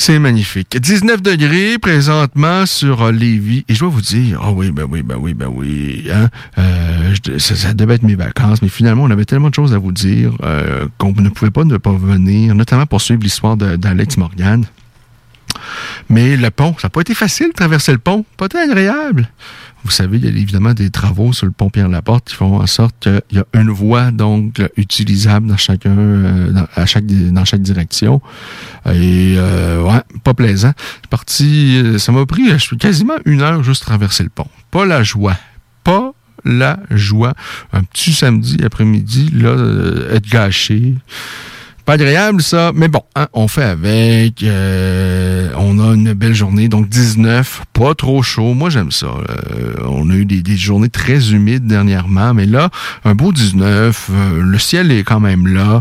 C'est 0.00 0.20
magnifique. 0.20 0.78
19 0.80 1.22
degrés 1.22 1.76
présentement 1.76 2.66
sur 2.66 3.10
Lévis. 3.10 3.64
Et 3.68 3.74
je 3.74 3.80
dois 3.80 3.88
vous 3.88 4.00
dire, 4.00 4.40
oh 4.46 4.52
oui, 4.54 4.70
ben 4.70 4.86
oui, 4.88 5.02
ben 5.02 5.16
oui, 5.18 5.34
ben 5.34 5.48
oui. 5.52 6.06
Hein? 6.08 6.28
Euh, 6.56 7.14
ça, 7.38 7.56
ça, 7.56 7.74
devait 7.74 7.96
être 7.96 8.04
mes 8.04 8.14
vacances, 8.14 8.62
mais 8.62 8.68
finalement, 8.68 9.02
on 9.02 9.10
avait 9.10 9.24
tellement 9.24 9.50
de 9.50 9.56
choses 9.56 9.74
à 9.74 9.78
vous 9.78 9.90
dire 9.90 10.36
euh, 10.44 10.86
qu'on 10.98 11.12
ne 11.12 11.28
pouvait 11.28 11.50
pas 11.50 11.64
ne 11.64 11.76
pas 11.78 11.92
venir, 11.92 12.54
notamment 12.54 12.86
pour 12.86 13.00
suivre 13.00 13.24
l'histoire 13.24 13.56
d'Alex 13.56 14.18
Morgan. 14.18 14.64
Mais 16.08 16.36
le 16.36 16.50
pont, 16.52 16.76
ça 16.78 16.86
n'a 16.86 16.90
pas 16.90 17.00
été 17.00 17.14
facile 17.14 17.48
de 17.48 17.54
traverser 17.54 17.90
le 17.90 17.98
pont. 17.98 18.24
Pas 18.36 18.48
très 18.48 18.70
agréable. 18.70 19.28
Vous 19.84 19.90
savez, 19.90 20.18
il 20.18 20.24
y 20.24 20.28
a 20.28 20.30
évidemment 20.30 20.74
des 20.74 20.90
travaux 20.90 21.32
sur 21.32 21.46
le 21.46 21.52
pont 21.52 21.70
Pierre-Laporte 21.70 22.28
qui 22.28 22.34
font 22.34 22.60
en 22.60 22.66
sorte 22.66 22.94
qu'il 23.00 23.22
y 23.32 23.38
a 23.38 23.44
une 23.54 23.70
voie 23.70 24.10
donc 24.10 24.60
utilisable 24.76 25.46
dans 25.46 25.56
chacun, 25.56 25.96
euh, 25.96 26.52
dans, 26.52 26.86
chaque, 26.86 27.06
dans 27.06 27.44
chaque 27.44 27.62
direction. 27.62 28.20
Et 28.86 29.34
euh, 29.36 29.82
ouais, 29.82 30.02
pas 30.24 30.34
plaisant. 30.34 30.72
Je 31.04 31.08
parti, 31.08 31.80
euh, 31.82 31.98
ça 31.98 32.12
m'a 32.12 32.26
pris 32.26 32.48
je 32.50 32.56
suis 32.56 32.76
quasiment 32.76 33.16
une 33.24 33.40
heure 33.40 33.62
juste 33.62 33.82
traverser 33.82 34.24
le 34.24 34.30
pont. 34.30 34.48
Pas 34.70 34.84
la 34.84 35.02
joie. 35.02 35.36
Pas 35.84 36.12
la 36.44 36.80
joie. 36.90 37.34
Un 37.72 37.84
petit 37.84 38.12
samedi 38.12 38.58
après-midi, 38.64 39.30
là, 39.32 39.54
être 40.10 40.28
gâché. 40.28 40.94
Pas 41.88 41.94
agréable, 41.94 42.42
ça. 42.42 42.72
Mais 42.74 42.88
bon, 42.88 43.00
hein, 43.16 43.28
on 43.32 43.48
fait 43.48 43.62
avec. 43.62 44.42
Euh, 44.42 45.48
on 45.56 45.78
a 45.78 45.94
une 45.94 46.12
belle 46.12 46.34
journée, 46.34 46.68
donc 46.68 46.86
19, 46.86 47.62
pas 47.72 47.94
trop 47.94 48.22
chaud. 48.22 48.52
Moi, 48.52 48.68
j'aime 48.68 48.90
ça. 48.90 49.06
Euh, 49.06 49.72
on 49.86 50.10
a 50.10 50.12
eu 50.12 50.26
des, 50.26 50.56
journées 50.58 50.90
très 50.90 51.32
humides 51.32 51.66
dernièrement, 51.66 52.34
mais 52.34 52.44
là, 52.44 52.68
un 53.06 53.14
beau 53.14 53.32
19. 53.32 54.10
Euh, 54.10 54.42
le 54.42 54.58
ciel 54.58 54.92
est 54.92 55.02
quand 55.02 55.20
même 55.20 55.46
là 55.46 55.80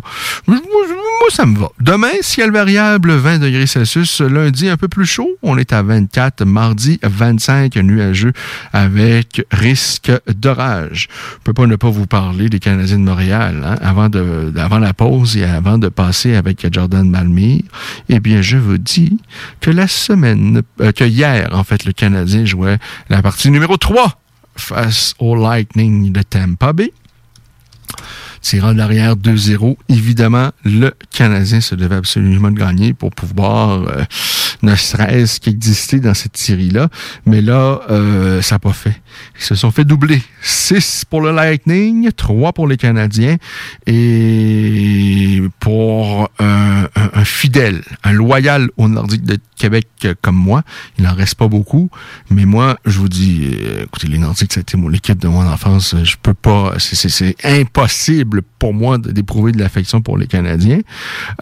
ça 1.30 1.46
me 1.46 1.58
va. 1.58 1.70
Demain, 1.80 2.12
ciel 2.22 2.52
variable, 2.52 3.14
20 3.14 3.40
degrés 3.40 3.68
Celsius. 3.68 4.22
Lundi, 4.22 4.70
un 4.70 4.78
peu 4.78 4.88
plus 4.88 5.06
chaud. 5.06 5.30
On 5.42 5.58
est 5.58 5.74
à 5.74 5.82
24. 5.82 6.46
Mardi, 6.46 7.00
25 7.04 7.76
nuageux 7.78 8.34
avec 8.74 9.46
risque 9.52 10.12
d'orage. 10.28 11.08
Je 11.12 11.44
peux 11.44 11.54
pas 11.54 11.66
ne 11.66 11.76
pas 11.76 11.90
vous 11.90 12.08
parler 12.08 12.50
des 12.50 12.60
Canadiens 12.60 13.00
de 13.00 13.04
Montréal. 13.04 13.64
Hein? 13.66 13.76
Avant, 13.82 14.10
de, 14.10 14.54
avant 14.58 14.80
la 14.80 14.94
pause 14.94 15.38
et 15.38 15.44
avant 15.44 15.78
de 15.78 15.90
passer 15.90 16.36
avec 16.36 16.66
Jordan 16.72 17.10
Malmire, 17.10 17.64
eh 18.10 18.20
bien, 18.20 18.42
je 18.42 18.58
vous 18.58 18.78
dis 18.78 19.20
que 19.62 19.72
la 19.72 19.88
semaine, 19.88 20.62
euh, 20.82 20.92
que 20.92 21.04
hier, 21.04 21.50
en 21.52 21.64
fait, 21.64 21.86
le 21.86 21.94
Canadien 21.94 22.46
jouait 22.46 22.78
la 23.10 23.22
partie 23.22 23.52
numéro 23.52 23.78
3 23.78 24.20
face 24.56 25.14
au 25.20 25.36
Lightning 25.36 26.12
de 26.12 26.22
Tampa 26.24 26.74
Bay 26.74 26.92
tirant 28.42 28.74
l'arrière 28.74 29.16
2-0. 29.16 29.78
Évidemment, 29.90 30.52
le 30.64 30.94
Canadien 31.12 31.62
se 31.62 31.76
devait 31.76 31.96
absolument 31.96 32.52
de 32.52 32.58
gagner 32.58 32.94
pour 32.94 33.12
pouvoir 33.12 33.84
euh, 33.84 34.04
ne 34.62 34.76
serait-ce 34.76 35.40
qu'exister 35.40 36.00
dans 36.00 36.14
cette 36.14 36.38
série-là. 36.38 36.90
Mais 37.26 37.42
là, 37.42 37.82
euh, 37.90 38.42
ça 38.42 38.56
n'a 38.56 38.60
pas 38.60 38.74
fait. 38.74 39.02
Ils 39.40 39.44
se 39.44 39.56
sont 39.56 39.72
fait 39.72 39.86
doubler. 39.86 40.22
6 40.42 41.06
pour 41.10 41.22
le 41.22 41.32
Lightning, 41.32 42.12
3 42.12 42.54
pour 42.54 42.68
les 42.68 42.78
Canadiens. 42.78 43.38
Et 43.86 45.42
pour 45.60 46.30
un, 46.40 46.88
fidèle, 47.24 47.82
un 48.04 48.14
loyal 48.14 48.70
au 48.78 48.88
Nordique 48.88 49.24
de 49.24 49.38
Québec 49.58 49.88
comme 50.22 50.36
moi, 50.36 50.64
il 50.98 51.04
n'en 51.04 51.14
reste 51.14 51.36
pas 51.36 51.48
beaucoup. 51.48 51.90
Mais 52.30 52.46
moi, 52.46 52.78
je 52.86 53.00
vous 53.00 53.10
dis, 53.10 53.52
euh, 53.62 53.84
écoutez, 53.84 54.08
les 54.08 54.18
Nordiques, 54.18 54.54
c'était 54.54 54.78
mon 54.78 54.92
équipe 54.94 55.20
de 55.20 55.28
mon 55.28 55.46
enfance. 55.48 55.96
Je 56.04 56.16
peux 56.22 56.34
pas, 56.34 56.74
c'est 56.78 57.36
impossible 57.44 58.27
pour 58.60 58.74
moi 58.74 58.98
d'éprouver 58.98 59.52
de 59.52 59.60
l'affection 59.60 60.02
pour 60.02 60.18
les 60.18 60.28
Canadiens. 60.28 60.80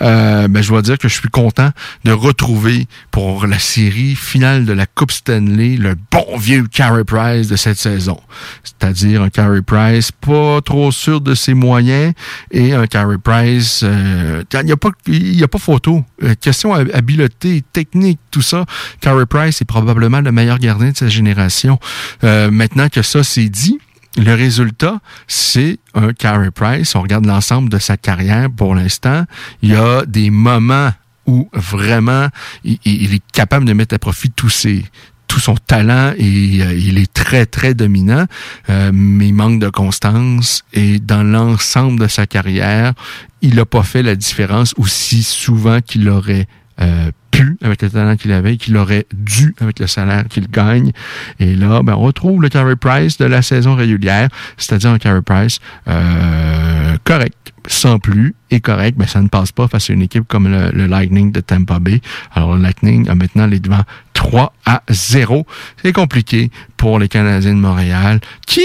Euh, 0.02 0.48
ben, 0.48 0.62
je 0.62 0.70
dois 0.70 0.82
dire 0.82 0.98
que 0.98 1.08
je 1.08 1.14
suis 1.14 1.30
content 1.30 1.72
de 2.04 2.12
retrouver 2.12 2.88
pour 3.12 3.48
la 3.48 3.60
série 3.60 4.16
finale 4.16 4.66
de 4.66 4.74
la 4.74 4.86
Coupe 4.86 5.12
Stanley 5.12 5.78
le 5.78 5.96
bon 6.12 6.38
vieux 6.38 6.66
Carey 6.72 7.04
Price 7.04 7.48
de 7.48 7.56
cette 7.56 7.78
saison. 7.78 8.20
C'est-à-dire 8.64 9.22
un 9.22 9.30
Carey 9.30 9.62
Price 9.62 10.12
pas 10.12 10.62
trop 10.62 10.92
sûr 10.92 11.22
de 11.22 11.36
ses 11.36 11.54
moyens 11.54 12.14
et 12.52 12.74
un 12.74 12.88
Carey 12.88 13.18
Price, 13.22 13.82
euh, 13.84 14.44
il 14.54 14.66
n'y 14.66 14.72
a, 14.72 14.78
pas, 14.78 14.92
y 15.08 15.44
a 15.44 15.48
pas 15.48 15.58
photo. 15.58 16.04
Euh, 16.24 16.36
question 16.40 16.74
habileté, 16.74 17.64
technique, 17.74 18.20
tout 18.32 18.42
ça. 18.42 18.66
Carey 19.02 19.26
Price 19.26 19.62
est 19.62 19.66
probablement 19.66 20.22
le 20.22 20.32
meilleur 20.32 20.60
gardien 20.60 20.92
de 20.92 20.98
sa 20.98 21.08
génération. 21.08 21.80
Euh, 22.24 22.52
maintenant 22.52 22.90
que 22.90 23.02
ça 23.02 23.24
c'est 23.24 23.50
dit, 23.50 23.80
le 24.18 24.34
résultat, 24.34 25.00
c'est 25.28 25.80
un 25.94 26.14
Carey 26.14 26.52
Price. 26.52 26.96
On 26.96 27.02
regarde 27.02 27.26
l'ensemble 27.26 27.70
de 27.70 27.80
sa 27.80 27.98
carrière 27.98 28.50
pour 28.50 28.76
l'instant. 28.76 29.26
Il 29.62 29.72
y 29.72 29.76
a 29.76 30.06
des 30.06 30.30
moments 30.30 30.92
où 31.26 31.50
vraiment 31.54 32.28
il, 32.64 33.14
est 33.14 33.32
capable 33.34 33.66
de 33.66 33.74
mettre 33.74 33.96
à 33.96 34.00
profit 34.00 34.30
tous 34.32 34.50
ses 34.50 34.86
tout 35.28 35.40
son 35.40 35.56
talent 35.56 36.14
et 36.20 36.62
euh, 36.62 36.74
il 36.78 37.00
est 37.00 37.12
très 37.12 37.48
très 37.48 37.74
dominant 37.74 38.28
euh, 38.70 38.92
mais 38.94 39.30
il 39.30 39.34
manque 39.34 39.60
de 39.60 39.70
constance 39.70 40.64
et 40.72 41.00
dans 41.00 41.24
l'ensemble 41.24 42.00
de 42.00 42.08
sa 42.08 42.28
carrière 42.28 42.94
il 43.42 43.56
n'a 43.56 43.66
pas 43.66 43.82
fait 43.82 44.04
la 44.04 44.16
différence 44.16 44.76
aussi 44.78 45.24
souvent 45.24 45.82
qu'il 45.82 46.10
aurait 46.10 46.48
euh, 46.82 47.12
pu 47.32 47.58
avec 47.62 47.82
le 47.82 47.90
talent 47.90 48.16
qu'il 48.16 48.32
avait, 48.32 48.58
qu'il 48.58 48.76
aurait 48.78 49.06
dû 49.14 49.56
avec 49.60 49.80
le 49.80 49.88
salaire 49.88 50.26
qu'il 50.30 50.48
gagne. 50.48 50.92
Et 51.40 51.56
là, 51.56 51.82
ben, 51.84 51.94
on 51.96 52.02
retrouve 52.02 52.42
le 52.42 52.50
carry 52.50 52.76
price 52.76 53.18
de 53.18 53.26
la 53.26 53.42
saison 53.42 53.76
régulière, 53.76 54.30
c'est-à-dire 54.58 54.92
un 54.92 54.98
carry 54.98 55.22
price 55.22 55.60
euh, 55.88 56.98
correct, 57.04 57.54
sans 57.68 58.00
plus, 58.00 58.36
et 58.52 58.60
correct, 58.60 58.96
mais 58.98 59.06
ben, 59.06 59.10
ça 59.10 59.22
ne 59.22 59.28
passe 59.28 59.52
pas 59.52 59.68
face 59.68 59.90
à 59.90 59.94
une 59.94 60.02
équipe 60.02 60.28
comme 60.28 60.48
le, 60.48 60.72
le 60.72 60.86
Lightning 60.86 61.32
de 61.32 61.42
Tampa 61.42 61.80
Bay. 61.80 62.02
Alors, 62.34 62.56
le 62.56 62.62
Lightning 62.62 63.10
a 63.10 63.16
maintenant 63.16 63.48
les 63.48 63.60
devants 63.60 63.84
3 64.26 64.54
à 64.66 64.82
0. 64.90 65.46
C'est 65.84 65.94
compliqué 65.94 66.50
pour 66.78 66.98
les 66.98 67.08
Canadiens 67.08 67.54
de 67.54 67.60
Montréal 67.60 68.20
qui 68.48 68.62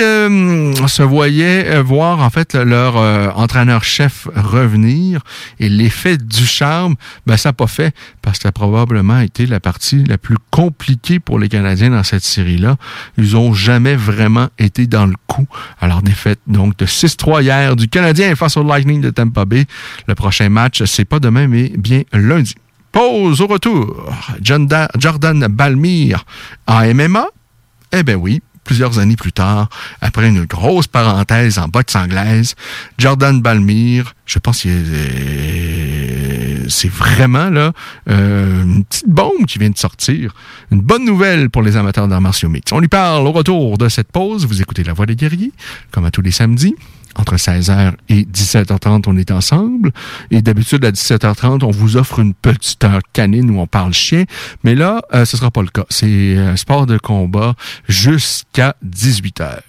euh, 0.00 0.86
se 0.86 1.02
voyaient 1.02 1.66
euh, 1.66 1.82
voir 1.82 2.20
en 2.20 2.30
fait 2.30 2.54
leur 2.54 2.96
euh, 2.96 3.28
entraîneur-chef 3.34 4.28
revenir 4.36 5.22
et 5.58 5.68
l'effet 5.68 6.18
du 6.18 6.46
charme, 6.46 6.94
ben 7.26 7.36
ça 7.36 7.48
n'a 7.48 7.52
pas 7.52 7.66
fait 7.66 7.92
parce 8.22 8.38
que 8.38 8.42
ça 8.44 8.50
a 8.50 8.52
probablement 8.52 9.18
été 9.18 9.46
la 9.46 9.58
partie 9.58 10.04
la 10.04 10.18
plus 10.18 10.38
compliquée 10.50 11.18
pour 11.18 11.40
les 11.40 11.48
Canadiens 11.48 11.90
dans 11.90 12.04
cette 12.04 12.22
série-là. 12.22 12.76
Ils 13.18 13.36
ont 13.36 13.52
jamais 13.52 13.96
vraiment 13.96 14.50
été 14.60 14.86
dans 14.86 15.06
le 15.06 15.16
coup. 15.26 15.48
Alors 15.80 16.02
défaite 16.02 16.38
donc 16.46 16.76
de 16.76 16.86
6-3 16.86 17.42
hier 17.42 17.74
du 17.74 17.88
Canadien 17.88 18.36
face 18.36 18.56
au 18.56 18.62
Lightning 18.62 19.00
de 19.00 19.10
Tampa 19.10 19.46
Bay. 19.46 19.66
Le 20.06 20.14
prochain 20.14 20.48
match, 20.48 20.84
c'est 20.84 21.04
pas 21.04 21.18
demain 21.18 21.48
mais 21.48 21.72
bien 21.76 22.02
lundi. 22.12 22.54
Pause 22.92 23.40
au 23.40 23.46
retour. 23.46 24.12
Jordan 24.42 25.46
Balmire 25.48 26.24
en 26.66 26.94
MMA? 26.94 27.26
Eh 27.92 28.02
bien 28.02 28.16
oui, 28.16 28.42
plusieurs 28.64 28.98
années 28.98 29.16
plus 29.16 29.32
tard, 29.32 29.68
après 30.00 30.28
une 30.28 30.44
grosse 30.44 30.86
parenthèse 30.86 31.58
en 31.58 31.68
boxe 31.68 31.96
anglaise, 31.96 32.54
Jordan 32.98 33.40
Balmire, 33.40 34.14
je 34.26 34.38
pense 34.38 34.62
que 34.62 34.68
c'est 36.68 36.90
vraiment 36.90 37.50
là 37.50 37.72
euh, 38.08 38.62
une 38.62 38.84
petite 38.84 39.08
bombe 39.08 39.46
qui 39.46 39.58
vient 39.58 39.70
de 39.70 39.78
sortir. 39.78 40.34
Une 40.70 40.80
bonne 40.80 41.04
nouvelle 41.04 41.50
pour 41.50 41.62
les 41.62 41.76
amateurs 41.76 42.08
d'arts 42.08 42.20
martiaux 42.20 42.48
mix. 42.48 42.72
On 42.72 42.78
lui 42.78 42.88
parle 42.88 43.26
au 43.26 43.32
retour 43.32 43.78
de 43.78 43.88
cette 43.88 44.10
pause. 44.12 44.46
Vous 44.46 44.62
écoutez 44.62 44.84
La 44.84 44.92
Voix 44.92 45.06
des 45.06 45.16
guerriers, 45.16 45.52
comme 45.90 46.04
à 46.04 46.10
tous 46.10 46.22
les 46.22 46.30
samedis 46.30 46.74
entre 47.16 47.36
16h 47.36 47.92
et 48.08 48.22
17h30, 48.22 49.04
on 49.06 49.16
est 49.16 49.30
ensemble. 49.30 49.92
Et 50.30 50.42
d'habitude, 50.42 50.84
à 50.84 50.90
17h30, 50.90 51.64
on 51.64 51.70
vous 51.70 51.96
offre 51.96 52.18
une 52.20 52.34
petite 52.34 52.82
heure 52.84 53.00
canine 53.12 53.50
où 53.50 53.60
on 53.60 53.66
parle 53.66 53.92
chien. 53.92 54.24
Mais 54.64 54.74
là, 54.74 55.02
euh, 55.14 55.24
ce 55.24 55.36
sera 55.36 55.50
pas 55.50 55.62
le 55.62 55.68
cas. 55.68 55.84
C'est 55.88 56.36
un 56.36 56.56
sport 56.56 56.86
de 56.86 56.98
combat 56.98 57.54
jusqu'à 57.88 58.76
18h. 58.84 59.60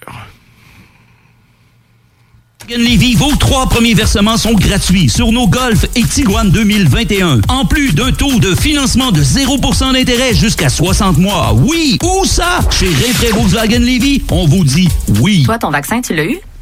Lévis, 2.70 3.16
vos 3.16 3.36
trois 3.36 3.68
premiers 3.68 3.94
versements 3.94 4.38
sont 4.38 4.54
gratuits 4.54 5.10
sur 5.10 5.32
nos 5.32 5.48
Golf 5.48 5.86
et 5.96 6.04
Tiguan 6.04 6.50
2021. 6.50 7.42
En 7.50 7.66
plus 7.66 7.94
d'un 7.94 8.12
taux 8.12 8.40
de 8.40 8.56
financement 8.56 9.12
de 9.12 9.22
0% 9.22 9.94
d'intérêt 9.94 10.34
jusqu'à 10.34 10.70
60 10.70 11.18
mois. 11.18 11.54
Oui, 11.54 12.00
où 12.02 12.26
ça? 12.26 12.60
Chez 12.72 12.88
Rinfraie 12.88 13.32
Volkswagen 13.32 13.80
Lévis, 13.80 14.24
on 14.32 14.48
vous 14.48 14.64
dit 14.64 14.88
oui. 15.20 15.44
Toi, 15.44 15.60
ton 15.60 15.72
vaccin, 15.72 16.02
tu 16.02 16.16
l'as 16.16 16.26
eu? 16.26 16.40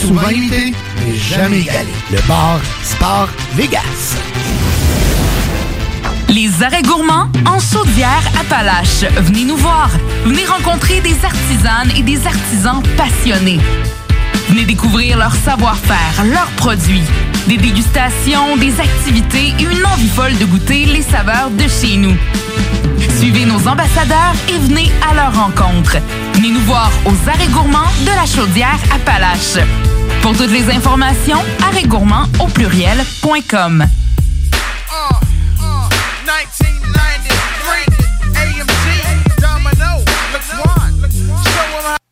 Souvent 0.00 0.28
imité, 0.28 0.72
mais 1.04 1.16
jamais 1.16 1.60
égalé. 1.60 1.92
Le 2.10 2.18
bar 2.26 2.60
Sport 2.82 3.28
Vegas. 3.54 4.16
Les 6.28 6.62
arrêts 6.62 6.82
gourmands 6.82 7.28
en 7.46 7.58
Chaudière 7.58 8.22
Appalaches. 8.40 9.04
Venez 9.18 9.44
nous 9.44 9.56
voir. 9.56 9.90
Venez 10.24 10.44
rencontrer 10.44 11.00
des 11.00 11.16
artisanes 11.24 11.90
et 11.96 12.02
des 12.02 12.26
artisans 12.26 12.82
passionnés. 12.96 13.60
Venez 14.48 14.64
découvrir 14.64 15.18
leur 15.18 15.34
savoir-faire, 15.34 16.24
leurs 16.24 16.50
produits, 16.56 17.02
des 17.46 17.56
dégustations, 17.56 18.56
des 18.56 18.78
activités 18.80 19.54
et 19.58 19.62
une 19.62 19.86
envie 19.86 20.08
folle 20.08 20.36
de 20.38 20.44
goûter 20.44 20.86
les 20.86 21.02
saveurs 21.02 21.50
de 21.50 21.68
chez 21.68 21.96
nous. 21.96 22.16
Suivez 23.18 23.44
nos 23.44 23.68
ambassadeurs 23.68 24.34
et 24.48 24.58
venez 24.58 24.90
à 25.08 25.14
leur 25.14 25.34
rencontre. 25.34 25.96
Venez 26.34 26.50
nous 26.50 26.60
voir 26.60 26.90
aux 27.04 27.28
arrêts 27.28 27.48
gourmands 27.48 27.90
de 28.02 28.10
la 28.10 28.26
Chaudière 28.26 28.78
Appalaches. 28.94 29.64
Pour 30.22 30.36
toutes 30.36 30.50
les 30.50 30.70
informations, 30.70 31.38
arrêtgourmands 31.62 32.26
au 32.40 32.46
pluriel.com. 32.46 33.86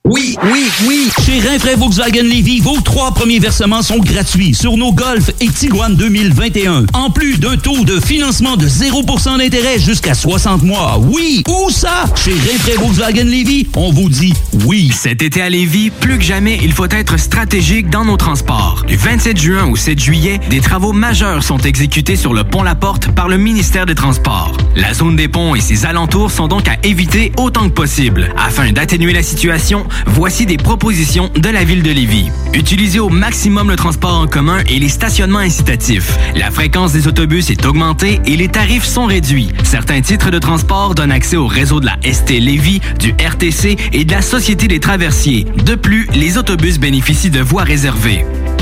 Oui, 0.07 0.35
oui, 0.51 0.65
oui. 0.89 1.11
Chez 1.25 1.47
Rinfraie 1.47 1.77
Volkswagen 1.77 2.23
Levy, 2.23 2.61
vos 2.61 2.81
trois 2.81 3.13
premiers 3.13 3.39
versements 3.39 3.83
sont 3.83 3.99
gratuits 3.99 4.55
sur 4.55 4.79
nos 4.79 4.93
Golf 4.93 5.31
et 5.41 5.49
Tiguan 5.49 5.95
2021. 5.95 6.87
En 6.95 7.11
plus 7.11 7.39
d'un 7.39 7.57
taux 7.59 7.85
de 7.85 8.01
financement 8.01 8.57
de 8.57 8.67
0% 8.67 9.39
d'intérêt 9.39 9.79
jusqu'à 9.79 10.15
60 10.15 10.63
mois. 10.63 10.99
Oui, 10.99 11.45
où 11.47 11.71
ça? 11.71 12.07
Chez 12.17 12.33
Rinfraie 12.33 12.77
Volkswagen 12.79 13.25
Levy, 13.25 13.69
on 13.77 13.93
vous 13.93 14.09
dit 14.09 14.33
oui. 14.65 14.91
Cet 14.93 15.21
été 15.21 15.43
à 15.43 15.51
Lévis, 15.51 15.91
plus 15.91 16.17
que 16.17 16.25
jamais, 16.25 16.59
il 16.63 16.73
faut 16.73 16.89
être 16.91 17.19
stratégique 17.19 17.91
dans 17.91 18.07
nos 18.07 18.17
transports. 18.17 18.85
Du 18.89 18.97
27 18.97 19.37
juin 19.39 19.67
au 19.67 19.77
7 19.77 20.01
juillet, 20.01 20.41
des 20.49 20.61
travaux 20.61 20.93
majeurs 20.93 21.45
sont 21.45 21.59
exécutés 21.59 22.17
sur 22.17 22.33
le 22.33 22.43
pont 22.43 22.63
La 22.63 22.75
Porte 22.75 23.09
par 23.13 23.29
le 23.29 23.37
ministère 23.37 23.85
des 23.85 23.95
Transports. 23.95 24.57
La 24.77 24.95
zone 24.95 25.17
des 25.17 25.29
ponts 25.29 25.55
et 25.55 25.61
ses 25.61 25.85
alentours 25.85 26.31
sont 26.31 26.49
donc 26.49 26.69
à 26.69 26.77
éviter 26.85 27.33
autant 27.37 27.69
que 27.69 27.75
possible. 27.75 28.35
Afin 28.37 28.73
d'atténuer 28.73 29.13
la 29.13 29.23
situation, 29.23 29.87
voici 30.07 30.47
des 30.47 30.57
propositions 30.57 31.31
de 31.37 31.49
la 31.49 31.65
ville 31.65 31.83
de 31.83 31.91
Lévis. 31.91 32.31
Utilisez 32.55 33.01
au 33.01 33.09
maximum 33.09 33.69
le 33.71 33.77
transport 33.77 34.15
en 34.15 34.27
commun 34.27 34.59
et 34.69 34.79
les 34.79 34.89
stationnements 34.89 35.39
incitatifs. 35.39 36.17
La 36.35 36.51
fréquence 36.51 36.93
des 36.93 37.07
autobus 37.07 37.51
est 37.51 37.65
augmentée 37.65 38.21
et 38.27 38.37
les 38.37 38.49
tarifs 38.49 38.85
sont 38.85 39.07
réduits. 39.07 39.49
Certains 39.65 40.01
titres 40.01 40.31
de 40.31 40.39
transport 40.39 40.95
donnent 40.95 41.13
accès 41.13 41.37
au 41.37 41.47
réseau 41.47 41.81
de 41.81 41.87
la 41.87 41.97
ST 42.03 42.31
Lévis, 42.31 42.81
du 42.99 43.13
RTC 43.13 43.77
et 43.93 44.05
de 44.05 44.13
la 44.13 44.23
Société 44.23 44.69
des 44.69 44.81
traversiers. 44.81 45.47
De 45.65 45.75
plus, 45.75 46.09
les 46.15 46.39
autobus 46.39 46.79
bénéficient 46.79 47.31
de 47.31 47.41
voies 47.41 47.65
réservées. 47.65 48.25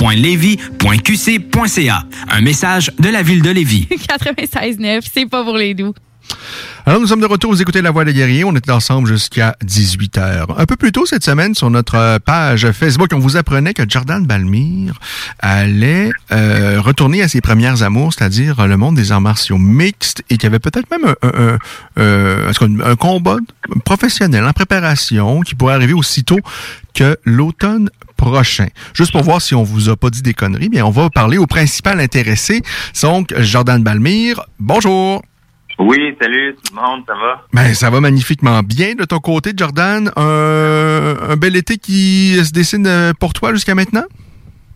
ville.levy.qc.ca. 0.00 2.04
Un 2.30 2.40
message 2.40 2.90
de 2.98 3.08
la 3.08 3.22
ville 3.22 3.42
de 3.42 3.50
Lévis. 3.50 3.86
96.9, 3.90 5.00
c'est 5.12 5.26
pas 5.26 5.44
pour 5.44 5.56
les 5.56 5.74
doux. 5.74 5.94
Alors, 6.86 7.00
nous 7.00 7.06
sommes 7.06 7.20
de 7.20 7.26
retour, 7.26 7.50
vous 7.50 7.60
écoutez 7.60 7.82
La 7.82 7.90
Voix 7.90 8.04
des 8.04 8.14
guerriers. 8.14 8.44
On 8.44 8.54
est 8.54 8.70
ensemble 8.70 9.08
jusqu'à 9.08 9.56
18h. 9.64 10.46
Un 10.56 10.66
peu 10.66 10.76
plus 10.76 10.90
tôt 10.90 11.04
cette 11.06 11.24
semaine, 11.24 11.54
sur 11.54 11.68
notre 11.70 12.18
page 12.18 12.70
Facebook, 12.72 13.10
on 13.14 13.18
vous 13.18 13.36
apprenait 13.36 13.74
que 13.74 13.82
Jordan 13.88 14.24
Balmire 14.26 14.98
allait 15.38 16.10
euh, 16.32 16.80
retourner 16.80 17.22
à 17.22 17.28
ses 17.28 17.40
premières 17.42 17.82
amours, 17.82 18.12
c'est-à-dire 18.14 18.66
le 18.66 18.76
monde 18.76 18.96
des 18.96 19.12
arts 19.12 19.20
martiaux 19.20 19.58
mixtes, 19.58 20.22
et 20.30 20.36
qu'il 20.36 20.44
y 20.44 20.46
avait 20.46 20.58
peut-être 20.58 20.90
même 20.90 21.14
un, 21.22 21.28
un, 21.28 21.58
un, 22.02 22.48
un, 22.48 22.80
un 22.90 22.96
combat 22.96 23.36
professionnel 23.84 24.44
en 24.44 24.52
préparation 24.52 25.40
qui 25.42 25.54
pourrait 25.54 25.74
arriver 25.74 25.94
aussitôt 25.94 26.40
que 26.94 27.16
l'automne 27.24 27.90
prochain. 28.24 28.68
Juste 28.94 29.12
pour 29.12 29.22
voir 29.22 29.40
si 29.40 29.54
on 29.54 29.62
vous 29.62 29.88
a 29.90 29.96
pas 29.96 30.10
dit 30.10 30.22
des 30.22 30.34
conneries, 30.34 30.68
bien, 30.68 30.84
on 30.86 30.90
va 30.90 31.10
parler 31.10 31.38
au 31.38 31.46
principal 31.46 32.00
intéressé, 32.00 32.62
donc 33.02 33.34
Jordan 33.38 33.82
Balmire. 33.82 34.40
Bonjour! 34.58 35.22
Oui, 35.78 35.98
salut 36.22 36.54
tout 36.54 36.74
le 36.74 36.80
monde, 36.80 37.02
ça 37.06 37.14
va? 37.14 37.42
Ben, 37.52 37.74
ça 37.74 37.90
va 37.90 38.00
magnifiquement 38.00 38.60
bien 38.62 38.94
de 38.94 39.04
ton 39.04 39.18
côté, 39.18 39.50
Jordan. 39.56 40.10
Un, 40.16 41.16
un 41.30 41.36
bel 41.36 41.56
été 41.56 41.78
qui 41.78 42.36
se 42.42 42.52
dessine 42.52 43.12
pour 43.18 43.32
toi 43.32 43.52
jusqu'à 43.52 43.74
maintenant? 43.74 44.04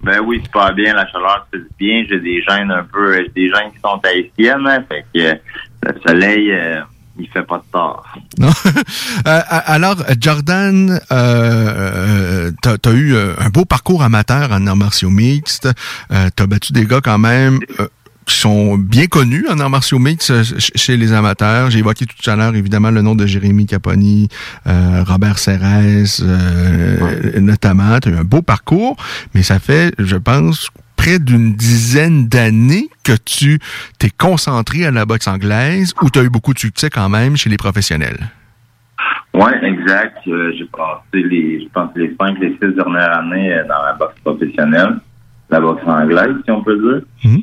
Ben 0.03 0.21
oui, 0.25 0.41
c'est 0.43 0.53
pas 0.53 0.73
bien, 0.73 0.95
la 0.95 1.07
chaleur 1.09 1.47
se 1.53 1.59
dit 1.59 1.65
bien. 1.79 2.05
J'ai 2.09 2.21
des 2.21 2.43
gènes 2.43 2.71
un 2.71 2.85
peu, 2.85 3.17
j'ai 3.17 3.29
des 3.35 3.49
gènes 3.49 3.71
qui 3.73 3.81
sont 3.81 4.01
haïtiennes, 4.05 4.67
hein, 4.67 4.85
fait 4.89 5.05
que 5.15 5.21
euh, 5.21 5.35
le 5.83 6.01
soleil, 6.07 6.51
euh, 6.53 6.81
il 7.19 7.29
fait 7.29 7.43
pas 7.43 7.59
de 7.59 7.73
tort. 7.73 8.07
Non. 8.39 8.49
euh, 9.27 9.41
alors, 9.49 9.97
Jordan, 10.21 11.01
euh, 11.11 12.51
t'as 12.63 12.77
as 12.85 12.93
eu 12.93 13.17
un 13.17 13.49
beau 13.51 13.65
parcours 13.65 14.03
amateur 14.03 14.53
en 14.53 14.67
arts 14.67 14.77
martiaux 14.77 15.11
mixtes. 15.11 15.69
Euh, 16.13 16.29
t'as 16.35 16.47
battu 16.47 16.73
des 16.73 16.87
gars 16.87 17.01
quand 17.03 17.19
même 17.19 17.61
qui 18.29 18.37
sont 18.37 18.77
bien 18.77 19.07
connus 19.07 19.47
en 19.49 19.59
arts 19.59 19.71
martiaux 19.71 19.99
mixtes 19.99 20.33
chez 20.77 20.97
les 20.97 21.13
amateurs. 21.13 21.71
J'ai 21.71 21.79
évoqué 21.79 22.05
tout 22.05 22.31
à 22.31 22.37
l'heure, 22.37 22.55
évidemment, 22.55 22.91
le 22.91 23.01
nom 23.03 23.15
de 23.15 23.27
Jérémy 23.27 23.67
Caponi, 23.67 24.29
euh, 24.67 25.03
Robert 25.07 25.39
Serres, 25.39 26.21
euh, 26.21 26.99
ouais. 27.01 27.41
notamment. 27.41 27.99
Tu 28.01 28.11
as 28.11 28.13
eu 28.13 28.17
un 28.17 28.25
beau 28.25 28.43
parcours, 28.43 28.97
mais 29.35 29.43
ça 29.43 29.59
fait, 29.59 29.95
je 29.99 30.17
pense, 30.17 30.69
près 30.99 31.19
d'une 31.19 31.55
dizaine 31.55 32.29
d'années 32.29 32.89
que 33.05 33.17
tu 33.35 33.59
t'es 33.99 34.11
concentré 34.27 34.85
à 34.85 34.91
la 34.91 35.05
boxe 35.11 35.29
anglaise 35.29 35.95
où 36.03 36.11
tu 36.11 36.19
as 36.19 36.25
eu 36.25 36.33
beaucoup 36.37 36.55
de 36.59 36.59
succès 36.59 36.91
quand 36.91 37.09
même 37.09 37.37
chez 37.41 37.49
les 37.49 37.57
professionnels? 37.57 38.21
Oui, 39.33 39.53
exact. 39.63 40.19
Euh, 40.27 40.53
j'ai 40.57 40.69
passé 40.81 41.19
les, 41.33 41.63
je 41.63 41.69
pense, 41.73 41.91
les 41.95 42.11
cinq, 42.21 42.39
les 42.41 42.53
six 42.61 42.75
dernières 42.75 43.19
années 43.21 43.51
dans 43.73 43.83
la 43.89 43.95
boxe 44.01 44.19
professionnelle, 44.25 44.95
la 45.49 45.61
boxe 45.61 45.87
anglaise, 45.87 46.37
si 46.45 46.51
on 46.51 46.63
peut 46.63 46.79
dire. 46.87 47.03
Mm 47.25 47.37
-hmm. 47.37 47.43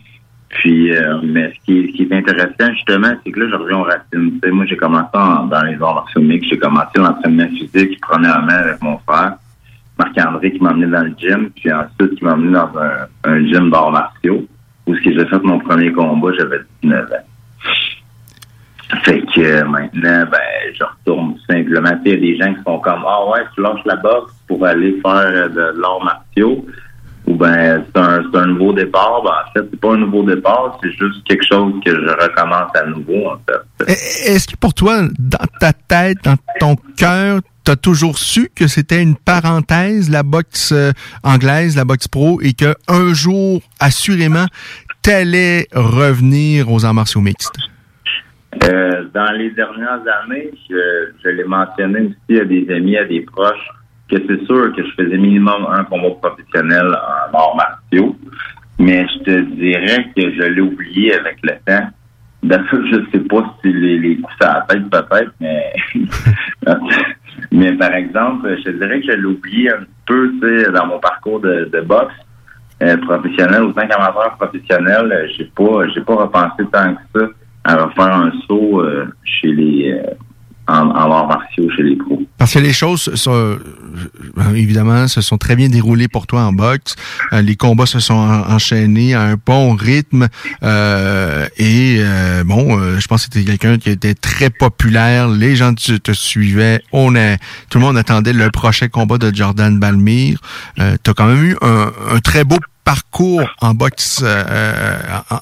Puis, 0.56 0.80
euh, 0.96 1.20
mais 1.34 1.46
ce 1.54 1.58
qui, 1.66 1.74
est, 1.80 1.88
ce 1.88 1.92
qui 1.96 2.04
est 2.04 2.14
intéressant, 2.22 2.70
justement, 2.78 3.14
c'est 3.22 3.32
que 3.34 3.40
là, 3.42 3.46
je 3.52 3.58
reviens 3.62 3.80
aux 3.84 3.90
racines. 3.94 4.40
Moi, 4.58 4.66
j'ai 4.70 4.78
commencé 4.78 5.10
en, 5.14 5.46
dans 5.54 5.64
les 5.70 5.78
arts 5.82 5.96
martiaux. 6.00 6.22
J'ai 6.50 6.60
commencé 6.66 6.96
l'entraînement 7.06 7.50
physique 7.58 8.00
premièrement 8.10 8.60
avec 8.66 8.78
mon 8.82 8.98
frère, 9.06 9.34
Marc-André, 9.98 10.52
qui 10.52 10.62
m'a 10.62 10.72
emmené 10.72 10.88
dans 10.88 11.04
le 11.04 11.14
gym, 11.18 11.50
puis 11.56 11.72
ensuite, 11.72 12.18
qui 12.18 12.24
m'a 12.26 12.34
emmené 12.34 12.54
dans 12.54 12.72
un, 13.24 13.46
gym 13.46 13.70
d'arts 13.70 13.92
martiaux, 13.92 14.46
où 14.88 14.96
j'ai 14.96 15.14
fait 15.14 15.44
mon 15.44 15.60
premier 15.60 15.92
combat, 15.92 16.32
j'avais 16.38 16.60
19 16.84 17.06
ans. 17.06 17.16
Fait 19.04 19.22
que 19.22 19.42
euh, 19.42 19.66
maintenant, 19.66 20.26
ben, 20.32 20.74
je 20.74 20.84
retourne 20.84 21.36
simplement. 21.50 21.98
Il 22.06 22.12
y 22.12 22.14
a 22.14 22.18
des 22.18 22.38
gens 22.38 22.54
qui 22.54 22.64
sont 22.64 22.80
comme, 22.80 23.04
ah 23.08 23.30
ouais, 23.32 23.42
tu 23.56 23.62
lâches 23.62 23.84
la 23.86 23.96
boxe 23.96 24.34
pour 24.48 24.64
aller 24.66 25.00
faire 25.02 25.16
euh, 25.16 25.50
de 25.50 25.82
l'art 25.82 26.04
martiaux. 26.04 26.66
Ou 27.28 27.36
ben 27.36 27.84
c'est 27.86 28.00
un, 28.00 28.24
c'est 28.32 28.38
un 28.38 28.46
nouveau 28.48 28.74
départ. 28.74 29.22
Ben, 29.24 29.32
en 29.32 29.52
fait, 29.54 29.68
c'est 29.72 29.80
pas 29.80 29.94
un 29.94 29.98
nouveau 29.98 30.24
départ, 30.24 30.78
c'est 30.82 30.92
juste 30.92 31.24
quelque 31.26 31.46
chose 31.46 31.74
que 31.84 31.92
je 31.92 32.10
recommence 32.24 32.72
à 32.76 32.86
nouveau, 32.86 33.30
en 33.30 33.42
fait. 33.48 33.92
Est-ce 34.28 34.48
que 34.48 34.58
pour 34.58 34.74
toi, 34.74 35.02
dans 35.18 35.46
ta 35.60 35.74
tête, 35.74 36.18
dans 36.24 36.38
ton 36.60 36.76
cœur, 36.98 37.40
tu 37.66 37.72
as 37.72 37.76
toujours 37.76 38.20
su 38.20 38.50
que 38.56 38.68
c'était 38.68 39.02
une 39.02 39.16
parenthèse, 39.16 40.10
la 40.12 40.22
boxe 40.22 40.72
euh, 40.72 40.92
anglaise, 41.24 41.76
la 41.76 41.84
boxe 41.84 42.08
pro, 42.08 42.40
et 42.42 42.54
que 42.54 42.76
un 42.88 43.14
jour, 43.14 43.62
assurément, 43.80 44.46
t'allais 45.02 45.68
revenir 45.74 46.72
aux 46.72 46.86
arts 46.86 46.94
martiaux 46.94 47.22
mixtes? 47.22 47.56
Euh, 48.64 49.06
dans 49.14 49.32
les 49.32 49.50
dernières 49.52 50.02
années, 50.24 50.52
je, 50.70 51.10
je 51.24 51.30
l'ai 51.30 51.44
mentionné 51.44 52.16
aussi 52.30 52.40
à 52.40 52.46
des 52.46 52.66
amis, 52.74 52.98
à 52.98 53.04
des 53.04 53.22
proches, 53.22 53.70
que 54.10 54.18
c'est 54.28 54.46
sûr 54.46 54.74
que 54.76 54.84
je 54.84 54.92
faisais 54.92 55.18
minimum 55.18 55.68
un 55.70 55.84
combat 55.86 56.12
professionnel 56.22 56.88
en 56.88 57.38
arts 57.38 57.56
martiaux, 57.56 58.16
mais 58.80 59.06
je 59.08 59.24
te 59.24 59.42
dirais 59.56 60.08
que 60.16 60.32
je 60.34 60.44
l'ai 60.44 60.62
oublié 60.62 61.16
avec 61.16 61.38
le 61.44 61.54
temps. 61.66 61.90
Je 62.46 63.04
sais 63.12 63.22
pas 63.22 63.56
si 63.60 63.74
les, 63.74 63.98
les 63.98 64.18
coups 64.18 64.42
à 64.42 64.54
la 64.54 64.62
tête 64.70 64.88
peut-être, 64.92 65.34
mais 65.40 65.74
mais 67.52 67.74
par 67.74 67.92
exemple, 67.94 68.56
je 68.60 68.64
te 68.66 68.70
dirais 68.70 69.02
que 69.02 69.12
je 69.12 69.18
l'ai 69.18 69.26
oublié 69.26 69.72
un 69.72 69.84
peu, 70.06 70.32
tu 70.40 70.64
sais, 70.64 70.72
dans 70.72 70.86
mon 70.86 71.00
parcours 71.00 71.40
de, 71.40 71.82
boxe 71.82 72.14
euh, 72.84 72.98
professionnel, 72.98 73.64
autant 73.64 73.88
qu'amateur 73.88 74.36
professionnel, 74.38 75.28
j'ai 75.36 75.46
pas 75.56 75.88
j'ai 75.94 76.02
pas 76.02 76.16
repensé 76.16 76.66
tant 76.72 76.94
que 77.14 77.20
ça 77.20 77.28
à 77.64 77.84
refaire 77.84 78.14
un 78.14 78.32
saut 78.48 78.82
euh, 78.82 79.08
chez 79.24 79.52
les 79.52 79.92
euh, 79.92 80.14
Parce 82.38 82.54
que 82.54 82.60
les 82.60 82.74
choses, 82.74 83.14
sont, 83.16 83.58
évidemment, 84.56 85.08
se 85.08 85.22
sont 85.22 85.38
très 85.38 85.56
bien 85.56 85.70
déroulées 85.70 86.08
pour 86.08 86.28
toi 86.28 86.42
en 86.44 86.54
boxe. 86.54 86.96
Euh, 87.34 87.42
les 87.42 87.56
combats 87.56 87.86
se 87.86 88.00
sont 88.00 88.14
en- 88.16 88.52
enchaînés 88.54 89.14
à 89.14 89.22
un 89.22 89.36
bon 89.44 89.76
rythme. 89.76 90.28
euh, 90.64 91.48
et 91.58 91.98
euh, 92.00 92.44
bon, 92.44 93.00
je 93.00 93.08
pense 93.08 93.26
que 93.28 93.34
c'était 93.34 93.46
quelqu'un 93.46 93.78
qui 93.78 93.90
était 93.90 94.16
très 94.16 94.50
populaire. 94.50 95.28
Les 95.30 95.56
gens 95.56 95.74
te, 95.74 96.12
suivaient. 96.14 96.82
On 96.92 97.16
a, 97.16 97.38
tout 97.70 97.78
le 97.80 97.86
monde 97.86 97.98
attendait 97.98 98.34
le 98.34 98.50
prochain 98.52 98.88
combat 98.88 99.18
de 99.18 99.34
Jordan 99.34 99.80
Balmire. 99.80 100.40
Tu 100.78 100.84
as 100.84 101.14
quand 101.16 101.28
même 101.28 101.44
eu 101.44 101.56
un 101.62 102.20
très 102.24 102.44
beau 102.44 102.58
parcours 102.86 103.42
en 103.62 103.74
boxe 103.74 104.22
euh, 104.24 104.94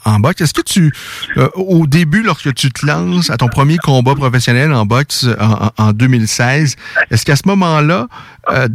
en, 0.05 0.13
en 0.15 0.19
boxe. 0.19 0.41
Est-ce 0.41 0.53
que 0.53 0.61
tu 0.61 0.91
euh, 1.37 1.47
au 1.55 1.85
début 1.85 2.23
lorsque 2.23 2.53
tu 2.55 2.71
te 2.71 2.85
lances 2.85 3.29
à 3.29 3.37
ton 3.37 3.49
premier 3.49 3.77
combat 3.77 4.15
professionnel 4.15 4.73
en 4.73 4.85
boxe 4.85 5.27
en, 5.39 5.65
en- 5.67 5.71
en 5.89 5.91
2016, 5.93 6.75
est-ce 7.11 7.25
qu'à 7.25 7.35
ce 7.35 7.47
moment-là 7.47 8.07
euh, 8.51 8.67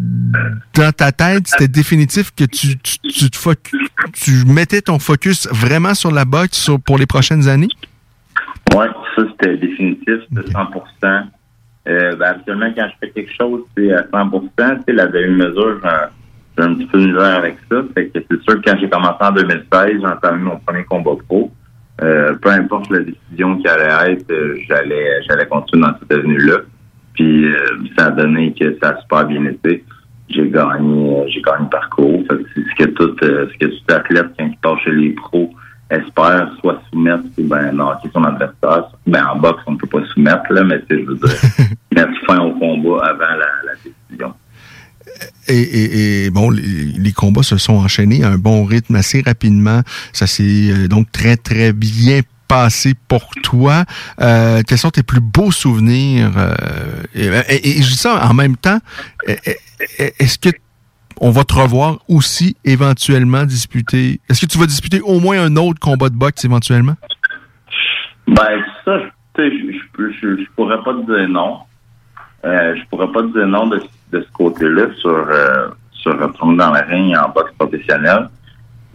dans 0.75 0.93
ta 0.93 1.11
tête, 1.13 1.49
c'était 1.49 1.67
définitif 1.69 2.31
que 2.37 2.45
tu 2.45 2.79
tu, 2.79 2.99
tu, 3.01 3.31
te 3.31 3.39
tu 4.13 4.45
mettais 4.47 4.83
ton 4.83 4.99
focus 4.99 5.49
vraiment 5.51 5.95
sur 5.95 6.13
la 6.13 6.25
boxe 6.25 6.59
sur- 6.59 6.81
pour 6.81 6.99
les 6.99 7.07
prochaines 7.07 7.49
années? 7.49 7.69
Oui, 8.75 8.85
ça 9.17 9.23
c'était 9.33 9.57
définitif, 9.57 10.15
c'était 10.29 10.51
100% 10.53 11.25
euh, 11.89 12.17
ben, 12.17 12.27
Habituellement, 12.27 12.71
quand 12.77 12.87
je 12.93 12.95
fais 13.01 13.11
quelque 13.13 13.33
chose, 13.35 13.63
c'est 13.77 13.93
à 13.93 14.05
100 14.13 14.31
Tu 14.31 14.39
sais, 14.87 14.93
la 14.93 15.07
demi-mesure, 15.07 15.81
j'ai 16.59 16.65
un- 16.65 16.75
petit 16.75 16.87
peu 16.87 16.99
de 17.01 17.07
misère 17.07 17.37
avec 17.39 17.57
ça. 17.71 17.77
Fait 17.95 18.07
que 18.09 18.19
c'est 18.31 18.43
sûr 18.43 18.61
que 18.61 18.71
quand 18.71 18.77
j'ai 18.81 18.89
commencé 18.91 19.17
en 19.21 19.33
2016, 19.33 20.01
j'ai 20.01 20.07
entamé 20.07 20.39
mon 20.43 20.57
premier 20.59 20.85
combat 20.85 21.13
pro. 21.29 21.51
Euh, 22.03 22.35
peu 22.35 22.51
importe 22.51 22.91
la 22.91 23.01
décision 23.01 23.57
qui 23.59 23.67
allait 23.69 24.13
être, 24.13 24.31
euh, 24.31 24.57
j'allais 24.69 25.21
j'allais 25.29 25.47
continuer 25.47 25.87
dans 25.87 25.99
cette 25.99 26.13
avenue-là. 26.13 26.59
Puis 27.15 27.47
euh, 27.47 27.57
ça 27.97 28.07
a 28.07 28.11
donné 28.11 28.53
que 28.55 28.77
ça 28.83 28.91
a 28.91 29.01
super 29.01 29.25
bien 29.27 29.45
été. 29.47 29.85
J'ai 30.29 30.49
gagné, 30.49 31.17
euh, 31.19 31.25
j'ai 31.29 31.41
gagné 31.43 31.65
le 31.65 31.71
parcours. 31.71 32.23
C'est 32.29 32.63
ce 32.63 32.85
que 32.85 32.91
tout, 32.91 33.17
euh, 33.25 33.49
ce 33.53 33.59
que 33.59 33.67
tout 33.67 33.95
athlète 33.95 34.27
quand 34.39 34.47
il 34.47 34.57
passe 34.59 34.79
chez 34.85 34.93
les 34.93 35.11
pros 35.11 35.51
espère, 35.91 36.51
soit 36.61 36.81
soumettre 36.93 37.25
ou 37.39 37.45
ben 37.49 37.73
knocker 37.73 38.11
son 38.13 38.23
adversaire. 38.25 38.85
Ben 39.07 39.25
en 39.33 39.37
boxe, 39.39 39.63
on 39.67 39.73
ne 39.73 39.79
peut 39.79 39.87
pas 39.87 40.05
soumettre, 40.13 40.53
là, 40.53 40.63
mais 40.63 40.79
sais, 40.81 41.01
je 41.03 41.07
veux 41.07 41.15
dire, 41.15 41.31
mettre 41.97 42.13
fin 42.27 42.39
au 42.41 42.53
combat 42.53 43.07
avant 43.07 43.19
la, 43.21 43.47
la 43.65 43.73
décision. 43.75 43.93
Et, 45.49 46.31
bon, 46.31 46.51
les, 46.51 47.13
combats 47.13 47.43
se 47.43 47.57
sont 47.57 47.75
enchaînés 47.75 48.23
à 48.23 48.29
un 48.29 48.39
bon 48.39 48.65
rythme 48.65 48.97
assez 48.97 49.23
rapidement. 49.23 49.81
Ça 50.13 50.27
s'est 50.27 50.71
euh, 50.71 50.89
donc 50.89 51.11
très, 51.11 51.37
très 51.37 51.73
bien 51.73 52.21
passé 52.49 52.95
pour 53.09 53.31
toi. 53.43 53.85
Euh, 54.21 54.63
quels 54.67 54.79
sont 54.79 54.91
tes 54.91 55.03
plus 55.03 55.21
beaux 55.21 55.51
souvenirs? 55.51 56.33
euh, 56.37 57.03
et, 57.15 57.27
et- 57.27 57.83
je 57.83 57.89
dis 57.89 57.97
ça 57.97 58.27
en 58.27 58.35
même 58.35 58.57
temps, 58.57 58.79
e- 59.27 59.33
e- 59.33 60.11
est-ce 60.19 60.39
que 60.39 60.51
on 61.21 61.31
va 61.31 61.45
te 61.45 61.55
revoir 61.55 61.99
aussi 62.09 62.57
éventuellement 62.65 63.45
disputer? 63.45 64.21
Est-ce 64.29 64.43
que 64.43 64.51
tu 64.51 64.59
vas 64.59 64.67
disputer 64.67 65.01
au 65.01 65.19
moins 65.19 65.43
un 65.43 65.57
autre 65.57 65.81
combat 65.81 66.11
de 66.11 66.15
boxe 66.15 66.45
éventuellement? 66.45 66.95
Ben, 68.29 68.63
ça, 68.85 68.99
je, 69.37 69.43
je, 69.99 70.37
je, 70.37 70.45
pourrais 70.55 70.83
pas 70.85 70.93
te 70.93 71.07
dire 71.07 71.29
non. 71.29 71.59
Je 72.45 72.87
pourrais 72.89 73.11
pas 73.11 73.23
te 73.23 73.33
dire 73.33 73.47
non 73.49 73.67
de, 73.67 73.83
de 74.13 74.21
ce 74.21 74.33
côté-là 74.33 74.87
sur, 74.97 75.11
euh, 75.11 75.69
sur 75.93 76.19
retourner 76.19 76.57
dans 76.57 76.73
le 76.73 76.81
ring 76.89 77.17
en 77.17 77.29
boxe 77.31 77.53
professionnelle. 77.59 78.29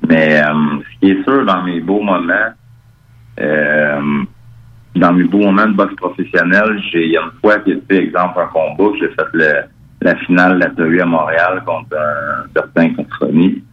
Mais 0.07 0.41
euh, 0.41 0.53
ce 0.81 0.99
qui 0.99 1.11
est 1.11 1.23
sûr, 1.23 1.45
dans 1.45 1.63
mes 1.63 1.79
beaux 1.79 2.01
moments, 2.01 2.51
euh, 3.39 4.23
dans 4.95 5.13
mes 5.13 5.23
beaux 5.23 5.39
moments 5.39 5.67
de 5.67 5.73
boxe 5.73 5.95
professionnelle, 5.95 6.81
j'ai 6.91 7.05
il 7.05 7.11
y 7.11 7.17
a 7.17 7.21
une 7.21 7.39
fois 7.41 7.59
tu 7.59 7.79
sais, 7.89 7.97
exemple, 7.97 8.39
un 8.39 8.47
combat, 8.47 8.91
que 8.91 8.99
j'ai 8.99 9.13
fait 9.13 9.27
le, 9.33 9.53
la 10.01 10.15
finale 10.17 10.55
de 10.55 10.65
la 10.65 10.69
TAU 10.71 11.01
à 11.01 11.05
Montréal 11.05 11.63
contre 11.65 11.95
un 11.97 12.45
certain 12.53 12.93
Controni. 12.93 13.63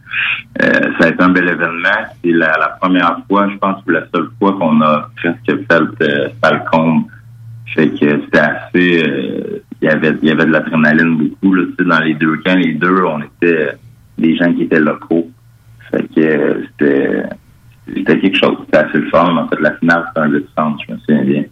Euh, 0.61 0.91
ça 0.99 1.07
a 1.07 1.09
été 1.09 1.23
un 1.23 1.29
bel 1.29 1.47
événement. 1.47 1.89
C'est 2.23 2.31
la, 2.31 2.57
la 2.57 2.69
première 2.81 3.17
fois, 3.29 3.49
je 3.49 3.57
pense, 3.57 3.81
ou 3.85 3.91
la 3.91 4.03
seule 4.13 4.29
fois 4.39 4.53
qu'on 4.53 4.81
a 4.81 5.09
presque 5.15 5.45
fait 5.45 6.03
euh, 6.03 6.29
Falcon. 6.43 7.05
Fait 7.73 7.89
que 7.89 8.21
c'était 8.25 8.39
assez. 8.39 9.63
Il 9.81 9.87
y 9.87 9.89
avait 9.89 10.13
il 10.21 10.27
y 10.27 10.31
avait 10.31 10.45
de 10.45 10.51
l'adrénaline 10.51 11.17
beaucoup. 11.17 11.53
Là, 11.53 11.63
tu 11.65 11.83
sais, 11.83 11.89
dans 11.89 11.99
les 11.99 12.13
deux 12.15 12.37
camps, 12.37 12.55
les 12.55 12.73
deux, 12.73 13.03
on 13.03 13.19
était 13.19 13.45
euh, 13.45 13.71
des 14.17 14.35
gens 14.37 14.53
qui 14.53 14.63
étaient 14.63 14.79
locaux. 14.79 15.29
Fait 15.89 16.07
que 16.13 16.21
euh, 16.21 16.63
c'était 16.79 17.23
c'était 17.87 18.19
quelque 18.19 18.37
chose. 18.37 18.57
C'était 18.65 18.77
assez 18.77 18.97
le 18.97 19.09
fun. 19.09 19.35
En 19.35 19.47
fait, 19.47 19.59
la 19.59 19.75
finale, 19.77 20.05
c'était 20.07 20.19
un 20.19 20.29
2 20.29 20.47
je 20.87 20.93
me 20.93 20.99
souviens 20.99 21.23
bien. 21.23 21.43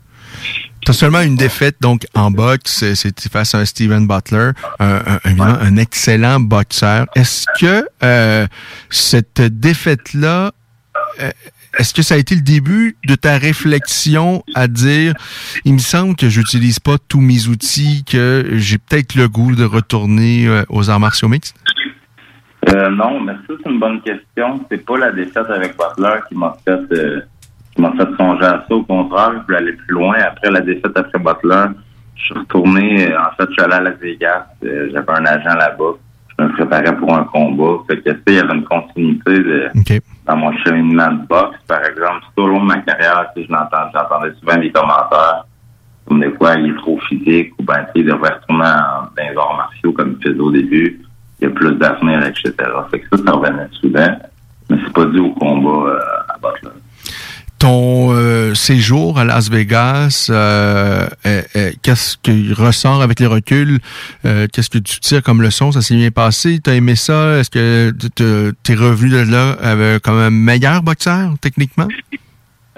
Tu 0.81 0.91
as 0.91 0.93
seulement 0.93 1.21
une 1.21 1.35
défaite 1.35 1.75
donc 1.81 2.05
en 2.15 2.31
boxe, 2.31 2.93
c'était 2.93 3.29
face 3.29 3.53
à 3.53 3.59
un 3.59 3.65
Steven 3.65 4.07
Butler, 4.07 4.51
un, 4.79 5.01
un 5.25 5.77
excellent 5.77 6.39
boxeur. 6.39 7.05
Est-ce 7.15 7.45
que 7.59 7.85
euh, 8.03 8.47
cette 8.89 9.41
défaite-là, 9.41 10.51
euh, 11.21 11.31
est-ce 11.77 11.93
que 11.93 12.01
ça 12.01 12.15
a 12.15 12.17
été 12.17 12.35
le 12.35 12.41
début 12.41 12.97
de 13.05 13.15
ta 13.15 13.37
réflexion 13.37 14.43
à 14.55 14.67
dire, 14.67 15.13
il 15.65 15.73
me 15.73 15.79
semble 15.79 16.15
que 16.15 16.29
j'utilise 16.29 16.79
pas 16.79 16.97
tous 17.07 17.21
mes 17.21 17.47
outils, 17.47 18.03
que 18.09 18.45
j'ai 18.53 18.77
peut-être 18.77 19.15
le 19.15 19.27
goût 19.27 19.55
de 19.55 19.63
retourner 19.63 20.47
euh, 20.47 20.63
aux 20.69 20.89
arts 20.89 20.99
martiaux 20.99 21.27
mixtes? 21.27 21.55
Euh, 22.67 22.89
non, 22.89 23.21
mais 23.21 23.33
ça, 23.47 23.53
c'est 23.63 23.69
une 23.69 23.79
bonne 23.79 24.01
question. 24.01 24.65
C'est 24.69 24.85
pas 24.85 24.97
la 24.97 25.11
défaite 25.11 25.49
avec 25.49 25.75
Butler 25.77 26.19
qui 26.27 26.35
m'a 26.35 26.55
fait 26.65 26.79
euh, 26.91 27.21
qui 27.73 27.81
m'a 27.81 27.91
fait 27.91 28.15
songer 28.17 28.45
à 28.45 28.65
ça. 28.67 28.75
Au 28.75 28.83
contraire, 28.83 29.31
je 29.33 29.45
voulais 29.45 29.57
aller 29.57 29.73
plus 29.73 29.93
loin. 29.93 30.15
Après 30.19 30.51
la 30.51 30.61
défaite 30.61 30.91
après 30.95 31.19
Butler, 31.19 31.65
je 32.15 32.23
suis 32.23 32.33
retourné. 32.33 33.15
En 33.15 33.31
fait, 33.37 33.47
je 33.49 33.53
suis 33.53 33.61
allé 33.61 33.73
à 33.73 33.81
Las 33.81 33.97
Vegas. 33.99 34.45
Euh, 34.65 34.89
J'avais 34.91 35.11
un 35.11 35.25
agent 35.25 35.55
là-bas. 35.55 35.93
Je 36.37 36.43
me 36.43 36.51
préparais 36.51 36.95
pour 36.97 37.15
un 37.15 37.23
combat. 37.25 37.83
Fait 37.89 37.97
que, 38.01 38.11
sais, 38.11 38.19
il 38.27 38.33
y 38.35 38.39
avait 38.39 38.55
une 38.55 38.65
continuité 38.65 39.39
de, 39.39 39.69
dans 40.29 40.37
mon 40.37 40.55
cheminement 40.57 41.11
de 41.11 41.27
boxe. 41.27 41.57
Par 41.67 41.83
exemple, 41.83 42.21
tout 42.35 42.43
au 42.43 42.47
long 42.47 42.61
de 42.61 42.67
ma 42.67 42.77
carrière, 42.81 43.27
tu 43.35 43.41
sais, 43.41 43.47
j'entendais 43.49 44.33
souvent 44.39 44.57
des 44.57 44.71
commentaires 44.71 45.45
comme 46.09 46.21
des 46.21 46.31
fois, 46.31 46.55
il 46.55 46.71
est 46.71 46.77
trop 46.77 46.99
physique 47.07 47.53
ou 47.59 47.63
ben, 47.63 47.85
tu 47.93 48.01
il 48.01 48.07
devrait 48.07 48.33
retourner 48.33 48.63
dans 48.63 49.23
les 49.23 49.37
arts 49.37 49.55
martiaux 49.55 49.91
comme 49.91 50.17
il 50.19 50.27
faisait 50.27 50.39
au 50.39 50.51
début. 50.51 51.01
Il 51.39 51.47
y 51.47 51.51
a 51.51 51.53
plus 51.53 51.75
d'avenir, 51.75 52.25
etc. 52.25 52.51
Fait 52.89 52.99
que 52.99 53.15
ça, 53.15 53.23
ça 53.23 53.31
revenait 53.31 53.67
souvent. 53.73 54.17
Mais 54.69 54.77
c'est 54.83 54.93
pas 54.93 55.05
dû 55.05 55.19
au 55.19 55.29
combat 55.31 55.89
euh, 55.89 55.99
à 56.29 56.37
Butler. 56.41 56.78
Ton 57.59 58.13
euh, 58.13 58.53
séjour 58.53 59.19
à 59.19 59.25
Las 59.25 59.49
Vegas, 59.51 60.27
euh, 60.29 61.05
euh, 61.25 61.41
euh, 61.57 61.71
qu'est-ce 61.81 62.15
qui 62.17 62.53
ressort 62.53 63.01
avec 63.01 63.19
les 63.19 63.25
reculs? 63.25 63.79
Euh, 64.23 64.47
qu'est-ce 64.51 64.69
que 64.69 64.77
tu 64.77 65.01
tires 65.01 65.21
comme 65.21 65.41
leçon? 65.41 65.73
Ça 65.73 65.81
s'est 65.81 65.95
bien 65.95 66.09
passé? 66.09 66.61
T'as 66.63 66.73
aimé 66.75 66.95
ça? 66.95 67.37
Est-ce 67.37 67.49
que 67.49 67.91
tu 68.15 68.71
es 68.71 68.75
revenu 68.75 69.09
de 69.09 69.29
là 69.29 69.57
avec, 69.61 70.03
comme 70.03 70.19
un 70.19 70.29
meilleur 70.29 70.83
boxeur, 70.83 71.33
techniquement? 71.41 71.89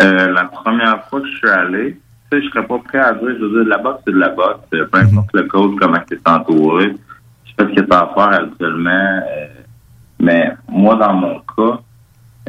Euh, 0.02 0.32
la 0.32 0.46
première 0.46 1.04
fois 1.10 1.22
que 1.22 1.28
je 1.28 1.38
suis 1.38 1.50
allé, 1.50 2.00
tu 2.32 2.40
sais, 2.40 2.44
je 2.44 2.50
serais 2.50 2.66
pas 2.66 2.80
prêt 2.80 2.98
à 2.98 3.14
dire, 3.14 3.30
je 3.40 3.46
veux 3.46 3.50
dire, 3.52 3.66
de 3.66 3.70
la 3.70 3.78
boxe, 3.78 4.02
c'est 4.08 4.14
de 4.14 4.18
la 4.18 4.30
boxe. 4.30 4.62
Euh, 4.74 4.86
Peu 4.92 4.98
importe 4.98 5.30
le 5.36 5.44
coach, 5.44 5.72
comment 5.80 6.00
tu 6.10 6.16
es 6.16 6.20
entouré. 6.26 6.96
Je 7.46 7.52
fais 7.56 7.70
ce 7.70 7.76
que 7.80 7.86
tu 7.86 7.94
as 7.94 8.00
à 8.00 8.12
faire 8.16 8.34
habituellement. 8.42 8.90
euh, 8.90 9.48
mais 10.20 10.52
moi, 10.68 10.96
dans 10.96 11.14
mon 11.14 11.40
cas, 11.56 11.80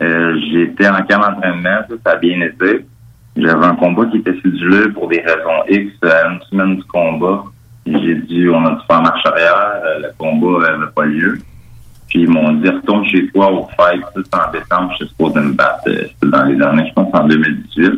euh, 0.01 0.39
j'étais 0.51 0.89
en 0.89 1.03
camp 1.05 1.21
d'entraînement, 1.21 1.81
ça, 1.89 1.95
ça 2.05 2.11
a 2.13 2.17
bien 2.17 2.41
été. 2.41 2.85
J'avais 3.37 3.67
un 3.67 3.77
combat 3.77 4.07
qui 4.07 4.19
était 4.19 4.35
cédulé 4.43 4.89
pour 4.93 5.09
des 5.09 5.21
raisons 5.21 5.65
X 5.69 5.93
à 6.03 6.29
une 6.29 6.41
semaine 6.43 6.77
du 6.77 6.85
combat. 6.85 7.45
J'ai 7.87 8.15
dû, 8.15 8.51
on 8.51 8.65
a 8.67 8.71
dû 8.71 8.81
faire 8.87 9.03
marche 9.03 9.25
arrière. 9.27 9.73
euh, 9.85 9.99
le 10.01 10.09
combat 10.19 10.71
n'avait 10.71 10.93
pas 10.95 11.05
lieu. 11.05 11.39
Puis 12.09 12.23
ils 12.23 12.29
m'ont 12.31 12.53
dit, 12.53 12.69
retourne 12.69 13.07
chez 13.07 13.27
toi 13.29 13.51
au 13.51 13.67
fêtes, 13.69 14.03
tout 14.15 14.25
en 14.33 14.51
décembre, 14.51 14.91
je 14.93 14.97
suis 14.97 15.09
supposé 15.09 15.41
me 15.41 15.53
battre. 15.53 15.81
euh, 15.89 16.05
C'était 16.09 16.31
dans 16.31 16.45
les 16.45 16.63
années, 16.63 16.87
je 16.89 16.93
pense, 16.93 17.09
en 17.15 17.27
2018. 17.27 17.93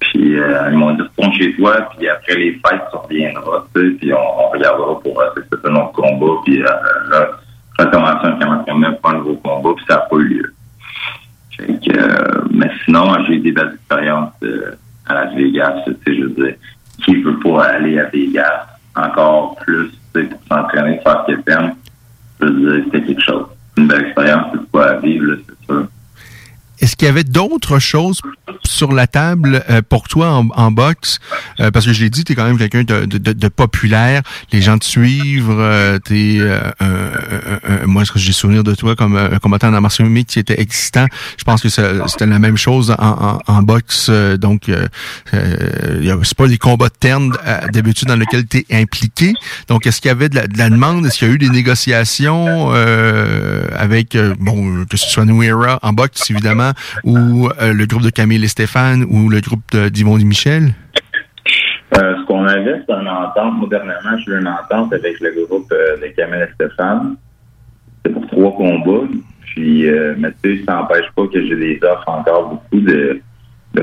Puis 0.00 0.38
euh, 0.38 0.68
ils 0.70 0.76
m'ont 0.78 0.94
dit, 0.94 1.02
retourne 1.02 1.32
chez 1.34 1.54
toi, 1.56 1.76
puis 1.96 2.08
après 2.08 2.34
les 2.36 2.52
fêtes, 2.52 2.82
tu 2.90 2.96
reviendras, 2.96 3.64
puis 3.72 4.12
on, 4.12 4.50
regardera 4.50 5.00
pour 5.00 5.20
euh, 5.20 5.30
c'est 5.36 5.68
un 5.68 5.74
autre 5.74 5.92
combat. 5.92 6.40
Puis 6.44 6.62
euh, 6.62 6.66
là, 7.10 7.30
un 7.78 7.86
41 7.86 8.92
pour 8.92 9.10
un 9.10 9.14
nouveau 9.14 9.34
combat, 9.36 9.70
puis 9.76 9.84
ça 9.88 9.96
n'a 9.96 10.00
pas 10.02 10.16
eu 10.16 10.28
lieu. 10.28 10.54
Fait 11.56 11.66
que, 11.66 11.98
euh, 11.98 12.44
mais 12.50 12.70
sinon, 12.84 13.14
j'ai 13.26 13.34
eu 13.34 13.40
des 13.40 13.52
belles 13.52 13.74
expériences 13.74 14.32
euh, 14.42 14.76
à 15.06 15.14
Las 15.14 15.34
Vegas. 15.34 15.82
Je 16.06 16.22
veux 16.22 16.28
dire, 16.30 16.54
qui 17.04 17.22
veut 17.22 17.38
pas 17.40 17.64
aller 17.64 17.98
à 17.98 18.04
Vegas 18.06 18.66
encore 18.96 19.56
plus 19.56 19.90
pour 20.12 20.22
s'entraîner, 20.48 21.00
faire 21.02 21.24
ce 21.28 21.34
qu'il? 21.34 21.74
Je 22.40 22.46
veux 22.46 22.80
dire, 22.80 22.84
c'était 22.84 23.06
quelque 23.06 23.22
chose. 23.22 23.46
Une 23.76 23.88
belle 23.88 24.06
expérience, 24.06 24.46
c'est 24.52 24.70
quoi 24.70 24.86
à 24.86 24.98
vivre, 24.98 25.36
c'est 25.46 25.66
sûr. 25.66 25.86
Est-ce 26.84 26.96
qu'il 26.96 27.06
y 27.06 27.08
avait 27.08 27.24
d'autres 27.24 27.78
choses 27.78 28.20
sur 28.62 28.92
la 28.92 29.06
table 29.06 29.64
euh, 29.70 29.80
pour 29.80 30.06
toi 30.06 30.32
en, 30.32 30.48
en 30.50 30.70
boxe? 30.70 31.18
Euh, 31.58 31.70
parce 31.70 31.86
que 31.86 31.94
je 31.94 32.02
l'ai 32.04 32.10
dit, 32.10 32.24
tu 32.24 32.32
es 32.32 32.34
quand 32.34 32.44
même 32.44 32.58
quelqu'un 32.58 32.82
de, 32.82 33.06
de, 33.06 33.32
de- 33.32 33.48
populaire. 33.48 34.20
Les 34.52 34.60
gens 34.60 34.76
te 34.76 34.84
suivent. 34.84 35.48
Euh, 35.50 35.98
t'es, 35.98 36.36
euh, 36.40 37.86
moi, 37.86 38.02
j'ai 38.16 38.32
souvenir 38.32 38.64
de 38.64 38.74
toi 38.74 38.96
comme 38.96 39.16
euh, 39.16 39.34
un 39.34 39.38
combattant 39.38 39.72
en 39.72 39.80
martial 39.80 40.10
mixte 40.10 40.34
qui 40.34 40.40
était 40.40 40.60
existant? 40.60 41.06
Je 41.38 41.44
pense 41.44 41.62
que 41.62 41.70
c'était 41.70 42.26
la 42.26 42.38
même 42.38 42.58
chose 42.58 42.94
en, 42.98 43.38
en, 43.38 43.38
en 43.46 43.62
boxe. 43.62 44.08
euh, 44.10 44.36
donc, 44.36 44.70
c'est 45.32 46.36
pas 46.36 46.48
des 46.48 46.58
combats 46.58 46.88
de 46.88 46.98
ternes 47.00 47.34
d'habitude 47.72 48.08
dans 48.08 48.16
lesquels 48.16 48.46
tu 48.46 48.58
es 48.68 48.82
impliqué. 48.82 49.32
Donc, 49.68 49.86
est-ce 49.86 50.02
qu'il 50.02 50.10
y 50.10 50.12
avait 50.12 50.28
de 50.28 50.34
la, 50.36 50.46
de 50.48 50.58
la 50.58 50.68
demande? 50.68 51.06
Est-ce 51.06 51.16
qu'il 51.16 51.28
y 51.28 51.30
a 51.30 51.34
eu 51.34 51.38
des 51.38 51.48
négociations 51.48 52.72
avec, 53.74 54.18
bon, 54.38 54.84
que 54.84 54.98
ce 54.98 55.08
soit 55.08 55.24
New 55.24 55.42
Era 55.42 55.78
en 55.82 55.94
boxe, 55.94 56.30
évidemment, 56.30 56.72
ou 57.04 57.48
euh, 57.48 57.72
le 57.72 57.86
groupe 57.86 58.02
de 58.02 58.10
Camille 58.10 58.42
et 58.42 58.48
Stéphane, 58.48 59.04
ou 59.08 59.28
le 59.28 59.40
groupe 59.40 59.76
d'Yvon 59.76 60.18
et 60.18 60.24
Michel? 60.24 60.74
Euh, 61.96 62.16
ce 62.16 62.26
qu'on 62.26 62.44
avait, 62.46 62.82
c'est 62.86 62.94
une 62.94 63.08
entente. 63.08 63.54
Moi, 63.54 63.68
dernièrement, 63.70 64.18
j'ai 64.18 64.32
eu 64.32 64.40
une 64.40 64.48
entente 64.48 64.92
avec 64.92 65.20
le 65.20 65.46
groupe 65.46 65.70
euh, 65.72 65.96
de 65.96 66.06
Camille 66.16 66.42
et 66.42 66.52
Stéphane. 66.54 67.16
C'est 68.04 68.12
pour 68.12 68.26
trois 68.28 68.52
combats. 68.52 69.06
Puis, 69.42 69.86
mais 70.18 70.30
tu 70.42 70.58
sais, 70.58 70.64
ça 70.64 70.74
n'empêche 70.74 71.06
pas 71.14 71.28
que 71.28 71.40
j'ai 71.46 71.54
des 71.54 71.80
offres 71.84 72.08
encore, 72.08 72.48
beaucoup 72.48 72.84
de, 72.84 73.20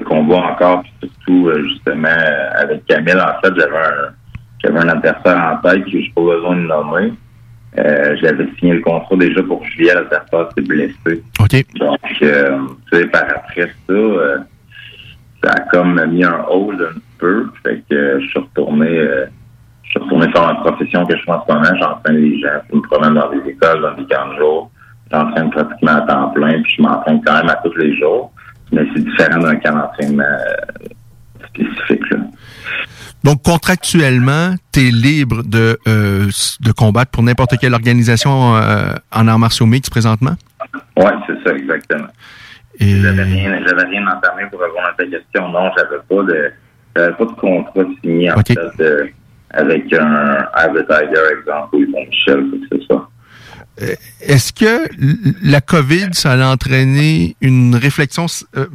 combats 0.05 0.51
encore. 0.51 0.84
Puis 0.84 0.93
surtout, 1.01 1.49
justement, 1.63 2.09
avec 2.57 2.85
Camille, 2.85 3.13
en 3.13 3.39
fait, 3.41 3.53
j'avais 3.55 3.77
un, 3.77 4.11
j'avais 4.63 4.80
un 4.80 4.89
adversaire 4.89 5.38
en 5.38 5.57
tête 5.61 5.85
que 5.85 5.91
j'ai 5.91 6.11
pas 6.13 6.22
besoin 6.22 6.57
de 6.57 6.68
nommer. 6.68 7.13
Euh, 7.77 8.18
j'avais 8.22 8.48
signé 8.60 8.73
le 8.73 8.81
contrat 8.81 9.15
déjà 9.15 9.41
pour 9.43 9.64
juillet, 9.64 9.93
l'adversaire 9.93 10.49
s'est 10.53 10.64
blessé. 10.64 11.23
OK. 11.39 11.65
Donc, 11.80 11.99
euh, 12.22 12.60
tu 12.91 12.98
sais, 12.98 13.07
par 13.07 13.23
après 13.23 13.68
ça, 13.88 13.93
euh, 13.93 14.38
ça 15.41 15.52
a 15.52 15.60
comme 15.72 16.03
mis 16.07 16.23
un 16.23 16.45
hold 16.49 16.81
un 16.81 16.99
peu. 17.18 17.49
Fait 17.64 17.81
que 17.89 17.95
euh, 17.95 18.19
je 18.19 18.27
suis 18.27 18.39
retourné, 18.39 18.89
euh, 18.89 19.26
je 19.84 19.89
suis 19.91 19.99
retourné 19.99 20.30
faire 20.31 20.48
ma 20.48 20.56
profession 20.56 21.06
que 21.06 21.15
je 21.15 21.23
fais 21.23 21.31
en 21.31 21.45
ce 21.48 21.53
moment. 21.53 21.76
J'entraîne 21.80 22.18
les 22.18 22.41
gens. 22.41 22.60
Je 22.69 22.76
me 22.76 22.81
promène 22.81 23.14
dans 23.14 23.30
des 23.30 23.49
écoles, 23.49 23.81
dans 23.81 23.93
des 23.93 24.06
camps 24.06 24.34
de 24.34 24.38
jour. 24.38 24.72
J'entraîne 25.10 25.49
pratiquement 25.52 25.95
à 25.95 26.02
temps 26.02 26.30
plein, 26.30 26.61
puis 26.61 26.73
je 26.77 26.81
m'entraîne 26.81 27.22
quand 27.26 27.38
même 27.38 27.49
à 27.49 27.56
tous 27.64 27.76
les 27.76 27.98
jours. 27.98 28.34
Mais 28.73 28.85
c'est 28.93 29.03
différent 29.03 29.39
d'un 29.39 29.56
camp 29.57 29.76
d'entraînement 29.76 30.23
spécifique. 31.48 32.10
Là. 32.11 32.18
Donc, 33.23 33.43
contractuellement, 33.43 34.56
tu 34.73 34.88
es 34.88 34.91
libre 34.91 35.43
de, 35.43 35.77
euh, 35.88 36.27
de 36.60 36.72
combattre 36.72 37.11
pour 37.11 37.23
n'importe 37.23 37.57
quelle 37.60 37.73
organisation 37.73 38.56
euh, 38.56 38.93
en 39.11 39.27
arts 39.27 39.39
martiaux 39.39 39.68
mixtes 39.68 39.91
présentement? 39.91 40.35
Ouais, 40.98 41.11
c'est 41.27 41.43
ça, 41.43 41.56
exactement. 41.56 42.07
Et... 42.80 42.99
J'avais 43.02 43.23
rien, 43.23 43.61
j'avais 43.65 43.84
rien 43.84 44.07
entamé 44.07 44.43
pour 44.49 44.60
répondre 44.60 44.88
à 44.88 44.95
ta 44.98 45.06
question. 45.06 45.49
Non, 45.49 45.72
j'avais 45.77 46.02
pas 46.10 46.23
de, 46.23 46.52
j'avais 46.95 47.14
pas 47.14 47.26
de 47.26 47.31
contrat 47.31 47.84
signé, 48.02 48.31
en 48.31 48.38
fait, 48.41 48.57
euh, 48.80 49.06
avec 49.52 49.93
un 49.93 50.48
advertiser, 50.53 51.22
exemple, 51.39 51.76
ou 51.76 51.85
Michel, 52.10 52.49
quoi 52.49 52.60
que 52.60 52.77
ce 52.77 52.85
soit. 52.85 53.10
Euh, 53.81 53.95
Est-ce 54.21 54.53
que 54.53 54.87
la 55.41 55.61
COVID, 55.61 56.09
ça 56.13 56.33
a 56.33 56.51
entraîné 56.51 57.35
une 57.41 57.75
réflexion, 57.75 58.27
euh, 58.55 58.67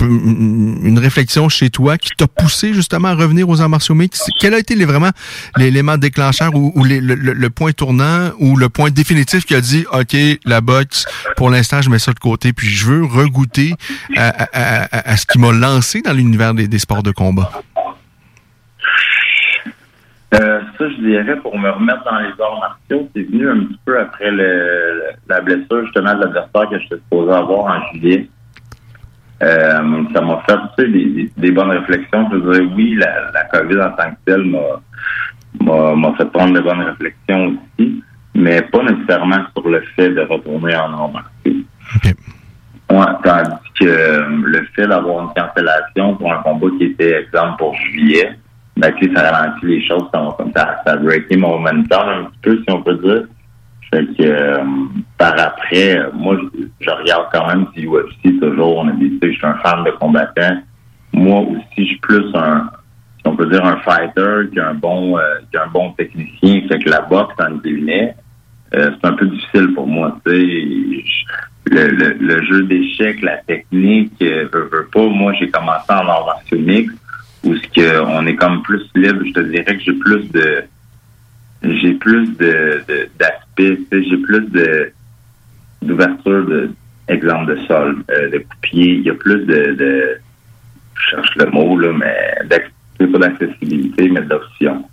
une 0.00 0.98
réflexion 0.98 1.48
chez 1.48 1.70
toi 1.70 1.98
qui 1.98 2.10
t'a 2.16 2.26
poussé 2.26 2.72
justement 2.72 3.08
à 3.08 3.14
revenir 3.14 3.48
aux 3.48 3.60
arts 3.60 3.68
martiaux 3.68 3.94
mixtes? 3.94 4.30
Quel 4.38 4.54
a 4.54 4.58
été 4.58 4.76
vraiment 4.84 5.10
l'élément 5.56 5.98
déclencheur 5.98 6.54
ou, 6.54 6.84
le, 6.84 7.48
point 7.48 7.72
tournant 7.72 8.30
ou 8.38 8.56
le 8.56 8.68
point 8.68 8.90
définitif 8.90 9.44
qui 9.44 9.54
a 9.54 9.60
dit, 9.60 9.84
OK, 9.92 10.16
la 10.44 10.60
boxe, 10.60 11.04
pour 11.36 11.50
l'instant, 11.50 11.82
je 11.82 11.90
mets 11.90 11.98
ça 11.98 12.12
de 12.12 12.18
côté, 12.18 12.52
puis 12.52 12.68
je 12.68 12.86
veux 12.86 13.04
regoûter 13.04 13.74
à, 14.16 15.16
ce 15.16 15.26
qui 15.26 15.38
m'a 15.38 15.52
lancé 15.52 16.02
dans 16.02 16.12
l'univers 16.12 16.54
des 16.54 16.78
sports 16.78 17.02
de 17.02 17.10
combat? 17.10 17.62
Euh, 20.32 20.60
ça, 20.78 20.88
je 20.88 21.02
dirais, 21.02 21.36
pour 21.40 21.58
me 21.58 21.70
remettre 21.70 22.04
dans 22.04 22.18
les 22.20 22.30
arts 22.40 22.60
martiaux, 22.60 23.08
c'est 23.14 23.22
venu 23.22 23.50
un 23.50 23.64
petit 23.64 23.80
peu 23.84 23.98
après 23.98 24.30
le, 24.30 25.02
la 25.28 25.40
blessure, 25.40 25.84
justement, 25.84 26.14
de 26.14 26.20
l'adversaire 26.20 26.68
que 26.70 26.78
je 26.78 26.86
suis 26.86 26.96
supposé 26.96 27.32
avoir 27.32 27.76
en 27.76 27.92
juillet. 27.92 28.28
Euh, 29.42 30.04
ça 30.14 30.20
m'a 30.20 30.42
fait, 30.48 30.56
tu 30.78 30.84
sais, 30.84 31.30
des, 31.36 31.50
bonnes 31.50 31.70
réflexions. 31.70 32.28
Je 32.30 32.36
veux 32.36 32.60
dire, 32.60 32.72
oui, 32.76 32.94
la, 32.94 33.30
la 33.32 33.44
COVID 33.44 33.80
en 33.80 33.90
tant 33.90 34.10
que 34.10 34.16
telle 34.24 34.44
m'a, 34.44 36.12
fait 36.16 36.30
prendre 36.30 36.54
de 36.54 36.60
bonnes 36.60 36.82
réflexions 36.82 37.56
aussi, 37.78 38.04
mais 38.34 38.62
pas 38.62 38.82
nécessairement 38.84 39.44
sur 39.56 39.68
le 39.68 39.80
fait 39.96 40.10
de 40.10 40.20
retourner 40.20 40.76
en 40.76 40.92
arts 40.92 41.12
martiaux. 41.12 41.54
Ouais, 42.90 43.06
tandis 43.24 43.72
que 43.80 43.84
euh, 43.84 44.26
le 44.44 44.64
fait 44.76 44.86
d'avoir 44.86 45.24
une 45.24 45.34
cancellation 45.34 46.16
pour 46.16 46.32
un 46.32 46.42
combat 46.42 46.66
qui 46.78 46.84
était, 46.84 47.22
exemple, 47.22 47.56
pour 47.58 47.74
juillet, 47.76 48.36
ben, 48.76 48.92
tu 48.94 49.06
sais, 49.08 49.14
ça 49.14 49.30
ralentit 49.30 49.66
les 49.66 49.86
choses, 49.86 50.04
ça, 50.12 50.36
ça, 50.56 50.82
ça 50.84 50.92
a 50.92 50.96
breaké 50.96 51.36
mon 51.36 51.58
momentum 51.58 52.08
un 52.08 52.24
petit 52.24 52.38
peu, 52.42 52.56
si 52.56 52.64
on 52.70 52.82
peut 52.82 52.96
dire. 52.96 53.24
Fait 53.92 54.06
que, 54.16 54.22
euh, 54.22 54.64
par 55.18 55.38
après, 55.38 55.98
euh, 55.98 56.10
moi, 56.14 56.36
je, 56.80 56.90
regarde 56.90 57.26
quand 57.32 57.46
même 57.48 57.66
du 57.76 57.88
UFC 57.88 58.38
toujours, 58.40 58.78
on 58.78 58.88
a 58.88 58.92
sais, 58.92 59.18
je 59.22 59.32
suis 59.32 59.46
un 59.46 59.54
fan 59.54 59.82
de 59.84 59.90
combattant. 59.90 60.62
Moi 61.12 61.40
aussi, 61.40 61.64
je 61.76 61.84
suis 61.84 61.98
plus 61.98 62.32
un, 62.34 62.70
si 63.18 63.26
on 63.26 63.34
peut 63.34 63.46
dire, 63.46 63.64
un 63.64 63.78
fighter 63.78 64.48
qui 64.52 64.60
a 64.60 64.68
un 64.68 64.74
bon, 64.74 65.18
euh, 65.18 65.22
qui 65.50 65.56
a 65.56 65.64
un 65.64 65.68
bon 65.68 65.90
technicien. 65.92 66.62
Fait 66.68 66.78
que 66.78 66.88
la 66.88 67.00
boxe, 67.00 67.34
en 67.40 67.56
guillemets, 67.56 68.14
euh, 68.74 68.92
c'est 68.92 69.08
un 69.08 69.14
peu 69.14 69.26
difficile 69.26 69.74
pour 69.74 69.88
moi, 69.88 70.16
tu 70.24 70.32
sais. 70.32 71.04
Le, 71.66 71.88
le, 71.88 72.16
le 72.18 72.42
jeu 72.44 72.62
d'échecs, 72.64 73.20
la 73.22 73.36
technique, 73.38 74.14
veux 74.20 74.88
pas. 74.92 75.06
Moi, 75.06 75.32
j'ai 75.38 75.50
commencé 75.50 75.84
en 75.90 76.08
art 76.08 76.26
martiaux 76.26 76.58
où 77.44 77.54
ce 77.54 78.02
on 78.02 78.26
est 78.26 78.36
comme 78.36 78.62
plus 78.62 78.82
libre. 78.94 79.22
Je 79.24 79.32
te 79.32 79.40
dirais 79.40 79.76
que 79.76 79.82
j'ai 79.82 79.92
plus 79.94 80.30
de, 80.30 80.64
j'ai 81.62 81.94
plus 81.94 82.28
de, 82.36 82.82
de 82.88 83.08
d'aspect, 83.18 83.76
tu 83.76 83.86
sais, 83.90 84.08
j'ai 84.08 84.16
plus 84.18 84.50
de 84.50 84.92
d'ouverture 85.82 86.46
de 86.46 86.70
exemple 87.08 87.54
de 87.54 87.66
sol, 87.66 88.04
euh, 88.10 88.30
de 88.30 88.38
coupier. 88.38 88.94
Il 88.94 89.02
y 89.02 89.10
a 89.10 89.14
plus 89.14 89.44
de, 89.46 89.74
de 89.74 90.18
je 90.94 91.10
cherche 91.10 91.34
le 91.36 91.46
mot 91.46 91.78
là, 91.78 91.92
mais 91.92 92.46
d'accessibilité, 92.48 94.08
mais 94.08 94.22
d'options. 94.22 94.84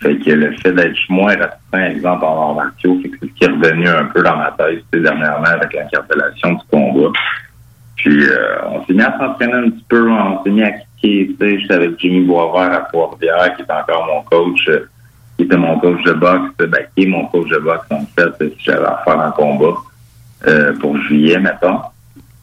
Fait 0.00 0.16
que 0.16 0.30
le 0.30 0.52
fait 0.58 0.72
d'être 0.72 0.96
moins 1.10 1.34
restreint, 1.34 1.90
exemple, 1.90 2.24
en 2.24 2.54
martiaux, 2.54 2.98
c'est 3.02 3.10
ce 3.20 3.26
qui 3.32 3.44
est 3.44 3.48
revenu 3.48 3.86
un 3.86 4.06
peu 4.06 4.22
dans 4.22 4.36
ma 4.36 4.50
tête, 4.52 4.84
dernièrement, 4.92 5.44
avec 5.44 5.74
la 5.74 5.82
cancellation 5.84 6.52
du 6.52 6.62
combat. 6.70 7.10
Puis, 7.96 8.24
euh, 8.24 8.64
on 8.66 8.84
s'est 8.86 8.94
mis 8.94 9.02
à 9.02 9.18
s'entraîner 9.18 9.52
un 9.52 9.70
petit 9.70 9.84
peu, 9.88 10.10
on 10.10 10.42
s'est 10.42 10.50
mis 10.50 10.62
à 10.62 10.72
tu 11.02 11.36
sais, 11.38 11.60
j'étais 11.60 11.74
avec 11.74 11.98
Jimmy 11.98 12.20
Boisvert 12.20 12.72
à 12.72 12.80
Trois-Rivières, 12.92 13.54
qui 13.56 13.62
est 13.62 13.70
encore 13.70 14.06
mon 14.06 14.22
coach, 14.22 14.68
euh, 14.68 14.86
qui 15.36 15.44
était 15.44 15.56
mon 15.56 15.78
coach 15.78 16.02
de 16.04 16.12
boxe, 16.12 16.52
ben, 16.58 16.86
qui 16.94 17.04
est 17.04 17.06
mon 17.06 17.26
coach 17.26 17.48
de 17.48 17.58
boxe, 17.58 17.86
en 17.90 18.04
fait, 18.14 18.30
si 18.38 18.64
j'avais 18.64 18.84
à 18.84 19.02
faire 19.04 19.20
un 19.20 19.30
combat, 19.30 19.76
euh, 20.46 20.72
pour 20.78 20.96
juillet, 21.02 21.38
mettons. 21.38 21.80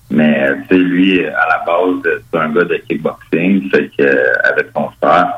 Mais, 0.09 0.49
euh, 0.49 0.55
tu 0.69 0.75
sais, 0.75 0.81
lui, 0.81 1.25
à 1.25 1.47
la 1.49 1.63
base, 1.65 2.19
c'est 2.31 2.39
un 2.39 2.49
gars 2.49 2.63
de 2.63 2.77
kickboxing, 2.87 3.69
fait 3.69 3.89
que, 3.97 4.03
euh, 4.03 4.33
avec 4.43 4.67
son 4.75 4.89
frère. 5.01 5.33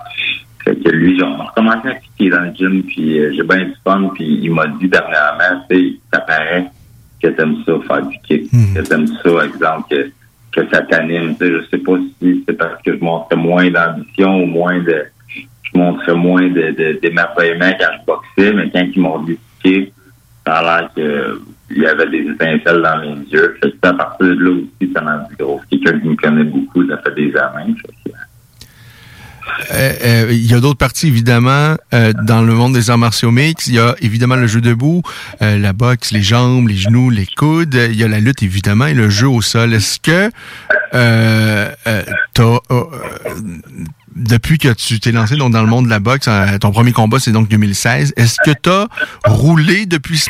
Fait 0.63 0.75
que 0.75 0.89
lui, 0.89 1.21
on 1.23 1.39
a 1.39 1.45
recommencé 1.45 1.87
à 1.87 1.95
kicker 1.95 2.29
dans 2.29 2.41
le 2.41 2.53
gym, 2.53 2.83
puis 2.83 3.35
j'ai 3.35 3.43
bien 3.43 3.65
du 3.65 3.75
fun, 3.83 4.11
puis 4.13 4.39
il 4.43 4.53
m'a 4.53 4.67
dit 4.67 4.89
dernièrement, 4.89 5.63
tu 5.69 5.75
sais, 5.75 5.99
ça 6.13 6.19
paraît 6.19 6.65
que 7.21 7.27
t'aimes 7.29 7.63
ça, 7.65 7.73
faire 7.87 8.05
du 8.05 8.17
kick, 8.19 8.51
que 8.51 8.81
t'aimes 8.81 9.07
ça, 9.07 9.45
exemple, 9.45 9.89
que, 9.89 10.11
que 10.51 10.67
ça 10.69 10.81
t'anime. 10.81 11.35
Je 11.39 11.65
sais 11.69 11.77
pas 11.77 11.97
si 12.21 12.43
c'est 12.47 12.57
parce 12.57 12.81
que 12.81 12.97
je 12.97 13.03
montrais 13.03 13.35
moins 13.35 13.69
d'ambition 13.69 14.43
ou 14.43 14.45
moins 14.45 14.79
de... 14.79 15.05
Je 15.27 15.77
montrais 15.77 16.15
moins 16.15 16.47
de, 16.47 16.71
de, 16.71 16.99
d'émerveillement 16.99 17.71
quand 17.79 17.89
je 17.99 18.05
boxais, 18.05 18.53
mais 18.53 18.71
quand 18.71 18.87
ils 18.95 19.01
m'ont 19.01 19.23
kicker, 19.23 19.93
ça 20.45 20.53
a 20.53 20.81
l'air 20.81 20.89
que 20.95 21.39
il 21.71 21.83
y 21.83 21.85
avait 21.85 22.09
des 22.09 22.29
étincelles 22.31 22.81
dans 22.81 22.97
les 22.97 23.31
yeux. 23.31 23.57
Fait 23.61 23.71
que 23.71 23.87
à 23.87 23.93
partir 23.93 24.27
de 24.27 24.33
là 24.33 24.51
aussi, 24.51 24.91
ça 24.93 25.01
m'a 25.01 25.27
dit 25.29 25.35
gros. 25.37 25.61
Quelqu'un 25.69 25.99
qui 25.99 26.07
me 26.07 26.15
connaît 26.15 26.43
beaucoup, 26.43 26.87
ça 26.87 26.97
fait 26.97 27.13
des 27.13 27.35
années. 27.37 27.75
Fait 27.81 27.93
Euh, 29.71 29.93
euh, 30.03 30.27
il 30.31 30.49
y 30.49 30.53
a 30.53 30.59
d'autres 30.59 30.77
parties, 30.77 31.07
évidemment, 31.07 31.75
euh, 31.93 32.13
dans 32.23 32.41
le 32.41 32.53
monde 32.53 32.73
des 32.73 32.89
arts 32.89 32.97
martiaux 32.97 33.31
mix. 33.31 33.67
Il 33.67 33.75
y 33.75 33.79
a 33.79 33.95
évidemment 34.01 34.35
le 34.35 34.47
jeu 34.47 34.61
debout, 34.61 35.03
la 35.39 35.73
boxe, 35.73 36.11
les 36.11 36.21
jambes, 36.21 36.67
les 36.67 36.75
genoux, 36.75 37.09
les 37.09 37.25
coudes. 37.25 37.75
Il 37.89 37.95
y 37.95 38.03
a 38.03 38.07
la 38.07 38.19
lutte, 38.19 38.43
évidemment, 38.43 38.85
et 38.85 38.93
le 38.93 39.09
jeu 39.09 39.27
au 39.27 39.41
sol. 39.41 39.73
Est-ce 39.73 39.99
que 39.99 40.31
t'as, 42.33 42.59
depuis 44.15 44.57
que 44.57 44.73
tu 44.73 44.99
t'es 44.99 45.11
lancé 45.11 45.35
donc, 45.35 45.53
dans 45.53 45.61
le 45.61 45.67
monde 45.67 45.85
de 45.85 45.89
la 45.89 45.99
boxe, 45.99 46.29
ton 46.59 46.71
premier 46.71 46.91
combat, 46.91 47.19
c'est 47.19 47.31
donc 47.31 47.47
2016, 47.47 48.13
est-ce 48.17 48.37
que 48.43 48.51
tu 48.51 48.69
as 48.69 48.87
roulé 49.25 49.85
depuis 49.85 50.25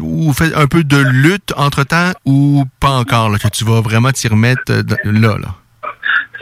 ou 0.00 0.32
fait 0.32 0.54
un 0.54 0.66
peu 0.66 0.84
de 0.84 0.98
lutte 0.98 1.52
entre-temps 1.56 2.12
ou 2.24 2.64
pas 2.78 2.90
encore, 2.90 3.30
là, 3.30 3.38
que 3.38 3.48
tu 3.48 3.64
vas 3.64 3.80
vraiment 3.80 4.12
t'y 4.12 4.28
remettre 4.28 4.72
là, 5.04 5.36
là? 5.38 5.54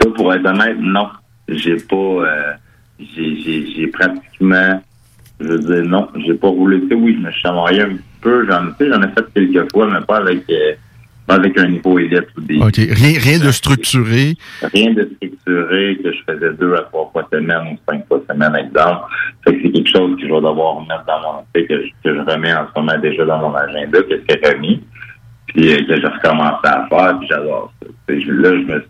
Ça, 0.01 0.09
pour 0.15 0.33
être 0.35 0.47
honnête, 0.47 0.77
non. 0.81 1.09
J'ai 1.49 1.77
pas. 1.77 1.97
euh, 1.97 2.53
j'ai, 3.01 3.87
pratiquement. 3.89 4.83
Je 5.41 5.47
veux 5.47 5.59
dire, 5.59 5.85
non, 5.85 6.09
j'ai 6.27 6.35
pas 6.35 6.49
roulé. 6.49 6.81
Sais, 6.89 6.95
oui, 6.95 7.17
je 7.19 7.27
me 7.27 7.31
suis 7.31 7.41
chamaillé 7.43 7.83
un 7.83 7.91
petit 7.91 8.03
peu. 8.21 8.47
J'en, 8.49 8.75
sais, 8.77 8.89
j'en 8.89 9.03
ai 9.03 9.09
fait 9.09 9.25
quelques 9.35 9.71
fois, 9.73 9.89
mais 9.89 10.05
pas 10.05 10.17
avec, 10.17 10.43
euh, 10.51 10.73
pas 11.27 11.35
avec 11.37 11.57
un 11.59 11.69
niveau 11.69 11.99
élite 11.99 12.27
ou 12.37 12.41
des. 12.41 12.59
OK. 12.59 12.75
Rien, 12.77 13.19
rien 13.21 13.39
de 13.39 13.53
structuré. 13.53 14.35
Rien 14.75 14.93
de 14.95 15.09
structuré 15.15 15.99
que 16.03 16.13
je 16.13 16.19
faisais 16.27 16.53
deux 16.55 16.75
à 16.75 16.83
trois 16.83 17.09
fois 17.13 17.29
semaine 17.33 17.73
ou 17.73 17.79
cinq 17.89 18.07
fois 18.09 18.21
semaine, 18.29 18.55
exemple. 18.57 19.05
Fait 19.45 19.55
que 19.55 19.63
c'est 19.63 19.71
quelque 19.71 19.91
chose 19.91 20.17
que 20.17 20.23
je 20.23 20.33
vais 20.33 20.41
devoir 20.41 20.75
remettre 20.77 21.05
dans 21.07 21.21
mon. 21.21 21.45
Que 21.55 21.61
je, 21.69 21.89
que 22.03 22.15
je 22.15 22.21
remets 22.21 22.55
en 22.55 22.67
ce 22.67 22.81
moment 22.81 22.99
déjà 22.99 23.25
dans 23.25 23.39
mon 23.39 23.55
agenda, 23.55 24.03
que 24.03 24.21
c'est 24.29 24.45
remis. 24.45 24.83
Puis 25.47 25.73
euh, 25.73 25.79
que 25.87 26.01
j'ai 26.01 26.07
recommencé 26.07 26.65
à 26.65 26.87
faire, 26.91 27.17
puis 27.19 27.29
j'adore 27.29 27.73
ça. 27.81 27.89
Là, 28.09 28.17
je 28.17 28.73
me 28.73 28.85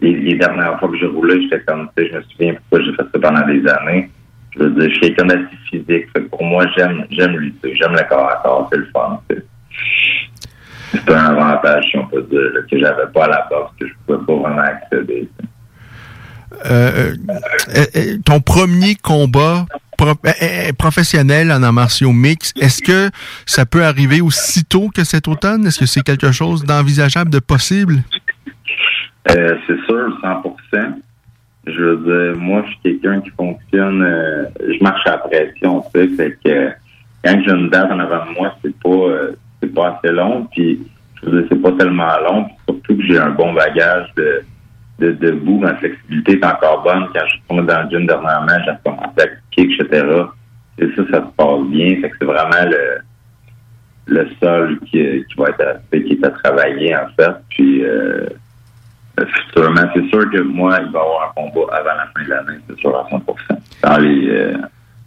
les, 0.00 0.34
dernières 0.34 0.78
fois 0.78 0.88
que 0.88 0.98
j'ai 0.98 1.06
roulé, 1.06 1.42
j'étais 1.42 1.60
comme, 1.64 1.88
tu 1.96 2.04
sais, 2.04 2.10
je 2.10 2.16
me 2.16 2.22
souviens 2.22 2.54
pourquoi 2.54 2.84
j'ai 2.84 2.92
fait 2.96 3.02
ça 3.12 3.18
pendant 3.20 3.46
des 3.46 3.66
années. 3.68 4.10
Je 4.52 4.64
veux 4.64 4.70
dire, 4.70 4.84
je 4.84 4.90
suis 4.90 5.00
quelqu'un 5.00 5.26
d'assez 5.26 5.56
physique. 5.70 6.06
Pour 6.30 6.44
moi, 6.44 6.66
j'aime, 6.76 7.04
j'aime 7.10 7.36
lutter. 7.36 7.74
J'aime 7.76 7.92
le 7.92 8.08
corps 8.08 8.30
à 8.30 8.40
corps. 8.42 8.68
C'est 8.72 8.78
le 8.78 8.88
fun. 8.92 9.20
C'est 10.92 11.08
un 11.08 11.26
avantage, 11.26 11.84
si 11.88 11.98
on 11.98 12.06
peut 12.06 12.22
dire, 12.22 12.40
que 12.68 12.78
j'avais 12.78 13.06
pas 13.14 13.24
à 13.24 13.28
la 13.28 13.46
boxe, 13.48 13.70
que 13.78 13.86
je 13.86 13.92
pouvais 14.06 14.26
pas 14.26 14.48
vraiment 14.48 14.62
accéder. 14.62 15.28
sais. 15.38 15.46
Euh, 16.66 17.14
euh, 17.76 17.84
euh, 17.96 18.18
ton 18.24 18.40
premier 18.40 18.96
combat 18.96 19.66
pro- 19.96 20.08
euh, 20.08 20.32
euh, 20.42 20.72
professionnel 20.76 21.52
en 21.52 21.62
arts 21.62 21.72
martiaux 21.72 22.12
mix, 22.12 22.52
est-ce 22.60 22.82
que 22.82 23.10
ça 23.46 23.66
peut 23.66 23.84
arriver 23.84 24.20
aussitôt 24.20 24.88
que 24.92 25.04
cet 25.04 25.28
automne? 25.28 25.66
Est-ce 25.66 25.78
que 25.78 25.86
c'est 25.86 26.02
quelque 26.02 26.32
chose 26.32 26.64
d'envisageable, 26.64 27.30
de 27.30 27.38
possible? 27.38 28.02
Euh, 29.28 29.56
c'est 29.66 29.78
sûr, 29.84 30.18
100% 30.22 31.02
Je 31.66 31.82
veux 31.82 31.96
dire, 31.98 32.40
moi, 32.40 32.62
je 32.66 32.70
suis 32.70 32.80
quelqu'un 33.00 33.20
qui 33.20 33.30
fonctionne, 33.30 34.02
euh, 34.02 34.46
je 34.58 34.82
marche 34.82 35.06
à 35.06 35.10
la 35.10 35.18
pression, 35.18 35.82
tu 35.94 36.00
sais, 36.00 36.08
fait 36.16 36.38
que 36.42 36.50
euh, 36.50 36.70
quand 37.22 37.38
j'ai 37.44 37.52
une 37.52 37.68
date 37.68 37.92
en 37.92 37.98
avant 37.98 38.24
de 38.26 38.38
moi, 38.38 38.54
c'est 38.62 38.74
pas, 38.80 38.88
euh, 38.88 39.32
c'est 39.62 39.74
pas 39.74 39.98
assez 39.98 40.12
long, 40.12 40.46
puis 40.50 40.80
je 41.22 41.28
veux 41.28 41.40
dire, 41.40 41.48
c'est 41.52 41.62
pas 41.62 41.72
tellement 41.72 42.18
long, 42.24 42.44
puis 42.44 42.56
surtout 42.66 42.96
que 42.96 43.02
j'ai 43.02 43.18
un 43.18 43.30
bon 43.30 43.52
bagage 43.52 44.08
de, 44.16 44.42
de 45.00 45.12
debout, 45.12 45.58
ma 45.58 45.74
flexibilité 45.76 46.32
est 46.32 46.44
encore 46.44 46.82
bonne. 46.82 47.08
Quand 47.12 47.26
je 47.26 47.32
suis 47.32 47.42
tombé 47.48 47.62
dans 47.72 47.82
le 47.82 47.90
gym 47.90 48.06
dernièrement, 48.06 48.58
j'ai 48.64 48.70
recommencé 48.70 49.20
à 49.20 49.26
cliquer, 49.26 49.74
etc. 49.74 50.06
Et 50.78 50.86
ça, 50.96 51.02
ça 51.10 51.26
se 51.26 51.32
passe 51.36 51.62
bien, 51.68 52.00
fait 52.00 52.08
que 52.08 52.16
c'est 52.20 52.24
vraiment 52.24 52.70
le, 52.70 53.00
le 54.06 54.28
sol 54.42 54.78
qui, 54.86 55.24
qui 55.28 55.34
va 55.36 55.50
être 55.50 55.60
à, 55.60 55.98
qui 55.98 56.12
est 56.12 56.24
à 56.24 56.30
travailler, 56.30 56.96
en 56.96 57.08
fait, 57.18 57.34
puis 57.50 57.84
euh, 57.84 58.26
futurement. 59.26 59.82
C'est 59.94 60.08
sûr 60.08 60.30
que 60.30 60.40
moi, 60.42 60.78
il 60.80 60.90
va 60.92 60.98
y 60.98 61.02
avoir 61.02 61.28
un 61.28 61.42
combat 61.42 61.74
avant 61.76 61.96
la 61.96 62.06
fin 62.14 62.24
de 62.24 62.30
l'année, 62.30 62.58
c'est 62.68 62.78
sûr 62.78 62.96
à 62.96 63.08
100 63.10 63.22
Dans 63.82 63.98
les, 63.98 64.28
euh, 64.28 64.56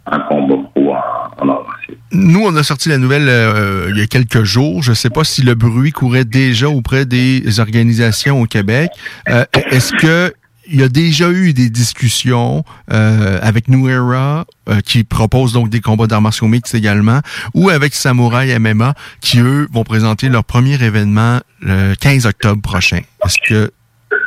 en 0.06 0.20
combat 0.20 0.56
pro 0.74 0.94
en. 0.94 1.64
Nous, 2.12 2.40
on 2.44 2.54
a 2.56 2.62
sorti 2.62 2.88
la 2.88 2.98
nouvelle 2.98 3.28
euh, 3.28 3.88
il 3.90 3.98
y 3.98 4.02
a 4.02 4.06
quelques 4.06 4.44
jours. 4.44 4.82
Je 4.82 4.90
ne 4.90 4.94
sais 4.94 5.10
pas 5.10 5.24
si 5.24 5.42
le 5.42 5.54
bruit 5.54 5.92
courait 5.92 6.24
déjà 6.24 6.68
auprès 6.68 7.06
des 7.06 7.60
organisations 7.60 8.40
au 8.40 8.46
Québec. 8.46 8.90
Euh, 9.28 9.44
Est-ce 9.70 9.92
que 9.94 10.32
il 10.66 10.80
y 10.80 10.82
a 10.82 10.88
déjà 10.88 11.30
eu 11.30 11.52
des 11.52 11.68
discussions 11.68 12.64
euh, 12.90 13.38
avec 13.42 13.68
New 13.68 13.88
Era, 13.88 14.46
euh, 14.68 14.80
qui 14.80 15.04
propose 15.04 15.52
donc 15.52 15.68
des 15.68 15.80
combats 15.80 16.06
d'arts 16.06 16.22
martiaux 16.22 16.48
mixtes 16.48 16.74
également, 16.74 17.20
ou 17.52 17.68
avec 17.68 17.94
Samouraï 17.94 18.58
MMA, 18.58 18.94
qui 19.20 19.40
eux 19.40 19.68
vont 19.72 19.84
présenter 19.84 20.28
leur 20.28 20.44
premier 20.44 20.82
événement 20.82 21.40
le 21.60 21.94
15 21.96 22.26
octobre 22.26 22.62
prochain? 22.62 23.00
Est-ce 23.24 23.36
que 23.46 23.72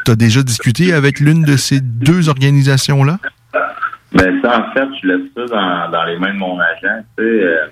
tu 0.07 0.11
as 0.11 0.15
déjà 0.15 0.41
discuté 0.41 0.93
avec 0.93 1.19
l'une 1.19 1.43
de 1.43 1.57
ces 1.57 1.81
deux 1.81 2.29
organisations-là? 2.29 3.19
Ben 4.13 4.41
ça, 4.41 4.59
en 4.59 4.73
fait, 4.73 4.87
je 5.01 5.07
laisse 5.07 5.27
ça 5.35 5.45
dans, 5.47 5.91
dans 5.91 6.03
les 6.05 6.17
mains 6.17 6.33
de 6.33 6.39
mon 6.39 6.57
agent. 6.57 7.03
Tu 7.17 7.23
sais, 7.23 7.43
euh, 7.43 7.65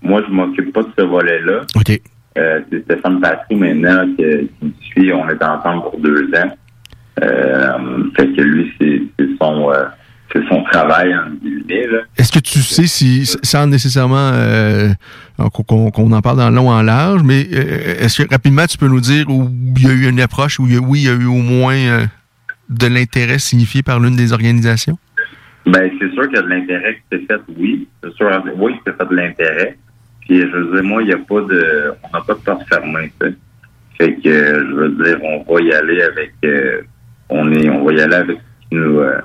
moi, 0.00 0.22
je 0.26 0.32
m'occupe 0.32 0.72
pas 0.72 0.82
de 0.82 0.88
ce 0.98 1.04
volet-là. 1.04 1.60
OK. 1.76 2.00
Euh, 2.38 2.60
c'est 2.70 2.82
Stéphane 2.84 3.20
Patry 3.20 3.56
maintenant 3.56 4.06
qui, 4.16 4.48
qui 4.58 4.64
me 4.64 4.72
suit. 4.80 5.12
On 5.12 5.28
est 5.28 5.42
ensemble 5.42 5.82
pour 5.82 5.98
deux 5.98 6.30
ans. 6.34 6.56
Euh, 7.22 8.04
fait 8.16 8.28
que 8.32 8.40
lui, 8.40 8.72
c'est 8.80 9.02
c'est 9.18 9.28
son 9.38 9.70
euh, 9.70 9.84
c'est 10.32 10.46
son 10.48 10.62
travail 10.64 11.14
en 11.14 11.30
guillemets. 11.30 11.86
Est-ce 12.16 12.32
que 12.32 12.38
tu 12.38 12.60
sais 12.60 12.86
si, 12.86 13.26
sans 13.42 13.66
nécessairement 13.66 14.30
euh, 14.32 14.90
qu'on 15.66 16.12
en 16.12 16.20
parle 16.20 16.38
dans 16.38 16.50
le 16.50 16.56
long 16.56 16.70
en 16.70 16.82
large, 16.82 17.22
mais 17.24 17.46
euh, 17.52 18.04
est-ce 18.04 18.22
que 18.22 18.28
rapidement 18.30 18.66
tu 18.66 18.78
peux 18.78 18.88
nous 18.88 19.00
dire 19.00 19.28
où 19.28 19.48
il 19.76 19.86
y 19.86 19.90
a 19.90 19.92
eu 19.92 20.08
une 20.08 20.20
approche, 20.20 20.60
où 20.60 20.66
il 20.66 20.74
y 20.74 20.76
a, 20.76 20.80
oui, 20.80 21.00
il 21.00 21.06
y 21.06 21.08
a 21.08 21.14
eu 21.14 21.26
au 21.26 21.42
moins 21.42 21.74
euh, 21.74 22.06
de 22.68 22.86
l'intérêt 22.86 23.38
signifié 23.38 23.82
par 23.82 23.98
l'une 23.98 24.16
des 24.16 24.32
organisations? 24.32 24.98
Ben, 25.66 25.90
c'est 25.98 26.10
sûr 26.12 26.26
qu'il 26.28 26.36
y 26.36 26.38
a 26.38 26.42
de 26.42 26.48
l'intérêt 26.48 26.94
qui 26.94 27.18
s'est 27.18 27.24
fait, 27.26 27.40
oui. 27.58 27.88
C'est 28.02 28.12
sûr, 28.14 28.44
oui, 28.56 28.74
il 28.74 28.90
s'est 28.90 28.96
fait 28.96 29.08
de 29.08 29.14
l'intérêt. 29.14 29.76
Puis, 30.20 30.40
je 30.40 30.46
veux 30.46 30.74
dire, 30.74 30.84
moi, 30.84 31.02
il 31.02 31.08
n'y 31.08 31.14
a 31.14 31.18
pas 31.18 31.40
de, 31.40 31.92
on 32.02 32.16
n'a 32.16 32.24
pas 32.24 32.34
de 32.34 32.38
porte 32.40 32.68
fermée, 32.68 33.12
sais. 33.20 33.34
Fait 33.98 34.14
que, 34.14 34.22
je 34.24 34.74
veux 34.74 34.88
dire, 34.90 35.18
on 35.22 35.52
va 35.52 35.60
y 35.60 35.72
aller 35.72 36.00
avec, 36.00 36.32
euh, 36.44 36.80
on 37.28 37.52
est, 37.52 37.68
on 37.68 37.84
va 37.84 37.92
y 37.92 38.00
aller 38.00 38.14
avec 38.14 38.38
ce 38.38 38.68
qui 38.68 38.76
nous, 38.76 39.00
euh, 39.00 39.20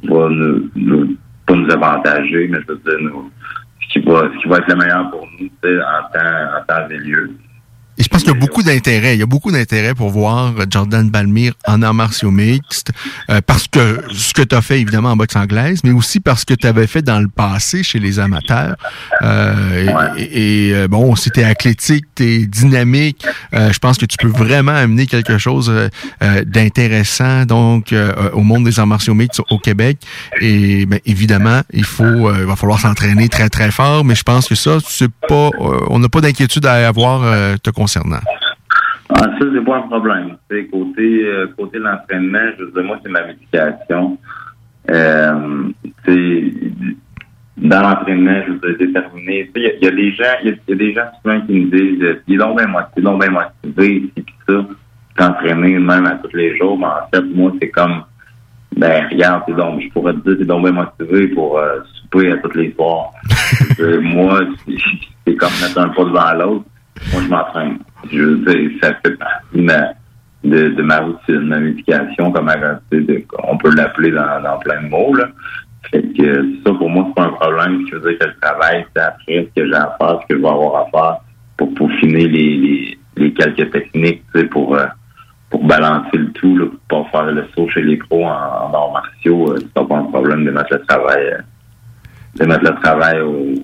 qui 0.00 0.06
va 0.08 0.28
nous, 0.28 0.70
nous, 0.74 1.16
pas 1.46 1.54
nous 1.54 1.70
avantager, 1.70 2.48
mais 2.48 2.58
je 2.62 2.72
veux 2.72 2.78
dire, 2.78 2.98
nous, 3.00 3.30
ce 3.82 3.92
qui 3.92 4.06
va, 4.06 4.22
ce 4.32 4.42
qui 4.42 4.48
va 4.48 4.58
être 4.58 4.68
le 4.68 4.76
meilleur 4.76 5.10
pour 5.10 5.28
nous, 5.38 5.46
en 5.46 6.12
temps, 6.12 6.58
en 6.58 6.64
temps 6.66 6.88
et 6.90 6.98
lieu. 6.98 7.30
Et 7.98 8.02
je 8.02 8.08
pense 8.08 8.22
qu'il 8.22 8.32
y 8.32 8.36
a 8.36 8.38
beaucoup 8.38 8.62
d'intérêt. 8.62 9.16
Il 9.16 9.20
y 9.20 9.22
a 9.22 9.26
beaucoup 9.26 9.50
d'intérêt 9.50 9.94
pour 9.94 10.10
voir 10.10 10.52
Jordan 10.70 11.08
Balmire 11.08 11.54
en 11.66 11.82
arts 11.82 11.94
martiaux 11.94 12.30
mixtes, 12.30 12.92
euh, 13.30 13.40
parce 13.46 13.68
que 13.68 14.02
ce 14.12 14.34
que 14.34 14.42
tu 14.42 14.54
as 14.54 14.62
fait 14.62 14.80
évidemment 14.80 15.10
en 15.12 15.16
boxe 15.16 15.36
anglaise, 15.36 15.80
mais 15.84 15.92
aussi 15.92 16.20
parce 16.20 16.44
que 16.44 16.54
tu 16.54 16.66
avais 16.66 16.86
fait 16.86 17.02
dans 17.02 17.20
le 17.20 17.28
passé 17.28 17.82
chez 17.82 17.98
les 17.98 18.18
amateurs. 18.18 18.76
Euh, 19.22 20.14
et, 20.18 20.68
et, 20.68 20.74
euh, 20.74 20.88
bon, 20.88 21.16
c'était 21.16 21.44
athlétique, 21.44 22.04
t'es 22.14 22.46
dynamique. 22.46 23.24
Euh, 23.54 23.72
je 23.72 23.78
pense 23.78 23.96
que 23.96 24.04
tu 24.06 24.16
peux 24.18 24.28
vraiment 24.28 24.74
amener 24.74 25.06
quelque 25.06 25.38
chose 25.38 25.70
euh, 25.70 25.88
euh, 26.22 26.44
d'intéressant 26.44 27.44
donc 27.46 27.92
euh, 27.92 28.30
au 28.32 28.42
monde 28.42 28.64
des 28.64 28.78
arts 28.78 28.86
martiaux 28.86 29.14
mixtes 29.14 29.40
au 29.50 29.58
Québec. 29.58 29.98
Et 30.40 30.84
ben, 30.86 31.00
évidemment, 31.06 31.62
il 31.72 31.84
faut, 31.84 32.04
euh, 32.04 32.36
il 32.40 32.46
va 32.46 32.56
falloir 32.56 32.80
s'entraîner 32.80 33.28
très 33.28 33.48
très 33.48 33.70
fort, 33.70 34.04
mais 34.04 34.14
je 34.14 34.22
pense 34.22 34.48
que 34.48 34.54
ça, 34.54 34.78
c'est 34.86 35.10
pas, 35.28 35.50
euh, 35.60 35.86
on 35.88 35.98
n'a 35.98 36.08
pas 36.08 36.20
d'inquiétude 36.20 36.66
à 36.66 36.86
avoir 36.86 37.22
euh, 37.22 37.56
te 37.56 37.70
concernant. 37.70 37.85
Ah, 39.08 39.22
ça, 39.22 39.38
c'est 39.40 39.64
pas 39.64 39.76
un 39.76 39.82
problème. 39.82 40.36
Tu 40.50 40.56
sais, 40.56 40.66
côté, 40.66 41.24
euh, 41.24 41.46
côté 41.56 41.78
l'entraînement, 41.78 42.40
je 42.58 42.64
veux 42.64 42.72
dire, 42.72 42.82
moi, 42.84 42.98
c'est 43.02 43.08
ma 43.10 43.24
médication. 43.26 44.18
Euh, 44.90 45.68
dans 47.56 47.80
l'entraînement, 47.82 48.42
je 48.46 48.52
veux 48.52 48.58
dire, 48.76 48.86
déterminé. 48.88 49.50
Il 49.56 49.62
y, 49.62 49.66
a- 49.66 49.72
il 49.80 49.84
y 49.84 49.88
a 49.88 49.90
des 49.90 50.12
gens, 50.12 50.24
il 50.42 50.48
y 50.50 50.52
a, 50.52 50.56
il 50.68 50.70
y 50.70 50.72
a 50.72 50.76
des 50.76 50.92
gens 50.94 51.06
souvent 51.22 51.40
qui 51.46 51.52
me 51.52 51.70
disent, 51.70 52.02
euh, 52.02 52.22
il 52.28 52.34
est 52.34 52.38
donc 52.38 52.58
bien 52.58 52.66
motivé, 52.66 52.90
il 52.96 53.00
est 53.00 53.02
donc 53.02 53.20
bien 53.20 53.30
motivé, 53.30 54.10
ça, 54.46 54.54
t'entraîner 55.16 55.78
même 55.78 56.06
à 56.06 56.16
tous 56.16 56.36
les 56.36 56.56
jours. 56.58 56.78
Mais 56.78 56.86
en 56.86 57.08
fait, 57.12 57.22
moi, 57.34 57.52
c'est 57.60 57.70
comme, 57.70 58.02
ben, 58.76 59.06
regarde, 59.10 59.44
t'es 59.46 59.54
donc, 59.54 59.80
je 59.80 59.88
pourrais 59.90 60.12
te 60.12 60.18
dire, 60.28 60.38
t'es 60.38 60.44
donc 60.44 60.64
bien 60.64 60.72
motivé 60.72 61.28
pour 61.28 61.58
euh, 61.58 61.78
souper 62.02 62.32
à 62.32 62.36
tous 62.38 62.56
les 62.58 62.72
soirs. 62.74 63.10
Moi, 64.02 64.40
c'est- 64.66 64.76
c'est 65.26 65.36
comme 65.36 65.50
mettre 65.62 65.78
un 65.78 65.88
pas 65.88 66.04
devant 66.04 66.32
l'autre. 66.34 66.64
Moi, 67.12 67.22
je 67.22 67.28
m'entraîne. 67.28 67.78
Je 68.10 68.22
veux 68.22 68.36
dire, 68.38 68.70
ça 68.82 68.94
fait 69.04 69.16
partie 69.16 69.56
de 69.56 69.62
ma, 69.62 69.92
de, 70.44 70.68
de 70.68 70.82
ma 70.82 71.60
médication, 71.60 72.32
comme 72.32 72.50
on 73.44 73.58
peut 73.58 73.74
l'appeler 73.74 74.10
dans, 74.10 74.58
plein 74.60 74.82
de 74.82 74.88
mots, 74.88 75.14
là. 75.14 75.28
Fait 75.90 76.02
que 76.02 76.42
ça, 76.64 76.72
pour 76.72 76.90
moi, 76.90 77.04
c'est 77.08 77.14
pas 77.14 77.28
un 77.28 77.32
problème. 77.32 77.86
Je 77.88 77.96
veux 77.96 78.10
dire 78.10 78.18
que 78.18 78.26
le 78.26 78.34
travail, 78.40 78.84
c'est 78.94 79.02
après 79.02 79.48
ce 79.54 79.60
que 79.60 79.66
j'ai 79.68 79.74
à 79.74 79.96
faire, 79.98 80.20
ce 80.22 80.26
que 80.26 80.36
je 80.36 80.42
vais 80.42 80.48
avoir 80.48 80.82
à 80.82 80.90
faire 80.90 81.16
pour 81.56 81.72
peaufiner 81.74 82.26
les, 82.26 82.98
les, 83.16 83.32
quelques 83.34 83.70
techniques, 83.70 84.22
tu 84.34 84.40
sais, 84.40 84.46
pour, 84.46 84.76
euh, 84.76 84.86
pour 85.48 85.64
balancer 85.64 86.16
le 86.18 86.32
tout, 86.32 86.78
pour 86.88 87.08
pas 87.10 87.22
faire 87.22 87.32
le 87.32 87.46
saut 87.54 87.68
chez 87.68 87.82
les 87.82 87.96
pros 87.96 88.24
en, 88.24 88.28
en 88.28 88.74
arts 88.74 88.92
martiaux. 88.92 89.52
euh, 89.52 89.58
c'est 89.58 89.72
pas 89.72 89.96
un 89.96 90.04
problème 90.04 90.44
de 90.44 90.50
mettre 90.50 90.72
le 90.72 90.84
travail, 90.86 91.24
euh, 91.24 91.38
de 92.34 92.44
mettre 92.46 92.64
le 92.64 92.80
travail 92.82 93.20
au, 93.20 93.54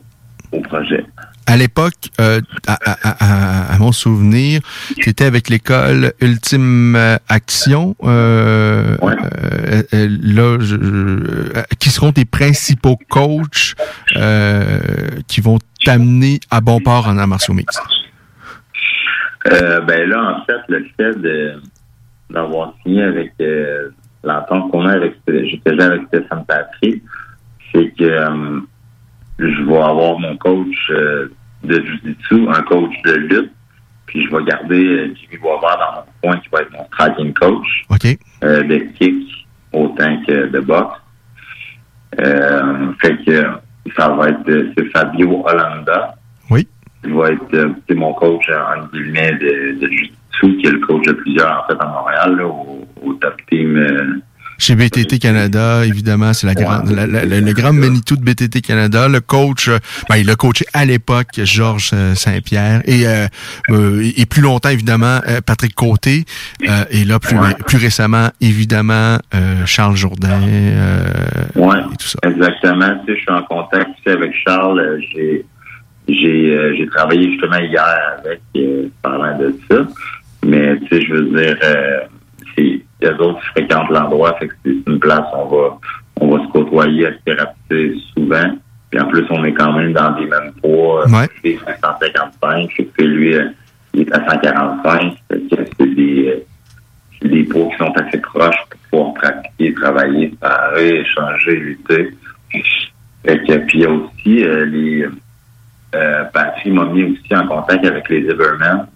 au 0.56 0.60
projet. 0.60 1.04
À 1.46 1.56
l'époque, 1.56 1.94
euh, 2.20 2.40
à, 2.66 2.78
à, 2.84 3.70
à, 3.70 3.74
à, 3.74 3.78
mon 3.78 3.92
souvenir, 3.92 4.60
tu 4.98 5.10
étais 5.10 5.24
avec 5.24 5.48
l'école 5.48 6.12
Ultime 6.20 6.96
Action. 7.28 7.96
Euh, 8.04 8.96
euh, 9.02 9.82
euh 9.92 10.08
là, 10.22 10.58
je, 10.60 10.76
je, 10.76 11.74
qui 11.78 11.90
seront 11.90 12.12
tes 12.12 12.24
principaux 12.24 12.98
coachs 13.08 13.74
qui 15.28 15.40
vont 15.40 15.58
t'amener 15.84 16.40
à 16.50 16.60
bon 16.60 16.80
port 16.80 17.08
en 17.08 17.18
arts 17.18 17.28
martiaux 17.28 17.54
mixtes? 17.54 17.82
ben 19.44 20.08
là, 20.08 20.36
en 20.36 20.44
fait, 20.44 20.60
le 20.68 20.86
fait 20.96 21.16
d'avoir 22.30 22.74
signé 22.82 23.02
avec 23.02 23.32
l'entente 24.22 24.70
qu'on 24.70 24.86
a 24.86 24.92
avec 24.92 25.16
j'étais 25.26 25.82
avec 25.82 26.02
Stéphane 26.08 26.44
Patrick, 26.46 27.02
c'est 27.72 27.92
que 27.98 28.62
je 29.38 29.62
vais 29.64 29.76
avoir 29.76 30.18
mon 30.18 30.36
coach 30.36 30.90
euh, 30.90 31.28
de 31.64 31.74
jiu-jitsu, 31.74 32.48
un 32.48 32.62
coach 32.62 32.92
de 33.04 33.12
lutte, 33.12 33.52
puis 34.06 34.24
je 34.24 34.36
vais 34.36 34.44
garder 34.44 34.84
euh, 34.84 35.14
Jimmy 35.14 35.40
Boisvert 35.40 35.78
dans 35.78 36.00
mon 36.00 36.30
coin 36.32 36.40
qui 36.40 36.48
va 36.50 36.60
être 36.62 36.72
mon 36.72 36.84
striking 36.86 37.32
coach 37.34 37.66
euh, 38.44 38.62
de 38.62 38.76
kick 38.98 39.46
autant 39.72 40.20
que 40.26 40.48
de 40.48 40.60
boxe. 40.60 40.98
fait 43.00 43.24
que 43.24 43.46
ça 43.96 44.08
va 44.10 44.28
être 44.28 44.72
c'est 44.76 44.84
Fabio 44.90 45.44
Hollanda. 45.46 46.14
Oui. 46.50 46.68
Il 47.04 47.14
va 47.14 47.30
être 47.30 47.74
c'est 47.88 47.94
mon 47.94 48.12
coach 48.14 48.44
en 48.50 48.86
guillemets 48.92 49.32
de, 49.32 49.80
de 49.80 49.88
jiu-jitsu, 49.88 50.56
qui 50.58 50.66
est 50.66 50.72
le 50.72 50.80
coach 50.80 51.06
de 51.06 51.12
plusieurs 51.12 51.64
en 51.64 51.66
fait 51.66 51.80
à 51.80 51.86
Montréal, 51.86 52.36
là, 52.36 52.46
au, 52.46 52.86
au 53.02 53.14
top 53.14 53.40
team 53.48 54.22
chez 54.62 54.76
BTT 54.76 55.18
Canada, 55.18 55.84
évidemment, 55.84 56.32
c'est 56.32 56.46
la 56.46 56.54
grande, 56.54 56.88
le 56.88 57.52
grand 57.52 57.72
Manitou 57.72 58.14
de 58.14 58.22
BTT 58.22 58.60
Canada. 58.60 59.08
Le 59.08 59.20
coach, 59.20 59.66
euh, 59.66 59.78
ben, 60.08 60.16
il 60.18 60.30
a 60.30 60.36
coaché 60.36 60.64
à 60.72 60.84
l'époque 60.84 61.40
Georges 61.42 61.90
euh, 61.92 62.14
Saint-Pierre 62.14 62.80
et, 62.84 63.08
euh, 63.08 63.26
et 64.16 64.24
plus 64.24 64.40
longtemps, 64.40 64.68
évidemment, 64.68 65.18
Patrick 65.44 65.74
Côté. 65.74 66.24
et 66.90 67.04
là, 67.04 67.18
plus, 67.18 67.36
plus 67.66 67.76
récemment, 67.76 68.28
évidemment, 68.40 69.18
Charles 69.66 69.96
Jourdain. 69.96 70.40
oui, 71.56 71.76
exactement. 72.22 72.94
Tu 73.04 73.14
sais, 73.14 73.18
je 73.18 73.22
suis 73.22 73.32
en 73.32 73.42
contact 73.42 74.06
avec 74.06 74.32
Charles. 74.46 75.00
J'ai 75.12 75.44
j'ai 76.08 76.76
j'ai 76.76 76.86
travaillé 76.86 77.32
justement 77.32 77.58
hier 77.58 77.84
avec 78.18 78.40
parlant 79.02 79.36
de 79.38 79.56
ça. 79.68 79.86
Mais 80.44 80.78
tu 80.80 80.88
sais, 80.88 81.02
je 81.04 81.14
veux 81.14 81.36
dire, 81.36 81.56
c'est 82.56 82.81
il 83.02 83.06
y 83.06 83.08
a 83.08 83.14
d'autres 83.14 83.40
qui 83.40 83.46
fréquentent 83.48 83.90
l'endroit, 83.90 84.34
fait 84.38 84.48
que 84.48 84.54
c'est 84.64 84.76
une 84.86 84.98
place 84.98 85.24
où 85.32 85.38
on 85.38 85.46
va, 85.46 85.78
on 86.20 86.36
va 86.36 86.44
se 86.44 86.52
côtoyer 86.52 87.06
assez 87.06 87.38
rapide 87.38 87.98
souvent. 88.14 88.50
Puis 88.90 89.00
en 89.00 89.06
plus, 89.06 89.24
on 89.30 89.44
est 89.44 89.54
quand 89.54 89.72
même 89.72 89.92
dans 89.92 90.12
des 90.12 90.26
mêmes 90.26 90.52
poids. 90.60 91.06
Ouais. 91.08 91.28
C'est 91.42 91.58
155, 91.82 92.70
fait 92.72 92.84
que 92.84 93.02
lui, 93.02 93.34
euh, 93.34 93.48
il 93.94 94.02
est 94.02 94.12
à 94.12 94.30
145. 94.30 95.14
Fait 95.30 95.38
que 95.38 95.64
c'est 95.78 95.94
des, 95.94 96.28
euh, 96.28 97.28
des 97.28 97.44
poids 97.44 97.68
qui 97.70 97.76
sont 97.78 97.92
assez 97.92 98.18
proches 98.18 98.56
pour 98.68 98.80
pouvoir 98.90 99.14
pratiquer, 99.14 99.74
travailler, 99.74 100.28
parer, 100.40 101.00
échanger, 101.00 101.56
lutter. 101.56 102.10
Fait 103.24 103.38
que, 103.44 103.56
puis 103.66 103.78
il 103.78 103.82
y 103.82 103.86
a 103.86 103.90
aussi 103.90 104.44
euh, 104.44 104.66
les 104.66 105.06
euh, 105.94 106.24
Patrick 106.32 106.72
m'a 106.72 106.86
mis 106.86 107.04
aussi 107.04 107.36
en 107.36 107.46
contact 107.46 107.84
avec 107.84 108.08
les 108.08 108.26
Evermen. 108.28 108.86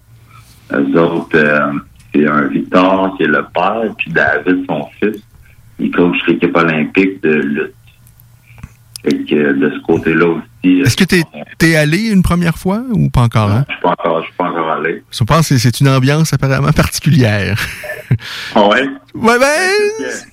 Eux 0.73 0.99
autres, 0.99 1.35
euh, 1.35 1.71
c'est 2.13 2.27
un 2.27 2.47
Victor 2.47 3.15
qui 3.17 3.23
est 3.23 3.27
le 3.27 3.45
père, 3.53 3.93
puis 3.97 4.11
David, 4.11 4.65
son 4.67 4.87
fils, 4.99 5.21
il 5.79 5.91
coach 5.91 6.17
l'équipe 6.27 6.55
olympique 6.55 7.21
de 7.23 7.33
lutte. 7.33 7.73
Fait 9.03 9.17
que 9.23 9.53
de 9.53 9.69
ce 9.69 9.79
côté-là 9.85 10.25
aussi. 10.25 10.81
Est-ce 10.81 10.97
que 10.97 11.03
tu 11.03 11.67
es, 11.67 11.75
allé 11.75 12.09
une 12.09 12.23
première 12.23 12.57
fois 12.57 12.81
ou 12.91 13.09
pas 13.09 13.21
encore? 13.21 13.51
Hein? 13.51 13.65
Je 13.67 13.73
suis 13.73 13.81
pas 13.81 13.89
encore, 13.89 14.21
je 14.21 14.25
suis 14.25 14.35
pas 14.35 14.45
encore 14.45 14.71
allé. 14.71 15.03
Je 15.11 15.23
pense 15.23 15.49
que 15.49 15.57
c'est 15.57 15.79
une 15.79 15.87
ambiance 15.87 16.33
apparemment 16.33 16.71
particulière. 16.73 17.57
Ah 18.55 18.67
ouais? 18.67 18.87
Ouais, 19.13 19.39
ben. 19.39 19.71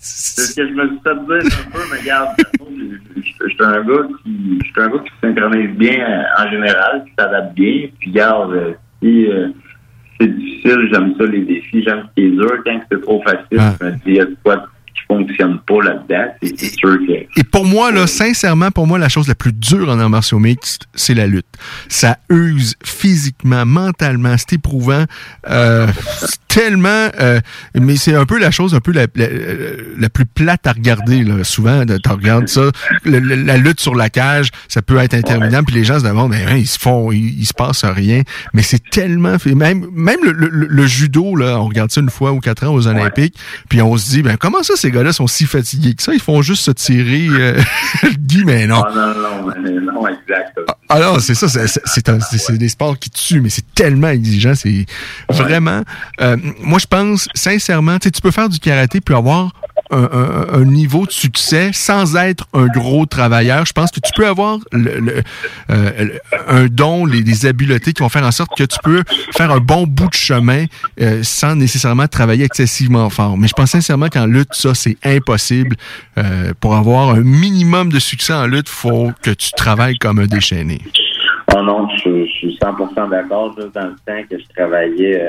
C'est 0.01 0.41
ce 0.41 0.55
que 0.55 0.67
je 0.67 0.73
me 0.73 0.89
suis 0.89 0.99
fait 1.03 1.15
dire 1.15 1.59
un 1.59 1.71
peu, 1.71 1.81
mais 1.93 2.01
regarde, 2.01 2.29
je 3.17 3.49
suis 3.49 3.57
un 3.61 3.83
gars 3.83 4.09
qui, 4.23 4.59
je 4.63 4.65
suis 4.65 4.83
un 4.83 4.89
gars 4.89 4.99
qui 5.05 5.13
synchronise 5.23 5.77
bien 5.77 6.25
en 6.39 6.51
général, 6.51 7.05
qui 7.05 7.13
s'adapte 7.19 7.55
bien, 7.55 7.89
puis 7.99 8.11
garde, 8.11 8.77
si, 9.03 9.27
euh, 9.27 9.49
c'est 10.20 10.28
difficile, 10.28 10.89
j'aime 10.93 11.15
ça 11.16 11.24
les 11.24 11.41
défis, 11.41 11.82
j'aime 11.82 12.05
ce 12.09 12.15
qui 12.15 12.27
est 12.27 12.31
dur. 12.31 12.51
Quand 12.65 12.81
c'est 12.91 13.01
trop 13.01 13.23
facile, 13.23 13.59
ah. 13.59 13.74
je 13.81 13.86
me 13.86 13.91
dis, 13.93 14.01
il 14.07 14.15
y 14.15 14.20
a 14.20 14.27
quoi 14.43 14.66
qui 14.95 15.03
fonctionne 15.09 15.59
pas 15.66 15.83
là-dedans, 15.83 16.33
c'est 16.43 16.75
sûr 16.75 16.99
que... 17.07 17.12
Et 17.37 17.45
pour 17.45 17.65
moi, 17.65 17.91
là, 17.91 18.07
sincèrement, 18.07 18.71
pour 18.71 18.87
moi, 18.87 18.99
la 18.99 19.09
chose 19.09 19.29
la 19.29 19.35
plus 19.35 19.53
dure 19.53 19.89
en 19.89 19.99
arts 19.99 20.11
martiaux 20.11 20.39
mixtes, 20.39 20.87
c'est 20.95 21.15
la 21.15 21.27
lutte. 21.27 21.47
Ça 21.89 22.19
use 22.31 22.77
physiquement, 22.85 23.66
mentalement, 23.66 24.37
c'est 24.39 24.55
éprouvant. 24.55 25.05
Euh, 25.49 25.87
tellement, 26.55 27.09
euh, 27.21 27.41
mais 27.75 27.97
c'est 27.97 28.15
un 28.15 28.27
peu 28.27 28.39
la 28.39 28.53
chose 28.53 28.75
un 28.77 28.81
peu 28.81 28.93
la, 28.93 29.07
la, 29.16 30.09
plus 30.09 30.27
plate 30.27 30.66
à 30.69 30.73
regarder. 30.73 31.25
Là. 31.25 31.43
Souvent, 31.43 31.85
tu 31.85 32.09
regardes 32.09 32.47
ça, 32.47 32.71
la 33.05 33.57
lutte 33.57 33.81
sur 33.81 33.97
la 33.97 34.09
cage, 34.09 34.51
ça 34.69 34.81
peut 34.81 34.99
être 34.99 35.15
interminable, 35.15 35.66
puis 35.66 35.75
les 35.75 35.85
gens 35.85 35.99
se 35.99 36.05
demandent, 36.05 36.31
mais 36.31 36.45
ben, 36.45 36.57
ils 36.57 36.69
se 36.69 36.79
font, 36.79 37.11
il, 37.11 37.45
se 37.45 37.55
passe 37.55 37.85
rien. 37.85 38.23
Mais 38.53 38.62
c'est 38.62 38.83
tellement, 38.91 39.37
même 39.45 39.87
même 39.93 40.21
le, 40.23 40.87
judo 40.87 41.35
là, 41.35 41.59
on 41.59 41.66
regarde 41.66 41.91
ça 41.91 42.01
une 42.01 42.11
fois 42.11 42.33
ou 42.33 42.41
quatre 42.41 42.65
ans 42.65 42.73
aux 42.73 42.87
Olympiques, 42.87 43.37
puis 43.69 43.83
on 43.83 43.97
se 43.97 44.11
dit, 44.11 44.23
ben 44.23 44.37
comment 44.37 44.62
ça 44.62 44.77
ces 44.85 44.90
gars-là 44.90 45.15
sont 45.15 45.27
si 45.27 45.47
fatigués 45.47 45.94
que 45.94 46.02
ça, 46.02 46.12
ils 46.12 46.20
font 46.20 46.43
juste 46.43 46.65
se 46.65 46.70
tirer, 46.70 47.27
euh, 47.31 47.59
dit 48.19 48.44
mais 48.44 48.66
non? 48.66 48.82
Ah, 48.86 48.93
non, 48.94 49.51
non, 49.62 49.93
non, 49.93 50.09
exact. 50.09 50.59
Alors 50.90 51.20
c'est 51.23 51.35
ça, 51.35 51.48
c'est 51.48 52.59
des 52.59 52.69
sports 52.69 52.98
qui 52.98 53.09
tuent, 53.09 53.40
mais 53.40 53.48
c'est 53.48 53.65
tellement 53.74 54.09
exigeant, 54.09 54.55
c'est 54.55 54.85
vraiment. 55.31 55.82
Euh, 56.20 56.36
moi, 56.61 56.78
je 56.78 56.86
pense 56.86 57.28
sincèrement, 57.35 57.98
tu 57.98 58.11
peux 58.23 58.31
faire 58.31 58.51
du 58.51 58.59
karaté 58.59 59.01
puis 59.01 59.15
avoir 59.15 59.52
un, 59.91 60.65
niveau 60.65 61.07
de 61.07 61.11
succès 61.13 61.71
sans 61.73 62.17
être 62.17 62.47
un 62.53 62.67
gros 62.67 63.07
travailleur. 63.07 63.67
Je 63.67 63.73
pense 63.73 63.91
que 63.91 64.01
tu 64.01 64.11
peux 64.15 64.27
avoir 64.27 64.59
euh, 64.75 65.23
un 66.49 66.67
don, 66.67 67.07
les, 67.07 67.47
habiletés 67.47 67.93
qui 67.93 68.03
vont 68.03 68.09
faire 68.09 68.25
en 68.25 68.31
sorte 68.31 68.57
que 68.57 68.65
tu 68.65 68.79
peux 68.83 69.03
faire 69.37 69.51
un 69.51 69.59
bon 69.59 69.85
bout 69.87 70.09
de 70.09 70.15
chemin 70.15 70.65
euh, 71.01 71.21
sans 71.23 71.57
nécessairement 71.57 72.07
travailler 72.09 72.45
excessivement 72.45 73.11
fort. 73.11 73.37
Mais 73.37 73.49
je 73.49 73.53
pense 73.53 73.71
sincèrement 73.71 74.09
qu'en 74.09 74.27
lutte, 74.27 74.55
ça, 74.55 74.75
c'est 74.75 74.97
impossible. 75.05 75.77
Euh, 76.19 76.53
pour 76.61 76.75
avoir 76.75 77.11
un 77.11 77.21
minimum 77.21 77.91
de 77.91 77.99
succès 77.99 78.33
en 78.33 78.47
lutte, 78.47 78.69
faut 78.69 79.11
que 79.23 79.31
tu 79.31 79.51
travailles 79.53 79.99
comme 79.99 80.19
un 80.19 80.27
déchaîné. 80.27 80.81
Oh 81.55 81.63
non, 81.63 81.89
je, 82.05 82.27
suis 82.27 82.59
100% 82.61 83.11
d'accord. 83.11 83.55
Dans 83.57 83.65
le 83.65 83.95
temps 84.07 84.23
que 84.29 84.39
je 84.39 84.45
travaillais 84.57 85.29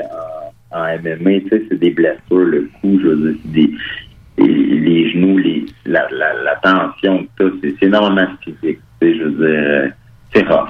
en, 0.72 0.98
MMA, 1.02 1.40
tu 1.40 1.48
sais, 1.50 1.62
c'est 1.68 1.78
des 1.78 1.90
blessures, 1.90 2.38
le 2.38 2.68
cou, 2.80 2.98
je 3.02 3.08
veux 3.08 3.32
dire, 3.32 3.40
des 3.44 3.70
les 4.38 5.10
genoux, 5.10 5.38
les, 5.38 5.66
la, 5.84 6.06
la, 6.10 6.34
la 6.42 6.56
tension, 6.56 7.26
tout, 7.38 7.52
c'est 7.62 7.86
énormément 7.86 8.28
physique. 8.42 8.80
Je 9.00 9.22
veux 9.22 9.30
dire, 9.30 9.92
c'est 10.32 10.46
rough. 10.46 10.68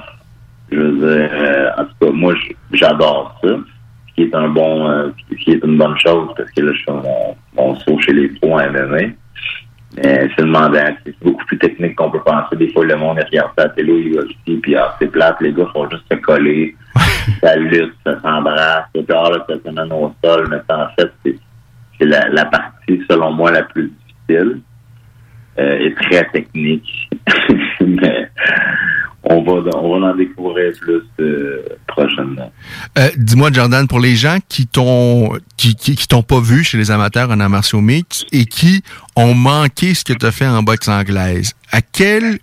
Je 0.71 0.77
veux 0.77 0.91
dire, 0.93 1.29
euh, 1.33 1.69
en 1.77 1.85
tout 1.85 1.93
cas, 2.01 2.11
moi, 2.11 2.33
j'adore 2.71 3.39
ça, 3.43 3.49
ce 3.49 4.13
qui 4.15 4.23
est 4.23 4.35
un 4.35 4.49
bon, 4.49 4.89
euh, 4.89 5.09
ce 5.29 5.35
qui 5.35 5.51
est 5.51 5.63
une 5.63 5.77
bonne 5.77 5.97
chose, 5.97 6.29
parce 6.35 6.51
que 6.51 6.61
là, 6.61 6.73
je 6.73 6.83
fais 6.83 6.91
mon, 6.91 7.35
mon 7.55 7.75
saut 7.75 7.99
chez 7.99 8.13
les 8.13 8.27
pros 8.29 8.57
à 8.57 8.69
MMA. 8.69 9.13
Mais 9.95 10.29
c'est 10.35 10.43
demandant, 10.43 10.95
c'est 11.05 11.15
beaucoup 11.23 11.45
plus 11.45 11.57
technique 11.57 11.95
qu'on 11.95 12.11
peut 12.11 12.21
penser. 12.21 12.55
Des 12.57 12.71
fois, 12.71 12.85
le 12.85 12.97
monde 12.97 13.17
regarde 13.17 13.51
ça 13.57 13.63
à 13.63 13.67
la 13.67 13.69
télé, 13.73 13.93
il 13.93 14.15
va 14.15 14.23
aussi, 14.23 14.57
puis 14.61 14.75
ah, 14.75 14.95
c'est 14.99 15.07
plate, 15.07 15.37
les 15.41 15.53
gars 15.53 15.67
font 15.73 15.89
juste 15.89 16.03
se 16.11 16.17
coller, 16.17 16.75
ça 17.41 17.55
lutte, 17.55 17.93
ça 18.05 18.19
s'embrasse, 18.21 18.85
puis 18.93 19.03
ah, 19.09 19.29
là, 19.31 19.45
ça 19.47 19.55
se 19.55 19.71
mène 19.71 19.91
au 19.91 20.13
sol, 20.23 20.47
mais 20.51 20.57
en 20.69 20.87
fait, 20.99 21.11
c'est 21.25 21.35
c'est 21.99 22.05
la, 22.05 22.45
partie, 22.45 23.01
selon 23.09 23.31
moi, 23.31 23.51
la 23.51 23.63
plus 23.63 23.91
difficile 23.91 24.61
euh, 25.59 25.79
et 25.79 25.93
très 25.95 26.25
technique. 26.29 27.09
Mais 27.81 28.29
on 29.23 29.41
va, 29.43 29.77
on 29.77 29.99
va 29.99 30.07
en 30.07 30.15
découvrir 30.15 30.71
plus 30.79 31.01
euh, 31.19 31.63
prochainement. 31.87 32.51
Euh, 32.97 33.09
dis-moi, 33.17 33.49
Jordan, 33.51 33.87
pour 33.87 33.99
les 33.99 34.15
gens 34.15 34.37
qui 34.47 34.67
t'ont 34.67 35.31
qui, 35.57 35.75
qui, 35.75 36.07
t'ont 36.07 36.23
pas 36.23 36.39
vu 36.39 36.63
chez 36.63 36.77
les 36.77 36.91
amateurs 36.91 37.29
en 37.31 37.39
arts 37.39 37.49
martiaux 37.49 37.83
et 38.31 38.45
qui 38.45 38.83
ont 39.15 39.33
manqué 39.33 39.93
ce 39.93 40.03
que 40.03 40.13
tu 40.13 40.25
as 40.25 40.31
fait 40.31 40.47
en 40.47 40.63
boxe 40.63 40.87
anglaise, 40.87 41.53
à 41.71 41.81
quel 41.81 42.39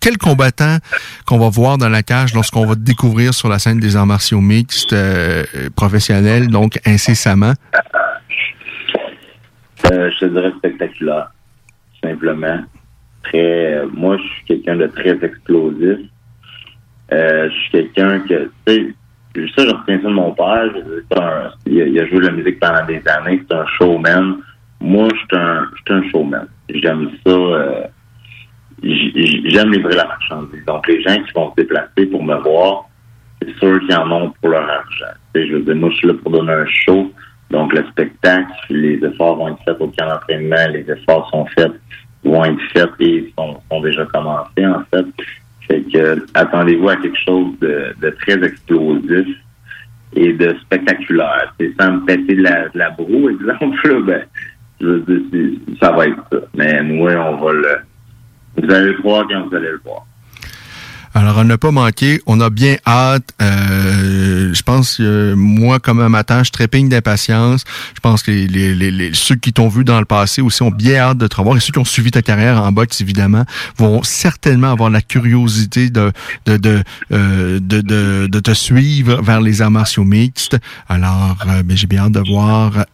quel 0.00 0.16
combattant 0.16 0.78
qu'on 1.26 1.38
va 1.38 1.48
voir 1.48 1.76
dans 1.76 1.88
la 1.88 2.04
cage 2.04 2.32
lorsqu'on 2.34 2.64
va 2.66 2.76
découvrir 2.76 3.34
sur 3.34 3.48
la 3.48 3.58
scène 3.58 3.80
des 3.80 3.96
arts 3.96 4.06
martiaux 4.06 4.40
mixtes 4.40 4.94
professionnels, 5.74 6.46
donc 6.46 6.78
incessamment? 6.86 7.52
Euh, 9.92 10.10
je 10.10 10.18
te 10.18 10.24
dirais 10.26 10.52
spectaculaire, 10.58 11.30
simplement. 12.02 12.60
Très, 13.22 13.74
euh, 13.74 13.86
moi, 13.92 14.16
je 14.16 14.22
suis 14.22 14.44
quelqu'un 14.46 14.76
de 14.76 14.86
très 14.86 15.16
explosif. 15.24 15.98
Euh, 17.12 17.48
je 17.50 17.54
suis 17.54 17.70
quelqu'un 17.70 18.20
que, 18.20 18.50
tu 18.66 18.94
sais, 19.36 19.50
ça, 19.56 19.64
je 19.64 19.74
retiens 19.74 20.00
ça 20.00 20.08
de 20.08 20.14
mon 20.14 20.32
père. 20.32 20.64
il, 21.66 22.00
a, 22.00 22.06
joué 22.06 22.18
de 22.18 22.26
la 22.26 22.32
musique 22.32 22.58
pendant 22.58 22.84
des 22.86 23.02
années. 23.06 23.42
C'est 23.48 23.56
un 23.56 23.66
showman. 23.78 24.38
Moi, 24.80 25.08
je 25.12 25.16
suis 25.16 25.26
un, 25.32 25.68
un 25.90 26.10
showman. 26.10 26.48
J'aime 26.68 27.10
ça. 27.24 27.90
j'aime 28.82 29.72
livrer 29.72 29.94
la 29.94 30.06
marchandise. 30.06 30.64
Donc, 30.66 30.88
les 30.88 31.00
gens 31.02 31.22
qui 31.22 31.32
vont 31.32 31.50
se 31.50 31.56
déplacer 31.56 32.06
pour 32.10 32.24
me 32.24 32.34
voir, 32.36 32.88
c'est 33.40 33.54
sûr 33.58 33.78
qu'ils 33.80 33.96
en 33.96 34.10
ont 34.10 34.32
pour 34.40 34.50
leur 34.50 34.68
argent. 34.68 35.14
Je 35.34 35.52
veux 35.52 35.60
dire, 35.60 35.76
moi, 35.76 35.90
je 35.90 35.96
suis 35.96 36.08
là 36.08 36.14
pour 36.14 36.32
donner 36.32 36.52
un 36.52 36.66
show. 36.66 37.12
Donc, 37.50 37.72
le 37.72 37.84
spectacle, 37.86 38.52
les 38.70 39.02
efforts 39.04 39.36
vont 39.36 39.48
être 39.48 39.62
faits 39.64 39.80
au 39.80 39.88
camp 39.88 40.08
d'entraînement, 40.08 40.68
les 40.72 40.90
efforts 40.90 41.28
sont 41.30 41.46
faits, 41.46 41.72
vont 42.24 42.44
être 42.44 42.60
faits 42.72 42.90
et 43.00 43.32
sont, 43.38 43.60
sont 43.70 43.80
déjà 43.80 44.04
commencés, 44.06 44.66
en 44.66 44.82
fait. 44.92 45.06
Fait 45.68 45.82
que, 45.82 46.24
attendez-vous 46.34 46.88
à 46.88 46.96
quelque 46.96 47.18
chose 47.24 47.58
de, 47.60 47.94
de 48.00 48.10
très 48.10 48.42
explosif 48.42 49.36
et 50.14 50.32
de 50.32 50.56
spectaculaire. 50.62 51.54
C'est 51.58 51.72
sans 51.80 51.92
me 51.92 52.04
péter 52.04 52.34
de 52.34 52.42
la, 52.42 52.68
de 52.68 52.78
la 52.78 52.90
broue, 52.90 53.28
exemple, 53.50 53.88
là, 53.88 54.00
ben, 54.00 54.22
je 54.80 54.86
veux 54.86 55.00
dire, 55.00 55.58
ça 55.80 55.92
va 55.92 56.06
être 56.06 56.22
ça. 56.30 56.38
Mais 56.54 56.82
nous, 56.82 57.06
on 57.06 57.36
va 57.36 57.52
le, 57.52 57.78
vous 58.56 58.74
allez 58.74 58.92
le 58.92 59.02
voir 59.02 59.26
quand 59.28 59.48
vous 59.48 59.54
allez 59.54 59.70
le 59.70 59.80
voir. 59.84 60.06
Alors, 61.16 61.38
on 61.38 61.44
n'a 61.44 61.56
pas 61.56 61.70
manqué. 61.70 62.20
On 62.26 62.42
a 62.42 62.50
bien 62.50 62.76
hâte. 62.86 63.30
Euh, 63.40 64.52
je 64.52 64.62
pense 64.62 64.98
que 64.98 65.32
moi, 65.32 65.80
comme 65.80 65.98
amateur, 65.98 66.44
je 66.44 66.50
trépigne 66.50 66.90
d'impatience. 66.90 67.64
Je 67.94 68.00
pense 68.00 68.22
que 68.22 68.30
les, 68.30 69.14
ceux 69.14 69.36
qui 69.36 69.54
t'ont 69.54 69.68
vu 69.68 69.82
dans 69.82 69.98
le 69.98 70.04
passé 70.04 70.42
aussi 70.42 70.62
ont 70.62 70.70
bien 70.70 70.96
hâte 70.96 71.16
de 71.16 71.26
te 71.26 71.36
revoir. 71.36 71.56
Et 71.56 71.60
ceux 71.60 71.72
qui 71.72 71.78
ont 71.78 71.86
suivi 71.86 72.10
ta 72.10 72.20
carrière 72.20 72.62
en 72.62 72.70
boxe, 72.70 73.00
évidemment, 73.00 73.46
vont 73.78 74.02
certainement 74.02 74.70
avoir 74.70 74.90
la 74.90 75.00
curiosité 75.00 75.88
de 75.88 76.12
de 76.44 76.58
de, 76.58 76.82
euh, 77.12 78.28
te 78.28 78.52
suivre 78.52 79.22
vers 79.22 79.40
les 79.40 79.62
arts 79.62 79.70
martiaux 79.70 80.04
mixtes. 80.04 80.58
Alors, 80.86 81.38
euh, 81.48 81.62
ben, 81.62 81.78
j'ai 81.78 81.86
bien 81.86 82.04
hâte 82.04 82.12
de 82.12 82.30
voir 82.30 82.84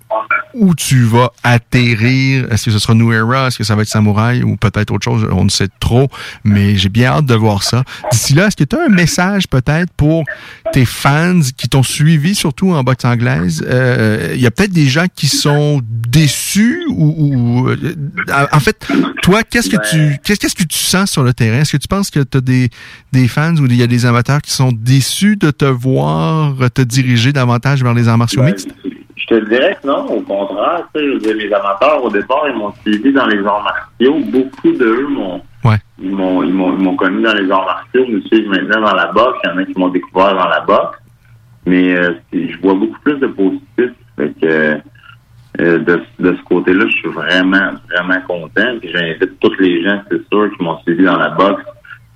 où 0.55 0.75
tu 0.75 1.03
vas 1.05 1.31
atterrir? 1.43 2.51
Est-ce 2.53 2.67
que 2.67 2.71
ce 2.71 2.79
sera 2.79 2.95
New 2.95 3.13
Era? 3.13 3.49
Est-ce 3.49 3.59
que 3.59 3.65
ça 3.65 3.75
va 3.75 3.83
être 3.83 3.89
Samouraï 3.89 4.43
ou 4.43 4.57
peut-être 4.57 4.91
autre 4.91 5.05
chose? 5.05 5.27
On 5.31 5.45
ne 5.45 5.51
sait 5.51 5.69
trop, 5.81 6.09
mais 6.45 6.77
j'ai 6.77 6.89
bien 6.89 7.13
hâte 7.13 7.27
de 7.27 7.35
voir 7.35 7.63
ça. 7.63 7.85
D'ici 8.11 8.35
là, 8.35 8.47
est-ce 8.47 8.57
que 8.57 8.65
tu 8.65 8.77
as 8.77 8.85
un 8.85 8.89
message 8.89 9.49
peut-être 9.49 9.93
pour 9.97 10.25
tes 10.73 10.85
fans 10.85 11.41
qui 11.57 11.69
t'ont 11.69 11.83
suivi, 11.83 12.35
surtout 12.35 12.73
en 12.73 12.83
boxe 12.83 13.05
anglaise? 13.05 13.65
Euh, 13.69 14.33
Il 14.35 14.41
y 14.41 14.47
a 14.47 14.51
peut-être 14.51 14.73
des 14.73 14.89
gens 14.89 15.07
qui 15.15 15.29
sont 15.29 15.81
déçus 15.85 16.83
ou... 16.91 17.15
ou, 17.19 17.69
euh, 17.69 17.77
en 18.53 18.61
fait, 18.61 18.87
toi, 19.23 19.43
qu'est-ce 19.43 19.71
que 19.71 19.77
tu 19.91 20.19
qu'est-ce 20.23 20.41
qu'est-ce 20.41 20.55
que 20.55 20.65
tu 20.65 20.79
sens 20.79 21.11
sur 21.11 21.23
le 21.23 21.33
terrain? 21.33 21.61
Est-ce 21.61 21.73
que 21.73 21.77
tu 21.77 21.89
penses 21.89 22.11
que 22.11 22.21
tu 22.21 22.39
as 22.39 22.41
des, 22.41 22.71
des 23.13 23.29
fans 23.29 23.57
ou 23.57 23.67
il 23.67 23.77
y 23.77 23.83
a 23.83 23.87
des 23.87 24.07
amateurs 24.07 24.43
qui 24.43 24.53
sont 24.53 24.73
déçus 24.73 25.37
de 25.37 25.51
te 25.51 25.65
voir 25.65 26.55
te 26.75 26.83
diriger 26.83 27.33
davantage 27.33 27.83
vers 27.83 27.95
les 27.95 28.09
arts 28.09 28.19
martiaux 28.19 28.43
mixtes? 28.43 28.69
Je 29.33 29.39
te 29.39 29.45
dirais 29.49 29.79
que 29.83 29.87
non, 29.87 30.05
au 30.09 30.21
contraire, 30.21 30.87
tu 30.95 31.01
sais, 31.01 31.07
je 31.15 31.19
dire, 31.21 31.37
les 31.37 31.53
amateurs, 31.55 32.05
au 32.05 32.11
départ, 32.11 32.43
ils 32.51 32.55
m'ont 32.55 32.73
suivi 32.83 33.13
dans 33.15 33.27
les 33.27 33.39
arts 33.47 33.63
martiaux. 33.63 34.19
Beaucoup 34.27 34.73
d'eux 34.77 35.07
m'ont, 35.09 35.41
Ouais. 35.65 35.77
ils 35.99 36.11
m'ont, 36.11 36.43
ils 36.43 36.53
m'ont, 36.53 36.77
ils 36.77 36.83
m'ont 36.85 36.97
connu 36.97 37.23
dans 37.23 37.33
les 37.33 37.51
arts 37.51 37.65
martiaux, 37.65 38.05
me 38.07 38.21
suivent 38.23 38.49
maintenant 38.51 38.83
dans 38.83 38.95
la 38.95 39.07
boxe. 39.07 39.39
Il 39.45 39.49
y 39.49 39.53
en 39.55 39.57
a 39.59 39.65
qui 39.65 39.79
m'ont 39.79 39.89
découvert 39.89 40.35
dans 40.35 40.49
la 40.49 40.61
boxe. 40.61 40.99
Mais 41.65 41.95
euh, 41.97 42.13
je 42.33 42.59
vois 42.61 42.75
beaucoup 42.75 42.99
plus 43.01 43.15
de 43.21 43.27
positifs. 43.29 43.95
Fait 44.17 44.35
que, 44.39 44.47
euh, 45.61 45.79
de, 45.79 46.03
de 46.19 46.37
ce 46.37 46.43
côté-là, 46.43 46.85
je 46.89 46.97
suis 46.97 47.09
vraiment, 47.09 47.71
vraiment 47.91 48.21
content. 48.29 48.79
Puis 48.81 48.91
j'invite 48.93 49.41
tous 49.41 49.55
les 49.61 49.83
gens, 49.83 50.03
c'est 50.11 50.29
sûr, 50.31 50.51
qui 50.55 50.63
m'ont 50.63 50.79
suivi 50.81 51.05
dans 51.05 51.17
la 51.17 51.31
boxe 51.31 51.63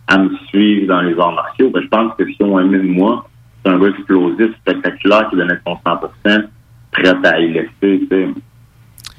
à 0.08 0.18
me 0.18 0.36
suivre 0.48 0.88
dans 0.88 1.00
les 1.00 1.18
arts 1.18 1.32
martiaux. 1.32 1.70
Ben, 1.70 1.80
je 1.82 1.88
pense 1.88 2.12
que 2.18 2.26
si 2.26 2.36
on 2.42 2.60
aimé 2.60 2.76
de 2.78 2.82
moi, 2.88 3.26
c'est 3.64 3.72
un 3.72 3.78
gars 3.78 3.88
explosif, 3.88 4.54
spectaculaire, 4.58 5.30
qui 5.30 5.36
donnait 5.36 5.58
son 5.66 5.78
100%, 5.86 6.44
prêt 6.92 7.08
à 7.08 7.38
laisser, 7.38 7.68
tu 7.80 8.06
sais, 8.10 8.28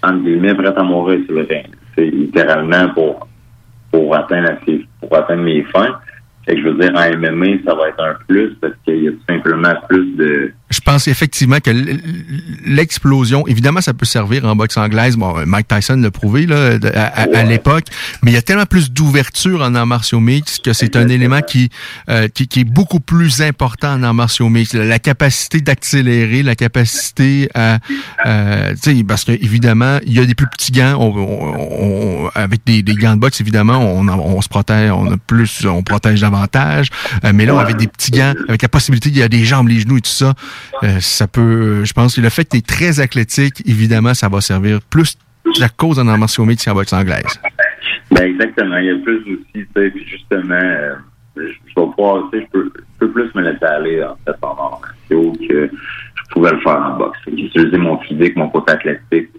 entre 0.03 0.19
guillemets, 0.23 0.56
prêt 0.56 0.73
à 0.76 0.84
mourir 0.84 1.19
sur 1.26 1.35
le 1.35 1.45
terrain. 1.45 1.69
C'est 1.95 2.06
littéralement 2.06 2.89
pour, 2.89 3.27
pour 3.91 4.15
atteindre, 4.15 4.52
pour 4.99 5.15
atteindre 5.15 5.44
mes 5.44 5.64
fins. 5.64 5.99
Que 6.45 6.57
je 6.57 6.64
veux 6.64 6.76
dire, 6.76 6.94
en 6.95 7.18
MMA, 7.18 7.64
ça 7.65 7.76
va 7.76 7.89
être 7.89 8.02
un 8.02 8.15
plus 8.26 8.56
parce 8.61 8.73
qu'il 8.85 9.03
y 9.03 9.07
a 9.10 9.11
tout 9.11 9.23
simplement 9.27 9.73
plus 9.89 10.15
de, 10.15 10.53
Je 10.69 10.80
pense 10.81 11.07
effectivement 11.07 11.60
que 11.60 11.72
l'explosion, 12.65 13.48
évidemment, 13.48 13.81
ça 13.81 13.94
peut 13.94 14.06
servir 14.06 14.45
en 14.45 14.56
boxe 14.56 14.77
anglaise. 14.77 15.15
Bon, 15.15 15.34
Mike 15.45 15.68
Tyson 15.68 15.95
l'a 15.98 16.11
prouvé 16.11 16.45
là, 16.45 16.77
à, 16.94 17.22
à- 17.22 17.38
à 17.38 17.44
l'époque, 17.44 17.85
mais 18.22 18.31
il 18.31 18.34
y 18.34 18.38
a 18.38 18.41
tellement 18.41 18.65
plus 18.65 18.91
d'ouverture 18.91 19.61
en 19.61 19.76
arts 19.76 19.88
martiaux 19.88 20.19
mixtes 20.19 20.64
que 20.64 20.73
c'est 20.73 20.95
un 20.95 21.07
élément 21.07 21.41
qui, 21.41 21.69
euh, 22.10 22.27
qui, 22.27 22.48
qui 22.48 22.61
est 22.61 22.64
beaucoup 22.65 22.99
plus 22.99 23.41
important 23.41 23.94
en 23.94 24.03
arts 24.03 24.14
martiaux 24.14 24.49
mixtes. 24.49 24.73
La 24.73 24.99
capacité 24.99 25.61
d'accélérer, 25.61 26.44
la 26.44 26.56
capacité 26.56 27.49
à, 27.53 27.80
euh, 28.26 28.73
tu 28.81 28.98
sais, 28.98 29.03
parce 29.03 29.23
que 29.23 29.31
évidemment, 29.31 29.99
il 30.06 30.14
y 30.14 30.19
a 30.19 30.26
des 30.26 30.35
plus 30.35 30.48
petits 30.48 30.72
gants. 30.72 30.95
On, 30.99 31.15
on- 31.18 32.26
on- 32.26 32.30
avec 32.35 32.61
des, 32.65 32.84
des 32.84 32.95
gants 32.95 33.15
de 33.15 33.19
boxe, 33.22 33.39
évidemment, 33.41 33.77
on, 33.80 34.07
on 34.07 34.41
se 34.41 34.49
protège, 34.49 34.91
on 34.91 35.11
a 35.11 35.18
plus, 35.18 35.65
on 35.65 35.81
protège 35.84 36.22
davantage. 36.22 36.89
Euh, 37.23 37.31
mais 37.34 37.45
là, 37.45 37.60
avec 37.60 37.77
des 37.77 37.88
petits 37.88 38.11
gants, 38.11 38.34
avec 38.48 38.61
la 38.61 38.69
possibilité, 38.69 39.10
il 39.10 39.18
y 39.18 39.23
a 39.23 39.30
des 39.30 39.45
jambes, 39.45 39.68
les 39.69 39.80
genoux 39.80 39.98
et 39.98 40.02
tout 40.02 40.10
ça, 40.11 40.34
euh, 40.84 40.99
ça 40.99 41.27
peut, 41.27 41.84
je 41.84 41.93
pense 41.93 42.17
le 42.17 42.29
fait 42.29 42.45
que 42.45 42.51
tu 42.51 42.57
es 42.57 42.61
très 42.61 42.99
athlétique, 42.99 43.61
évidemment, 43.65 44.13
ça 44.13 44.29
va 44.29 44.41
servir 44.41 44.79
plus 44.81 45.17
la 45.59 45.69
cause 45.69 45.99
en 45.99 46.05
martiaux 46.05 46.45
mixtes 46.45 46.65
qu'en 46.65 46.73
boxe 46.73 46.93
anglaise. 46.93 47.39
Ben 48.11 48.23
exactement. 48.23 48.77
Il 48.77 48.85
y 48.85 48.89
a 48.91 48.95
plus 48.97 49.19
aussi, 49.21 49.45
tu 49.53 49.67
sais, 49.75 49.89
puis 49.89 50.05
justement, 50.07 50.53
euh, 50.53 50.93
je, 51.35 51.43
je 51.67 51.73
pouvoir, 51.73 52.29
sais, 52.31 52.41
je 52.41 52.47
peux, 52.51 52.71
je 52.75 53.05
peux 53.05 53.11
plus 53.11 53.29
me 53.35 53.41
laisser 53.41 53.65
aller 53.65 54.03
en 54.03 54.15
fait 54.25 54.38
en 54.41 54.55
martiaux 54.55 55.34
que 55.47 55.69
je 55.69 56.34
pouvais 56.34 56.51
le 56.51 56.59
faire 56.59 56.77
en 56.77 56.97
boxe. 56.97 57.19
Utiliser 57.27 57.77
mon 57.77 57.97
physique, 57.99 58.35
mon 58.35 58.49
côté 58.49 58.73
athlétique, 58.73 59.29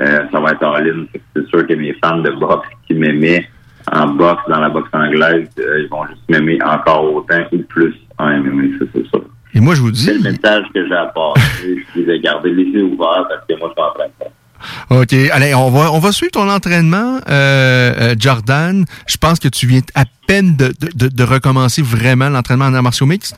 euh, 0.00 0.20
ça 0.30 0.40
va 0.40 0.52
être 0.52 0.64
en 0.64 0.78
ligne. 0.78 1.06
C'est 1.34 1.46
sûr 1.48 1.66
que 1.66 1.74
mes 1.74 1.94
fans 2.02 2.18
de 2.18 2.30
boxe 2.30 2.68
qui 2.86 2.94
m'aimaient 2.94 3.48
en 3.92 4.08
boxe, 4.08 4.42
dans 4.48 4.60
la 4.60 4.68
boxe 4.68 4.90
anglaise, 4.92 5.48
ils 5.56 5.88
vont 5.90 6.06
juste 6.06 6.22
m'aimer 6.28 6.58
encore 6.62 7.12
autant 7.14 7.42
ou 7.52 7.58
plus 7.62 7.94
en 8.18 8.38
MMA, 8.38 8.78
c'est 8.92 9.06
sûr. 9.08 9.24
Et 9.54 9.60
moi, 9.60 9.74
je 9.74 9.80
vous 9.80 9.90
dis. 9.90 10.04
C'est 10.04 10.14
le 10.14 10.20
message 10.20 10.64
que 10.74 10.86
j'ai 10.86 10.94
à 10.94 11.12
je 11.96 12.10
ai 12.10 12.20
gardés 12.20 12.50
les 12.50 12.64
yeux 12.64 12.84
ouverts 12.84 13.26
parce 13.28 13.44
que 13.48 13.58
moi, 13.58 13.68
je 13.68 13.82
suis 13.82 13.90
en 13.90 13.94
train 13.94 14.06
de 14.06 14.12
faire. 14.18 14.32
OK. 14.90 15.30
Allez, 15.32 15.54
on 15.54 15.70
va, 15.70 15.92
on 15.92 15.98
va 15.98 16.12
suivre 16.12 16.32
ton 16.32 16.48
entraînement, 16.48 17.18
euh, 17.28 17.92
euh, 17.98 18.14
Jordan. 18.18 18.84
Je 19.06 19.16
pense 19.16 19.38
que 19.38 19.48
tu 19.48 19.66
viens 19.66 19.80
à 19.94 20.04
peine 20.26 20.56
de, 20.56 20.66
de, 20.66 20.88
de, 20.94 21.08
de 21.08 21.24
recommencer 21.24 21.82
vraiment 21.82 22.28
l'entraînement 22.28 22.66
en 22.66 22.74
arts 22.74 22.82
martiaux 22.82 23.06
mixtes. 23.06 23.36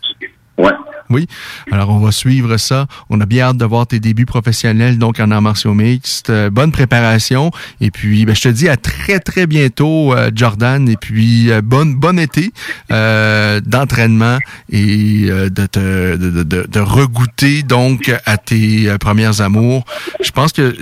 Oui. 1.12 1.26
Alors, 1.70 1.90
on 1.90 1.98
va 1.98 2.10
suivre 2.10 2.56
ça. 2.56 2.86
On 3.10 3.20
a 3.20 3.26
bien 3.26 3.48
hâte 3.48 3.58
de 3.58 3.64
voir 3.64 3.86
tes 3.86 4.00
débuts 4.00 4.26
professionnels, 4.26 4.98
donc 4.98 5.20
en 5.20 5.30
arts 5.30 5.42
martiaux 5.42 5.74
mixtes. 5.74 6.30
Euh, 6.30 6.48
bonne 6.50 6.72
préparation. 6.72 7.50
Et 7.80 7.90
puis, 7.90 8.24
ben, 8.24 8.34
je 8.34 8.42
te 8.42 8.48
dis 8.48 8.68
à 8.68 8.76
très, 8.76 9.18
très 9.20 9.46
bientôt, 9.46 10.14
euh, 10.14 10.30
Jordan. 10.34 10.88
Et 10.88 10.96
puis, 10.96 11.50
euh, 11.50 11.60
bonne, 11.62 11.94
bon 11.94 12.18
été 12.18 12.50
euh, 12.90 13.60
d'entraînement 13.60 14.38
et 14.70 15.26
euh, 15.28 15.50
de 15.50 15.66
te 15.66 16.16
de, 16.16 16.30
de, 16.30 16.42
de, 16.42 16.66
de 16.68 16.80
regoûter 16.80 17.62
donc 17.62 18.12
à 18.24 18.36
tes 18.38 18.88
euh, 18.88 18.96
premières 18.98 19.40
amours. 19.40 19.84
Je 20.22 20.30
pense 20.30 20.52
que 20.52 20.74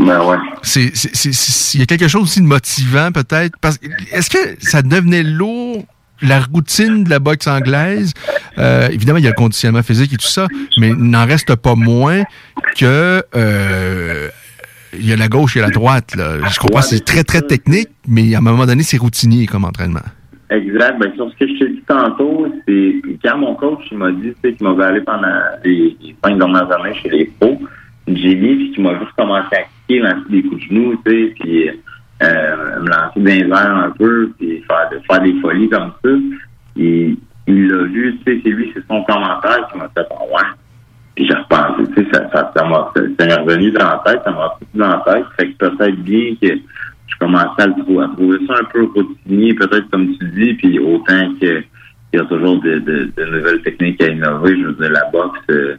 Ben 0.00 0.22
ouais. 0.24 0.36
c'est, 0.62 0.92
il 1.74 1.80
y 1.80 1.82
a 1.82 1.86
quelque 1.86 2.08
chose 2.08 2.22
aussi 2.22 2.40
de 2.40 2.46
motivant 2.46 3.12
peut-être. 3.12 3.54
Parce 3.60 3.78
que 3.78 3.86
est-ce 4.12 4.30
que 4.30 4.56
ça 4.60 4.82
devenait 4.82 5.22
lourd 5.22 5.84
la 6.22 6.40
routine 6.40 7.04
de 7.04 7.10
la 7.10 7.18
boxe 7.18 7.46
anglaise? 7.46 8.12
Euh, 8.58 8.88
évidemment, 8.88 9.18
il 9.18 9.24
y 9.24 9.26
a 9.26 9.30
le 9.30 9.36
conditionnement 9.36 9.82
physique 9.82 10.12
et 10.12 10.16
tout 10.16 10.26
ça, 10.26 10.46
mais 10.78 10.88
il 10.90 11.10
n'en 11.10 11.26
reste 11.26 11.54
pas 11.56 11.74
moins 11.74 12.22
que 12.76 13.22
euh, 13.34 14.28
il 14.92 15.08
y 15.08 15.12
a 15.12 15.16
la 15.16 15.28
gauche 15.28 15.56
et 15.56 15.60
la 15.60 15.70
droite. 15.70 16.14
Je 16.16 16.58
comprends, 16.58 16.82
c'est 16.82 17.04
très 17.04 17.24
très 17.24 17.42
technique, 17.42 17.88
mais 18.06 18.34
à 18.34 18.38
un 18.38 18.40
moment 18.40 18.66
donné, 18.66 18.82
c'est 18.82 18.98
routinier 18.98 19.46
comme 19.46 19.64
entraînement. 19.64 20.00
Exact. 20.50 20.98
Ben, 20.98 21.12
sur 21.16 21.30
ce 21.32 21.36
que 21.36 21.48
je 21.48 21.58
t'ai 21.58 21.68
dit 21.70 21.82
tantôt, 21.86 22.46
c'est 22.66 23.02
quand 23.24 23.38
mon 23.38 23.54
coach 23.54 23.90
m'a 23.92 24.12
dit 24.12 24.32
qu'il 24.42 24.56
m'avait 24.60 24.84
allé 24.84 25.00
pendant 25.00 25.26
les, 25.64 25.96
les 26.00 26.14
cinq 26.22 26.38
dernières 26.38 26.70
années 26.70 26.94
chez 27.02 27.08
les 27.08 27.32
pros, 27.40 27.60
j'ai 28.06 28.34
mis 28.36 28.56
puis 28.56 28.72
qu'il 28.72 28.84
m'a 28.84 28.98
juste 28.98 29.12
commencé 29.16 29.48
à 29.52 29.62
kicker, 29.88 30.02
lancer 30.02 30.30
des 30.30 30.42
coups 30.42 30.62
de 30.62 30.66
genoux, 30.68 31.02
tu 31.04 31.10
sais, 31.10 31.34
puis 31.40 31.70
euh, 32.22 32.80
me 32.80 32.88
lancer 32.88 33.20
dans 33.20 33.24
les 33.24 33.48
airs 33.48 33.76
un 33.76 33.90
peu, 33.90 34.30
puis 34.38 34.62
faire, 34.68 34.88
faire 35.10 35.22
des 35.22 35.40
folies 35.40 35.68
comme 35.68 35.92
ça. 36.04 36.10
Et 36.76 37.16
il 37.46 37.68
l'a 37.68 37.84
vu, 37.84 38.18
tu 38.18 38.32
sais, 38.32 38.40
c'est 38.42 38.50
lui, 38.50 38.72
c'est 38.74 38.86
son 38.86 39.02
commentaire 39.04 39.68
qui 39.70 39.78
m'a 39.78 39.88
fait 39.88 40.06
en 40.10 40.24
ouais. 40.26 40.48
Puis 41.14 41.28
j'ai 41.28 41.34
repensé, 41.34 41.90
tu 41.94 42.04
sais, 42.04 42.10
ça, 42.32 42.64
m'a 42.64 42.92
m'est 42.96 43.34
revenu 43.34 43.70
dans 43.70 43.84
la 43.84 44.02
tête, 44.04 44.20
ça 44.24 44.30
m'a 44.30 44.46
revenu 44.46 44.68
dans 44.74 44.88
la 44.88 45.02
tête. 45.06 45.24
Fait 45.38 45.48
que 45.48 45.68
peut-être 45.68 45.96
bien 46.02 46.34
que 46.42 46.48
je 47.06 47.16
commençais 47.20 47.62
à, 47.62 47.66
le 47.66 47.82
trouver, 47.82 48.04
à 48.04 48.08
trouver 48.08 48.38
ça 48.46 48.54
un 48.60 48.64
peu 48.64 48.84
routinier, 48.94 49.54
peut-être 49.54 49.90
comme 49.90 50.16
tu 50.18 50.24
dis, 50.30 50.54
puis 50.54 50.78
autant 50.78 51.34
que 51.40 51.62
il 52.12 52.18
y 52.18 52.20
a 52.20 52.26
toujours 52.26 52.60
de, 52.60 52.78
de, 52.78 53.10
de 53.16 53.24
nouvelles 53.24 53.62
techniques 53.62 54.00
à 54.00 54.06
innover. 54.06 54.56
Je 54.56 54.66
veux 54.66 54.72
dire, 54.74 54.90
la 54.90 55.04
boxe, 55.10 55.40
euh, 55.50 55.76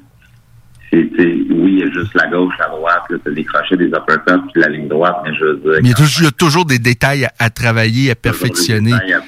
c'est, 0.91 1.09
tu 1.15 1.47
oui, 1.49 1.73
il 1.73 1.79
y 1.79 1.83
a 1.83 1.91
juste 1.91 2.13
la 2.13 2.27
gauche, 2.27 2.53
la 2.59 2.67
droite, 2.67 3.03
là, 3.09 3.17
t'as 3.23 3.31
des 3.31 3.43
crochets, 3.43 3.77
des 3.77 3.87
uppercuts, 3.87 4.51
puis 4.53 4.61
la 4.61 4.69
ligne 4.69 4.87
droite, 4.87 5.17
mais 5.23 5.33
je 5.35 5.45
veux 5.45 5.55
dire, 5.57 5.79
Mais 5.83 5.89
il 5.89 6.23
y 6.23 6.27
a 6.27 6.31
toujours, 6.31 6.65
des 6.65 6.79
détails 6.79 7.25
à, 7.25 7.31
à 7.39 7.49
travailler, 7.49 8.11
à 8.11 8.15
perfectionner. 8.15 8.93
à 8.93 9.21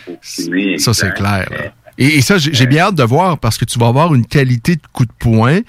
Ça, 0.77 0.93
c'est 0.93 1.13
clair. 1.13 1.47
là. 1.51 1.71
Et, 1.98 2.22
ça, 2.22 2.38
j'ai 2.38 2.68
bien 2.68 2.86
hâte 2.86 2.95
de 2.95 3.03
voir 3.03 3.40
parce 3.40 3.57
que 3.57 3.65
tu 3.65 3.80
vas 3.80 3.88
avoir 3.88 4.14
une 4.14 4.26
qualité 4.26 4.76
de 4.76 4.82
coup 4.94 5.06
de 5.06 5.11
poing 5.19 5.60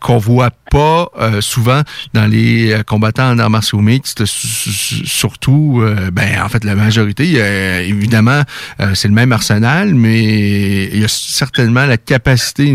qu'on 0.00 0.18
voit 0.18 0.50
pas 0.70 1.08
euh, 1.18 1.40
souvent 1.40 1.82
dans 2.14 2.26
les 2.26 2.72
euh, 2.72 2.82
combattants 2.82 3.30
en 3.30 3.38
arts 3.38 3.50
martiaux 3.50 3.80
mixtes, 3.80 4.24
surtout, 4.24 5.80
euh, 5.82 6.10
ben 6.10 6.40
en 6.42 6.48
fait 6.48 6.64
la 6.64 6.74
majorité. 6.74 7.24
évidemment, 7.88 8.42
c'est 8.94 9.08
le 9.08 9.14
même 9.14 9.32
arsenal, 9.32 9.94
mais 9.94 10.84
il 10.84 11.00
y 11.00 11.04
a 11.04 11.08
certainement 11.08 11.86
la 11.86 11.96
capacité, 11.96 12.74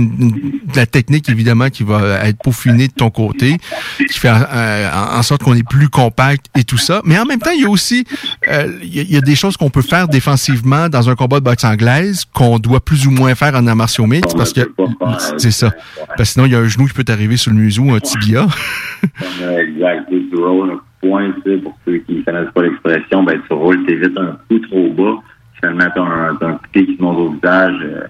la 0.76 0.86
technique 0.86 1.30
évidemment 1.30 1.70
qui 1.70 1.84
va 1.84 2.26
être 2.28 2.38
peaufinée 2.42 2.88
de 2.88 2.94
ton 2.94 3.10
côté, 3.10 3.58
qui 3.98 4.20
fait 4.20 4.30
en, 4.32 5.22
sorte 5.24 5.44
qu'on 5.44 5.56
est 5.56 5.68
plus 5.68 5.90
compact 5.90 6.48
et 6.58 6.64
tout 6.64 6.78
ça. 6.78 7.02
Mais 7.06 7.18
en 7.18 7.26
même 7.26 7.40
temps, 7.40 7.52
il 7.52 7.62
y 7.62 7.66
a 7.66 7.70
aussi, 7.70 8.06
il 8.84 9.12
y, 9.12 9.18
a 9.18 9.22
des 9.22 9.36
choses 9.36 9.58
qu'on 9.58 9.70
peut 9.70 9.82
faire 9.82 10.08
défensivement 10.08 10.90
dans 10.90 11.10
un 11.10 11.16
combat 11.16 11.40
de 11.40 11.46
boxe 11.46 11.64
anglaise 11.64 12.26
qu'on 12.34 12.60
doit 12.60 12.84
plus 12.84 12.95
ou 13.08 13.12
moins 13.12 13.36
faire 13.36 13.56
en 13.56 13.68
arts 13.68 13.76
martiaux 13.76 14.06
mixtes 14.06 14.36
parce 14.38 14.54
que 14.54 14.62
c'est 15.38 15.52
ça. 15.52 15.72
Parce 16.08 16.18
que 16.18 16.24
sinon, 16.26 16.46
il 16.46 16.54
y 16.54 16.56
a 16.56 16.60
un 16.60 16.68
genou 16.68 16.86
qui 16.86 16.94
peut 16.94 17.04
t'arriver 17.04 17.38
sur 17.38 17.52
le 17.52 17.58
museau, 17.58 17.90
un 17.92 18.00
tibia. 18.00 18.48
exact. 19.04 20.10
Tu 20.10 20.36
roules 20.36 20.72
un 20.72 20.80
point, 21.02 21.32
pour 21.64 21.78
ceux 21.86 21.98
qui 22.00 22.16
ne 22.16 22.24
connaissent 22.24 22.54
pas 22.54 22.64
l'expression, 22.64 23.24
ben, 23.24 23.40
tu 23.48 23.54
roules, 23.54 23.86
t'évites 23.86 24.18
un 24.18 24.38
coup 24.48 24.60
trop 24.60 24.90
bas. 24.92 25.22
Finalement, 25.56 25.90
tu 25.94 26.00
as 26.00 26.04
un, 26.04 26.52
un 26.54 26.60
qui 26.74 26.96
te 26.98 27.02
monte 27.02 27.18
au 27.18 27.30
visage. 27.32 27.76
Euh, 27.84 28.08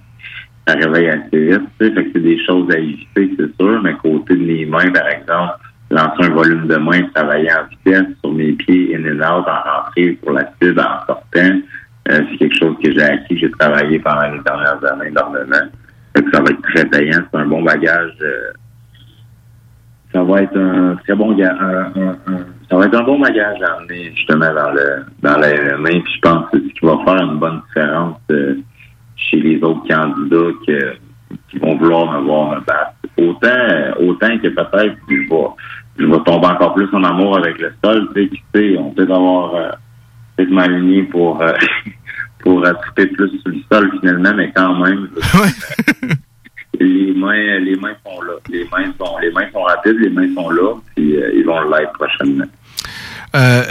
ça 0.68 0.74
réveille 0.76 1.10
assez 1.10 1.46
vite. 1.46 1.62
Fait 1.80 1.94
que 1.94 2.10
c'est 2.14 2.22
des 2.22 2.44
choses 2.46 2.72
à 2.72 2.78
éviter, 2.78 3.32
c'est 3.38 3.56
sûr. 3.60 3.82
Mais 3.84 3.94
côté 3.96 4.36
de 4.36 4.44
mes 4.44 4.66
mains, 4.66 4.92
par 4.92 5.08
exemple, 5.08 5.54
lancer 5.92 6.24
un 6.24 6.30
volume 6.30 6.68
de 6.68 6.78
main, 6.78 7.04
travailler 7.14 7.52
en 7.52 7.68
vitesse 7.70 8.08
sur 8.24 8.34
mes 8.34 8.54
pieds, 8.54 8.96
in 8.96 9.04
and 9.04 9.20
out, 9.20 9.46
en 9.48 9.84
rentrée 9.84 10.18
pour 10.22 10.32
la 10.32 10.50
cible, 10.62 10.80
en 10.80 11.06
sortant. 11.06 11.60
Euh, 12.10 12.22
c'est 12.30 12.38
quelque 12.38 12.58
chose 12.58 12.76
que 12.84 12.92
j'ai 12.92 13.02
acquis, 13.02 13.34
que 13.34 13.42
j'ai 13.42 13.52
travaillé 13.52 14.00
pendant 14.00 14.32
les 14.32 14.40
dernières 14.42 14.84
années 14.92 15.08
énormément. 15.08 15.66
Que 16.14 16.22
ça 16.32 16.40
va 16.40 16.52
être 16.52 16.62
très 16.62 16.86
payant. 16.86 17.20
C'est 17.32 17.40
un 17.40 17.48
bon 17.48 17.64
bagage. 17.64 18.12
Euh, 18.22 18.52
ça 20.14 20.24
va 20.24 20.44
être 20.44 20.58
un 20.58 20.96
très 21.04 21.16
bon 21.16 21.34
un, 21.34 21.92
ça 22.70 22.78
va 22.78 22.86
être 22.86 22.96
un 22.96 23.04
bon 23.04 23.20
bagage 23.20 23.62
à 23.62 23.74
amener 23.74 24.14
justement 24.16 24.54
dans 24.54 24.72
le 24.72 25.04
dans 25.22 25.38
la 25.38 25.50
Puis 25.50 26.14
je 26.16 26.22
pense 26.22 26.50
que 26.52 26.60
c'est 26.60 26.70
ce 26.70 26.74
qui 26.80 26.86
va 26.86 26.98
faire 27.04 27.22
une 27.22 27.38
bonne 27.38 27.62
différence 27.68 28.18
euh, 28.32 28.56
chez 29.18 29.42
les 29.42 29.62
autres 29.62 29.86
candidats 29.90 30.98
qui 31.50 31.58
vont 31.58 31.76
vouloir 31.76 32.14
me 32.14 32.26
voir 32.26 32.52
me 32.52 32.62
battre. 32.62 32.94
Autant 33.18 34.08
autant 34.08 34.38
que 34.38 34.48
peut-être 34.48 34.96
je 35.10 35.16
vais 35.16 35.48
je 35.98 36.06
vais 36.06 36.24
tomber 36.24 36.48
encore 36.48 36.76
plus 36.76 36.88
en 36.94 37.04
amour 37.04 37.38
avec 37.38 37.58
le 37.60 37.74
sol, 37.84 38.10
tu 38.16 38.30
sais, 38.54 38.78
on 38.78 38.92
peut 38.92 39.04
avoir 39.04 39.78
peut-être 40.36 40.52
m'aligner 40.52 41.04
pour 41.04 41.42
euh, 41.42 41.54
pour 42.40 42.66
attraper 42.66 43.08
plus 43.08 43.30
sur 43.40 43.52
le 43.52 43.58
sol 43.72 43.92
finalement, 44.00 44.34
mais 44.36 44.52
quand 44.56 44.76
même. 44.76 45.10
les 46.80 47.14
mains, 47.14 47.60
les 47.60 47.76
mains 47.76 47.96
sont 48.06 48.22
là. 48.22 48.34
Les 48.50 48.66
mains 48.72 48.92
sont, 49.00 49.18
les 49.20 49.32
mains 49.32 49.50
sont 49.52 49.64
rapides, 49.64 50.00
les 50.00 50.10
mains 50.10 50.34
sont 50.34 50.50
là, 50.50 50.76
puis 50.96 51.18
euh, 51.18 51.32
ils 51.34 51.46
vont 51.46 51.62
l'être 51.70 51.94
prochainement. 51.94 52.46
Euh, 53.36 53.64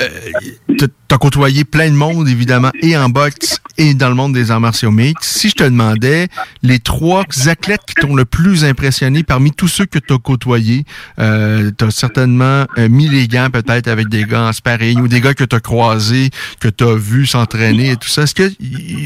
tu 0.79 0.85
as 1.11 1.19
côtoyé 1.19 1.65
plein 1.65 1.89
de 1.89 1.95
monde, 1.95 2.29
évidemment, 2.29 2.71
et 2.83 2.97
en 2.97 3.09
boxe 3.09 3.61
et 3.77 3.95
dans 3.95 4.09
le 4.09 4.15
monde 4.15 4.33
des 4.33 4.51
arts 4.51 4.61
martiaux. 4.61 4.93
Si 5.21 5.49
je 5.49 5.55
te 5.55 5.65
demandais 5.65 6.29
les 6.63 6.79
trois 6.79 7.25
athlètes 7.47 7.81
qui 7.87 7.95
t'ont 7.95 8.15
le 8.15 8.25
plus 8.25 8.65
impressionné 8.65 9.23
parmi 9.23 9.51
tous 9.53 9.69
ceux 9.69 9.87
que 9.87 9.99
tu 9.99 10.15
as 10.15 10.19
côtoyés, 10.19 10.85
euh, 11.19 11.71
tu 11.77 11.91
certainement 11.91 12.67
euh, 12.79 12.89
mis 12.89 13.09
les 13.09 13.29
gants 13.29 13.51
peut-être 13.51 13.89
avec 13.89 14.09
des 14.09 14.25
gants 14.25 14.49
en 14.49 14.53
sparring 14.53 15.01
ou 15.01 15.09
des 15.09 15.21
gars 15.21 15.35
que 15.35 15.45
tu 15.45 15.57
as 15.57 15.61
croisés, 15.61 16.31
que 16.61 16.69
tu 16.69 16.85
as 16.85 16.95
vus 16.95 17.27
s'entraîner 17.27 17.91
et 17.91 17.97
tout 17.97 18.09
ça. 18.09 18.23
Est-ce 18.23 18.35
que, 18.35 18.49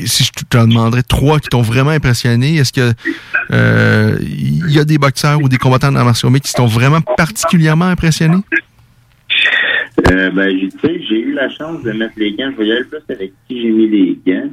si 0.07 0.25
je 0.25 0.31
te 0.33 0.59
demanderais 0.59 1.03
trois 1.03 1.41
qui 1.41 1.49
t'ont 1.49 1.63
vraiment 1.63 1.91
impressionné, 1.91 2.57
est-ce 2.57 2.73
que 2.73 2.93
euh, 3.53 4.19
il 4.21 4.71
y 4.71 4.79
a 4.79 4.85
des 4.85 4.99
boxeurs 4.99 5.41
ou 5.43 5.49
des 5.49 5.59
combattants 5.59 5.93
d'arts 5.93 6.05
martiaux 6.05 6.31
mixtes 6.31 6.49
qui 6.49 6.55
t'ont 6.55 6.67
vraiment 6.67 7.01
particulièrement 7.01 7.87
impressionné? 7.87 8.37
Euh, 10.11 10.31
ben, 10.31 10.71
j'ai 10.83 11.21
eu 11.21 11.33
la 11.33 11.49
chance 11.51 11.83
de 11.83 11.93
mettre 11.93 12.15
les 12.17 12.33
gants. 12.33 12.51
Je 12.51 12.57
voyais 12.57 12.79
le 12.81 12.87
plus 12.87 13.15
avec 13.15 13.33
qui 13.47 13.63
j'ai 13.63 13.71
mis 13.71 13.89
les 13.89 14.19
gants. 14.27 14.51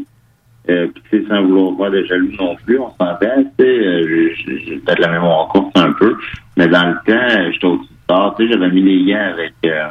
Euh, 0.69 0.87
puis, 1.09 1.23
sans 1.29 1.43
vouloir 1.43 1.71
voir 1.73 1.91
de 1.91 2.03
jaloux 2.05 2.31
non 2.39 2.55
plus, 2.65 2.79
on 2.79 2.89
s'entend, 2.89 3.43
tu 3.59 3.63
sais, 3.63 3.85
euh, 3.85 4.29
j'ai 4.35 4.77
peut-être 4.77 4.99
la 4.99 5.11
mémoire 5.11 5.41
en 5.41 5.47
course 5.47 5.71
un 5.75 5.91
peu, 5.91 6.15
mais 6.57 6.67
dans 6.67 6.87
le 6.87 6.95
temps, 7.05 7.51
j'étais 7.51 7.67
au-dessus 7.67 7.89
de 7.89 8.07
tard, 8.07 8.35
tu 8.35 8.47
sais, 8.47 8.53
j'avais 8.53 8.71
mis 8.71 8.81
les 8.81 9.11
gants 9.11 9.31
avec, 9.31 9.53
euh, 9.65 9.89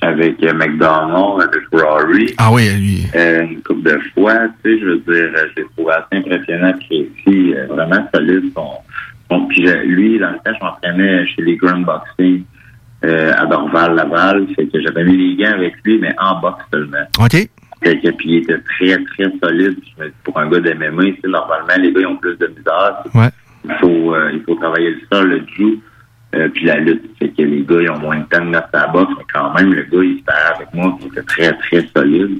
avec 0.00 0.42
euh, 0.42 0.52
McDonald, 0.52 1.42
avec 1.42 1.62
Rory. 1.72 2.34
Ah 2.38 2.50
oui, 2.52 2.68
lui. 2.70 3.06
Euh, 3.14 3.42
une 3.44 3.62
couple 3.62 3.82
de 3.82 4.00
fois, 4.14 4.48
tu 4.64 4.72
sais, 4.72 4.80
je 4.80 4.84
veux 4.84 4.96
dire, 4.96 5.30
je 5.54 5.60
l'ai 5.60 5.68
trouvé 5.76 5.92
assez 5.92 6.18
impressionnant, 6.18 6.72
précis, 6.72 7.54
vraiment 7.68 8.08
solide. 8.12 8.52
Son, 8.52 8.70
son, 9.30 9.46
puis 9.46 9.62
lui, 9.84 10.18
dans 10.18 10.30
le 10.30 10.38
temps, 10.38 10.58
je 10.58 10.64
m'entraînais 10.64 11.26
chez 11.28 11.42
les 11.42 11.54
Grand 11.54 11.78
Boxing. 11.78 12.42
Euh, 13.04 13.32
à 13.36 13.44
Dorval, 13.44 13.94
Laval. 13.94 14.46
Fait 14.56 14.66
que 14.66 14.80
j'avais 14.80 15.04
mis 15.04 15.16
les 15.16 15.44
gants 15.44 15.52
avec 15.52 15.74
lui, 15.84 15.98
mais 15.98 16.14
en 16.18 16.40
boxe 16.40 16.64
seulement. 16.72 17.06
OK. 17.18 17.32
Fait 17.82 18.00
que, 18.00 18.10
puis 18.12 18.28
il 18.28 18.36
était 18.38 18.58
très, 18.60 18.96
très 19.04 19.30
solide. 19.42 19.76
Pour 20.22 20.38
un 20.38 20.48
gars 20.48 20.60
de 20.60 20.72
MMA, 20.72 21.28
normalement, 21.28 21.74
les 21.78 21.92
gars 21.92 22.08
ont 22.08 22.16
plus 22.16 22.36
de 22.38 22.46
misère. 22.46 23.02
Ouais. 23.14 23.28
Il 23.64 23.74
faut, 23.80 24.14
euh, 24.14 24.30
il 24.32 24.42
faut 24.42 24.54
travailler 24.54 24.90
le 24.90 25.00
sol, 25.12 25.28
le 25.28 25.46
jiu, 25.54 25.80
euh, 26.34 26.48
puis 26.48 26.64
la 26.64 26.76
lutte. 26.76 27.02
Fait 27.18 27.28
que 27.28 27.42
les 27.42 27.62
gars, 27.62 27.82
ils 27.82 27.90
ont 27.90 27.98
moins 27.98 28.18
de 28.18 28.24
temps 28.24 28.44
de 28.44 28.50
mettre 28.50 28.68
sa 28.72 28.86
boxe, 28.86 29.12
mais 29.18 29.24
quand 29.32 29.52
même, 29.54 29.74
le 29.74 29.82
gars, 29.82 30.02
il 30.02 30.18
se 30.18 30.54
avec 30.54 30.72
moi, 30.72 30.96
il 31.00 31.06
était 31.08 31.22
très, 31.22 31.52
très 31.58 31.86
solide. 31.94 32.38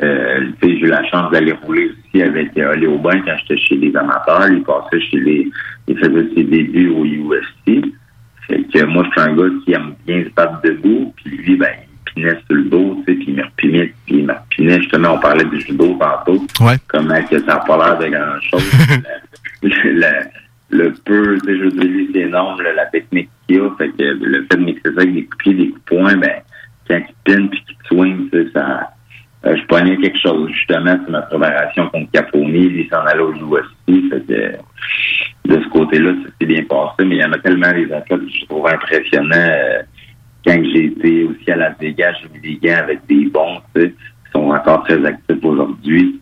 Euh, 0.00 0.46
j'ai 0.62 0.78
eu 0.78 0.86
la 0.86 1.02
chance 1.08 1.32
d'aller 1.32 1.52
rouler 1.52 1.90
aussi 1.90 2.22
avec 2.22 2.56
euh, 2.56 2.76
Léo 2.76 3.00
quand 3.02 3.10
j'étais 3.40 3.60
chez 3.60 3.76
les 3.76 3.96
amateurs. 3.96 4.48
Il 4.48 4.62
passait 4.62 5.00
chez 5.00 5.18
les. 5.18 5.50
Il 5.88 5.98
faisait 5.98 6.28
ses 6.36 6.44
débuts 6.44 6.90
au 6.90 7.04
UFC. 7.04 7.82
Fait 8.48 8.62
que 8.64 8.84
moi, 8.86 9.04
je 9.04 9.10
suis 9.10 9.30
un 9.30 9.36
gars 9.36 9.54
qui 9.64 9.72
aime 9.72 9.94
bien 10.06 10.24
se 10.24 10.30
battre 10.30 10.60
debout, 10.62 11.12
puis 11.16 11.36
lui, 11.36 11.56
ben, 11.56 11.68
il 11.76 12.12
pinait 12.14 12.40
sur 12.46 12.56
le 12.56 12.64
dos, 12.64 13.02
tu 13.06 13.12
sais, 13.12 13.18
puis 13.18 13.26
il 13.28 13.36
me 13.36 13.44
repinait, 13.44 13.94
puis 14.06 14.18
il 14.18 14.26
me 14.26 14.32
repinait. 14.32 14.80
Justement, 14.80 15.14
on 15.14 15.18
parlait 15.18 15.44
du 15.44 15.60
judo 15.60 15.98
tantôt. 16.00 16.46
Ouais. 16.60 16.76
Comment 16.88 17.22
que 17.24 17.38
ça 17.40 17.46
n'a 17.46 17.56
pas 17.58 17.76
l'air 17.76 17.98
de 17.98 18.06
grand-chose. 18.08 18.72
le, 19.62 20.10
le, 20.70 20.92
peu, 21.04 21.38
tu 21.40 21.46
sais, 21.46 21.58
je 21.58 21.62
veux 21.64 21.70
dire, 21.70 21.84
lui, 21.84 22.10
c'est 22.12 22.20
énorme, 22.20 22.62
la 22.62 22.86
technique 22.86 23.28
qu'il 23.46 23.60
a. 23.60 23.70
Fait 23.76 23.90
que 23.90 24.02
le 24.02 24.46
fait 24.50 24.56
de 24.56 24.64
mixer 24.64 24.94
ça 24.94 25.02
avec 25.02 25.14
des 25.14 25.24
coups 25.24 25.56
des 25.56 25.68
coups 25.68 25.84
poing, 25.84 26.16
ben, 26.16 26.40
quand 26.88 26.98
il 26.98 27.14
pine 27.24 27.50
puis 27.50 27.62
qu'il 27.66 27.76
swing, 27.86 28.30
tu 28.30 28.44
sais, 28.44 28.50
ça 28.54 28.90
je 29.56 29.64
prenais 29.66 29.96
quelque 29.96 30.18
chose, 30.18 30.50
justement, 30.50 30.96
sur 31.02 31.10
ma 31.10 31.22
préparation 31.22 31.88
contre 31.88 32.10
Caponi. 32.12 32.66
Il 32.66 32.88
s'en 32.90 33.00
allait 33.00 33.20
au 33.20 33.32
UFC. 33.32 34.10
Fait 34.10 34.26
que, 34.26 34.52
de 35.48 35.62
ce 35.62 35.68
côté-là, 35.68 36.12
ça 36.24 36.30
s'est 36.40 36.46
bien 36.46 36.64
passé. 36.64 37.04
Mais 37.04 37.16
il 37.16 37.20
y 37.20 37.24
en 37.24 37.32
a 37.32 37.38
tellement 37.38 37.72
des 37.72 37.92
athlètes 37.92 38.20
que 38.20 38.28
je 38.28 38.46
trouve 38.46 38.66
impressionnants. 38.66 39.36
Euh, 39.36 39.82
quand 40.44 40.62
j'ai 40.72 40.84
été 40.86 41.24
aussi 41.24 41.50
à 41.50 41.56
la 41.56 41.70
Vegas, 41.70 42.14
j'ai 42.22 42.28
mis 42.28 42.40
des 42.40 42.68
gants 42.68 42.78
avec 42.78 43.06
des 43.06 43.26
bons, 43.26 43.60
tu 43.74 43.82
sais, 43.82 43.88
qui 43.90 44.32
sont 44.32 44.50
encore 44.50 44.84
très 44.84 45.04
actifs 45.04 45.44
aujourd'hui. 45.44 46.20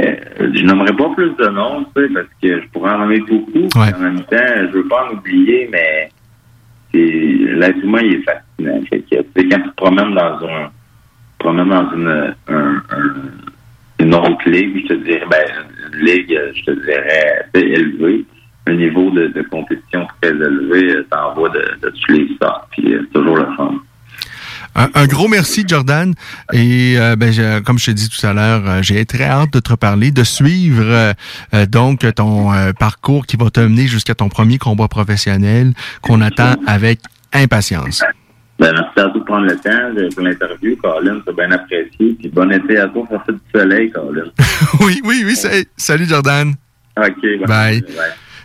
Euh, 0.00 0.14
je 0.38 0.64
n'aimerais 0.64 0.94
pas 0.94 1.10
plus 1.14 1.30
de 1.30 1.48
noms, 1.48 1.84
tu 1.96 2.02
sais, 2.02 2.12
parce 2.14 2.28
que 2.42 2.60
je 2.60 2.68
pourrais 2.68 2.92
en 2.92 2.98
nommer 2.98 3.20
beaucoup. 3.20 3.68
En 3.74 3.98
même 3.98 4.22
temps, 4.24 4.36
je 4.56 4.72
veux 4.72 4.88
pas 4.88 5.08
en 5.08 5.16
oublier, 5.16 5.68
mais 5.70 6.10
l'être 6.92 7.78
humain, 7.82 8.00
il 8.02 8.14
est 8.14 8.22
fascinant. 8.22 8.80
Fait 8.88 9.00
que, 9.00 9.16
quand 9.16 9.62
tu 9.62 9.70
te 9.70 9.74
promènes 9.76 10.14
dans 10.14 10.46
un 10.46 10.70
probablement 11.40 11.82
dans 11.82 11.96
une, 11.96 12.34
un, 12.48 12.82
une 13.98 14.14
autre 14.14 14.48
ligue, 14.48 14.82
je 14.82 14.94
te 14.94 15.04
dirais, 15.04 15.26
ben, 15.30 15.46
une 15.92 16.04
ligue, 16.04 16.38
je 16.54 16.64
te 16.64 16.70
dirais, 16.70 17.46
élevée, 17.54 18.24
un 18.66 18.74
niveau 18.74 19.10
de, 19.10 19.42
compétition 19.50 20.06
très 20.20 20.30
élevé, 20.30 21.02
ça 21.10 21.28
envoie 21.28 21.48
de, 21.50 21.62
de 21.82 21.90
tous 21.90 22.12
les 22.12 22.28
sortes, 22.40 22.68
puis 22.70 22.94
euh, 22.94 23.00
c'est 23.02 23.18
toujours 23.18 23.36
le 23.36 23.46
fun. 23.56 23.74
Un, 24.76 25.06
gros 25.06 25.26
merci, 25.26 25.64
Jordan. 25.66 26.14
Et 26.52 26.94
euh, 26.96 27.16
ben, 27.16 27.60
comme 27.64 27.78
je 27.78 27.86
t'ai 27.86 27.94
dit 27.94 28.08
tout 28.08 28.24
à 28.24 28.32
l'heure, 28.32 28.62
euh, 28.66 28.82
j'ai 28.82 29.04
très 29.04 29.24
hâte 29.24 29.52
de 29.52 29.58
te 29.58 29.74
parler, 29.74 30.12
de 30.12 30.22
suivre 30.22 31.12
donc 31.68 32.06
ton 32.14 32.52
parcours 32.78 33.26
qui 33.26 33.36
va 33.36 33.50
te 33.50 33.60
mener 33.60 33.88
jusqu'à 33.88 34.14
ton 34.14 34.28
premier 34.28 34.58
combat 34.58 34.86
professionnel 34.86 35.72
qu'on 36.02 36.20
attend 36.20 36.54
avec 36.66 37.00
impatience. 37.32 38.02
Ben, 38.60 38.74
merci 38.74 39.00
à 39.00 39.08
vous 39.08 39.20
de 39.20 39.24
prendre 39.24 39.46
le 39.46 39.56
temps 39.56 40.10
pour 40.14 40.22
l'interview, 40.22 40.76
Colin. 40.76 41.22
C'est 41.26 41.34
bien 41.34 41.50
apprécié. 41.50 42.16
Puis 42.18 42.28
bon 42.28 42.52
été 42.52 42.76
à 42.76 42.88
toi. 42.88 43.06
Profite 43.06 43.36
du 43.36 43.58
soleil, 43.58 43.90
Colin. 43.90 44.24
oui, 44.80 45.00
oui, 45.02 45.24
oui. 45.24 45.34
Salut, 45.78 46.04
Jordan. 46.04 46.52
OK. 46.98 47.46
Bye. 47.48 47.82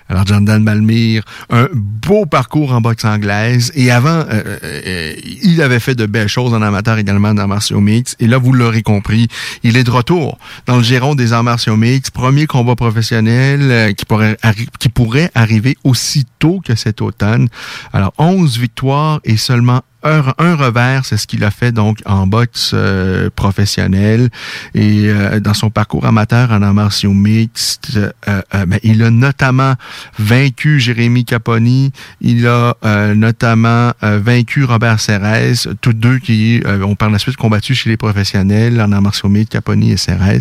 Alors, 0.07 0.25
Jordan 0.25 0.61
Malmire, 0.63 1.23
un 1.49 1.67
beau 1.73 2.25
parcours 2.27 2.71
en 2.73 2.79
boxe 2.79 3.03
anglaise. 3.03 3.71
Et 3.75 3.91
avant, 3.91 4.09
euh, 4.09 4.25
euh, 4.31 4.57
euh, 4.63 5.13
il 5.43 5.61
avait 5.61 5.79
fait 5.79 5.95
de 5.95 6.05
belles 6.05 6.27
choses 6.29 6.53
en 6.53 6.61
amateur 6.61 6.97
également 6.97 7.33
dans 7.33 7.47
martiaux 7.47 7.81
mix. 7.81 8.15
Et 8.19 8.27
là, 8.27 8.37
vous 8.37 8.53
l'aurez 8.53 8.83
compris, 8.83 9.27
il 9.63 9.77
est 9.77 9.83
de 9.83 9.91
retour 9.91 10.37
dans 10.67 10.77
le 10.77 10.83
giron 10.83 11.15
des 11.15 11.33
arts 11.33 11.43
martiaux 11.43 11.75
mix. 11.75 12.11
Premier 12.11 12.45
combat 12.45 12.75
professionnel 12.75 13.95
qui, 13.95 14.05
pourrait 14.05 14.37
qui 14.79 14.89
pourrait 14.89 15.31
arriver 15.33 15.75
aussitôt 15.83 16.61
que 16.63 16.75
cet 16.75 17.01
automne. 17.01 17.49
Alors, 17.91 18.13
11 18.19 18.59
victoires 18.59 19.19
et 19.23 19.37
seulement 19.37 19.81
un, 20.06 20.56
revers, 20.56 21.06
c'est 21.06 21.18
ce 21.18 21.27
qu'il 21.27 21.44
a 21.44 21.52
fait 21.52 21.72
donc 21.72 21.99
en 22.06 22.27
boxe 22.27 22.72
euh, 22.73 23.30
professionnel 23.36 24.30
et 24.73 25.10
euh, 25.10 25.40
dans 25.40 25.53
son 25.53 25.69
parcours 25.69 26.06
amateur 26.06 26.52
en 26.52 26.61
arts 26.61 26.73
martiaux 26.73 27.14
mixtes. 27.14 27.99
Ben, 28.26 28.80
il 28.84 29.03
a 29.03 29.10
notamment 29.10 29.73
vaincu 30.18 30.80
Jérémy 30.80 31.26
Caponi, 31.26 31.91
il 32.22 32.48
a 32.48 32.76
notamment 33.15 33.91
vaincu 34.02 34.64
Robert 34.64 34.99
Serres, 34.99 35.68
tous 35.82 35.94
deux 35.94 36.19
qui 36.19 36.61
ont 36.65 36.95
par 36.95 37.10
la 37.10 37.19
suite 37.19 37.38
combattu 37.38 37.76
chez 37.76 37.90
les 37.90 37.98
professionnels 37.98 38.82
en 38.82 38.91
arts 38.91 39.02
martiaux 39.02 39.30
Caponi 39.49 39.91
et 39.91 39.98
Serres. 39.98 40.40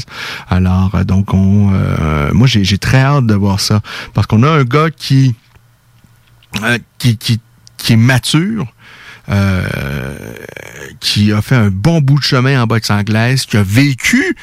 Alors 0.48 1.04
donc 1.04 1.34
on, 1.34 1.72
moi 2.32 2.46
j'ai 2.46 2.78
très 2.78 3.00
hâte 3.00 3.26
de 3.26 3.34
voir 3.34 3.60
ça 3.60 3.80
parce 4.14 4.26
qu'on 4.26 4.42
a 4.42 4.50
un 4.50 4.64
gars 4.64 4.90
qui 4.90 5.34
qui, 6.98 7.16
qui, 7.16 7.40
qui 7.84 7.92
est 7.92 7.96
mature, 7.96 8.62
euh, 8.62 8.73
qui 11.00 11.32
a 11.32 11.42
fait 11.42 11.56
un 11.56 11.70
bon 11.70 12.00
bout 12.00 12.18
de 12.18 12.24
chemin 12.24 12.62
en 12.62 12.66
boxe 12.66 12.90
anglaise, 12.90 13.46
qui 13.46 13.56
a 13.56 13.62
vécu 13.62 14.36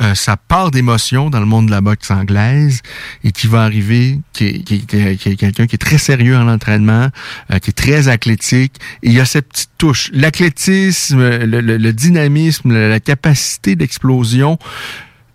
euh, 0.00 0.14
sa 0.14 0.38
part 0.38 0.70
d'émotion 0.70 1.28
dans 1.28 1.40
le 1.40 1.46
monde 1.46 1.66
de 1.66 1.70
la 1.70 1.82
boxe 1.82 2.10
anglaise 2.10 2.80
et 3.22 3.32
qui 3.32 3.48
va 3.48 3.64
arriver, 3.64 4.18
qui 4.32 4.46
est, 4.46 4.62
qui, 4.62 4.86
quelqu'un 4.86 5.66
qui 5.66 5.74
est 5.74 5.78
très 5.78 5.98
sérieux 5.98 6.36
en 6.36 6.48
entraînement, 6.48 7.08
euh, 7.52 7.58
qui 7.58 7.70
est 7.70 7.74
très 7.74 8.08
athlétique. 8.08 8.76
Et 9.02 9.08
il 9.08 9.12
y 9.12 9.20
a 9.20 9.26
cette 9.26 9.48
petite 9.48 9.70
touche. 9.76 10.10
L'athlétisme, 10.14 11.20
le, 11.20 11.92
dynamisme, 11.92 12.72
la 12.72 13.00
capacité 13.00 13.76
d'explosion, 13.76 14.58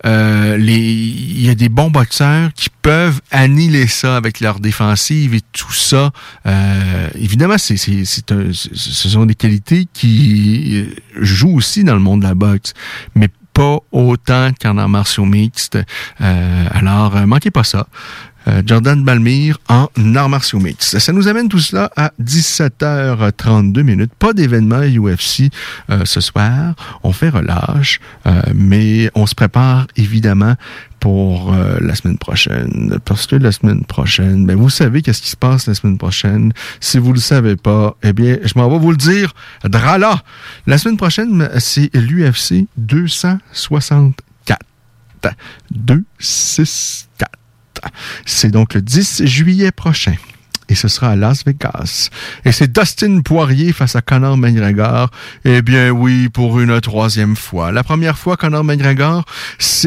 euh, 0.06 0.58
il 0.60 1.42
y 1.42 1.50
a 1.50 1.56
des 1.56 1.70
bons 1.70 1.90
boxeurs 1.90 2.52
qui 2.54 2.70
peuvent 2.82 3.22
annihiler 3.32 3.88
ça 3.88 4.16
avec 4.16 4.40
leur 4.40 4.60
défensive 4.60 5.34
et 5.34 5.42
tout 5.52 5.74
ça. 5.74 6.12
Euh, 6.46 7.10
évidemment, 7.16 7.58
c'est, 7.58 7.78
c'est, 7.78 8.06
c'est 8.06 8.32
ce 8.52 9.10
sont 9.10 9.26
des 9.26 9.36
qualités 9.36 9.88
qui 9.94 10.86
euh, 10.88 11.24
jouent 11.24 11.56
aussi 11.56 11.84
dans 11.84 11.96
le 11.96 12.00
monde 12.00 12.22
de 12.22 12.28
la 12.28 12.36
boxe, 12.36 12.74
mais 13.16 13.30
pas 13.54 13.80
autant 13.92 14.52
qu'en 14.62 14.78
arts 14.78 14.90
martiaux 14.90 15.26
mixtes. 15.26 15.80
Euh, 16.22 16.68
alors, 16.72 17.16
manquez 17.26 17.52
pas 17.52 17.64
ça. 17.64 17.88
Euh, 18.48 18.62
Jordan 18.66 19.04
Balmire 19.04 19.58
en 19.68 19.88
arts 20.16 20.30
martiaux. 20.30 20.62
Ça 20.80 21.12
nous 21.14 21.28
amène 21.28 21.50
tout 21.50 21.60
cela 21.60 21.92
à 21.96 22.12
17h32 22.22 23.82
minutes. 23.82 24.12
Pas 24.18 24.34
d'événement 24.34 24.82
UFC 24.82 25.52
euh, 25.90 26.06
ce 26.06 26.22
soir. 26.22 26.76
On 27.04 27.12
fait 27.12 27.30
relâche, 27.30 28.00
euh, 28.26 28.42
mais 28.54 29.10
on 29.16 29.26
se 29.26 29.36
prépare 29.36 29.88
évidemment 29.96 30.56
pour 31.00 31.54
la 31.54 31.94
semaine 31.94 32.18
prochaine. 32.18 32.98
Parce 33.06 33.28
que 33.28 33.36
la 33.36 33.52
semaine 33.52 33.86
prochaine, 33.86 34.48
ben 34.48 34.56
vous 34.56 34.72
savez 34.72 35.04
qu'est-ce 35.04 35.22
qui 35.22 35.30
se 35.30 35.36
passe 35.36 35.68
la 35.68 35.76
semaine 35.76 36.00
prochaine. 36.00 36.52
Si 36.80 36.98
vous 36.98 37.14
le 37.14 37.20
savez 37.20 37.56
pas, 37.56 37.96
eh 38.02 38.12
bien, 38.12 38.38
je 38.42 38.54
m'en 38.56 38.68
vais 38.72 38.80
vous 38.80 38.90
le 38.90 38.98
dire. 38.98 39.36
Drala! 39.64 40.24
La 40.66 40.80
semaine 40.80 40.98
prochaine, 40.98 41.48
c'est 41.60 41.94
l'UFC 41.94 42.66
264. 42.78 44.16
264. 45.70 47.45
C'est 48.26 48.52
donc 48.52 48.74
le 48.74 48.82
10 48.82 49.26
juillet 49.26 49.72
prochain. 49.72 50.16
Et 50.68 50.76
ce 50.76 50.88
sera 50.88 51.10
à 51.10 51.16
Las 51.16 51.46
Vegas. 51.46 52.10
Et 52.44 52.52
c'est 52.52 52.72
Dustin 52.72 53.22
Poirier 53.22 53.72
face 53.72 53.96
à 53.96 54.02
Conor 54.02 54.36
McGregor. 54.36 55.12
Eh 55.44 55.62
bien 55.62 55.92
oui, 55.92 56.30
pour 56.30 56.60
une 56.60 56.82
troisième 56.82 57.36
fois. 57.36 57.72
La 57.72 57.84
première 57.84 58.18
fois, 58.18 58.36
Conor 58.36 58.64
McGregor 58.64 59.26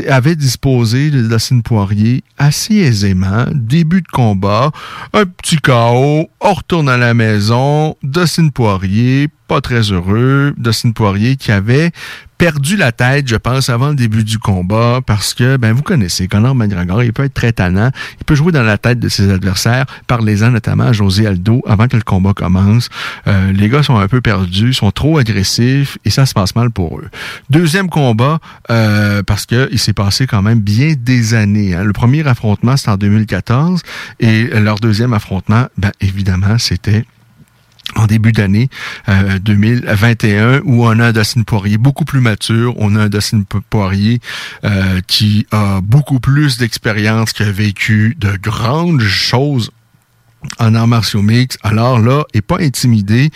avait 0.09 0.37
disposé 0.37 1.11
de 1.11 1.23
Dustin 1.23 1.61
Poirier 1.61 2.23
assez 2.39 2.75
aisément. 2.75 3.47
Début 3.53 4.03
de 4.03 4.09
combat, 4.09 4.71
un 5.13 5.27
petit 5.27 5.57
chaos, 5.57 6.31
on 6.41 6.53
retourne 6.53 6.89
à 6.89 6.97
la 6.97 7.13
maison. 7.13 7.97
Dustin 8.05 8.51
Poirier, 8.51 9.29
pas 9.49 9.61
très 9.61 9.91
heureux. 9.91 10.55
Dustin 10.59 10.93
Poirier 10.93 11.35
qui 11.35 11.51
avait 11.51 11.91
perdu 12.39 12.77
la 12.77 12.93
tête, 12.93 13.29
je 13.29 13.37
pense, 13.37 13.69
avant 13.69 13.89
le 13.89 13.97
début 13.97 14.23
du 14.23 14.39
combat, 14.39 15.01
parce 15.05 15.35
que, 15.35 15.57
ben, 15.57 15.73
vous 15.73 15.83
connaissez, 15.83 16.29
Conor 16.29 16.55
McGregor, 16.55 17.03
il 17.03 17.13
peut 17.13 17.25
être 17.25 17.35
très 17.35 17.53
tannant, 17.53 17.91
il 18.21 18.25
peut 18.25 18.37
jouer 18.37 18.53
dans 18.53 18.63
la 18.63 18.79
tête 18.79 19.01
de 19.01 19.09
ses 19.09 19.31
adversaires, 19.31 19.87
parlez-en 20.07 20.53
notamment 20.53 20.85
à 20.85 20.93
José 20.93 21.27
Aldo 21.27 21.63
avant 21.67 21.89
que 21.89 21.97
le 21.97 22.03
combat 22.03 22.33
commence. 22.33 22.89
Euh, 23.27 23.53
les 23.53 23.69
gars 23.69 23.83
sont 23.83 23.99
un 23.99 24.07
peu 24.07 24.21
perdus, 24.21 24.73
sont 24.73 24.93
trop 24.93 25.19
agressifs, 25.19 25.99
et 26.05 26.11
ça 26.11 26.27
se 26.27 26.33
passe 26.33 26.55
mal 26.55 26.71
pour 26.71 27.01
eux. 27.01 27.09
Deuxième 27.51 27.91
combat, 27.91 28.39
euh, 28.71 29.23
parce 29.25 29.45
que 29.45 29.69
il 29.73 29.79
s'est 29.79 29.93
passé 29.93 30.27
quand 30.27 30.43
même 30.43 30.61
bien 30.61 30.95
des 30.97 31.35
années. 31.35 31.75
Hein. 31.75 31.83
Le 31.83 31.93
premier 31.93 32.27
affrontement, 32.27 32.77
c'était 32.77 32.91
en 32.91 32.97
2014, 32.97 33.83
et 34.21 34.45
leur 34.45 34.77
deuxième 34.77 35.13
affrontement, 35.13 35.67
ben, 35.77 35.91
évidemment, 36.01 36.57
c'était 36.59 37.05
en 37.97 38.07
début 38.07 38.33
d'année 38.33 38.69
2021 39.43 40.35
euh, 40.35 40.61
où 40.65 40.85
on 40.87 40.99
a 40.99 41.07
un 41.07 41.13
Dustin 41.13 41.43
Poirier 41.43 41.79
beaucoup 41.79 42.05
plus 42.05 42.21
mature, 42.21 42.75
on 42.79 42.97
a 42.97 43.05
un 43.05 43.09
Dustin 43.09 43.43
Poirier 43.71 44.21
euh, 44.65 45.01
qui 45.07 45.47
a 45.53 45.81
beaucoup 45.83 46.21
plus 46.21 46.59
d'expérience, 46.59 47.33
qui 47.33 47.43
a 47.43 47.51
vécu 47.51 48.17
de 48.19 48.37
grandes 48.37 49.03
choses 49.03 49.71
en 50.61 50.75
arts 50.77 50.87
martiaux 50.87 51.23
mix, 51.23 51.59
alors 51.63 51.99
là, 51.99 52.25
est 52.33 52.43
pas 52.43 52.61
intimidé 52.61 53.31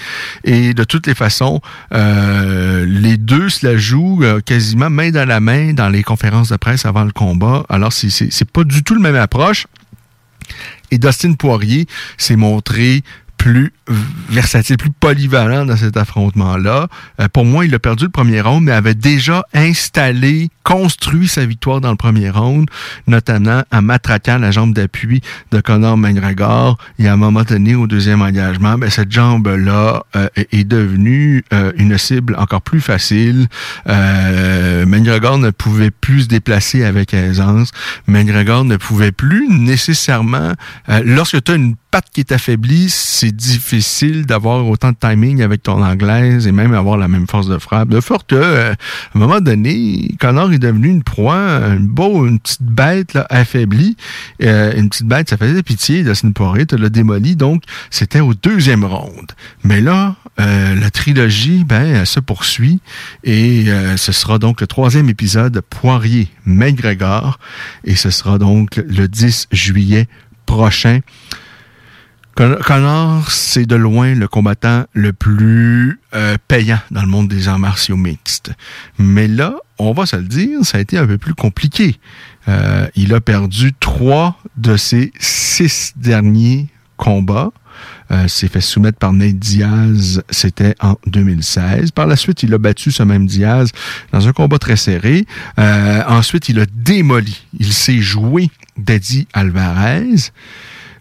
et 0.45 0.73
de 0.73 0.85
toutes 0.85 1.09
les 1.09 1.17
façons, 1.17 1.61
euh, 1.93 2.87
les 2.87 3.17
deux 3.17 3.49
se 3.49 3.67
la 3.67 3.77
jouent 3.77 4.23
quasiment 4.47 4.89
main 4.89 5.11
dans 5.11 5.27
la 5.27 5.41
main 5.41 5.73
dans 5.73 5.89
les 5.89 6.05
conférences 6.05 6.51
de 6.51 6.57
presse 6.57 6.87
avant 6.87 7.05
le 7.05 7.11
combat. 7.11 7.65
Alors 7.69 7.93
c'est 7.93 8.11
c'est 8.11 8.51
pas 8.51 8.63
du 8.63 8.85
tout 8.85 8.95
le 8.95 9.01
même 9.01 9.17
approche. 9.17 9.67
Et 10.93 10.99
Dustin 10.99 11.33
Poirier 11.33 11.87
s'est 12.19 12.37
montré 12.37 13.03
plus 13.43 13.73
versatile, 14.29 14.77
plus 14.77 14.93
polyvalent 14.93 15.67
dans 15.67 15.77
cet 15.77 15.97
affrontement-là. 15.97 16.87
Euh, 17.21 17.27
pour 17.33 17.45
moi, 17.45 17.65
il 17.65 17.75
a 17.75 17.81
perdu 17.81 18.05
le 18.05 18.11
premier 18.11 18.41
round, 18.41 18.63
mais 18.63 18.71
avait 18.71 18.95
déjà 18.95 19.45
installé, 19.53 20.49
construit 20.63 21.27
sa 21.27 21.45
victoire 21.45 21.81
dans 21.81 21.91
le 21.91 21.97
premier 21.97 22.31
round, 22.31 22.69
notamment 23.09 23.65
en 23.73 23.83
matraquant 23.83 24.39
la 24.39 24.53
jambe 24.53 24.73
d'appui 24.73 25.23
de 25.51 25.61
Conor 25.61 25.97
McGregor. 25.97 26.79
Et 27.01 27.09
à 27.09 27.15
un 27.15 27.17
moment 27.17 27.43
donné, 27.43 27.75
au 27.75 27.89
deuxième 27.89 28.23
engagement, 28.23 28.79
ben, 28.79 28.89
cette 28.91 29.11
jambe-là 29.11 30.05
euh, 30.15 30.29
est 30.37 30.63
devenue 30.63 31.45
euh, 31.53 31.73
une 31.77 31.99
cible 31.99 32.37
encore 32.39 32.63
plus 32.63 32.81
facile. 32.81 33.49
McGregor 34.87 35.39
ne 35.39 35.51
pouvait 35.51 35.91
plus 35.91 36.23
se 36.23 36.29
déplacer 36.29 36.85
avec 36.85 37.13
aisance. 37.13 37.73
McGregor 38.07 38.65
ne 38.65 38.77
pouvait 38.77 39.11
plus 39.11 39.49
nécessairement... 39.49 40.53
lorsque 41.05 41.43
tu 41.43 41.53
as 41.53 41.55
une 41.57 41.75
patte 41.91 42.07
qui 42.13 42.21
est 42.21 42.33
affaiblie, 42.33 42.89
c'est 42.89 43.32
difficile 43.33 44.27
d'avoir 44.27 44.67
autant 44.67 44.91
de 44.91 44.97
timing 44.97 45.43
avec 45.43 45.63
ton 45.63 45.83
anglaise 45.83 46.47
et 46.47 46.53
même 46.53 46.75
avoir 46.75 46.97
la 46.97 47.09
même 47.09 47.27
force 47.27 47.49
de 47.49 47.59
frappe. 47.59 47.89
De 47.89 48.01
sorte 48.01 48.29
que, 48.29 48.37
euh, 48.37 48.73
à 48.73 48.75
un 49.17 49.19
moment 49.19 49.41
donné, 49.41 50.15
Connor 50.21 50.53
est 50.53 50.59
devenu 50.59 50.89
une 50.89 51.03
proie, 51.03 51.39
une 51.39 51.87
beau, 51.87 52.27
une 52.27 52.39
petite 52.39 52.63
bête 52.63 53.15
là, 53.15 53.27
affaiblie. 53.31 53.97
Euh, 54.43 54.75
une 54.77 54.89
petite 54.89 55.07
bête, 55.07 55.31
ça 55.31 55.37
faisait 55.37 55.63
pitié. 55.63 56.03
de 56.05 56.13
Poirier 56.33 56.67
te 56.67 56.77
l'a 56.77 56.89
démoli. 56.89 57.37
Donc, 57.37 57.65
c'était 57.91 58.21
au 58.21 58.35
deuxième 58.35 58.85
round. 58.85 59.33
Mais 59.65 59.81
là, 59.81 60.17
euh, 60.41 60.75
la 60.75 60.91
trilogie, 60.91 61.65
ben, 61.65 61.97
elle 61.97 62.07
se 62.07 62.21
poursuit 62.21 62.81
et 63.25 63.67
ce 63.97 64.13
sera 64.13 64.39
donc 64.39 64.61
le 64.61 64.67
troisième 64.67 65.09
épisode 65.09 65.61
Poirier-McGregor 65.71 67.39
et 67.85 67.97
ce 67.97 68.11
sera 68.11 68.39
donc 68.39 68.77
le 68.77 69.09
10 69.09 69.49
juillet 69.53 70.09
prochain. 70.47 71.01
Connor, 72.35 73.31
c'est 73.31 73.67
de 73.67 73.77
loin 73.77 74.15
le 74.15 74.27
combattant 74.27 74.85
le 74.95 75.13
plus 75.13 76.01
euh, 76.15 76.37
payant 76.49 76.79
dans 76.91 77.03
le 77.03 77.09
monde 77.09 77.29
des 77.29 77.49
arts 77.49 77.59
martiaux 77.59 77.97
mixtes. 77.97 78.53
Mais 78.99 79.29
là, 79.29 79.57
on 79.79 79.93
va 79.93 80.07
se 80.07 80.17
le 80.17 80.25
dire, 80.25 80.65
ça 80.65 80.79
a 80.79 80.81
été 80.81 80.97
un 80.97 81.07
peu 81.07 81.19
plus 81.19 81.35
compliqué. 81.35 81.99
Euh, 82.49 82.87
il 82.95 83.15
a 83.15 83.21
perdu 83.21 83.73
trois 83.79 84.39
de 84.57 84.77
ses 84.77 85.13
six 85.19 85.93
derniers 85.97 86.69
combats. 86.97 87.51
Euh, 88.11 88.29
s'est 88.29 88.49
fait 88.49 88.61
soumettre 88.61 88.99
par 88.99 89.13
Nate 89.13 89.39
Diaz, 89.39 90.23
c'était 90.29 90.75
en 90.81 90.97
2016. 91.07 91.93
Par 91.93 92.07
la 92.07 92.17
suite, 92.17 92.43
il 92.43 92.53
a 92.53 92.59
battu 92.59 92.93
ce 92.93 93.03
même 93.03 93.27
Diaz 93.27 93.71
dans 94.13 94.29
un 94.29 94.33
combat 94.33 94.59
très 94.59 94.77
serré. 94.77 95.25
Euh, 95.59 96.03
ensuite, 96.07 96.49
il 96.51 96.61
a 96.61 96.67
démoli. 96.67 97.47
Il 97.59 97.73
s'est 97.73 98.01
joué 98.01 98.51
d'Eddie 98.77 99.27
Alvarez. 99.33 100.31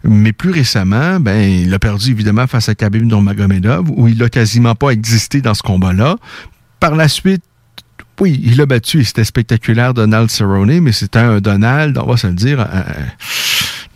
Mais 0.04 0.32
plus 0.32 0.50
récemment, 0.50 1.20
ben, 1.20 1.40
il 1.48 1.72
a 1.72 1.78
perdu 1.78 2.10
évidemment 2.10 2.46
face 2.46 2.68
à 2.68 2.74
Khabib 2.74 3.04
Nurmagomedov, 3.04 3.90
où 3.90 4.08
il 4.08 4.18
n'a 4.18 4.28
quasiment 4.28 4.74
pas 4.74 4.90
existé 4.90 5.40
dans 5.40 5.54
ce 5.54 5.62
combat-là. 5.62 6.16
Par 6.80 6.96
la 6.96 7.08
suite, 7.08 7.42
oui, 8.20 8.40
il 8.44 8.60
a 8.60 8.66
battu 8.66 9.02
c'était 9.04 9.24
spectaculaire 9.24 9.94
Donald 9.94 10.30
Cerrone, 10.30 10.80
mais 10.80 10.92
c'était 10.92 11.18
un 11.18 11.40
Donald, 11.40 11.98
on 11.98 12.06
va 12.06 12.16
se 12.16 12.28
le 12.28 12.34
dire, 12.34 12.60
euh, 12.60 12.82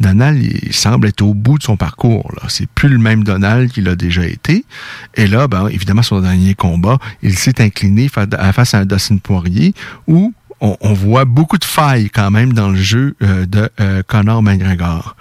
Donald, 0.00 0.42
il 0.42 0.72
semble 0.72 1.06
être 1.06 1.22
au 1.22 1.32
bout 1.32 1.58
de 1.58 1.62
son 1.62 1.76
parcours. 1.76 2.30
Là. 2.36 2.48
C'est 2.48 2.68
plus 2.68 2.88
le 2.88 2.98
même 2.98 3.24
Donald 3.24 3.70
qu'il 3.70 3.88
a 3.88 3.94
déjà 3.94 4.26
été. 4.26 4.64
Et 5.14 5.26
là, 5.26 5.48
ben, 5.48 5.68
évidemment, 5.68 6.02
son 6.02 6.20
dernier 6.20 6.54
combat, 6.54 6.98
il 7.22 7.38
s'est 7.38 7.60
incliné 7.60 8.08
face 8.08 8.74
à 8.74 8.78
un 8.78 8.84
Dustin 8.84 9.18
Poirier 9.18 9.74
où 10.06 10.34
on, 10.60 10.92
voit 10.92 11.24
beaucoup 11.24 11.58
de 11.58 11.64
failles 11.64 12.10
quand 12.10 12.30
même 12.30 12.52
dans 12.52 12.70
le 12.70 12.76
jeu 12.76 13.14
euh, 13.22 13.46
de 13.46 13.68
euh, 13.80 14.02
Conor 14.06 14.42
McGregor. 14.42 15.14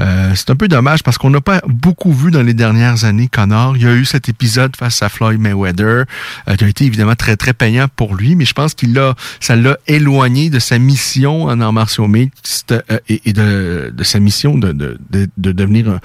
Euh, 0.00 0.32
c'est 0.34 0.50
un 0.50 0.56
peu 0.56 0.68
dommage 0.68 1.02
parce 1.02 1.18
qu'on 1.18 1.30
n'a 1.30 1.40
pas 1.40 1.60
beaucoup 1.66 2.12
vu 2.12 2.30
dans 2.30 2.42
les 2.42 2.54
dernières 2.54 3.04
années 3.04 3.28
Connor. 3.28 3.76
Il 3.76 3.82
y 3.82 3.86
a 3.86 3.94
eu 3.94 4.04
cet 4.04 4.28
épisode 4.28 4.76
face 4.76 5.02
à 5.02 5.08
Floyd 5.08 5.40
Mayweather 5.40 6.04
euh, 6.48 6.56
qui 6.56 6.64
a 6.64 6.68
été 6.68 6.84
évidemment 6.84 7.14
très 7.14 7.36
très 7.36 7.52
payant 7.52 7.86
pour 7.94 8.14
lui, 8.14 8.36
mais 8.36 8.44
je 8.44 8.54
pense 8.54 8.74
qu'il 8.74 8.94
l'a, 8.94 9.14
ça 9.40 9.56
l'a 9.56 9.76
éloigné 9.86 10.50
de 10.50 10.58
sa 10.58 10.78
mission 10.78 11.44
en 11.44 11.60
arts 11.60 11.72
martiaux 11.72 12.08
mixtes 12.08 12.74
euh, 12.90 12.98
et, 13.08 13.32
de, 13.32 13.92
sa 14.02 14.20
mission 14.20 14.56
de, 14.56 14.72
de, 14.72 14.98
de, 15.10 15.28
de 15.36 15.52
devenir 15.52 15.88
un, 15.88 16.00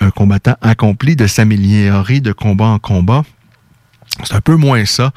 un 0.00 0.10
combattant 0.10 0.56
accompli, 0.62 1.16
de 1.16 1.26
s'améliorer 1.26 2.20
de 2.20 2.32
combat 2.32 2.66
en 2.66 2.78
combat. 2.78 3.24
C'est 4.22 4.34
un 4.34 4.40
peu 4.40 4.56
moins 4.56 4.84
ça. 4.86 5.12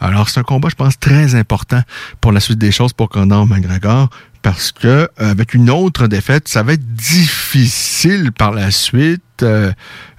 Alors, 0.00 0.28
c'est 0.28 0.40
un 0.40 0.42
combat, 0.42 0.68
je 0.68 0.74
pense, 0.74 0.98
très 0.98 1.34
important 1.34 1.82
pour 2.20 2.32
la 2.32 2.40
suite 2.40 2.58
des 2.58 2.72
choses 2.72 2.92
pour 2.92 3.08
Conor 3.08 3.46
McGregor 3.46 4.10
parce 4.42 4.72
que 4.72 5.08
avec 5.16 5.54
une 5.54 5.70
autre 5.70 6.06
défaite, 6.06 6.48
ça 6.48 6.62
va 6.62 6.72
être 6.72 6.94
difficile 6.94 8.32
par 8.32 8.52
la 8.52 8.70
suite 8.70 9.22
euh, 9.42 9.72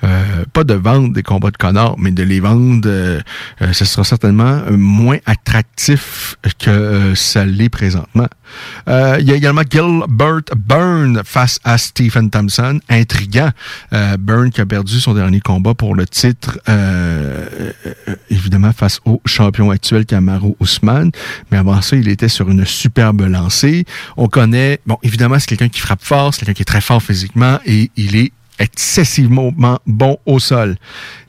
euh, 0.04 0.46
pas 0.54 0.64
de 0.64 0.74
vendre 0.74 1.14
des 1.14 1.24
combats 1.24 1.52
de 1.52 1.58
connards, 1.58 1.96
mais 2.00 2.12
de 2.12 2.24
les 2.24 2.40
vendre, 2.40 2.88
euh, 2.88 3.22
ce 3.72 3.86
sera 3.86 4.04
certainement 4.04 4.62
moins 4.72 5.18
attractif 5.26 6.38
que 6.60 7.14
ça 7.16 7.46
l'est 7.46 7.70
présentement. 7.70 8.28
il 8.88 9.24
y 9.24 9.32
a 9.32 9.36
également 9.36 9.62
Gilbert 9.70 10.42
Byrne 10.58 11.22
face 11.24 11.60
à 11.64 11.78
Stephen 11.78 12.30
Thompson, 12.30 12.80
intriguant. 12.90 13.52
Byrne 14.20 14.50
qui 14.50 14.62
a 14.62 14.66
perdu 14.66 15.00
son 15.00 15.14
dernier 15.14 15.40
combat 15.40 15.74
pour 15.74 15.96
le 15.96 16.06
titre, 16.08 16.60
évidemment 18.30 18.74
face 18.74 19.00
au 19.06 19.22
champion 19.26 19.70
actuel 19.72 20.06
Kamaru 20.06 20.56
Ousmane, 20.60 21.12
mais 21.52 21.58
avant 21.58 21.82
ça, 21.82 21.96
il 21.96 22.10
était 22.10 22.30
sur 22.30 22.50
une 22.50 22.66
superbe 22.66 23.22
lancée. 23.22 23.86
On 24.18 24.28
connaît, 24.28 24.80
bon, 24.86 24.98
évidemment, 25.04 25.38
c'est 25.40 25.48
quelqu'un 25.48 25.70
qui 25.70 25.80
frappe 25.80 26.04
fort, 26.04 26.34
c'est 26.34 26.40
quelqu'un 26.40 26.54
qui 26.54 26.64
est 26.64 26.66
très 26.66 26.82
fort 26.82 27.02
physiquement 27.02 27.60
et 27.66 27.92
il 27.96 28.16
est 28.16 28.32
excessivement 28.62 29.52
bon 29.88 30.18
au 30.26 30.40
sol. 30.40 30.78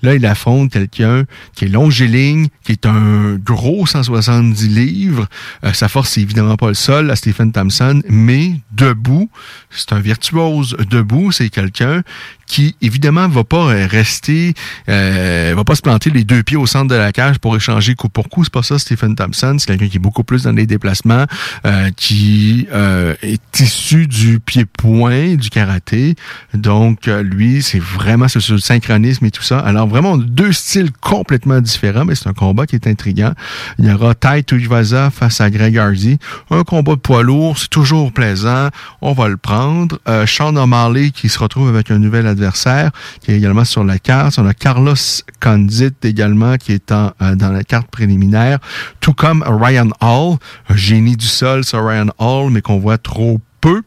Là, 0.03 0.15
il 0.15 0.27
affronte 0.27 0.71
quelqu'un 0.71 1.25
qui 1.55 1.65
est 1.65 1.69
longiligne, 1.69 2.49
qui 2.63 2.73
est 2.73 2.87
un 2.87 3.37
gros 3.37 3.87
170 3.87 4.69
livres. 4.69 5.27
Euh, 5.65 5.73
sa 5.73 5.89
force, 5.89 6.11
c'est 6.11 6.21
évidemment 6.21 6.57
pas 6.57 6.69
le 6.69 6.75
sol, 6.75 7.11
à 7.11 7.17
Stephen 7.17 7.53
Thompson, 7.53 8.03
mais 8.09 8.53
debout, 8.73 9.31
c'est 9.71 9.93
un 9.93 10.01
virtuose. 10.01 10.77
Debout, 10.91 11.33
c'est 11.33 11.49
quelqu'un 11.49 12.03
qui, 12.47 12.77
évidemment, 12.83 13.29
va 13.29 13.45
pas 13.45 13.65
rester, 13.87 14.53
euh, 14.91 15.55
va 15.57 15.65
pas 15.65 15.75
se 15.75 15.81
planter 15.81 16.11
les 16.11 16.23
deux 16.23 16.43
pieds 16.43 16.59
au 16.59 16.67
centre 16.67 16.89
de 16.89 16.95
la 16.95 17.11
cage 17.11 17.39
pour 17.39 17.57
échanger 17.57 17.95
coup 17.95 18.11
pour 18.11 18.29
coup. 18.29 18.45
C'est 18.45 18.53
pas 18.53 18.63
ça, 18.63 18.79
Stephen 18.79 19.15
Thompson. 19.15 19.57
C'est 19.59 19.67
quelqu'un 19.67 19.89
qui 19.89 19.97
est 19.97 20.01
beaucoup 20.01 20.23
plus 20.23 20.43
dans 20.43 20.53
les 20.53 20.67
déplacements, 20.67 21.25
euh, 21.65 21.91
qui 21.97 22.67
euh, 22.73 23.15
est 23.23 23.61
issu 23.61 24.07
du 24.07 24.39
pied-point, 24.39 25.37
du 25.37 25.49
karaté. 25.49 26.15
Donc, 26.53 27.09
euh, 27.09 27.22
lui, 27.23 27.63
c'est 27.63 27.79
vraiment 27.79 28.29
ce, 28.29 28.41
synchronisme 28.59 29.25
et 29.25 29.31
tout 29.31 29.43
ça. 29.43 29.59
Alors, 29.59 29.87
vraiment, 29.87 30.17
deux 30.17 30.53
styles 30.53 30.91
complètement 31.01 31.61
différents, 31.61 32.05
mais 32.05 32.15
c'est 32.15 32.29
un 32.29 32.35
combat 32.35 32.67
qui 32.67 32.77
est 32.77 32.87
intriguant. 32.87 33.33
Il 33.79 33.87
y 33.87 33.93
aura 33.93 34.15
Tai 34.15 34.43
Tuivasa 34.45 35.11
face 35.11 35.41
à 35.41 35.51
Greg 35.51 35.79
Hardy. 35.79 36.19
Un 36.51 36.65
combat 36.65 36.95
de 36.95 37.01
poids 37.01 37.23
lourd, 37.23 37.59
c'est 37.59 37.71
toujours 37.71 38.13
plaisant. 38.13 38.69
On 39.01 39.13
va 39.13 39.29
le 39.29 39.37
prendre. 39.37 39.99
Euh, 40.09 40.27
Sean 40.27 40.57
O'Malley 40.57 41.11
qui 41.11 41.29
se 41.29 41.39
retrouve 41.39 41.69
avec 41.69 41.91
un 41.91 41.99
nouvel 41.99 42.27
adversaire 42.27 42.91
qui 43.21 43.33
est 43.33 43.37
également 43.37 43.65
sur 43.65 43.85
la 43.85 43.99
carte. 43.99 44.39
On 44.39 44.47
a 44.47 44.55
Carlos 44.55 44.95
Condit 45.41 45.93
également 46.03 46.57
qui 46.57 46.73
est 46.73 46.93
euh, 46.93 47.35
dans 47.35 47.53
la 47.53 47.65
carte 47.65 47.89
préliminaire, 47.89 48.59
tout 49.01 49.15
comme 49.15 49.45
Ryan 49.47 49.89
Hall, 50.01 50.37
un 50.69 50.77
génie 50.77 51.17
du 51.17 51.27
sol 51.27 51.65
sur 51.65 51.87
Ryan 51.87 52.09
Hall, 52.19 52.51
mais 52.51 52.61
qu'on 52.61 52.79
voit 52.79 52.99
trop 52.99 53.41
peu. 53.61 53.83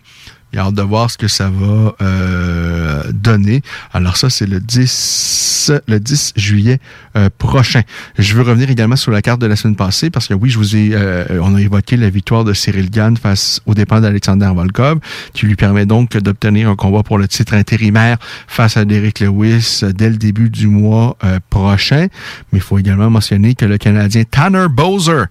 J'ai 0.55 0.61
hâte 0.61 0.73
de 0.73 0.81
voir 0.83 1.11
ce 1.11 1.17
que 1.17 1.27
ça 1.27 1.49
va 1.49 1.95
euh, 2.01 3.03
donner. 3.11 3.61
Alors 3.91 4.15
ça, 4.15 4.29
c'est 4.29 4.45
le 4.45 4.61
10, 4.61 5.73
le 5.85 5.99
10 5.99 6.31
juillet 6.37 6.79
euh, 7.17 7.29
prochain. 7.37 7.81
Je 8.17 8.35
veux 8.35 8.41
revenir 8.41 8.69
également 8.69 8.95
sur 8.95 9.11
la 9.11 9.21
carte 9.21 9.41
de 9.41 9.47
la 9.47 9.57
semaine 9.57 9.75
passée 9.75 10.09
parce 10.09 10.29
que 10.29 10.33
oui, 10.33 10.49
je 10.49 10.57
vous 10.57 10.77
ai, 10.77 10.91
euh, 10.93 11.25
on 11.41 11.55
a 11.55 11.61
évoqué 11.61 11.97
la 11.97 12.09
victoire 12.09 12.45
de 12.45 12.53
Cyril 12.53 12.89
Gann 12.89 13.17
face 13.17 13.59
au 13.65 13.73
dépend 13.73 13.99
d'Alexander 13.99 14.49
Volkov, 14.55 14.99
qui 15.33 15.45
lui 15.45 15.57
permet 15.57 15.85
donc 15.85 16.15
d'obtenir 16.15 16.69
un 16.69 16.77
combat 16.77 17.03
pour 17.03 17.17
le 17.17 17.27
titre 17.27 17.53
intérimaire 17.53 18.17
face 18.47 18.77
à 18.77 18.85
Derek 18.85 19.19
Lewis 19.19 19.81
dès 19.93 20.09
le 20.09 20.15
début 20.15 20.49
du 20.49 20.67
mois 20.67 21.17
prochain. 21.49 22.07
Mais 22.53 22.59
il 22.59 22.61
faut 22.61 22.79
également 22.79 23.09
mentionner 23.09 23.55
que 23.55 23.65
le 23.65 23.77
Canadien 23.77 24.23
Tanner 24.23 24.67
Bowser 24.69 25.23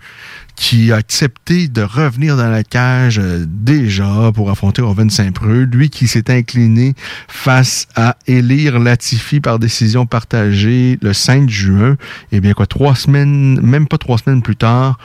qui 0.57 0.93
a 0.93 0.97
accepté 0.97 1.69
de 1.69 1.83
revenir 1.83 2.37
dans 2.37 2.49
la 2.49 2.63
cage 2.63 3.19
euh, 3.19 3.45
déjà 3.47 4.31
pour 4.33 4.51
affronter 4.51 4.83
Owen 4.83 5.11
Saint-Preux. 5.11 5.63
Lui 5.65 5.91
qui 5.91 6.09
s'est 6.09 6.31
incliné 6.31 6.95
face 7.29 7.87
à 7.97 8.17
Elire 8.27 8.79
Latifi 8.79 9.41
par 9.41 9.59
décision 9.59 10.07
partagée 10.07 10.99
le 11.03 11.13
5 11.13 11.49
juin. 11.49 11.93
Et 12.33 12.37
eh 12.37 12.41
bien 12.41 12.53
quoi, 12.53 12.67
trois 12.67 12.95
semaines, 12.95 13.61
même 13.61 13.87
pas 13.87 13.99
trois 13.99 14.19
semaines 14.19 14.43
plus 14.43 14.57
tard, 14.57 14.99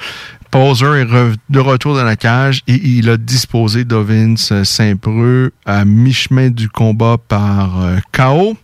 Poser 0.52 1.02
est 1.02 1.06
de 1.50 1.60
retour 1.60 1.94
dans 1.94 2.04
la 2.04 2.16
cage 2.16 2.64
et 2.68 2.74
il 2.74 3.08
a 3.10 3.18
disposé 3.18 3.86
d'Ovins 3.86 4.36
Saint-Preux 4.36 5.52
à 5.64 5.86
mi-chemin 5.86 6.50
du 6.50 6.70
combat 6.70 7.18
par 7.28 7.80
euh, 7.84 7.98
KO. 8.12 8.58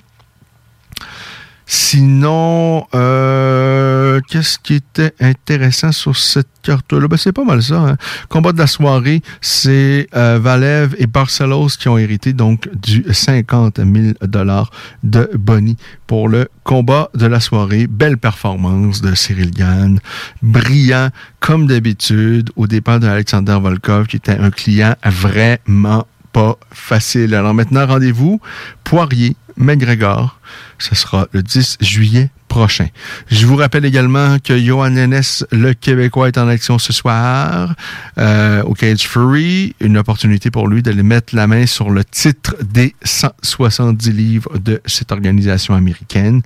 Sinon, 1.65 2.85
euh, 2.93 4.19
qu'est-ce 4.29 4.59
qui 4.59 4.75
était 4.75 5.13
intéressant 5.19 5.91
sur 5.91 6.15
cette 6.15 6.47
carte-là? 6.61 7.07
Ben, 7.07 7.17
c'est 7.17 7.31
pas 7.31 7.43
mal 7.43 7.63
ça. 7.63 7.79
Hein? 7.79 7.97
Combat 8.29 8.51
de 8.51 8.59
la 8.59 8.67
soirée, 8.67 9.21
c'est 9.41 10.07
euh, 10.15 10.39
Valev 10.39 10.95
et 10.99 11.07
Barcelos 11.07 11.69
qui 11.79 11.89
ont 11.89 11.97
hérité 11.97 12.33
donc 12.33 12.69
du 12.75 13.05
50 13.11 13.77
000 13.77 14.13
dollars 14.21 14.69
de 15.03 15.29
Bonnie 15.33 15.77
pour 16.05 16.29
le 16.29 16.49
combat 16.63 17.09
de 17.15 17.25
la 17.25 17.39
soirée. 17.39 17.87
Belle 17.87 18.17
performance 18.17 19.01
de 19.01 19.15
Cyril 19.15 19.51
Gann. 19.51 19.99
Brillant, 20.43 21.09
comme 21.39 21.65
d'habitude, 21.65 22.51
au 22.55 22.67
départ 22.67 22.99
d'Alexander 22.99 23.57
Volkov, 23.59 24.05
qui 24.05 24.17
était 24.17 24.37
un 24.37 24.51
client 24.51 24.95
vraiment 25.03 26.05
pas 26.35 26.57
facile. 26.69 27.33
Alors 27.33 27.53
maintenant, 27.53 27.87
rendez-vous 27.87 28.41
Poirier, 28.83 29.37
McGregor. 29.55 30.37
Ce 30.79 30.93
sera 30.93 31.27
le 31.31 31.41
10 31.41 31.77
juillet 31.79 32.29
prochain. 32.49 32.87
Je 33.31 33.45
vous 33.45 33.55
rappelle 33.55 33.85
également 33.85 34.37
que 34.39 34.57
Johan 34.57 34.89
le 34.89 35.73
Québécois, 35.73 36.27
est 36.27 36.37
en 36.37 36.49
action 36.49 36.77
ce 36.77 36.91
soir 36.91 37.73
euh, 38.17 38.63
au 38.63 38.73
Cage 38.73 39.07
Fury. 39.07 39.75
Une 39.79 39.97
opportunité 39.97 40.51
pour 40.51 40.67
lui 40.67 40.81
d'aller 40.81 41.03
mettre 41.03 41.33
la 41.35 41.47
main 41.47 41.65
sur 41.67 41.89
le 41.89 42.03
titre 42.03 42.55
des 42.61 42.95
170 43.05 44.11
livres 44.11 44.57
de 44.57 44.81
cette 44.85 45.13
organisation 45.13 45.73
américaine. 45.73 46.41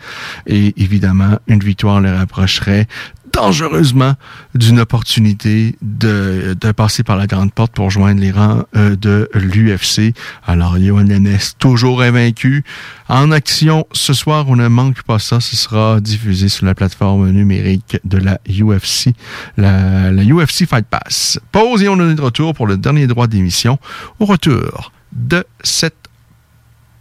Et 0.45 0.79
évidemment, 0.81 1.39
une 1.47 1.61
victoire 1.61 1.99
le 1.99 2.15
rapprocherait 2.15 2.87
dangereusement 3.33 4.13
d'une 4.55 4.79
opportunité 4.79 5.75
de, 5.81 6.55
de, 6.59 6.71
passer 6.71 7.03
par 7.03 7.17
la 7.17 7.27
grande 7.27 7.53
porte 7.53 7.73
pour 7.73 7.89
joindre 7.89 8.21
les 8.21 8.31
rangs 8.31 8.63
euh, 8.75 8.95
de 8.95 9.29
l'UFC. 9.33 10.13
Alors, 10.45 10.77
Johan 10.79 11.03
Lennes, 11.03 11.37
toujours 11.57 12.01
invaincu. 12.01 12.63
En 13.07 13.31
action, 13.31 13.87
ce 13.91 14.13
soir, 14.13 14.45
on 14.49 14.55
ne 14.55 14.67
manque 14.67 15.03
pas 15.03 15.19
ça. 15.19 15.39
Ce 15.39 15.55
sera 15.55 15.99
diffusé 15.99 16.49
sur 16.49 16.65
la 16.65 16.75
plateforme 16.75 17.29
numérique 17.29 17.97
de 18.03 18.17
la 18.17 18.39
UFC, 18.47 19.13
la, 19.57 20.11
la 20.11 20.23
UFC 20.23 20.65
Fight 20.67 20.85
Pass. 20.85 21.39
Pause 21.51 21.83
et 21.83 21.89
on 21.89 21.99
est 22.09 22.15
de 22.15 22.21
retour 22.21 22.53
pour 22.53 22.67
le 22.67 22.77
dernier 22.77 23.07
droit 23.07 23.27
d'émission. 23.27 23.79
Au 24.19 24.25
retour 24.25 24.91
de 25.11 25.45
cette 25.63 25.95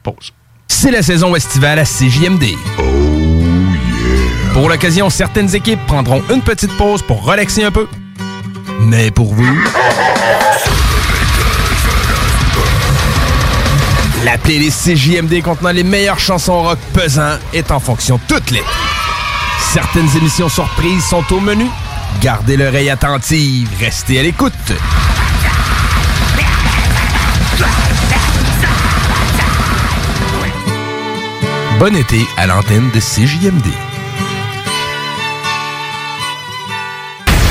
pause. 0.02 0.32
C'est 0.68 0.90
la 0.90 1.02
saison 1.02 1.34
estivale 1.34 1.78
à 1.78 1.84
CJMD. 1.84 2.44
Pour 4.58 4.68
l'occasion, 4.68 5.08
certaines 5.08 5.54
équipes 5.54 5.78
prendront 5.86 6.20
une 6.34 6.42
petite 6.42 6.76
pause 6.76 7.00
pour 7.00 7.24
relaxer 7.24 7.62
un 7.62 7.70
peu. 7.70 7.86
Mais 8.80 9.12
pour 9.12 9.32
vous... 9.32 9.56
La 14.24 14.36
playlist 14.36 14.82
CJMD 14.82 15.42
contenant 15.42 15.70
les 15.70 15.84
meilleures 15.84 16.18
chansons 16.18 16.60
rock 16.60 16.80
pesant 16.92 17.38
est 17.52 17.70
en 17.70 17.78
fonction 17.78 18.18
toute 18.26 18.50
l'été. 18.50 18.66
Certaines 19.60 20.08
émissions 20.16 20.48
surprises 20.48 21.04
sont 21.04 21.22
au 21.32 21.38
menu. 21.38 21.66
Gardez 22.20 22.56
l'oreille 22.56 22.90
attentive, 22.90 23.70
restez 23.78 24.18
à 24.18 24.24
l'écoute. 24.24 24.52
Bon 31.78 31.94
été 31.94 32.26
à 32.36 32.48
l'antenne 32.48 32.90
de 32.92 32.98
CJMD. 32.98 33.87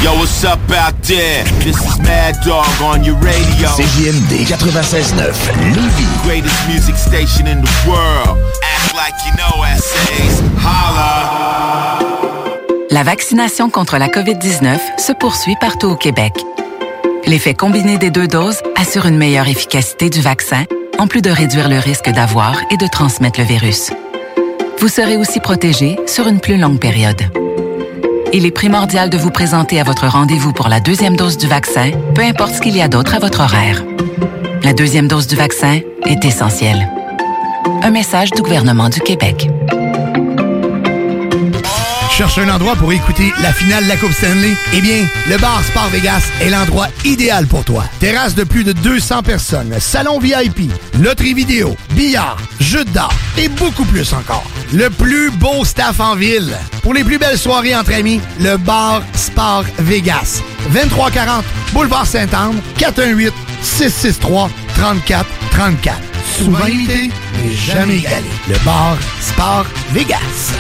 Yo, 0.04 0.14
what's 0.14 0.44
up 0.44 0.60
out 0.70 0.94
there? 1.02 1.44
This 1.64 1.78
is 1.84 2.00
Mad 2.00 2.36
Dog 2.46 2.68
on 2.84 3.04
your 3.04 3.16
radio. 3.16 3.68
CJMD 3.68 4.46
96.9, 4.46 5.16
Lévis. 5.74 6.24
Greatest 6.24 6.68
music 6.68 6.96
station 6.96 7.48
in 7.48 7.64
the 7.64 7.90
world. 7.90 8.38
Act 8.62 8.94
like 8.94 9.16
you 9.26 9.34
know 9.36 9.64
essays. 9.66 10.44
Holla. 10.62 11.98
La 12.92 13.04
vaccination 13.04 13.72
contre 13.72 13.98
la 13.98 14.08
COVID-19 14.08 14.78
se 15.00 15.14
poursuit 15.14 15.56
partout 15.60 15.88
au 15.88 15.96
Québec. 15.96 16.34
L'effet 17.26 17.56
combiné 17.56 17.98
des 17.98 18.12
deux 18.12 18.28
doses 18.28 18.62
assure 18.76 19.08
une 19.08 19.18
meilleure 19.18 19.48
efficacité 19.48 20.12
du 20.12 20.22
vaccin 20.22 20.66
en 21.00 21.08
plus 21.08 21.24
de 21.24 21.32
réduire 21.32 21.70
le 21.70 21.80
risque 21.80 22.12
d'avoir 22.12 22.56
et 22.70 22.78
de 22.78 22.86
transmettre 22.86 23.40
le 23.40 23.48
virus. 23.48 23.90
Vous 24.80 24.90
serez 24.90 25.18
aussi 25.18 25.40
protégé 25.40 25.98
sur 26.06 26.28
une 26.28 26.40
plus 26.40 26.58
longue 26.58 26.80
période. 26.80 27.24
Il 28.34 28.46
est 28.46 28.52
primordial 28.52 29.10
de 29.10 29.18
vous 29.18 29.32
présenter 29.32 29.80
à 29.80 29.84
votre 29.84 30.08
rendez-vous 30.08 30.52
pour 30.52 30.68
la 30.68 30.80
deuxième 30.80 31.16
dose 31.16 31.38
du 31.38 31.48
vaccin, 31.48 31.92
peu 32.14 32.22
importe 32.22 32.56
ce 32.56 32.62
qu'il 32.62 32.76
y 32.76 32.82
a 32.82 32.88
d'autre 32.88 33.16
à 33.16 33.20
votre 33.20 33.40
horaire. 33.40 33.84
La 34.64 34.74
deuxième 34.74 35.08
dose 35.08 35.28
du 35.28 35.36
vaccin 35.36 35.80
est 36.06 36.26
essentielle. 36.26 36.92
Un 37.84 37.92
message 37.92 38.32
du 38.32 38.42
gouvernement 38.42 38.90
du 38.90 39.00
Québec. 39.00 39.50
Cherche 42.18 42.40
un 42.40 42.50
endroit 42.50 42.76
pour 42.76 42.92
écouter 42.92 43.32
la 43.44 43.54
finale 43.54 43.84
de 43.84 43.90
la 43.90 43.96
Coupe 43.96 44.12
Stanley? 44.12 44.58
Eh 44.74 44.82
bien, 44.82 45.06
le 45.30 45.38
bar 45.38 45.62
Sport 45.64 45.90
Vegas 45.90 46.24
est 46.42 46.50
l'endroit 46.50 46.88
idéal 47.06 47.46
pour 47.46 47.64
toi. 47.64 47.84
Terrasse 48.00 48.34
de 48.34 48.44
plus 48.44 48.64
de 48.64 48.72
200 48.72 49.22
personnes, 49.22 49.76
salon 49.80 50.18
VIP, 50.18 50.72
loterie 51.00 51.36
vidéo, 51.36 51.78
billard, 51.92 52.38
jeux 52.60 52.86
d'art 52.86 53.14
et 53.38 53.50
beaucoup 53.50 53.86
plus 53.86 54.14
encore. 54.14 54.46
Le 54.74 54.90
plus 54.90 55.30
beau 55.30 55.64
staff 55.64 56.00
en 56.00 56.16
ville. 56.16 56.58
Pour 56.82 56.96
les 56.96 57.04
plus 57.04 57.20
belles 57.20 57.38
soirées 57.38 57.76
entre 57.76 57.94
amis, 57.94 58.20
le 58.40 58.58
bar 58.58 59.04
Sport 59.14 59.66
Vegas. 59.78 60.42
2340 60.74 61.46
Boulevard 61.72 62.08
Saint-Anne, 62.08 62.60
418 62.80 63.32
663 63.62 64.50
34 64.76 65.28
34. 65.52 65.98
Souvent 66.36 66.66
imité, 66.66 67.12
mais 67.36 67.54
jamais 67.54 67.98
égalé. 67.98 68.26
Le 68.50 68.58
bar 68.66 68.98
Sport 69.22 69.68
Vegas. 69.92 70.56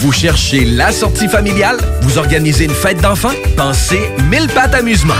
Vous 0.00 0.12
cherchez 0.12 0.64
la 0.64 0.92
sortie 0.92 1.28
familiale? 1.28 1.76
Vous 2.00 2.16
organisez 2.16 2.64
une 2.64 2.70
fête 2.70 3.02
d'enfants? 3.02 3.34
Pensez 3.54 4.00
Mille 4.30 4.48
Pattes 4.48 4.74
Amusement. 4.74 5.12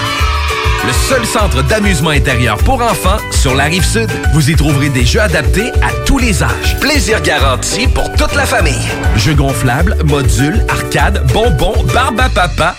Le 0.87 0.93
seul 1.07 1.27
centre 1.27 1.63
d'amusement 1.65 2.09
intérieur 2.09 2.57
pour 2.57 2.81
enfants 2.81 3.19
sur 3.31 3.55
la 3.55 3.65
rive 3.65 3.85
sud. 3.85 4.09
Vous 4.33 4.49
y 4.49 4.57
trouverez 4.57 4.89
des 4.89 5.05
jeux 5.05 5.21
adaptés 5.21 5.71
à 5.83 5.93
tous 6.07 6.17
les 6.17 6.43
âges. 6.43 6.79
Plaisir 6.81 7.21
garanti 7.21 7.89
pour 7.89 8.11
toute 8.15 8.35
la 8.35 8.47
famille. 8.47 8.89
Jeux 9.17 9.35
gonflables, 9.35 9.99
modules, 10.07 10.65
arcades, 10.71 11.31
bonbons, 11.31 11.85
barbe 11.93 12.19
à 12.19 12.31
papa. 12.31 12.75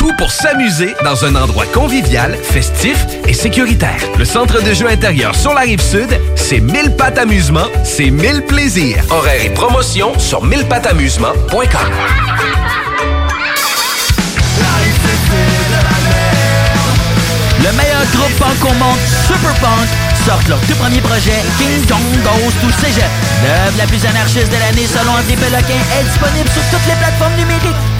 Tout 0.00 0.14
pour 0.16 0.32
s'amuser 0.32 0.94
dans 1.04 1.26
un 1.26 1.34
endroit 1.34 1.66
convivial, 1.66 2.34
festif 2.42 3.06
et 3.28 3.34
sécuritaire. 3.34 4.00
Le 4.18 4.24
centre 4.24 4.62
de 4.62 4.72
jeux 4.72 4.88
intérieur 4.88 5.34
sur 5.34 5.52
la 5.52 5.60
rive 5.60 5.82
sud, 5.82 6.08
c'est 6.36 6.60
1000 6.60 6.96
pattes 6.96 7.18
amusement, 7.18 7.66
c'est 7.84 8.08
1000 8.08 8.46
plaisirs. 8.46 9.04
Horaires 9.10 9.44
et 9.44 9.50
promotions 9.50 10.18
sur 10.18 10.42
1000pattamusement.com. 10.46 11.92
Le 17.58 17.72
meilleur 17.76 18.06
groupe 18.14 18.38
punk 18.38 18.64
au 18.70 18.74
monde, 18.78 18.98
Super 19.26 19.52
Punk, 19.60 19.88
sortent 20.24 20.48
leur 20.48 20.60
tout 20.60 20.76
premier 20.76 21.02
projet, 21.02 21.44
King 21.58 21.86
Kong 21.86 22.00
Goes 22.24 22.52
to 22.62 22.72
Cégep. 22.80 23.04
L'œuvre 23.44 23.76
la 23.76 23.84
plus 23.84 24.02
anarchiste 24.06 24.48
de 24.48 24.56
l'année 24.60 24.86
selon 24.86 25.12
André 25.12 25.36
Péloquin 25.36 25.82
est 26.00 26.04
disponible 26.04 26.48
sur 26.48 26.62
toutes 26.70 26.88
les 26.88 26.96
plateformes 26.96 27.36
numériques. 27.36 27.99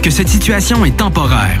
que 0.00 0.10
cette 0.10 0.28
situation 0.28 0.84
est 0.84 0.96
temporaire. 0.96 1.60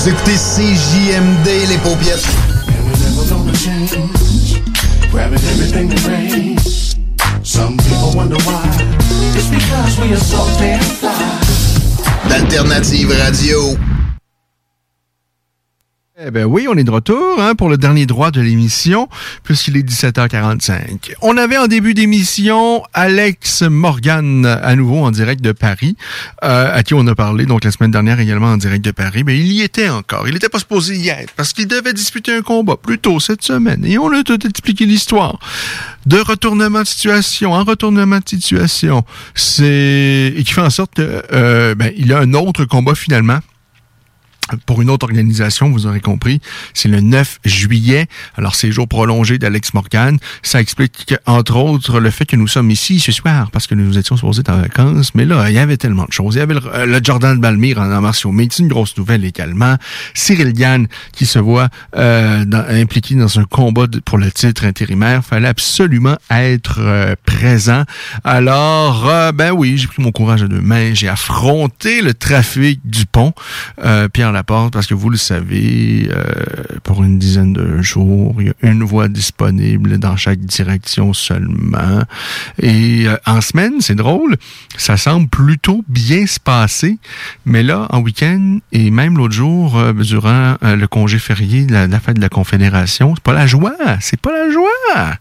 Vous 0.00 0.08
écoutez 0.08 0.36
CJMD, 0.36 1.68
les 1.68 1.76
paupiètes. 1.76 2.26
Grabbing 5.12 5.34
everything 5.34 5.88
that 5.90 6.06
rains. 6.08 6.96
Some 7.42 7.76
people 7.76 8.10
wonder 8.16 8.38
why. 8.46 8.64
It's 9.36 9.48
because 9.48 10.00
we 10.00 10.14
are 10.14 10.16
so 10.16 10.38
damn 10.58 10.80
fly. 10.80 11.12
D'Alternative 12.30 13.10
Radio. 13.10 13.76
Eh 16.22 16.30
ben 16.30 16.44
oui, 16.44 16.66
on 16.68 16.76
est 16.76 16.84
de 16.84 16.90
retour 16.90 17.40
hein, 17.40 17.54
pour 17.54 17.70
le 17.70 17.78
dernier 17.78 18.04
droit 18.04 18.30
de 18.30 18.42
l'émission, 18.42 19.08
puisqu'il 19.42 19.78
est 19.78 19.88
17h45. 19.88 21.14
On 21.22 21.38
avait 21.38 21.56
en 21.56 21.66
début 21.66 21.94
d'émission 21.94 22.82
Alex 22.92 23.62
Morgan 23.62 24.44
à 24.44 24.76
nouveau 24.76 24.98
en 24.98 25.12
direct 25.12 25.40
de 25.40 25.52
Paris, 25.52 25.96
euh, 26.44 26.76
à 26.76 26.82
qui 26.82 26.92
on 26.92 27.06
a 27.06 27.14
parlé 27.14 27.46
donc 27.46 27.64
la 27.64 27.70
semaine 27.70 27.90
dernière 27.90 28.20
également 28.20 28.48
en 28.48 28.58
direct 28.58 28.84
de 28.84 28.90
Paris. 28.90 29.24
Mais 29.24 29.38
il 29.38 29.50
y 29.50 29.62
était 29.62 29.88
encore. 29.88 30.28
Il 30.28 30.34
n'était 30.34 30.50
pas 30.50 30.58
supposé 30.58 30.94
y 30.96 31.08
être 31.08 31.32
parce 31.36 31.54
qu'il 31.54 31.66
devait 31.66 31.94
disputer 31.94 32.34
un 32.34 32.42
combat 32.42 32.76
plus 32.76 32.98
tôt 32.98 33.18
cette 33.18 33.42
semaine. 33.42 33.82
Et 33.86 33.96
on 33.96 34.12
a 34.12 34.22
tout 34.22 34.46
expliqué 34.46 34.84
l'histoire 34.84 35.38
de 36.04 36.18
retournement 36.18 36.82
de 36.82 36.86
situation 36.86 37.54
en 37.54 37.64
retournement 37.64 38.18
de 38.18 38.28
situation. 38.28 39.04
C'est 39.34 40.34
et 40.36 40.44
qui 40.44 40.52
fait 40.52 40.60
en 40.60 40.68
sorte 40.68 40.96
que 40.96 41.22
euh, 41.32 41.74
ben, 41.74 41.94
il 41.96 42.12
a 42.12 42.18
un 42.18 42.34
autre 42.34 42.66
combat 42.66 42.94
finalement 42.94 43.38
pour 44.66 44.82
une 44.82 44.90
autre 44.90 45.04
organisation, 45.04 45.70
vous 45.70 45.86
aurez 45.86 46.00
compris, 46.00 46.40
c'est 46.74 46.88
le 46.88 47.00
9 47.00 47.40
juillet. 47.44 48.06
Alors, 48.36 48.54
c'est 48.54 48.70
jour 48.72 48.88
prolongé 48.88 49.38
d'Alex 49.38 49.74
Morgan. 49.74 50.18
Ça 50.42 50.60
explique, 50.60 51.14
entre 51.26 51.56
autres, 51.56 52.00
le 52.00 52.10
fait 52.10 52.26
que 52.26 52.36
nous 52.36 52.48
sommes 52.48 52.70
ici 52.70 53.00
ce 53.00 53.12
soir, 53.12 53.50
parce 53.50 53.66
que 53.66 53.74
nous 53.74 53.98
étions 53.98 54.16
supposés 54.16 54.40
être 54.40 54.50
en 54.50 54.60
vacances. 54.60 55.14
Mais 55.14 55.24
là, 55.24 55.48
il 55.48 55.54
y 55.54 55.58
avait 55.58 55.76
tellement 55.76 56.04
de 56.04 56.12
choses. 56.12 56.34
Il 56.34 56.38
y 56.38 56.42
avait 56.42 56.54
le, 56.54 57.00
Jordan 57.02 57.38
Balmire 57.38 57.78
en 57.78 57.90
arts 57.90 58.02
martiaux 58.02 58.30
mais 58.32 58.48
c'est 58.50 58.62
une 58.62 58.68
grosse 58.68 58.96
nouvelle 58.96 59.24
également. 59.24 59.76
Cyril 60.14 60.52
Gann, 60.52 60.86
qui 61.12 61.26
se 61.26 61.38
voit 61.38 61.68
euh, 61.96 62.44
dans, 62.44 62.64
impliqué 62.68 63.14
dans 63.14 63.38
un 63.38 63.44
combat 63.44 63.86
de, 63.86 64.00
pour 64.00 64.18
le 64.18 64.30
titre 64.30 64.64
intérimaire. 64.64 65.24
Fallait 65.24 65.48
absolument 65.48 66.16
être 66.30 66.78
euh, 66.80 67.14
présent. 67.24 67.84
Alors, 68.24 69.08
euh, 69.08 69.32
ben 69.32 69.52
oui, 69.52 69.78
j'ai 69.78 69.86
pris 69.86 70.02
mon 70.02 70.12
courage 70.12 70.42
à 70.42 70.48
deux 70.48 70.60
mains. 70.60 70.94
J'ai 70.94 71.08
affronté 71.08 72.02
le 72.02 72.14
trafic 72.14 72.80
du 72.84 73.06
pont. 73.06 73.32
Pierre 74.12 74.32
Laporte, 74.40 74.72
parce 74.72 74.86
que 74.86 74.94
vous 74.94 75.10
le 75.10 75.18
savez, 75.18 76.08
euh, 76.10 76.24
pour 76.82 77.04
une 77.04 77.18
dizaine 77.18 77.52
de 77.52 77.82
jours, 77.82 78.36
il 78.38 78.46
y 78.46 78.48
a 78.48 78.70
une 78.70 78.82
voie 78.82 79.08
disponible 79.08 79.98
dans 79.98 80.16
chaque 80.16 80.38
direction 80.38 81.12
seulement. 81.12 82.04
Et 82.58 83.06
euh, 83.06 83.18
en 83.26 83.42
semaine, 83.42 83.82
c'est 83.82 83.96
drôle, 83.96 84.36
ça 84.78 84.96
semble 84.96 85.28
plutôt 85.28 85.84
bien 85.88 86.26
se 86.26 86.40
passer, 86.40 86.96
mais 87.44 87.62
là, 87.62 87.86
en 87.90 88.00
week-end, 88.00 88.60
et 88.72 88.90
même 88.90 89.18
l'autre 89.18 89.34
jour, 89.34 89.76
euh, 89.76 89.92
durant 89.92 90.56
le 90.62 90.86
congé 90.86 91.18
férié 91.18 91.66
de 91.66 91.74
la, 91.74 91.86
la 91.86 92.00
fête 92.00 92.16
de 92.16 92.22
la 92.22 92.30
Confédération, 92.30 93.14
c'est 93.14 93.22
pas 93.22 93.34
la 93.34 93.46
joie, 93.46 93.76
c'est 94.00 94.20
pas 94.20 94.32
la 94.32 94.50
joie. 94.50 95.18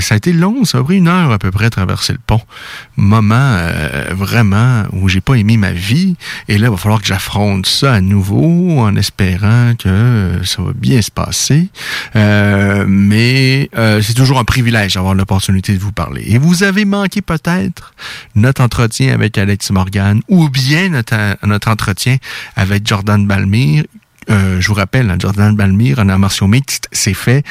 Ça 0.00 0.14
a 0.14 0.16
été 0.16 0.34
long, 0.34 0.64
ça 0.64 0.78
a 0.78 0.82
pris 0.82 0.98
une 0.98 1.08
heure 1.08 1.32
à 1.32 1.38
peu 1.38 1.50
près 1.50 1.66
à 1.66 1.70
traverser 1.70 2.12
le 2.12 2.18
pont. 2.26 2.42
Moment 2.96 3.56
vraiment 4.10 4.84
où 4.92 5.08
j'ai 5.08 5.20
pas 5.20 5.34
aimé 5.34 5.56
ma 5.56 5.72
vie. 5.72 6.16
Et 6.48 6.58
là, 6.58 6.68
il 6.68 6.70
va 6.70 6.76
falloir 6.76 7.00
que 7.00 7.06
j'affronte 7.06 7.66
ça 7.66 7.94
à 7.94 8.00
en 8.78 8.96
espérant 8.96 9.74
que 9.78 9.88
euh, 9.88 10.44
ça 10.44 10.62
va 10.62 10.72
bien 10.74 11.00
se 11.02 11.10
passer. 11.10 11.68
Euh, 12.16 12.84
mais 12.88 13.70
euh, 13.76 14.02
c'est 14.02 14.14
toujours 14.14 14.38
un 14.38 14.44
privilège 14.44 14.94
d'avoir 14.94 15.14
l'opportunité 15.14 15.72
de 15.72 15.78
vous 15.78 15.92
parler. 15.92 16.24
Et 16.26 16.38
vous 16.38 16.62
avez 16.62 16.84
manqué 16.84 17.22
peut-être 17.22 17.94
notre 18.34 18.62
entretien 18.62 19.14
avec 19.14 19.38
Alex 19.38 19.70
Morgan 19.70 20.20
ou 20.28 20.48
bien 20.48 20.88
notre, 20.90 21.36
notre 21.46 21.68
entretien 21.68 22.16
avec 22.56 22.86
Jordan 22.86 23.26
Balmire 23.26 23.84
je 24.30 24.68
vous 24.68 24.74
rappelle, 24.74 25.08
hein, 25.10 25.16
Jordan 25.18 25.56
Balmire 25.56 26.00
en 26.00 26.10
arts 26.10 26.48
mixte, 26.48 26.86
c'est 26.92 27.14
fait. 27.14 27.42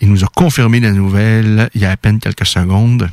Il 0.00 0.08
nous 0.08 0.22
a 0.22 0.28
confirmé 0.28 0.78
la 0.78 0.92
nouvelle 0.92 1.68
il 1.74 1.80
y 1.80 1.84
a 1.84 1.90
à 1.90 1.96
peine 1.96 2.20
quelques 2.20 2.46
secondes. 2.46 3.10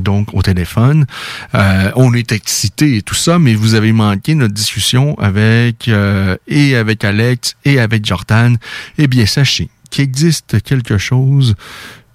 Donc, 0.00 0.34
au 0.34 0.42
téléphone. 0.42 1.06
Euh, 1.54 1.90
on 1.96 2.14
est 2.14 2.32
excité 2.32 2.96
et 2.96 3.02
tout 3.02 3.14
ça, 3.14 3.38
mais 3.38 3.54
vous 3.54 3.74
avez 3.74 3.92
manqué 3.92 4.34
notre 4.34 4.54
discussion 4.54 5.18
avec 5.18 5.88
euh, 5.88 6.36
et 6.46 6.76
avec 6.76 7.04
Alex 7.04 7.56
et 7.64 7.78
avec 7.80 8.04
Jordan. 8.04 8.56
Eh 8.98 9.06
bien, 9.06 9.26
sachez 9.26 9.68
qu'il 9.90 10.04
existe 10.04 10.62
quelque 10.62 10.98
chose 10.98 11.54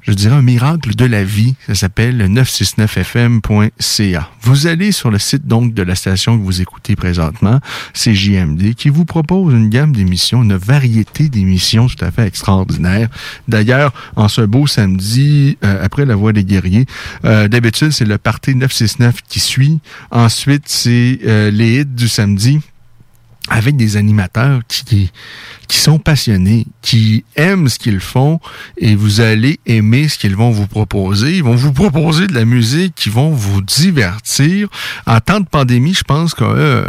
je 0.03 0.13
dirais 0.13 0.35
un 0.35 0.41
miracle 0.41 0.95
de 0.95 1.05
la 1.05 1.23
vie. 1.23 1.55
Ça 1.67 1.75
s'appelle 1.75 2.29
969fm.ca. 2.29 4.29
Vous 4.41 4.67
allez 4.67 4.91
sur 4.91 5.09
le 5.09 5.19
site 5.19 5.47
donc 5.47 5.73
de 5.73 5.81
la 5.81 5.95
station 5.95 6.37
que 6.37 6.43
vous 6.43 6.61
écoutez 6.61 6.95
présentement, 6.95 7.59
c'est 7.93 8.13
JMD, 8.13 8.75
qui 8.75 8.89
vous 8.89 9.05
propose 9.05 9.53
une 9.53 9.69
gamme 9.69 9.93
d'émissions, 9.93 10.43
une 10.43 10.55
variété 10.55 11.29
d'émissions 11.29 11.87
tout 11.87 12.03
à 12.03 12.11
fait 12.11 12.27
extraordinaire. 12.27 13.09
D'ailleurs, 13.47 13.93
en 14.15 14.27
ce 14.27 14.41
beau 14.41 14.67
samedi, 14.67 15.57
euh, 15.63 15.83
après 15.83 16.05
la 16.05 16.15
Voix 16.15 16.33
des 16.33 16.43
guerriers, 16.43 16.85
euh, 17.25 17.47
d'habitude, 17.47 17.91
c'est 17.91 18.05
le 18.05 18.17
Parti 18.17 18.55
969 18.55 19.21
qui 19.27 19.39
suit. 19.39 19.79
Ensuite, 20.11 20.63
c'est 20.67 21.19
euh, 21.25 21.51
les 21.51 21.79
hits 21.79 21.85
du 21.85 22.07
samedi 22.07 22.61
avec 23.49 23.75
des 23.75 23.97
animateurs 23.97 24.61
qui, 24.67 25.11
qui 25.67 25.77
sont 25.77 25.99
passionnés, 25.99 26.65
qui 26.81 27.25
aiment 27.35 27.67
ce 27.67 27.77
qu'ils 27.77 27.99
font 27.99 28.39
et 28.77 28.95
vous 28.95 29.21
allez 29.21 29.59
aimer 29.65 30.07
ce 30.07 30.17
qu'ils 30.17 30.35
vont 30.35 30.51
vous 30.51 30.67
proposer. 30.67 31.37
Ils 31.37 31.43
vont 31.43 31.55
vous 31.55 31.73
proposer 31.73 32.27
de 32.27 32.33
la 32.33 32.45
musique 32.45 32.95
qui 32.95 33.09
vont 33.09 33.31
vous 33.31 33.61
divertir. 33.61 34.69
En 35.05 35.19
temps 35.19 35.39
de 35.39 35.45
pandémie, 35.45 35.93
je 35.93 36.03
pense 36.03 36.33
qu'on 36.33 36.45
euh, 36.55 36.83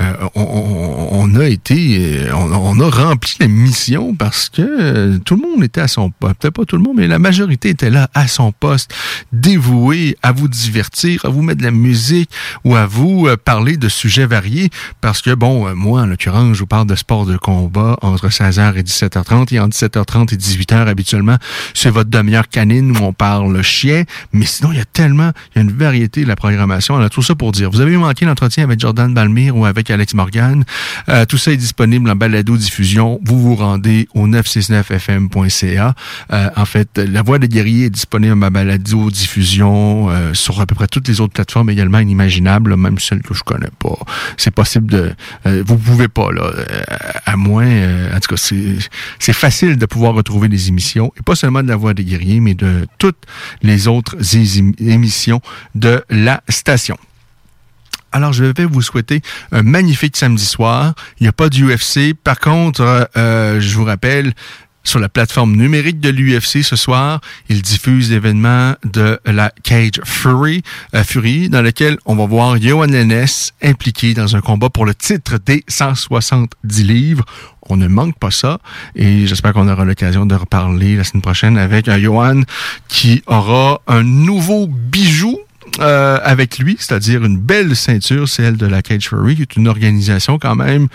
euh, 0.00 0.12
on, 0.34 1.08
on, 1.12 1.34
a 1.36 1.46
été, 1.46 2.26
on, 2.32 2.80
a 2.80 2.90
rempli 2.90 3.36
la 3.40 3.48
mission 3.48 4.14
parce 4.14 4.48
que 4.48 4.62
euh, 4.62 5.18
tout 5.18 5.36
le 5.36 5.42
monde 5.42 5.62
était 5.62 5.80
à 5.80 5.88
son 5.88 6.10
poste. 6.10 6.34
Peut-être 6.40 6.54
pas 6.54 6.64
tout 6.64 6.76
le 6.76 6.82
monde, 6.82 6.96
mais 6.96 7.06
la 7.06 7.18
majorité 7.18 7.68
était 7.68 7.90
là 7.90 8.08
à 8.14 8.28
son 8.28 8.52
poste, 8.52 8.92
dévoué 9.32 10.16
à 10.22 10.32
vous 10.32 10.48
divertir, 10.48 11.24
à 11.24 11.28
vous 11.28 11.42
mettre 11.42 11.60
de 11.60 11.64
la 11.64 11.70
musique 11.70 12.30
ou 12.64 12.74
à 12.76 12.86
vous 12.86 13.26
euh, 13.26 13.36
parler 13.36 13.76
de 13.76 13.88
sujets 13.88 14.26
variés 14.26 14.70
parce 15.00 15.22
que, 15.22 15.34
bon, 15.34 15.43
euh, 15.46 15.74
moi, 15.74 16.02
en 16.02 16.06
l'occurrence, 16.06 16.54
je 16.54 16.60
vous 16.60 16.66
parle 16.66 16.86
de 16.86 16.94
sport 16.94 17.26
de 17.26 17.36
combat 17.36 17.96
entre 18.02 18.28
16h 18.28 18.76
et 18.76 18.82
17h30 18.82 19.54
et 19.54 19.60
entre 19.60 19.76
17h30 19.76 20.34
et 20.34 20.36
18h 20.36 20.86
habituellement, 20.86 21.36
c'est 21.74 21.90
votre 21.90 22.10
demi-heure 22.10 22.48
canine 22.48 22.96
où 22.96 23.02
on 23.02 23.12
parle 23.12 23.62
chien, 23.62 24.04
mais 24.32 24.46
sinon, 24.46 24.72
il 24.72 24.78
y 24.78 24.80
a 24.80 24.84
tellement, 24.84 25.32
il 25.54 25.58
y 25.58 25.58
a 25.60 25.62
une 25.62 25.72
variété 25.72 26.22
de 26.22 26.28
la 26.28 26.36
programmation. 26.36 26.96
Alors, 26.96 27.10
tout 27.10 27.22
ça 27.22 27.34
pour 27.34 27.52
dire, 27.52 27.70
vous 27.70 27.80
avez 27.80 27.96
manqué 27.96 28.24
l'entretien 28.24 28.64
avec 28.64 28.80
Jordan 28.80 29.12
Balmire 29.12 29.56
ou 29.56 29.66
avec 29.66 29.90
Alex 29.90 30.14
Morgan. 30.14 30.64
Euh, 31.08 31.24
tout 31.26 31.38
ça 31.38 31.52
est 31.52 31.56
disponible 31.56 32.10
en 32.10 32.16
balado-diffusion. 32.16 33.20
Vous 33.24 33.40
vous 33.40 33.56
rendez 33.56 34.08
au 34.14 34.26
969fm.ca. 34.26 35.94
Euh, 36.32 36.50
en 36.56 36.64
fait, 36.64 36.98
La 36.98 37.22
Voix 37.22 37.38
des 37.38 37.48
guerriers 37.48 37.86
est 37.86 37.90
disponible 37.90 38.32
en 38.44 38.50
balado-diffusion 38.50 40.08
euh, 40.10 40.34
sur 40.34 40.60
à 40.60 40.66
peu 40.66 40.74
près 40.74 40.86
toutes 40.86 41.08
les 41.08 41.20
autres 41.20 41.34
plateformes 41.34 41.70
également 41.70 41.98
inimaginables, 41.98 42.76
même 42.76 42.98
celles 42.98 43.22
que 43.22 43.34
je 43.34 43.42
connais 43.42 43.70
pas. 43.78 43.98
C'est 44.36 44.50
possible 44.52 44.90
de... 44.90 45.12
Euh, 45.46 45.62
vous 45.66 45.76
pouvez 45.76 46.08
pas, 46.08 46.32
là, 46.32 46.42
euh, 46.42 46.82
à 47.26 47.36
moins... 47.36 47.66
en 48.14 48.20
tout 48.20 48.34
cas, 48.34 48.52
c'est 49.18 49.32
facile 49.32 49.76
de 49.76 49.86
pouvoir 49.86 50.14
retrouver 50.14 50.48
des 50.48 50.68
émissions, 50.68 51.12
et 51.18 51.22
pas 51.22 51.34
seulement 51.34 51.62
de 51.62 51.68
La 51.68 51.76
Voix 51.76 51.94
des 51.94 52.04
guerriers, 52.04 52.40
mais 52.40 52.54
de 52.54 52.86
toutes 52.98 53.24
les 53.62 53.88
autres 53.88 54.16
émissions 54.80 55.40
de 55.74 56.04
la 56.10 56.42
station. 56.48 56.96
Alors, 58.14 58.32
je 58.32 58.44
vais 58.44 58.64
vous 58.64 58.80
souhaiter 58.80 59.22
un 59.50 59.64
magnifique 59.64 60.16
samedi 60.16 60.44
soir. 60.44 60.94
Il 61.18 61.24
n'y 61.24 61.28
a 61.28 61.32
pas 61.32 61.48
d'UFC. 61.48 62.14
Par 62.14 62.38
contre, 62.38 63.10
euh, 63.16 63.60
je 63.60 63.76
vous 63.76 63.82
rappelle, 63.82 64.34
sur 64.84 65.00
la 65.00 65.08
plateforme 65.08 65.56
numérique 65.56 65.98
de 65.98 66.10
l'UFC 66.10 66.62
ce 66.62 66.76
soir, 66.76 67.20
il 67.48 67.62
diffuse 67.62 68.10
l'événement 68.10 68.74
de 68.84 69.18
la 69.24 69.50
Cage 69.62 70.00
Fury, 70.04 70.62
euh, 70.94 71.02
Fury, 71.02 71.48
dans 71.48 71.62
lequel 71.62 71.96
on 72.04 72.14
va 72.14 72.26
voir 72.26 72.60
Johan 72.60 72.86
Lennes 72.86 73.26
impliqué 73.62 74.14
dans 74.14 74.36
un 74.36 74.40
combat 74.40 74.68
pour 74.68 74.84
le 74.84 74.94
titre 74.94 75.38
des 75.44 75.64
170 75.68 76.84
livres. 76.84 77.24
On 77.68 77.76
ne 77.76 77.88
manque 77.88 78.18
pas 78.18 78.30
ça 78.30 78.58
et 78.94 79.26
j'espère 79.26 79.54
qu'on 79.54 79.68
aura 79.68 79.84
l'occasion 79.84 80.26
de 80.26 80.34
reparler 80.34 80.96
la 80.96 81.04
semaine 81.04 81.22
prochaine 81.22 81.56
avec 81.56 81.88
un 81.88 81.98
Johan 81.98 82.42
qui 82.88 83.22
aura 83.26 83.80
un 83.86 84.02
nouveau 84.02 84.66
bijou 84.66 85.38
euh, 85.80 86.20
avec 86.22 86.58
lui, 86.58 86.76
c'est-à-dire 86.78 87.24
une 87.24 87.38
belle 87.38 87.74
ceinture, 87.74 88.28
celle 88.28 88.56
de 88.56 88.66
la 88.66 88.82
Cage 88.82 89.08
Fury, 89.08 89.34
qui 89.34 89.42
est 89.42 89.56
une 89.56 89.66
organisation 89.66 90.38
quand 90.38 90.54
même 90.54 90.88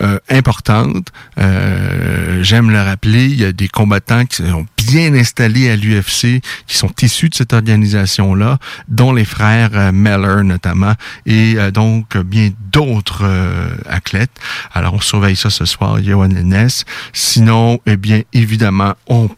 euh, 0.00 0.18
importante. 0.28 1.12
Euh, 1.38 2.42
J'aime 2.42 2.70
le 2.70 2.80
rappeler, 2.80 3.24
il 3.24 3.40
y 3.40 3.44
a 3.44 3.52
des 3.52 3.68
combattants 3.68 4.24
qui 4.26 4.36
sont 4.36 4.66
bien 4.76 5.14
installés 5.14 5.70
à 5.70 5.76
l'UFC, 5.76 6.40
qui 6.66 6.76
sont 6.76 6.92
issus 7.02 7.28
de 7.28 7.34
cette 7.34 7.52
organisation-là, 7.52 8.58
dont 8.88 9.12
les 9.12 9.24
frères 9.24 9.70
euh, 9.74 9.92
Meller 9.92 10.42
notamment, 10.44 10.92
et 11.24 11.54
euh, 11.56 11.70
donc 11.70 12.16
bien 12.16 12.50
d'autres 12.72 13.22
euh, 13.24 13.68
athlètes. 13.88 14.30
Alors 14.72 14.94
on 14.94 15.00
surveille 15.00 15.36
ça 15.36 15.50
ce 15.50 15.64
soir, 15.64 16.02
Johan 16.02 16.28
Lennes. 16.28 16.68
Sinon, 17.12 17.80
eh 17.86 17.96
bien 17.96 18.22
évidemment, 18.32 18.94
on 19.08 19.28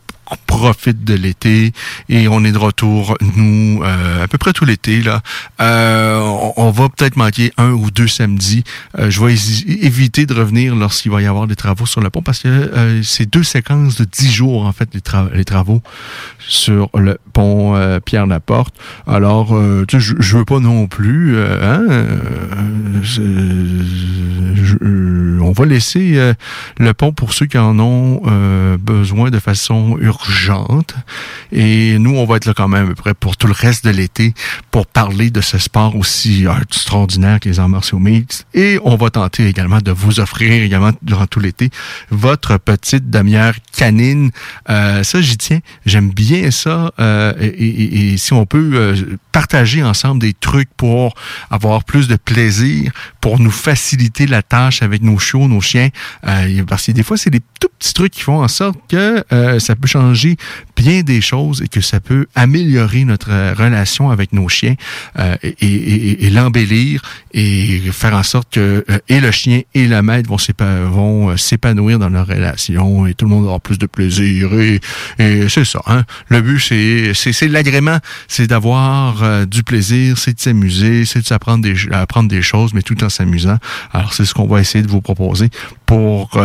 profite 0.46 1.04
de 1.04 1.14
l'été 1.14 1.72
et 2.08 2.28
on 2.28 2.44
est 2.44 2.52
de 2.52 2.58
retour 2.58 3.16
nous 3.36 3.82
euh, 3.82 4.24
à 4.24 4.28
peu 4.28 4.38
près 4.38 4.52
tout 4.52 4.64
l'été 4.64 5.02
là. 5.02 5.20
Euh, 5.60 6.18
on, 6.20 6.52
on, 6.56 6.70
va 6.70 6.88
peut-être 6.88 7.16
manquer 7.16 7.52
un 7.56 7.70
ou 7.70 7.90
deux 7.90 8.08
samedis. 8.08 8.64
Euh, 8.98 9.10
je 9.10 9.24
vais 9.24 9.34
éviter 9.84 10.26
de 10.26 10.34
revenir 10.34 10.74
lorsqu'il 10.74 11.12
va 11.12 11.22
y 11.22 11.26
avoir 11.26 11.46
des 11.46 11.56
travaux 11.56 11.86
sur 11.86 12.00
le 12.00 12.10
pont 12.10 12.22
parce 12.22 12.40
que 12.40 12.48
euh, 12.48 13.02
c'est 13.02 13.30
deux 13.30 13.42
séquences 13.42 13.96
de 13.96 14.04
dix 14.04 14.30
jours 14.32 14.64
en 14.64 14.72
fait 14.72 14.88
les, 14.94 15.00
tra 15.00 15.28
les 15.32 15.44
travaux 15.44 15.82
sur 16.38 16.90
le 16.94 17.18
pont 17.32 17.76
euh, 17.76 18.00
Pierre 18.00 18.26
Laporte. 18.26 18.74
Alors 19.06 19.56
tu 19.86 20.00
sais, 20.00 20.14
je, 20.18 20.36
veux 20.36 20.44
pas 20.44 20.60
non 20.60 20.86
plus 20.86 21.38
hein, 21.38 21.82
on 25.40 25.52
va 25.52 25.66
laisser 25.66 26.34
le 26.78 26.94
pont 26.94 27.12
pour 27.12 27.32
ceux 27.32 27.46
qui 27.46 27.58
en 27.58 27.78
ont 27.78 28.22
besoin 28.78 29.30
de 29.30 29.38
façon 29.38 29.96
Et 31.52 31.98
nous, 31.98 32.16
on 32.16 32.24
va 32.24 32.36
être 32.36 32.46
là 32.46 32.54
quand 32.54 32.68
même 32.68 32.84
à 32.84 32.88
peu 32.88 32.94
près 32.94 33.14
pour 33.14 33.36
tout 33.36 33.46
le 33.46 33.52
reste 33.52 33.84
de 33.84 33.90
l'été 33.90 34.34
pour 34.70 34.86
parler 34.86 35.30
de 35.30 35.40
ce 35.40 35.58
sport 35.58 35.96
aussi 35.96 36.46
extraordinaire 36.60 37.40
que 37.40 37.48
les 37.48 37.60
arts 37.60 37.68
martiaux. 37.68 37.98
Et 38.54 38.78
on 38.84 38.96
va 38.96 39.10
tenter 39.10 39.46
également 39.46 39.80
de 39.80 39.90
vous 39.90 40.20
offrir 40.20 40.52
également 40.62 40.92
durant 41.02 41.26
tout 41.26 41.40
l'été 41.40 41.70
votre 42.10 42.58
petite 42.58 43.10
demi-heure 43.10 43.54
canine. 43.72 44.30
Euh, 44.70 45.02
ça, 45.02 45.20
j'y 45.20 45.36
tiens. 45.36 45.60
J'aime 45.86 46.10
bien 46.10 46.50
ça. 46.50 46.92
Euh, 47.00 47.32
et, 47.40 47.46
et, 47.46 48.12
et, 48.12 48.16
si 48.16 48.32
on 48.32 48.46
peut 48.46 48.70
euh, 48.74 49.18
partager 49.32 49.82
ensemble 49.82 50.20
des 50.20 50.32
trucs 50.32 50.70
pour 50.76 51.14
avoir 51.50 51.84
plus 51.84 52.08
de 52.08 52.16
plaisir, 52.16 52.92
pour 53.20 53.38
nous 53.38 53.50
faciliter 53.50 54.26
la 54.26 54.42
tâche 54.42 54.82
avec 54.82 55.02
nos 55.02 55.18
chiots, 55.18 55.48
nos 55.48 55.60
chiens. 55.60 55.88
Euh, 56.26 56.64
parce 56.64 56.86
que 56.86 56.92
des 56.92 57.02
fois, 57.02 57.16
c'est 57.16 57.30
des 57.30 57.42
tout 57.60 57.68
petits 57.78 57.94
trucs 57.94 58.12
qui 58.12 58.22
font 58.22 58.42
en 58.42 58.48
sorte 58.48 58.78
que 58.88 59.24
euh, 59.32 59.58
ça 59.58 59.76
peut 59.76 59.86
changer 59.86 60.07
changer 60.14 60.36
bien 60.78 61.02
des 61.02 61.20
choses 61.20 61.60
et 61.62 61.68
que 61.68 61.80
ça 61.80 61.98
peut 62.00 62.26
améliorer 62.34 63.04
notre 63.04 63.30
euh, 63.32 63.52
relation 63.54 64.10
avec 64.10 64.32
nos 64.32 64.48
chiens 64.48 64.76
euh, 65.18 65.36
et, 65.42 65.48
et- 65.66 66.26
et 66.26 66.30
l'embellir 66.30 67.02
et 67.34 67.80
faire 67.92 68.14
en 68.14 68.22
sorte 68.22 68.48
que 68.54 68.84
euh, 68.88 68.98
et 69.08 69.20
le 69.20 69.30
chien 69.32 69.60
et 69.74 69.86
la 69.88 70.02
maître 70.02 70.28
vont 70.30 71.30
euh, 71.30 71.36
s'épanouir 71.36 71.98
dans 71.98 72.08
leur 72.08 72.26
relation 72.26 73.06
et 73.06 73.14
tout 73.14 73.24
le 73.26 73.30
monde 73.34 73.46
aura 73.46 73.58
plus 73.60 73.78
de 73.78 73.86
plaisir 73.86 74.54
et, 74.54 74.80
et 75.18 75.48
c'est 75.48 75.64
ça. 75.64 75.80
Hein? 75.86 76.04
Le 76.28 76.40
but 76.40 76.60
c'est 76.60 77.12
c'est 77.14 77.48
l'agrément, 77.48 77.98
c'est 78.28 78.46
d'avoir 78.46 79.22
euh, 79.22 79.44
du 79.46 79.62
plaisir, 79.64 80.16
c'est 80.18 80.34
de 80.34 80.40
s'amuser, 80.40 81.04
c'est 81.04 81.20
de 81.20 81.26
s'apprendre 81.26 81.62
des 81.64 81.74
apprendre 81.92 82.28
des 82.28 82.42
choses, 82.42 82.72
mais 82.74 82.82
tout 82.82 83.02
en 83.04 83.08
s'amusant. 83.08 83.58
Alors 83.92 84.12
c'est 84.14 84.24
ce 84.24 84.32
qu'on 84.34 84.46
va 84.46 84.60
essayer 84.60 84.82
de 84.84 84.90
vous 84.90 85.00
proposer 85.02 85.48
pour 85.86 86.38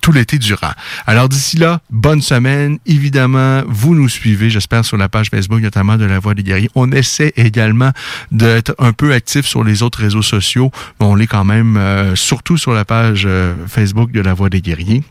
tout 0.00 0.12
l'été 0.12 0.38
durant. 0.38 0.72
Alors 1.06 1.28
d'ici 1.28 1.56
là, 1.58 1.80
bonne 1.90 2.22
semaine. 2.22 2.78
Évidemment, 2.86 3.33
vous 3.66 3.94
nous 3.94 4.08
suivez, 4.08 4.50
j'espère, 4.50 4.84
sur 4.84 4.96
la 4.96 5.08
page 5.08 5.30
Facebook, 5.30 5.60
notamment 5.60 5.96
de 5.96 6.04
La 6.04 6.18
Voix 6.18 6.34
des 6.34 6.42
Guerriers. 6.42 6.70
On 6.74 6.90
essaie 6.92 7.32
également 7.36 7.90
d'être 8.30 8.74
un 8.78 8.92
peu 8.92 9.12
actif 9.12 9.46
sur 9.46 9.64
les 9.64 9.82
autres 9.82 10.00
réseaux 10.00 10.22
sociaux, 10.22 10.70
mais 11.00 11.06
on 11.06 11.14
l'est 11.14 11.26
quand 11.26 11.44
même 11.44 11.76
euh, 11.76 12.14
surtout 12.16 12.56
sur 12.56 12.72
la 12.72 12.84
page 12.84 13.24
euh, 13.26 13.54
Facebook 13.66 14.12
de 14.12 14.20
La 14.20 14.34
Voix 14.34 14.50
des 14.50 14.60
Guerriers. 14.60 15.04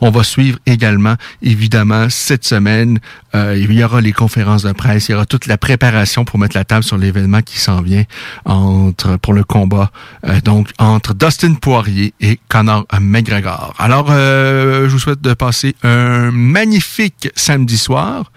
On 0.00 0.10
va 0.10 0.24
suivre 0.24 0.58
également, 0.66 1.16
évidemment, 1.42 2.08
cette 2.10 2.44
semaine, 2.44 2.98
euh, 3.34 3.56
il 3.56 3.72
y 3.72 3.84
aura 3.84 4.00
les 4.00 4.12
conférences 4.12 4.62
de 4.62 4.72
presse, 4.72 5.08
il 5.08 5.12
y 5.12 5.14
aura 5.14 5.26
toute 5.26 5.46
la 5.46 5.58
préparation 5.58 6.24
pour 6.24 6.38
mettre 6.38 6.56
la 6.56 6.64
table 6.64 6.84
sur 6.84 6.96
l'événement 6.96 7.42
qui 7.42 7.58
s'en 7.58 7.82
vient 7.82 8.04
entre 8.44 9.16
pour 9.16 9.34
le 9.34 9.44
combat, 9.44 9.90
euh, 10.26 10.40
entre 10.78 11.14
Dustin 11.14 11.54
Poirier 11.54 12.14
et 12.20 12.38
Conor 12.48 12.86
McGregor. 13.00 13.74
Alors, 13.78 14.08
euh, 14.10 14.88
je 14.88 14.92
vous 14.92 14.98
souhaite 14.98 15.20
de 15.20 15.34
passer 15.34 15.74
un 15.82 16.30
magnifique 16.30 17.30
samedi 17.36 17.78
soir 17.78 18.32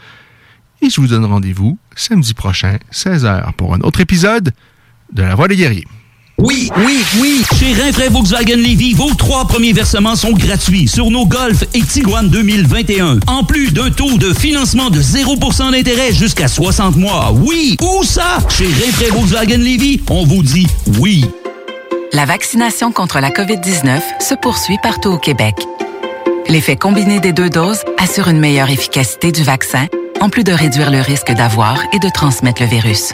et 0.82 0.90
je 0.90 1.00
vous 1.00 1.08
donne 1.08 1.26
rendez-vous 1.26 1.78
samedi 1.96 2.34
prochain, 2.34 2.78
16h, 2.92 3.54
pour 3.54 3.74
un 3.74 3.80
autre 3.82 4.02
épisode 4.02 4.52
de 5.12 5.22
La 5.24 5.36
Voix 5.36 5.48
des 5.48 5.56
Guerriers. 5.56 5.88
Oui, 6.40 6.70
oui, 6.78 7.00
oui! 7.20 7.44
Chez 7.60 7.74
Rinfraie 7.74 8.10
Volkswagen 8.10 8.58
Levy, 8.58 8.94
vos 8.94 9.14
trois 9.14 9.46
premiers 9.46 9.72
versements 9.72 10.16
sont 10.16 10.32
gratuits 10.32 10.88
sur 10.88 11.12
nos 11.12 11.26
Golf 11.26 11.64
et 11.74 11.82
Tiguan 11.82 12.28
2021. 12.28 13.20
En 13.28 13.44
plus 13.44 13.72
d'un 13.72 13.92
taux 13.92 14.18
de 14.18 14.34
financement 14.34 14.90
de 14.90 15.00
0% 15.00 15.72
d'intérêt 15.72 16.12
jusqu'à 16.12 16.48
60 16.48 16.96
mois. 16.96 17.32
Oui! 17.34 17.78
Où 17.82 18.04
ça? 18.04 18.40
Chez 18.50 18.66
Rinfraie 18.66 19.12
Volkswagen 19.12 19.58
Levy, 19.58 20.02
on 20.10 20.26
vous 20.26 20.44
dit 20.44 20.68
oui. 21.00 21.26
La 22.14 22.26
vaccination 22.26 22.92
contre 22.92 23.20
la 23.20 23.30
COVID-19 23.30 24.00
se 24.20 24.34
poursuit 24.34 24.78
partout 24.82 25.10
au 25.10 25.18
Québec. 25.18 25.56
L'effet 26.50 26.76
combiné 26.76 27.20
des 27.20 27.32
deux 27.32 27.50
doses 27.50 27.84
assure 27.98 28.28
une 28.28 28.40
meilleure 28.40 28.70
efficacité 28.70 29.32
du 29.32 29.44
vaccin, 29.44 29.88
en 30.20 30.30
plus 30.30 30.44
de 30.44 30.52
réduire 30.52 30.92
le 30.92 31.00
risque 31.00 31.32
d'avoir 31.32 31.80
et 31.94 32.00
de 32.00 32.10
transmettre 32.10 32.62
le 32.62 32.68
virus. 32.68 33.14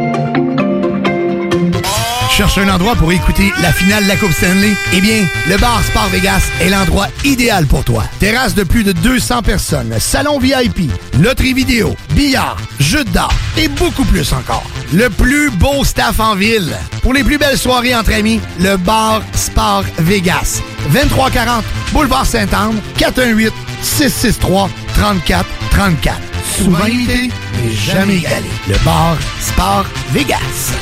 Cherche 2.41 2.57
un 2.57 2.73
endroit 2.73 2.95
pour 2.95 3.11
écouter 3.11 3.53
la 3.61 3.71
finale 3.71 4.01
de 4.01 4.07
la 4.07 4.15
Coupe 4.15 4.31
Stanley? 4.31 4.73
Eh 4.93 4.99
bien, 4.99 5.27
le 5.47 5.57
bar 5.57 5.79
Sport 5.83 6.07
Vegas 6.07 6.41
est 6.59 6.69
l'endroit 6.69 7.05
idéal 7.23 7.67
pour 7.67 7.83
toi. 7.83 8.03
Terrasse 8.17 8.55
de 8.55 8.63
plus 8.63 8.83
de 8.83 8.93
200 8.93 9.43
personnes, 9.43 9.93
salon 9.99 10.39
VIP, 10.39 10.89
loterie 11.19 11.53
vidéo, 11.53 11.95
billard, 12.15 12.57
jeux 12.79 13.03
d'art 13.03 13.31
et 13.57 13.67
beaucoup 13.67 14.05
plus 14.05 14.33
encore. 14.33 14.63
Le 14.91 15.11
plus 15.11 15.51
beau 15.51 15.83
staff 15.83 16.19
en 16.19 16.33
ville. 16.33 16.75
Pour 17.03 17.13
les 17.13 17.23
plus 17.23 17.37
belles 17.37 17.59
soirées 17.59 17.93
entre 17.93 18.11
amis, 18.11 18.41
le 18.59 18.75
bar 18.75 19.21
Sport 19.35 19.83
Vegas. 19.99 20.63
2340 20.93 21.63
Boulevard 21.93 22.25
Saint-Anne, 22.25 22.81
418 22.97 23.53
663 23.83 24.67
34 24.95 25.45
34. 25.69 26.17
Souvent 26.57 26.87
imité, 26.87 27.29
mais 27.61 27.71
jamais 27.71 28.15
égalé. 28.15 28.49
Le 28.67 28.83
bar 28.83 29.15
Sport 29.39 29.85
Vegas. 30.11 30.73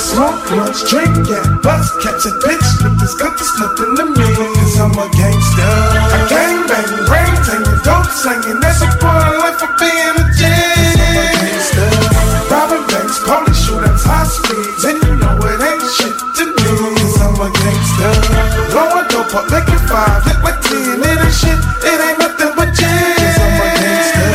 Smoke 0.00 0.48
much, 0.56 0.88
drink, 0.88 1.12
get 1.28 1.44
bust, 1.62 1.92
catch 2.00 2.24
a 2.24 2.32
bitch, 2.40 2.68
niggas 2.80 3.14
got 3.20 3.36
this 3.36 3.52
nothing 3.60 3.94
to 4.00 4.04
me, 4.16 4.26
cause 4.56 4.80
I'm 4.80 4.96
a 4.96 5.06
gangster. 5.12 5.60
I 5.60 6.24
gang 6.24 6.64
bang, 6.64 7.04
brain 7.04 7.34
tangin', 7.44 7.84
dope 7.84 8.08
slangin', 8.08 8.60
that's 8.64 8.80
a 8.80 8.88
part 8.96 9.28
of 9.28 9.36
life 9.44 9.60
of 9.60 9.76
being 9.76 10.16
a 10.16 10.24
G. 10.32 10.48
I'm 10.48 11.20
a 11.20 11.24
gangster. 11.36 11.88
Robbing 12.48 12.84
banks, 12.88 13.20
police 13.28 13.60
shootouts, 13.60 14.04
high 14.08 14.24
speeds, 14.24 14.82
and 14.88 14.98
you 15.04 15.14
know 15.20 15.36
it 15.36 15.60
ain't 15.68 15.84
shit 15.92 16.16
to 16.16 16.44
me, 16.48 16.72
cause 16.96 17.20
I'm 17.20 17.36
a 17.36 17.48
gangster. 17.52 18.12
Blowing 18.72 19.06
dope 19.12 19.36
up 19.36 19.46
like 19.52 19.68
a 19.68 19.78
five, 19.84 20.24
look 20.26 20.40
like 20.42 20.60
ten, 20.64 20.96
it 20.96 21.20
ain't 21.20 21.28
shit, 21.28 21.60
it 21.60 21.98
ain't 22.00 22.18
nothing 22.18 22.52
but 22.56 22.72
G. 22.72 22.88
Cause 22.88 23.36
I'm 23.36 23.62
a 23.62 23.66
gangster. 23.78 24.32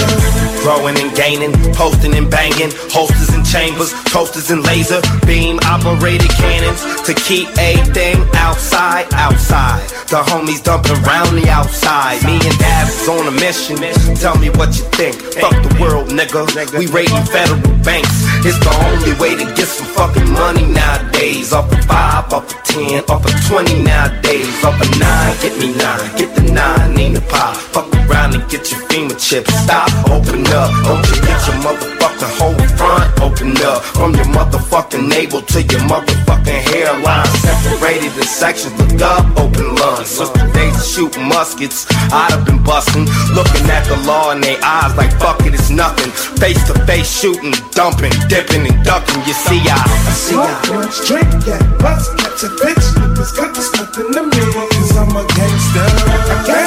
Growing 0.62 0.98
and 1.02 1.12
gaining, 1.18 1.54
posting 1.74 2.14
and 2.14 2.30
banging, 2.30 2.70
holsters 2.90 3.34
and 3.34 3.45
chambers, 3.56 3.94
toasters 4.12 4.52
and 4.52 4.64
laser 4.64 5.00
beam 5.26 5.58
operated 5.64 6.30
cannons 6.32 6.84
to 7.08 7.14
keep 7.14 7.48
a 7.58 7.80
thing 7.96 8.20
outside, 8.36 9.08
outside. 9.14 9.80
The 10.12 10.20
homies 10.28 10.62
dumping 10.62 11.02
round 11.04 11.38
the 11.38 11.48
outside. 11.50 12.20
Me 12.26 12.36
and 12.36 12.58
Dab 12.60 12.88
is 12.90 13.08
on 13.08 13.28
a 13.28 13.32
mission. 13.32 13.78
Tell 14.20 14.38
me 14.38 14.50
what 14.60 14.76
you 14.76 14.84
think. 15.00 15.16
Fuck 15.40 15.56
the 15.64 15.72
world, 15.80 16.10
nigga. 16.10 16.44
We 16.78 16.88
raiding 16.88 17.26
federal 17.32 17.62
banks. 17.80 18.28
It's 18.44 18.60
the 18.60 18.76
only 18.92 19.14
way 19.24 19.32
to 19.40 19.46
get 19.56 19.70
some 19.72 19.88
fucking 19.96 20.30
money 20.32 20.66
nowadays. 20.68 21.54
Up 21.54 21.72
a 21.72 21.78
five, 21.88 22.34
up 22.34 22.52
a 22.52 22.56
ten, 22.68 23.04
up 23.08 23.24
a 23.24 23.32
twenty 23.48 23.82
nowadays. 23.82 24.52
Up 24.68 24.76
a 24.84 24.88
nine, 25.00 25.34
get 25.40 25.56
me 25.64 25.72
nine, 25.80 26.08
get 26.20 26.36
the 26.36 26.44
nine 26.52 27.00
in 27.00 27.14
the 27.14 27.22
pot. 27.22 27.56
Fuck 27.72 27.88
around 28.04 28.36
and 28.36 28.44
get 28.52 28.70
your 28.70 28.82
FEMA 28.92 29.16
chip. 29.18 29.48
Stop, 29.48 29.88
open 30.12 30.44
up, 30.52 30.72
you 31.08 31.16
get 31.24 31.40
your 31.48 31.58
motherfucking 31.64 32.34
whole 32.38 32.68
front 32.78 33.16
open 33.26 33.45
up. 33.62 33.84
From 33.84 34.14
your 34.16 34.26
motherfucking 34.26 35.08
navel 35.08 35.42
to 35.42 35.62
your 35.62 35.82
motherfucking 35.86 36.62
hairline. 36.72 37.28
Separated 37.46 38.18
in 38.18 38.24
sections, 38.24 38.74
look 38.80 39.02
up, 39.02 39.26
open 39.38 39.76
lungs. 39.76 40.08
Since 40.08 40.30
the 40.32 40.50
days 40.54 40.76
of 40.76 40.86
shooting 40.86 41.28
muskets, 41.28 41.86
I'd 42.12 42.32
have 42.32 42.46
been 42.46 42.64
busting. 42.64 43.06
Looking 43.38 43.66
at 43.70 43.86
the 43.88 43.98
law 44.08 44.32
in 44.32 44.42
their 44.42 44.60
eyes 44.64 44.96
like 44.98 45.12
fuck 45.20 45.40
it, 45.46 45.54
it's 45.54 45.70
nothing. 45.70 46.12
Face 46.42 46.62
to 46.68 46.74
face 46.86 47.10
shooting, 47.10 47.54
dumping, 47.72 48.14
dipping 48.28 48.66
and 48.66 48.84
ducking. 48.84 49.22
You 49.28 49.34
see, 49.34 49.62
I, 49.70 49.78
I 49.78 50.14
see, 50.14 50.36
I. 50.36 50.50
Smoke 50.66 50.86
much, 50.86 50.98
drink, 51.08 51.30
get 51.46 51.62
bust, 51.80 52.18
catch 52.18 52.44
a 52.44 52.50
bitch, 52.62 52.86
niggas 52.98 53.32
got 53.38 53.54
this 53.54 53.72
nothing 53.78 54.12
to 54.14 54.22
me, 54.26 54.44
cause 54.74 54.98
I'm 54.98 55.16
a 55.16 55.24
gangster. 55.36 55.86
I 55.86 56.44
gang 56.48 56.65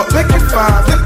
Blowing 0.00 0.28
dope 0.28 0.30
up, 0.30 0.30
like 0.30 0.30
a 0.30 0.40
five, 0.48 0.99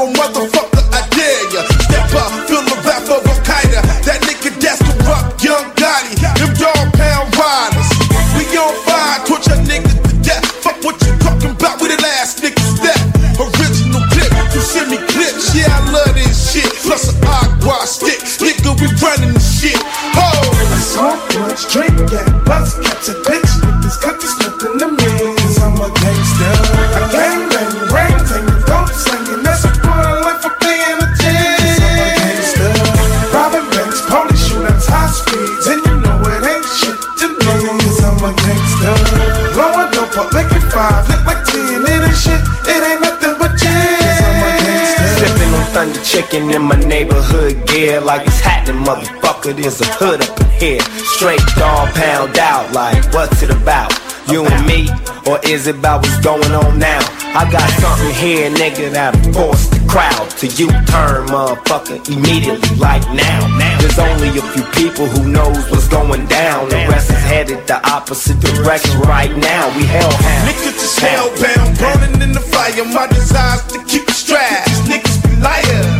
as 0.00 0.16
motherfucker, 0.16 0.84
I 0.96 1.00
dare 1.12 1.44
ya. 1.52 1.62
Step 1.84 2.14
up, 2.16 2.32
feel 2.48 2.62
the 2.64 2.76
wrath 2.84 3.10
of 3.10 3.20
Al 3.26 3.40
Qaeda. 3.44 3.80
That 4.08 4.20
nigga 4.24 4.50
that's 4.60 4.80
corrupt, 4.80 5.42
young 5.44 5.68
Gotti. 5.76 6.16
Them 6.40 6.52
dog 6.56 6.88
pound 6.96 7.28
riders. 7.36 7.88
We 8.36 8.48
on 8.56 8.72
fire, 8.88 9.20
torch 9.26 9.48
a 9.48 9.56
nigga 9.68 9.92
to 9.92 10.12
death. 10.24 10.44
Fuck 10.64 10.80
what 10.84 10.96
you 11.04 11.12
talking 11.20 11.52
about 11.52 11.80
with 11.80 11.92
the 11.92 12.00
last 12.02 12.40
nigga 12.40 12.64
step. 12.76 13.00
Original 13.36 14.00
clip, 14.12 14.32
you 14.54 14.60
send 14.60 14.90
me 14.90 14.98
clips. 15.12 15.54
Yeah, 15.54 15.68
I 15.68 15.80
love 15.92 16.14
this 16.14 16.52
shit. 16.52 16.70
Plus 16.84 17.12
an 17.12 17.20
agua 17.24 17.84
stick. 17.84 18.20
Nigga, 18.40 18.72
we 18.80 18.88
running 19.04 19.34
the 19.34 19.40
shit. 19.40 19.76
Ho! 20.16 20.28
I 20.64 20.78
smoke 20.80 21.24
much, 21.44 21.68
drink, 21.72 21.96
chicken 46.10 46.50
in 46.50 46.62
my 46.62 46.74
neighborhood 46.74 47.54
gear. 47.68 48.00
Like 48.00 48.26
it's 48.26 48.40
happening, 48.40 48.82
motherfucker. 48.82 49.54
There's 49.54 49.80
a 49.80 49.86
hood 49.86 50.20
up 50.22 50.40
in 50.40 50.50
here. 50.58 50.80
Straight 51.14 51.44
dog 51.54 51.94
pound 51.94 52.36
out. 52.36 52.72
Like, 52.72 52.98
what's 53.14 53.42
it 53.42 53.50
about? 53.50 53.94
You 54.26 54.44
and 54.44 54.66
me? 54.66 54.90
Or 55.30 55.38
is 55.44 55.68
it 55.68 55.76
about 55.76 56.02
what's 56.02 56.18
going 56.18 56.50
on 56.50 56.78
now? 56.78 56.98
I 57.38 57.46
got 57.50 57.68
something 57.78 58.14
here, 58.14 58.50
nigga, 58.50 58.90
that'll 58.90 59.32
force 59.32 59.68
the 59.68 59.78
crowd 59.86 60.26
to 60.42 60.46
U-turn, 60.46 61.30
motherfucker, 61.30 62.02
immediately, 62.10 62.74
like 62.76 63.02
now. 63.14 63.46
There's 63.78 63.98
only 63.98 64.30
a 64.34 64.42
few 64.50 64.64
people 64.74 65.06
who 65.06 65.30
knows 65.30 65.70
what's 65.70 65.86
going 65.86 66.26
down. 66.26 66.68
The 66.70 66.86
rest 66.90 67.10
is 67.10 67.22
headed 67.22 67.66
the 67.68 67.78
opposite 67.88 68.40
direction 68.40 68.98
right 69.02 69.30
now. 69.36 69.70
We 69.76 69.84
hellhound. 69.84 70.48
Niggas 70.48 70.74
just 70.74 70.98
hellbound, 70.98 71.78
burning 71.78 72.22
in 72.22 72.32
the 72.32 72.40
fire. 72.40 72.84
My 72.86 73.06
desire's 73.06 73.62
to 73.70 73.78
keep 73.84 74.08
it 74.08 74.14
strapped. 74.14 74.66
These 74.66 74.82
niggas 74.90 75.22
be 75.22 75.36
liars. 75.42 75.99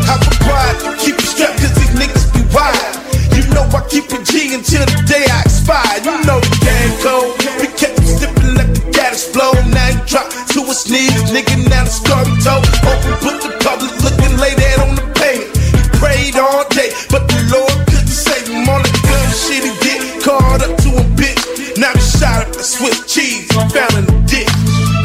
Keep 0.99 1.17
it 1.17 1.23
strapped, 1.23 1.63
cause 1.63 1.75
these 1.79 1.95
niggas 1.95 2.27
be 2.35 2.43
wild. 2.51 2.99
You 3.31 3.47
know 3.55 3.63
I 3.71 3.81
keep 3.89 4.11
it 4.11 4.27
G 4.27 4.55
until 4.55 4.83
the 4.83 4.99
day 5.07 5.23
I 5.31 5.47
expire. 5.47 6.03
You 6.03 6.19
know 6.27 6.43
the 6.43 6.51
game 6.67 6.95
code. 6.99 7.39
We 7.63 7.71
kept 7.79 8.03
sipping 8.03 8.59
like 8.59 8.75
the 8.75 8.83
gas 8.91 9.25
flow. 9.31 9.55
Now 9.71 9.95
you 9.95 10.03
drop 10.11 10.27
to 10.29 10.61
a 10.67 10.75
sneeze, 10.75 11.31
nigga. 11.31 11.63
Now 11.71 11.87
the 11.87 11.95
story 11.95 12.27
told. 12.43 12.67
Open, 12.85 13.15
put 13.23 13.39
the 13.39 13.55
public 13.63 13.95
looking, 14.03 14.35
lay 14.43 14.55
that 14.59 14.83
on 14.83 14.99
the 14.99 15.07
pavement. 15.15 15.55
He 15.57 15.83
prayed 16.03 16.37
all 16.37 16.67
day, 16.75 16.91
but 17.09 17.31
the 17.31 17.39
Lord 17.55 17.71
couldn't 17.87 18.11
save 18.11 18.51
him. 18.51 18.67
All 18.67 18.83
the 18.83 18.91
dumb 18.91 19.31
shit 19.31 19.63
he 19.63 19.73
did, 19.79 20.23
caught 20.27 20.61
up 20.61 20.75
to 20.85 20.91
a 21.01 21.05
bitch. 21.15 21.79
Now 21.79 21.95
he 21.95 22.03
shot 22.03 22.45
up 22.45 22.51
the 22.51 22.67
Swiss 22.67 23.07
cheese, 23.07 23.47
found 23.55 23.95
in 23.95 24.05
the 24.11 24.19
ditch. 24.27 24.51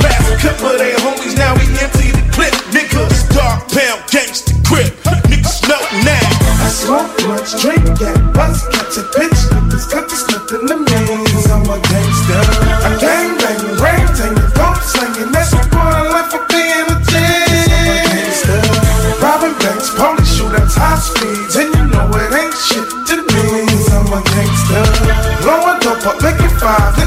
Last 0.02 0.28
couple 0.42 0.74
of 0.74 0.82
their 0.82 0.98
homies, 0.98 1.38
now 1.38 1.54
we 1.56 1.66
empty 1.78 2.05
much, 7.28 7.62
drink, 7.62 7.86
get 7.98 8.18
bust, 8.34 8.72
catch 8.72 8.98
a 8.98 9.04
bitch. 9.14 9.40
Niggas 9.50 9.92
got 9.92 10.10
this 10.10 10.28
nothing 10.30 10.68
to 10.68 10.78
me. 10.78 11.02
Cause 11.32 11.50
I'm 11.52 11.66
a 11.66 11.78
gangster. 11.80 12.42
I 12.86 12.98
gang 13.00 13.38
bang, 13.38 13.62
ring, 13.82 14.08
ting, 14.18 14.36
dope 14.54 14.82
slinging. 14.82 15.32
That's 15.32 15.54
a 15.54 15.62
part 15.70 16.06
of 16.06 16.12
life 16.12 16.32
for 16.32 16.44
being 16.50 16.88
a. 16.90 16.98
Gangster. 17.10 18.60
Robbing 19.22 19.58
banks, 19.60 19.90
police 19.96 20.32
shootouts, 20.38 20.76
high 20.78 21.00
speeds. 21.00 21.56
And 21.56 21.74
you 21.74 21.86
know 21.94 22.10
it 22.14 22.34
ain't 22.34 22.54
shit 22.54 22.86
to 22.86 23.16
me. 23.22 23.66
Cause 23.70 23.90
I'm 23.94 24.14
a 24.14 24.20
gangster. 24.22 24.84
Blowing 25.42 25.80
dope 25.82 26.06
up, 26.06 26.18
making 26.22 26.54
five, 26.58 27.05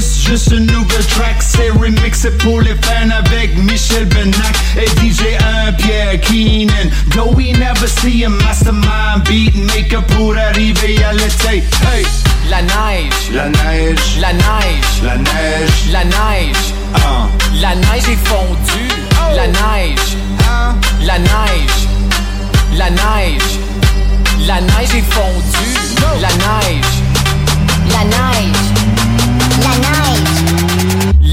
Juste 0.00 0.50
une 0.50 0.66
nouvelle 0.66 1.06
track. 1.06 1.36
C'est 1.38 1.70
remixé 1.70 2.28
pour 2.38 2.60
les 2.60 2.74
fans 2.82 3.10
avec 3.16 3.56
Michel 3.56 4.06
Benac 4.06 4.56
et 4.76 4.88
DJ 4.98 5.22
1 5.68 5.72
Pierre 5.74 6.20
Keenan. 6.20 6.90
Though 7.10 7.32
we 7.32 7.52
never 7.52 7.86
see 7.86 8.24
a 8.24 8.28
mastermind 8.28 9.22
beat 9.24 9.54
maker 9.54 10.02
pour 10.02 10.36
arriver 10.36 11.04
à 11.04 11.12
l'été. 11.12 11.62
Hey! 11.86 12.04
La 12.50 12.62
neige, 12.62 13.30
La 13.32 13.48
neige, 13.48 14.18
la 14.20 14.32
neige, 14.32 15.02
la 15.04 15.16
neige, 15.16 15.92
la 15.92 16.04
neige, 16.04 16.74
ah. 16.96 17.28
la 17.60 17.76
neige 17.76 18.08
est 18.08 18.26
fondue. 18.26 18.88
La 19.36 19.46
neige, 19.46 20.16
la 21.02 21.18
neige, 21.20 21.88
la 22.76 22.90
neige, 22.90 23.60
la 24.44 24.60
neige 24.60 24.94
est 24.96 25.12
fondue. 25.12 25.78
La 26.20 26.28
neige, 26.28 26.84
La 27.92 28.04
neige, 28.04 28.83
la 29.64 29.78
neige, 29.78 30.33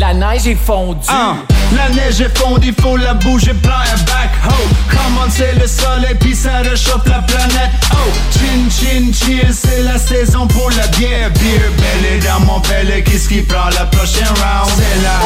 la 0.02 0.15
neige 0.15 0.48
est 0.48 0.56
fondue. 0.56 0.99
Ah, 1.10 1.36
la 1.76 1.90
neige 1.90 2.22
est 2.22 2.36
fondue, 2.36 2.73
faut 2.82 2.98
la 2.98 3.14
bouger, 3.14 3.53
prends 3.61 3.72
un 3.72 4.02
backhoe. 4.10 4.68
Come 4.90 5.19
on, 5.23 5.30
c'est 5.30 5.53
le 5.53 5.68
soleil, 5.68 6.15
puis 6.19 6.36
ça 6.36 6.57
réchauffe 6.64 7.06
la 7.06 7.19
planète. 7.19 7.69
Oh, 7.94 8.10
chin 8.34 8.68
chin 8.68 9.14
chill, 9.14 9.53
c'est 9.53 9.84
la 9.84 9.99
saison 9.99 10.48
pour 10.48 10.72
la 10.72 10.88
bière. 10.98 11.30
Beer 11.36 11.69
belly 11.78 12.19
dans 12.26 12.40
mon 12.48 12.60
belly, 12.61 13.03
qu'est-ce 13.03 13.30
qui 13.30 13.41
prend 13.41 13.69
la 13.78 13.86
prochaine 13.86 14.26
round? 14.26 14.72
C'est 14.76 15.03
la. 15.03 15.19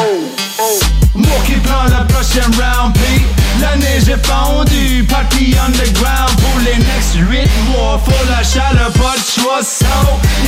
Moi 1.16 1.38
qui 1.46 1.54
prends 1.54 1.86
la 1.86 2.04
prochaine 2.04 2.52
round, 2.60 2.94
puis 2.96 3.24
la 3.62 3.78
neige 3.78 4.10
est 4.10 4.28
fondue. 4.28 5.06
Party 5.06 5.56
underground 5.66 6.36
pour 6.42 6.60
les 6.60 6.78
next 6.84 7.16
8 7.16 7.50
mois. 7.72 8.02
Faut 8.04 8.26
la 8.30 8.44
chaleur, 8.44 8.92
pas 8.92 9.16
de 9.16 9.42
choix, 9.42 9.64
so 9.64 9.86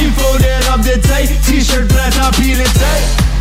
il 0.01 0.11
faut 0.11 0.37
des 0.37 0.69
robes 0.69 0.81
d'été, 0.81 1.33
t-shirt 1.45 1.87
printemps, 1.87 2.31
puis 2.33 2.55
l'été. 2.55 3.36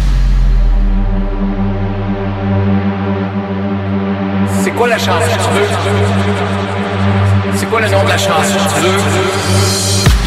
C'est 4.63 4.71
quoi 4.71 4.89
la 4.89 4.99
chanson 4.99 5.31
tu 5.33 5.59
veux? 5.59 5.69
C'est 7.57 7.67
quoi 7.67 7.81
le 7.81 7.89
nom 7.89 8.05
de 8.05 8.09
la 8.09 8.19
chanson 8.19 8.59
tu 8.75 8.81
veux? 8.81 8.99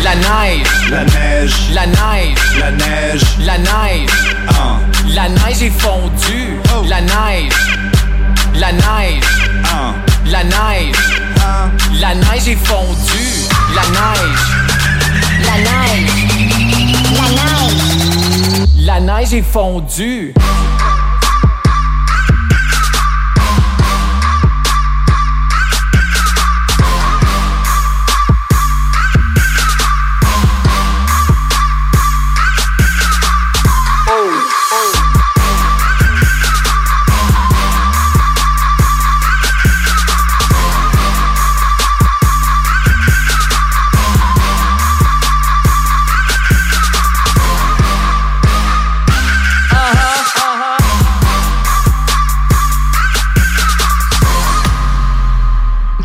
La 0.03 0.15
neige, 0.15 0.63
La 0.89 1.03
neige, 1.03 1.71
la 1.73 1.85
neige, 1.85 2.37
la 2.57 2.71
neige, 2.71 3.21
la 3.45 3.57
neige, 3.57 4.09
ah, 4.49 4.79
la 5.07 5.29
neige 5.29 5.63
est 5.63 5.79
fondue. 5.79 6.57
La 6.87 7.01
neige, 7.01 7.53
la 8.55 8.71
neige, 8.71 9.23
ah, 9.65 9.93
la 10.25 10.43
neige, 10.43 10.95
ah. 11.41 11.69
la 11.99 12.15
neige 12.15 12.47
est 12.47 12.65
fondue. 12.65 13.47
La 13.75 13.81
neige, 13.81 14.39
la 15.43 15.57
neige, 15.57 16.11
la 17.15 17.29
neige. 17.29 18.67
la 18.77 18.99
neige 19.01 19.33
est 19.33 19.43
fondue.« 19.43 20.33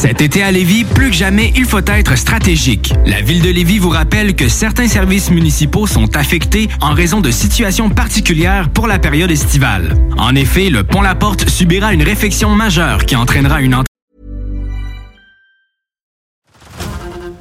Cet 0.00 0.22
été 0.22 0.42
à 0.42 0.50
Lévis, 0.50 0.84
plus 0.84 1.10
que 1.10 1.14
jamais, 1.14 1.52
il 1.56 1.66
faut 1.66 1.84
être 1.86 2.16
stratégique. 2.16 2.94
La 3.04 3.20
ville 3.20 3.42
de 3.42 3.50
Lévis 3.50 3.78
vous 3.78 3.90
rappelle 3.90 4.34
que 4.34 4.48
certains 4.48 4.88
services 4.88 5.30
municipaux 5.30 5.86
sont 5.86 6.16
affectés 6.16 6.70
en 6.80 6.94
raison 6.94 7.20
de 7.20 7.30
situations 7.30 7.90
particulières 7.90 8.70
pour 8.70 8.86
la 8.86 8.98
période 8.98 9.30
estivale. 9.30 9.94
En 10.16 10.34
effet, 10.34 10.70
le 10.70 10.84
pont 10.84 11.02
La 11.02 11.14
Porte 11.14 11.50
subira 11.50 11.92
une 11.92 12.02
réfection 12.02 12.48
majeure 12.48 13.04
qui 13.04 13.14
entraînera 13.14 13.60
une 13.60 13.74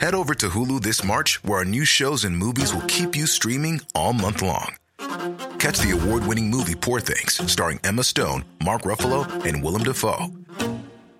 Head 0.02 0.14
over 0.14 0.36
to 0.36 0.50
Hulu 0.50 0.82
this 0.82 1.02
March, 1.02 1.40
where 1.46 1.60
our 1.60 1.66
new 1.66 1.86
shows 1.86 2.26
and 2.26 2.32
movies 2.32 2.74
will 2.74 2.86
keep 2.88 3.16
you 3.16 3.26
streaming 3.26 3.80
all 3.96 4.12
month 4.12 4.42
long. 4.42 4.74
Catch 5.60 5.80
the 5.80 5.92
award 5.94 6.28
winning 6.28 6.50
movie 6.50 6.76
Poor 6.76 7.00
Things, 7.00 7.40
starring 7.50 7.80
Emma 7.86 8.04
Stone, 8.04 8.44
Mark 8.62 8.82
Ruffalo, 8.82 9.26
and 9.46 9.64
Willem 9.64 9.84
Dafoe. 9.84 10.28